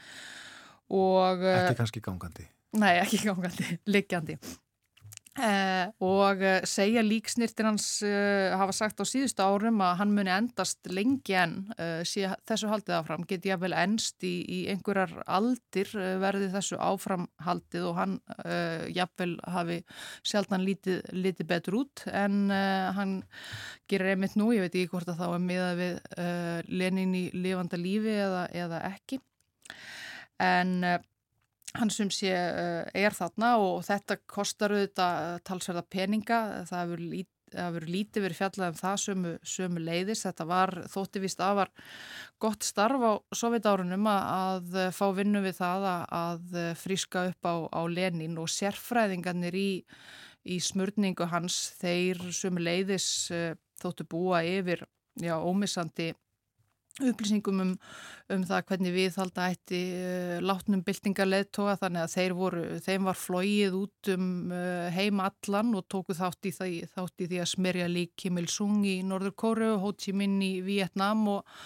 Og, 0.90 1.46
ekki 1.46 1.78
kannski 1.78 2.02
gangandi? 2.02 2.48
Nei, 2.82 2.96
ekki 3.04 3.22
gangandi, 3.22 3.78
liggjandi. 3.94 4.40
Uh, 5.32 5.88
og 6.04 6.42
uh, 6.44 6.58
segja 6.68 7.00
líksnirtir 7.00 7.64
hans 7.64 7.86
uh, 8.04 8.52
hafa 8.60 8.74
sagt 8.76 8.98
á 9.00 9.04
síðustu 9.08 9.40
árum 9.40 9.78
að 9.80 9.94
hann 10.02 10.10
muni 10.12 10.28
endast 10.28 10.90
lengi 10.92 11.32
en 11.40 11.54
þessu 11.72 12.68
haldið 12.68 12.98
áfram, 12.98 13.24
geti 13.24 13.48
ég 13.48 13.62
vel 13.62 13.72
endst 13.72 14.20
í, 14.28 14.34
í 14.44 14.58
einhverjar 14.68 15.22
aldir 15.24 15.88
verði 16.20 16.50
þessu 16.52 16.76
áframhaldið 16.84 17.86
og 17.88 17.96
hann 17.96 18.18
jafnvel 18.92 19.38
hafi 19.54 19.78
sjaldan 20.20 20.66
lítið, 20.66 21.00
lítið 21.16 21.48
betur 21.48 21.78
út 21.80 22.04
en 22.12 22.52
hann 22.52 23.14
gerir 23.88 24.12
einmitt 24.12 24.36
nú, 24.36 24.50
ég 24.52 24.66
veit 24.66 24.76
ekki 24.76 24.92
hvort 24.92 25.08
að 25.14 25.22
þá 25.22 25.26
er 25.30 25.46
miðað 25.46 25.80
við 25.80 26.02
Lenin 26.68 27.16
í 27.16 27.24
lifanda 27.32 27.80
lífi 27.80 28.18
eða, 28.26 28.44
eða 28.52 28.82
ekki. 28.92 29.22
En 30.42 30.76
hann 31.78 31.92
sem 31.92 32.10
sé 32.12 32.32
uh, 32.32 32.88
er 32.94 33.14
þarna 33.16 33.54
og 33.62 33.84
þetta 33.86 34.18
kostar 34.30 34.74
auðvitað 34.74 35.38
talsverða 35.48 35.84
peninga, 35.92 36.40
það 36.68 36.82
hefur 36.82 37.04
lít, 37.12 37.30
lítið 37.84 38.24
verið 38.24 38.38
fjallað 38.38 38.70
um 38.72 38.78
það 38.78 38.98
sömu, 39.02 39.32
sömu 39.44 39.82
leiðis, 39.84 40.24
þetta 40.24 40.46
var 40.48 40.72
þóttivist 40.88 41.42
að 41.44 41.58
var 41.58 41.72
gott 42.40 42.64
starf 42.64 43.04
á 43.04 43.12
sovjetárunum 43.36 44.08
að, 44.08 44.22
að 44.72 44.96
fá 44.96 45.04
vinnu 45.18 45.42
við 45.44 45.58
það 45.58 45.86
að, 45.90 46.06
að 46.22 46.56
fríska 46.80 47.26
upp 47.32 47.48
á, 47.48 47.54
á 47.68 47.82
Lenin 47.92 48.40
og 48.40 48.48
sérfræðingarnir 48.52 49.58
í, 49.60 49.70
í 50.48 50.58
smörningu 50.64 51.28
hans 51.28 51.60
þeir 51.82 52.24
sömu 52.32 52.64
leiðis 52.64 53.10
þóttu 53.82 54.08
búa 54.08 54.40
yfir 54.48 54.86
já, 55.20 55.36
ómissandi 55.36 56.12
upplýsingum 57.00 57.62
um, 57.64 57.70
um 58.34 58.42
það 58.48 58.66
hvernig 58.68 58.94
við 58.94 59.16
halda 59.20 59.46
ætti 59.54 59.80
uh, 59.96 60.34
látnum 60.44 60.82
byltingarleðtoga 60.84 61.78
þannig 61.80 62.04
að 62.04 62.14
þeir 62.16 62.36
voru, 62.36 62.64
þeim 62.84 63.08
var 63.08 63.18
flóið 63.18 63.78
út 63.78 64.12
um 64.12 64.28
uh, 64.52 64.90
heim 64.92 65.22
allan 65.24 65.72
og 65.78 65.86
tóku 65.92 66.16
þátt 66.18 66.50
í, 66.50 66.54
það, 66.58 66.76
þátt 66.92 67.24
í 67.24 67.30
því 67.32 67.42
að 67.42 67.50
smerja 67.54 67.88
lík 67.88 68.12
Kim 68.20 68.42
Il-sung 68.42 68.84
í 68.84 68.98
Norður 69.06 69.36
Kóru 69.44 69.72
Ho 69.82 69.94
Chi 69.96 70.14
Minh 70.16 70.38
í 70.44 70.52
Vietnám 70.66 71.24
og, 71.32 71.56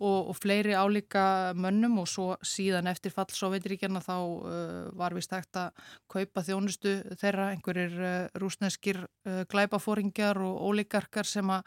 og, 0.00 0.30
og 0.32 0.36
fleiri 0.40 0.74
álíka 0.76 1.52
mönnum 1.54 2.00
og 2.02 2.08
svo 2.08 2.34
síðan 2.46 2.88
eftir 2.90 3.12
fall 3.14 3.28
Sovjetiríkjana 3.34 4.02
þá 4.04 4.14
uh, 4.16 4.90
var 4.96 5.14
vist 5.16 5.32
hægt 5.34 5.58
að 5.60 5.70
kaupa 6.10 6.44
þjónustu 6.46 6.94
þeirra, 7.20 7.50
einhverjir 7.54 7.96
uh, 8.00 8.40
rúsneskir 8.40 9.02
uh, 9.04 9.42
glæpafóringjar 9.52 10.40
og 10.44 10.62
ólíkarkar 10.70 11.28
sem, 11.28 11.50
a, 11.52 11.60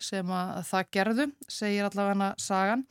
sem 0.00 0.32
að 0.32 0.62
það 0.70 0.92
gerðu, 0.98 1.28
segir 1.58 1.90
allavega 1.90 2.32
sagan. 2.40 2.86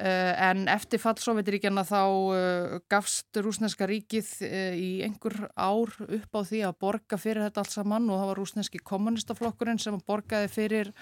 Uh, 0.00 0.32
en 0.40 0.62
eftir 0.72 0.96
fall 0.96 1.18
Sovjetiríkjana 1.20 1.82
þá 1.84 1.98
uh, 2.00 2.76
gafst 2.88 3.36
rúsneska 3.44 3.84
ríkið 3.84 4.28
uh, 4.46 4.72
í 4.72 4.86
einhver 5.04 5.34
ár 5.52 5.92
upp 6.06 6.32
á 6.32 6.40
því 6.48 6.62
að 6.64 6.78
borga 6.80 7.18
fyrir 7.20 7.44
þetta 7.44 7.60
allt 7.60 7.74
saman 7.74 8.08
og 8.08 8.16
það 8.16 8.30
var 8.30 8.40
rúsneski 8.40 8.80
kommunistaflokkurinn 8.88 9.82
sem 9.82 9.98
borgaði 10.08 10.48
fyrir 10.48 10.92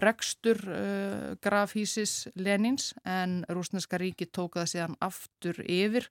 rekstur 0.00 0.62
grafhísis 1.44 2.14
Lenins 2.40 2.94
en 3.04 3.42
rúsneska 3.52 4.00
ríkið 4.00 4.32
tók 4.40 4.56
það 4.56 4.72
síðan 4.72 4.96
aftur 5.04 5.60
yfir. 5.68 6.08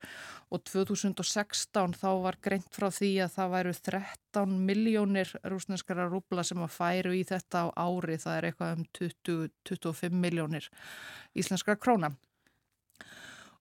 Og 0.54 0.62
2016 0.70 1.98
þá 1.98 2.10
var 2.22 2.38
greint 2.46 2.70
frá 2.70 2.92
því 2.94 3.12
að 3.26 3.34
það 3.34 3.52
væru 3.56 3.74
13 3.90 4.56
miljónir 4.70 5.34
rúsneskara 5.42 6.06
rúbla 6.14 6.46
sem 6.46 6.62
að 6.62 6.78
færu 6.78 7.18
í 7.18 7.26
þetta 7.26 7.66
á 7.66 7.68
ári, 7.82 8.22
það 8.22 8.38
er 8.38 8.50
eitthvað 8.52 8.78
um 8.78 8.88
20-25 9.02 10.24
miljónir 10.28 10.72
íslenskara 11.34 11.82
króna 11.82 12.14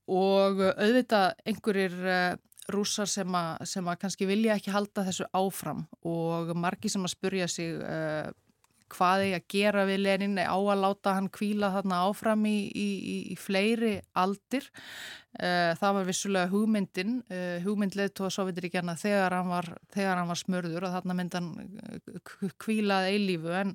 og 0.06 0.60
auðvitað 0.72 1.34
einhverjir 1.50 1.96
uh, 2.06 2.36
rússar 2.72 3.10
sem 3.10 3.38
að, 3.38 3.66
sem 3.70 3.86
að 3.86 4.00
kannski 4.02 4.26
vilja 4.28 4.56
ekki 4.58 4.74
halda 4.74 5.04
þessu 5.06 5.28
áfram 5.36 5.84
og 6.06 6.50
margi 6.58 6.90
sem 6.90 7.04
að 7.06 7.14
spurja 7.14 7.48
sig 7.50 7.76
uh, 7.78 8.30
hvað 8.92 9.26
er 9.26 9.36
að 9.38 9.46
gera 9.52 9.84
við 9.88 10.02
Lenin 10.04 10.38
á 10.38 10.56
að 10.56 10.82
láta 10.82 11.14
hann 11.16 11.28
kvíla 11.32 11.72
þarna 11.74 12.02
áfram 12.06 12.46
í, 12.48 12.56
í, 12.70 12.88
í 13.32 13.36
fleiri 13.38 13.98
aldir. 14.18 14.68
Uh, 15.36 15.74
það 15.76 15.96
var 15.98 16.06
vissulega 16.08 16.48
hugmyndin 16.48 17.18
uh, 17.28 17.58
hugmynd 17.60 17.92
leðtóða 17.98 18.30
Sovjetiríkjana 18.38 18.94
þegar 18.96 19.34
hann 19.36 19.50
var, 19.52 19.66
þegar 19.92 20.16
hann 20.16 20.30
var 20.30 20.40
smörður 20.40 20.86
og 20.88 20.94
þarna 20.94 21.16
myndi 21.18 21.36
hann 21.36 22.52
kvílað 22.62 23.10
eilífu 23.10 23.52
en 23.58 23.74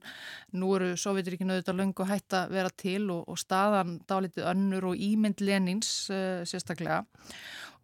nú 0.57 0.71
eru 0.79 0.95
Sovjetiríkjana 0.97 1.59
auðvitað 1.59 1.77
löngu 1.83 2.07
hætt 2.09 2.37
að 2.39 2.55
vera 2.57 2.73
til 2.81 3.03
og, 3.13 3.27
og 3.29 3.37
staðan 3.37 3.99
dálítið 4.09 4.49
önnur 4.55 4.89
og 4.89 5.05
ímynd 5.05 5.45
Lenins 5.45 5.93
sérstaklega 6.49 7.03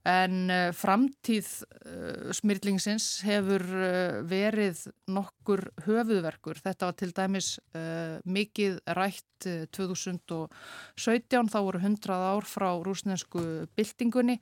En 0.07 0.47
uh, 0.47 0.69
framtíð 0.71 1.47
uh, 1.67 2.29
smyrlingsins 2.35 3.05
hefur 3.27 3.63
uh, 3.75 4.19
verið 4.27 4.85
nokkur 5.11 5.65
höfuðverkur. 5.83 6.61
Þetta 6.63 6.87
var 6.87 6.97
til 6.97 7.11
dæmis 7.15 7.49
mikið 8.27 8.79
rætt 8.97 9.47
2017, 9.75 11.49
þá 11.51 11.57
voru 11.61 11.81
100 11.81 12.15
ár 12.15 12.47
frá 12.47 12.69
rúsnensku 12.83 13.43
byltingunni. 13.77 14.39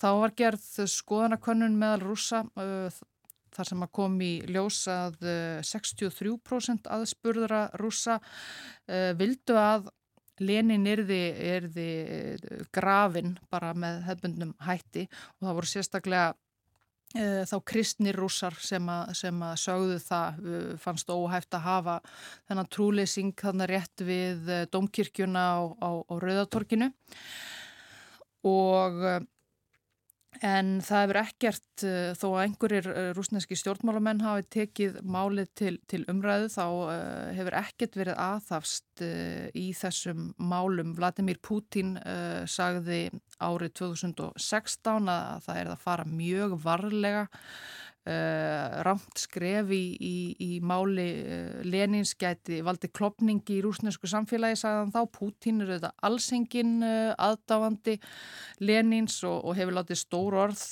Þá 0.00 0.08
var 0.22 0.34
gerð 0.38 0.66
skoðanakönnun 0.90 1.78
meðal 1.78 2.02
rúsa 2.06 2.44
þar 3.50 3.68
sem 3.68 3.84
að 3.84 3.92
kom 3.98 4.16
í 4.24 4.32
ljós 4.48 4.80
að 4.90 5.18
63% 5.66 6.88
aðspurðara 6.90 7.66
rúsa 7.82 8.20
vildu 9.18 9.58
að 9.60 9.90
Lenin 10.40 10.86
erði, 10.88 11.20
erði 11.56 11.88
grafin 12.74 13.36
bara 13.52 13.72
með 13.76 14.04
hefbundnum 14.08 14.54
hætti 14.64 15.06
og 15.08 15.48
það 15.48 15.58
voru 15.58 15.70
sérstaklega 15.70 16.28
uh, 16.32 17.42
þá 17.50 17.56
kristnir 17.72 18.18
rússar 18.20 18.56
sem, 18.62 18.92
sem 19.16 19.42
að 19.46 19.56
sögðu 19.64 19.98
það 20.04 20.40
uh, 20.44 20.70
fannst 20.82 21.12
óhæft 21.12 21.58
að 21.58 21.66
hafa 21.66 21.98
þennan 22.48 22.70
trúleysing 22.72 23.34
þannig 23.40 23.72
rétt 23.74 24.06
við 24.06 24.48
uh, 24.48 24.62
domkirkjuna 24.72 25.44
á, 25.56 25.60
á, 25.80 25.90
á 26.08 26.14
Rauðatorkinu 26.24 26.90
og 28.48 29.04
En 30.38 30.76
það 30.78 31.00
hefur 31.02 31.18
ekkert, 31.20 31.82
eh, 31.82 32.12
þó 32.14 32.26
að 32.30 32.42
einhverjir 32.44 32.88
eh, 32.92 33.08
rúsneski 33.16 33.56
stjórnmálamenn 33.58 34.22
hafi 34.22 34.44
tekið 34.54 35.00
málið 35.02 35.50
til, 35.58 35.72
til 35.90 36.04
umræðu, 36.08 36.46
þá 36.54 36.66
uh, 36.70 37.32
hefur 37.34 37.56
ekkert 37.58 37.98
verið 37.98 38.20
aðhafst 38.22 39.02
í 39.56 39.66
þessum 39.74 40.30
málum. 40.36 40.94
Vladimir 40.94 41.38
Putin 41.42 41.94
sagði 42.50 43.08
árið 43.40 43.72
2016 43.80 45.08
að 45.08 45.46
það 45.46 45.60
er 45.62 45.70
að 45.72 45.84
fara 45.86 46.04
mjög 46.04 46.58
varlega 46.60 47.22
Uh, 48.08 48.80
ramt 48.80 49.18
skref 49.20 49.68
í, 49.76 49.82
í, 50.00 50.14
í 50.40 50.54
máli 50.64 51.04
uh, 51.20 51.58
Lenins 51.68 52.14
gæti 52.16 52.62
valdi 52.64 52.88
klopningi 52.96 53.58
í 53.58 53.60
rúsnesku 53.60 54.08
samfélagi 54.08 54.56
sagðan 54.56 54.94
þá, 54.94 55.02
Pútín 55.12 55.60
eru 55.60 55.74
þetta 55.74 55.90
allsengin 56.08 56.78
uh, 56.80 57.10
aðdáandi 57.20 57.98
Lenins 58.64 59.18
og, 59.28 59.44
og 59.44 59.58
hefur 59.58 59.76
látið 59.76 60.00
stór 60.00 60.38
orð 60.46 60.62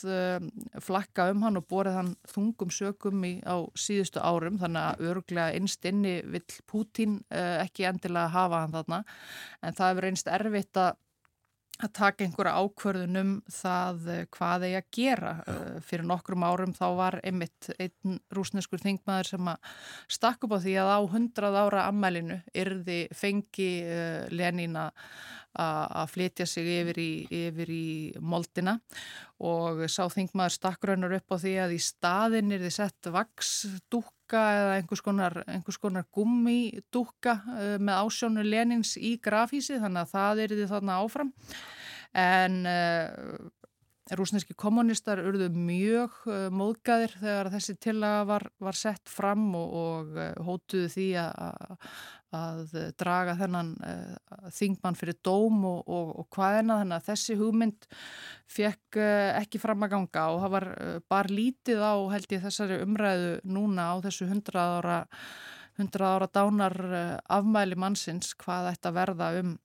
flakka 0.81 1.27
um 1.35 1.45
hann 1.45 1.61
og 1.61 1.67
borið 1.69 1.99
hann 1.99 2.15
þungum 2.33 2.73
sökum 2.73 3.21
í, 3.29 3.35
á 3.45 3.61
síðustu 3.77 4.25
árum. 4.25 4.57
Þannig 4.63 4.87
að 4.87 5.13
örglega 5.13 5.59
einst 5.59 5.85
inni 5.89 6.15
vill 6.25 6.47
Pútín 6.65 7.21
ekki 7.29 7.85
endilega 7.91 8.33
hafa 8.33 8.65
hann 8.65 8.73
þarna. 8.73 9.03
En 9.61 9.77
það 9.77 9.93
hefur 9.93 10.09
einst 10.09 10.33
erfitt 10.33 10.81
að 10.81 10.97
að 11.79 11.93
taka 11.95 12.27
einhverja 12.27 12.59
ákvörðun 12.59 13.21
um 13.21 13.33
það 13.53 14.09
eh, 14.11 14.25
hvað 14.35 14.65
þeir 14.67 14.77
að 14.81 14.89
gera. 14.99 15.33
Já. 15.39 15.55
Eh, 15.55 15.81
fyrir 15.89 16.09
nokkrum 16.11 16.47
árum 16.47 16.75
þá 16.77 16.87
var 16.99 17.19
einmitt 17.23 17.71
einn 17.79 18.19
rúsneskur 18.35 18.83
þingmaður 18.83 19.33
sem 19.33 19.51
að 19.53 19.73
stakk 20.19 20.47
upp 20.47 20.57
á 20.59 20.63
því 20.65 20.77
að 20.83 20.93
á 20.95 21.01
hundrað 21.15 21.59
ára 21.63 21.87
ammælinu 21.89 22.41
yrði 22.57 23.01
fengi 23.15 23.73
uh, 23.87 24.27
Lenina 24.35 24.89
að 25.59 26.11
flytja 26.13 26.45
sig 26.47 26.67
yfir 26.71 26.99
í, 27.01 27.13
yfir 27.35 27.71
í 27.73 27.87
moldina 28.21 28.77
og 29.43 29.81
sá 29.91 30.05
þingmaður 30.13 30.55
stakk 30.55 30.85
raunar 30.87 31.17
upp 31.17 31.35
á 31.35 31.37
því 31.41 31.55
að 31.65 31.75
í 31.75 31.81
staðin 31.83 32.53
er 32.55 32.63
þið 32.63 32.75
sett 32.77 33.11
vaksdúk 33.15 34.13
dúkka 34.29 34.45
eða 34.53 34.73
einhvers 34.77 35.01
konar, 35.01 35.43
einhvers 35.49 35.79
konar 35.81 36.05
gummi 36.13 36.81
dúkka 36.93 37.41
uh, 37.49 37.77
með 37.81 37.95
ásjónu 38.05 38.45
Lenins 38.45 38.97
í 39.01 39.17
grafísi 39.17 39.79
þannig 39.81 40.05
að 40.05 40.13
það 40.13 40.43
er 40.43 40.53
því 40.53 40.67
þarna 40.69 40.99
áfram. 41.01 41.31
En 42.13 42.67
uh, 42.69 43.39
rúsneski 44.19 44.55
kommunistar 44.57 45.23
urðu 45.23 45.49
mjög 45.53 46.13
uh, 46.29 46.49
móðgæðir 46.53 47.17
þegar 47.23 47.51
þessi 47.55 47.77
tillaga 47.81 48.27
var, 48.29 48.47
var 48.61 48.77
sett 48.77 49.09
fram 49.09 49.49
og, 49.57 49.73
og 49.73 50.45
hótuðu 50.45 50.93
því 50.93 51.09
að, 51.25 51.89
að 52.37 52.75
draga 53.01 53.37
þennan 53.39 53.75
uh, 53.81 54.49
þingmann 54.53 54.97
fyrir 54.99 55.17
dóm 55.25 55.63
og, 55.69 55.79
og, 55.87 56.11
og 56.23 56.27
hvaðina 56.37 56.81
þannig 56.83 56.99
að 56.99 57.07
þessi 57.09 57.37
hugmynd 57.41 57.87
fekk 58.53 58.99
uh, 59.01 59.39
ekki 59.39 59.61
fram 59.63 59.87
að 59.87 59.95
ganga 59.95 60.25
og 60.35 60.43
það 60.45 60.57
var 60.57 60.69
uh, 60.75 60.99
bara 61.09 61.37
lítið 61.39 61.85
á 61.85 61.95
held 62.13 62.35
ég 62.37 62.45
þessari 62.45 62.83
umræðu 62.85 63.31
núna 63.49 63.93
á 63.93 63.95
þessu 64.05 64.29
hundrað 64.29 64.75
ára, 64.81 64.99
hundrað 65.81 66.19
ára 66.19 66.29
dánar 66.41 66.77
afmæli 67.39 67.79
mannsins 67.81 68.35
hvað 68.37 68.75
þetta 68.75 68.95
verða 69.01 69.33
um 69.41 69.57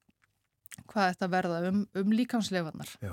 hvað 0.90 1.12
þetta 1.12 1.28
verða 1.30 1.58
um, 1.70 1.82
um 2.02 2.14
líkansleifannar. 2.18 2.94
Já, 3.04 3.12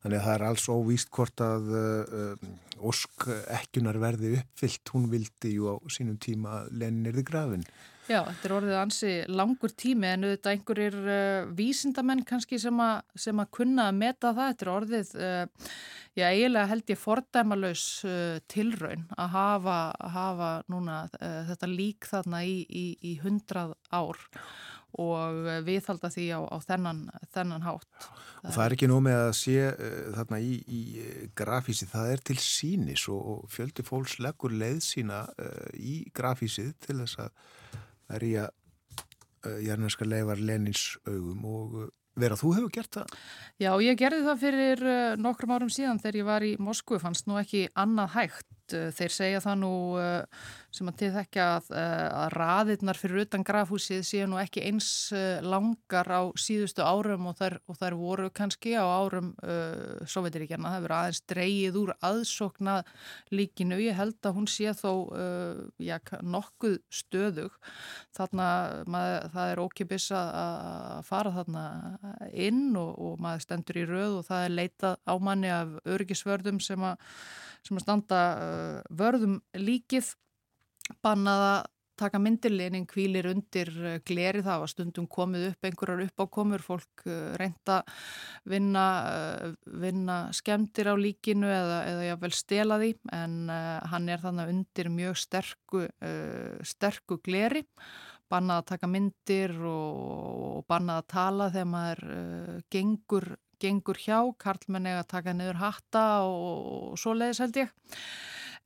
þannig 0.00 0.16
að 0.16 0.26
það 0.26 0.34
er 0.34 0.44
alls 0.48 0.68
óvíst 0.72 1.10
hvort 1.12 1.42
að 1.44 1.72
uh, 1.76 2.46
Ósk 2.82 3.28
ekkunar 3.52 3.98
verði 4.02 4.32
uppfyllt, 4.40 4.90
hún 4.94 5.04
vildi 5.12 5.52
jú 5.54 5.68
á 5.70 5.74
sínum 5.92 6.16
tíma 6.18 6.64
lennirði 6.72 7.22
grafin. 7.28 7.66
Já, 8.10 8.18
þetta 8.26 8.48
er 8.48 8.54
orðið 8.56 8.76
ansi 8.80 9.10
langur 9.30 9.72
tími 9.78 10.08
en 10.10 10.26
auðvitað 10.26 10.56
einhverjir 10.56 10.96
uh, 11.02 11.50
vísindamenn 11.54 12.24
kannski 12.26 12.58
sem, 12.58 12.80
a, 12.82 12.90
sem 13.14 13.38
að 13.38 13.52
kunna 13.54 13.86
að 13.90 14.00
meta 14.00 14.32
það, 14.34 14.48
þetta 14.48 14.66
er 14.66 14.72
orðið, 14.72 15.12
uh, 15.22 15.76
já 16.18 16.24
eiginlega 16.26 16.70
held 16.72 16.90
ég 16.92 17.00
fordæmalauðs 17.00 17.86
tilraun 18.50 19.06
að 19.16 19.30
hafa, 19.36 19.76
hafa 20.12 20.50
núna 20.68 20.98
þetta 21.48 21.70
lík 21.70 22.10
þarna 22.10 22.42
í, 22.44 22.58
í, 22.68 22.84
í 23.12 23.14
hundrað 23.22 23.72
ár 23.94 24.20
og 25.00 25.46
viðhalda 25.64 26.10
því 26.12 26.26
á, 26.36 26.40
á 26.52 26.56
þennan, 26.60 27.06
þennan 27.32 27.64
hátt. 27.64 28.10
Og 28.42 28.50
það 28.50 28.64
er 28.64 28.74
ekki 28.76 28.90
nóg 28.90 29.00
með 29.06 29.22
að 29.22 29.32
sé 29.38 29.56
uh, 29.70 29.96
þarna 30.18 30.42
í, 30.42 30.52
í 30.66 30.82
grafísi, 31.38 31.88
það 31.88 32.12
er 32.16 32.26
til 32.28 32.38
sínis 32.42 33.06
og, 33.08 33.22
og 33.22 33.50
fjöldi 33.54 33.86
fólks 33.86 34.18
leggur 34.20 34.52
leið 34.52 34.82
sína 34.84 35.24
uh, 35.30 35.68
í 35.78 36.02
grafísið 36.12 36.74
til 36.82 36.98
þess 37.04 37.22
að 37.28 37.34
verja 38.12 38.46
uh, 38.48 39.58
jarnarska 39.64 40.08
leifar 40.08 40.40
Lenins 40.40 40.92
augum 41.08 41.44
og 41.48 41.76
vera 42.20 42.36
þú 42.36 42.54
hefur 42.58 42.72
gert 42.74 42.98
það? 42.98 43.12
Já, 43.62 43.70
ég 43.80 43.96
gerði 43.96 44.24
það 44.26 44.42
fyrir 44.42 44.82
nokkrum 45.16 45.54
árum 45.56 45.70
síðan 45.72 46.00
þegar 46.02 46.18
ég 46.18 46.26
var 46.28 46.44
í 46.44 46.50
Moskvu, 46.60 46.98
fannst 47.00 47.24
nú 47.24 47.38
ekki 47.40 47.62
annað 47.72 48.10
hægt. 48.18 48.50
Þeir 48.72 49.14
segja 49.16 49.40
það 49.40 49.56
nú 49.62 49.72
sem 50.72 50.88
að 50.88 50.96
til 51.02 51.10
þekkja 51.12 51.46
að, 51.58 51.66
eh, 51.76 52.06
að 52.16 52.34
raðirnar 52.38 52.98
fyrir 52.98 53.26
utan 53.26 53.44
grafhúsið 53.44 54.04
séu 54.08 54.28
nú 54.30 54.38
ekki 54.40 54.62
eins 54.64 54.88
eh, 55.12 55.42
langar 55.44 56.08
á 56.08 56.22
síðustu 56.32 56.80
árum 56.80 57.28
og 57.28 57.36
þær, 57.36 57.58
og 57.68 57.76
þær 57.76 57.96
voru 58.00 58.30
kannski 58.32 58.72
á 58.80 58.84
árum 58.84 59.32
uh, 59.44 60.00
Sovjetiríkjana. 60.08 60.72
Það 60.72 60.84
verður 60.86 60.96
aðeins 60.96 61.20
dreyið 61.28 61.76
úr 61.82 61.92
aðsokna 62.08 62.76
líkinu. 63.34 63.78
Ég 63.84 63.98
held 63.98 64.16
að 64.24 64.38
hún 64.38 64.48
sé 64.48 64.72
þó 64.78 64.90
uh, 65.12 65.60
já, 65.82 65.98
nokkuð 66.24 66.78
stöðug. 66.92 67.60
Þarna 68.16 68.48
maður, 68.88 69.28
það 69.36 69.52
er 69.52 69.62
ókipis 69.66 70.08
að 70.16 71.04
fara 71.08 71.34
þarna 71.36 71.66
inn 72.32 72.72
og, 72.80 72.96
og 72.96 73.22
maður 73.22 73.44
stendur 73.44 73.82
í 73.82 73.86
röð 73.88 74.18
og 74.22 74.26
það 74.30 74.48
er 74.48 74.56
leitað 74.56 74.98
á 75.04 75.14
manni 75.20 75.52
af 75.52 75.76
örgisvörðum 75.84 76.60
sem 76.64 76.88
að, 76.88 77.06
sem 77.66 77.78
að 77.78 77.86
standa 77.86 78.24
uh, 78.32 78.92
vörðum 78.96 79.40
líkið 79.58 80.14
bannaða 81.02 81.62
taka 82.02 82.18
myndirleinin 82.22 82.86
kvílir 82.88 83.28
undir 83.30 83.70
eh, 83.84 83.98
gleri 84.06 84.42
það 84.44 84.62
var 84.62 84.70
stundum 84.70 85.08
komið 85.10 85.48
upp 85.50 85.66
einhverjar 85.68 86.04
uppákomur, 86.06 86.64
fólk 86.64 87.04
eh, 87.06 87.34
reynda 87.40 87.82
vinna, 88.48 88.86
eh, 89.10 89.52
vinna 89.82 90.18
skemdir 90.34 90.92
á 90.92 90.94
líkinu 90.98 91.50
eða, 91.50 91.82
eða 91.90 92.08
jáfnvel 92.10 92.32
stela 92.36 92.80
því 92.82 92.94
en 93.18 93.36
uh, 93.52 93.78
hann 93.92 94.08
er 94.10 94.22
þannig 94.22 94.54
undir 94.54 94.90
mjög 94.92 95.20
sterku, 95.20 95.84
uh, 95.86 96.56
sterku 96.66 97.20
gleri 97.24 97.64
bannað 98.32 98.62
að 98.62 98.68
taka 98.72 98.88
myndir 98.88 99.54
og, 99.68 100.02
og 100.58 100.66
bannað 100.70 101.02
að 101.02 101.08
tala 101.12 101.48
þegar 101.52 101.72
maður 101.74 102.04
uh, 102.16 102.60
gengur, 102.72 103.28
gengur 103.62 104.00
hjá, 104.00 104.18
karlmenn 104.40 104.90
eða 104.94 105.08
taka 105.08 105.36
niður 105.36 105.60
hatta 105.60 106.06
og, 106.26 106.70
og 106.92 107.00
svo 107.00 107.14
leiðis 107.16 107.42
held 107.44 107.60
ég 107.66 107.74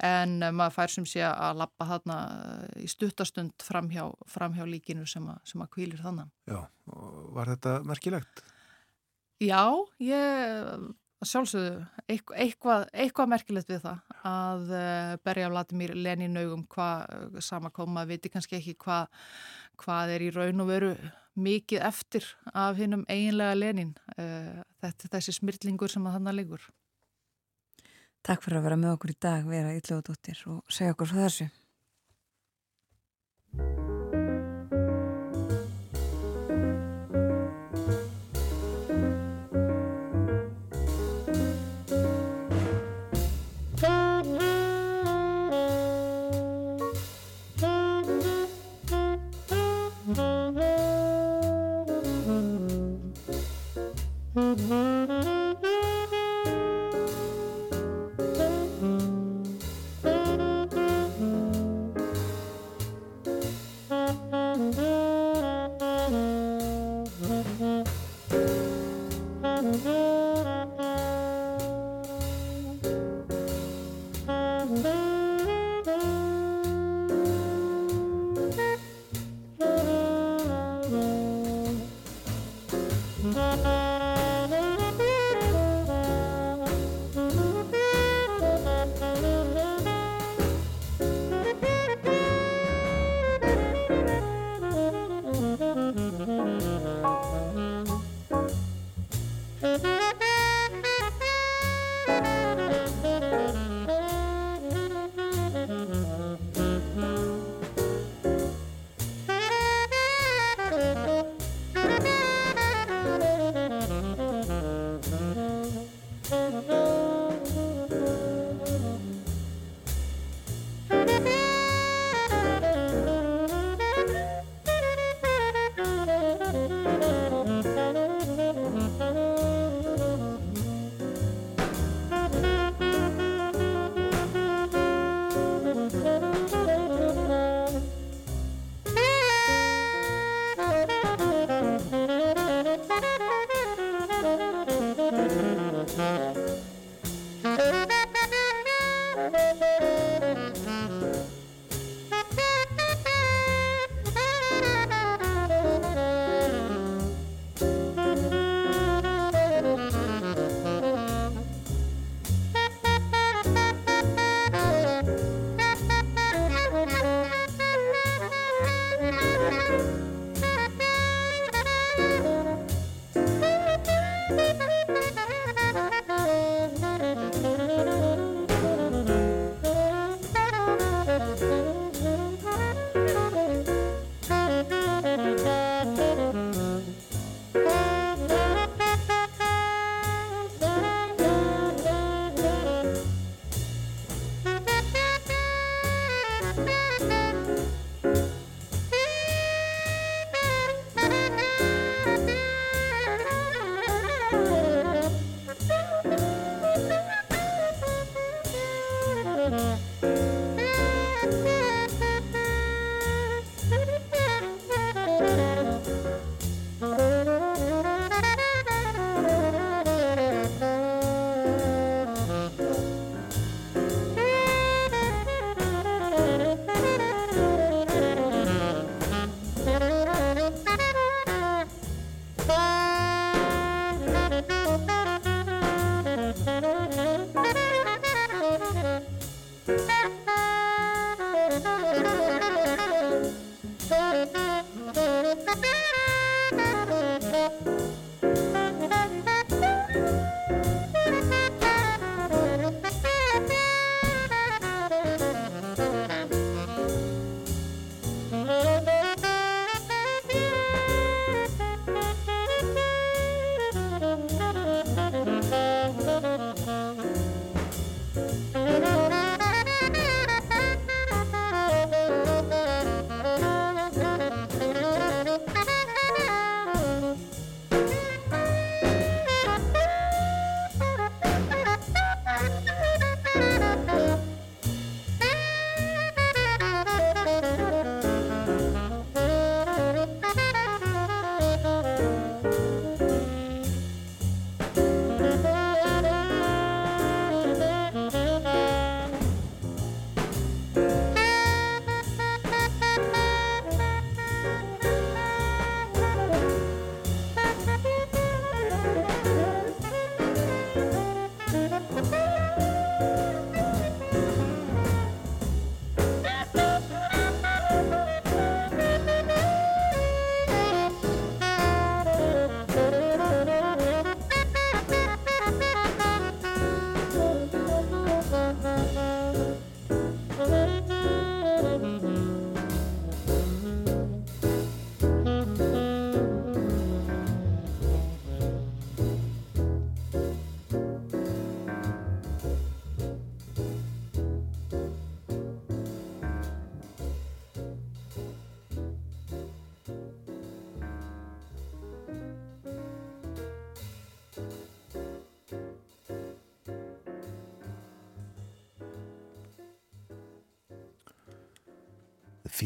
en 0.04 0.42
eh, 0.42 0.52
maður 0.52 0.76
fær 0.76 0.92
sem 0.92 1.06
sé 1.08 1.22
að 1.26 1.62
lappa 1.62 1.88
þarna 1.88 2.18
eh, 2.34 2.84
í 2.84 2.90
stuttastund 2.90 3.64
framhjá, 3.64 4.10
framhjá 4.30 4.66
líkinu 4.68 5.06
sem 5.08 5.24
að, 5.32 5.40
sem 5.48 5.64
að 5.64 5.72
kvílir 5.76 6.02
þannig. 6.04 6.30
Já, 6.50 6.60
var 7.36 7.52
þetta 7.54 7.80
merkilegt? 7.88 8.44
Já, 9.42 9.64
ég 10.00 10.86
sjálfsögðu 11.26 11.80
eitthvað, 12.12 12.86
eitthvað, 12.92 13.30
merkilegt 13.32 13.70
við 13.72 13.82
það 13.84 14.16
að 14.28 14.72
uh, 14.76 15.12
berja 15.24 15.48
á 15.48 15.56
Latimír 15.56 15.94
Lenin 15.96 16.36
augum 16.40 16.64
hvað 16.72 17.40
samakoma, 17.44 18.04
viti 18.08 18.30
kannski 18.32 18.58
ekki 18.58 18.76
hvað, 18.84 19.08
hvað 19.80 20.12
er 20.14 20.24
í 20.24 20.30
raun 20.32 20.64
og 20.64 20.70
veru 20.70 20.90
mikið 21.36 21.84
eftir 21.88 22.28
af 22.52 22.78
hinnum 22.80 23.04
eiginlega 23.12 23.56
Lenin, 23.58 23.90
þetta, 24.16 25.10
þessi 25.16 25.34
smyrtlingur 25.36 25.92
sem 25.92 26.06
að 26.08 26.16
þannig 26.16 26.36
liggur. 26.38 26.68
Takk 28.26 28.42
fyrir 28.42 28.58
að 28.58 28.64
vera 28.66 28.78
með 28.80 28.96
okkur 28.96 29.12
í 29.12 29.18
dag, 29.22 29.44
vera 29.46 29.74
yllugadóttir 29.76 30.40
og 30.50 30.64
segja 30.66 30.96
okkur 30.96 31.12
svo 31.12 31.22
þessu. 31.22 31.46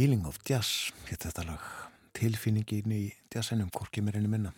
Feeling 0.01 0.24
of 0.24 0.39
Jazz 0.48 0.94
hétt 1.10 1.27
þetta 1.27 1.43
lag. 1.44 1.64
Tilfinningin 2.16 2.93
í 2.97 3.02
jazzinum, 3.35 3.68
hvorki 3.68 4.01
mér 4.01 4.16
einnig 4.16 4.31
minna. 4.32 4.52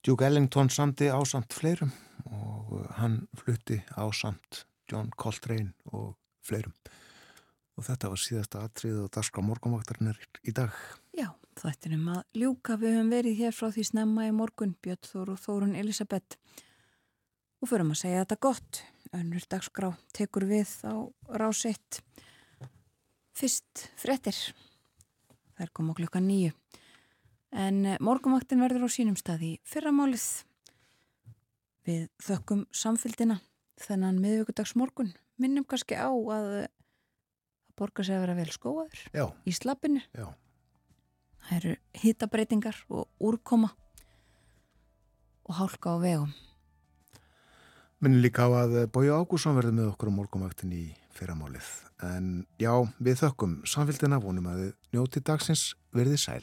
Duke 0.00 0.24
Ellington 0.24 0.70
samti 0.72 1.10
ásamt 1.12 1.52
fleirum 1.52 1.90
og 2.30 2.70
uh, 2.78 2.86
hann 2.96 3.18
flutti 3.36 3.76
ásamt 4.00 4.62
John 4.88 5.10
Coltrane 5.20 5.74
og 5.92 6.14
fleirum. 6.40 6.72
Og 7.76 7.84
þetta 7.90 8.08
var 8.14 8.24
síðasta 8.24 8.64
atrið 8.64 9.02
og 9.02 9.12
daskra 9.18 9.44
morgunvaktarinnar 9.44 10.16
í 10.40 10.56
dag. 10.56 10.72
Já, 11.12 11.28
þættinum 11.60 12.08
að 12.16 12.40
ljúka. 12.40 12.80
Við 12.80 12.96
höfum 12.96 13.14
verið 13.18 13.38
hér 13.44 13.60
frá 13.60 13.68
því 13.76 13.88
snemma 13.90 14.30
í 14.30 14.34
morgun 14.40 14.72
Björn 14.80 15.12
Þór 15.12 15.36
og 15.36 15.44
Þórun 15.44 15.76
Elisabeth. 15.76 16.40
Og 17.60 17.68
förum 17.68 17.92
að 17.92 18.00
segja 18.06 18.24
þetta 18.24 18.44
gott. 18.48 18.84
Önnur 19.12 19.44
dagskrá 19.44 19.92
tekur 20.16 20.48
við 20.48 20.72
á 20.88 21.04
rásitt 21.36 22.00
fyrst 23.38 23.88
frettir 23.98 24.36
þær 25.58 25.72
koma 25.74 25.94
klukka 25.98 26.22
nýju 26.22 26.52
en 27.52 27.84
eh, 27.86 28.00
morgunvaktin 28.04 28.60
verður 28.62 28.86
á 28.86 28.90
sínum 28.92 29.16
stað 29.18 29.44
í 29.46 29.52
fyrramálið. 29.66 30.26
Við 31.88 32.08
þökkum 32.20 32.66
samfylgdina 32.74 33.38
þennan 33.80 34.18
miðvíkudags 34.20 34.74
morgun. 34.76 35.14
Minnum 35.40 35.64
kannski 35.64 35.96
á 35.96 36.10
að 36.10 36.50
það 36.50 36.66
borgar 37.78 38.04
sig 38.04 38.18
að 38.18 38.24
vera 38.24 38.34
vel 38.34 38.50
skóaður 38.50 39.02
Já, 39.14 39.24
í 39.46 39.52
slappinu 39.54 40.00
já, 40.02 40.26
Það 41.46 41.52
eru 41.58 41.74
hitabreitingar 42.02 42.80
og 42.90 43.06
úrkoma 43.22 43.70
og 45.48 45.54
hálka 45.56 45.94
á 45.94 45.96
vegum. 46.02 46.32
Minn 48.02 48.18
líka 48.22 48.46
á 48.46 48.66
að 48.66 48.80
Bói 48.94 49.08
Ágússon 49.10 49.56
verður 49.56 49.78
með 49.78 49.92
okkur 49.92 50.10
á 50.10 50.18
morgunvaktin 50.18 50.74
í 50.74 50.82
fyrramálið. 51.18 51.68
En 52.06 52.30
já, 52.62 52.72
við 53.02 53.20
þökkum 53.24 53.58
samfélgina, 53.66 54.20
vonum 54.22 54.48
að 54.50 54.62
þið 54.62 54.72
njóti 54.94 55.24
dagsins 55.26 55.68
verði 55.94 56.22
sæl. 56.22 56.42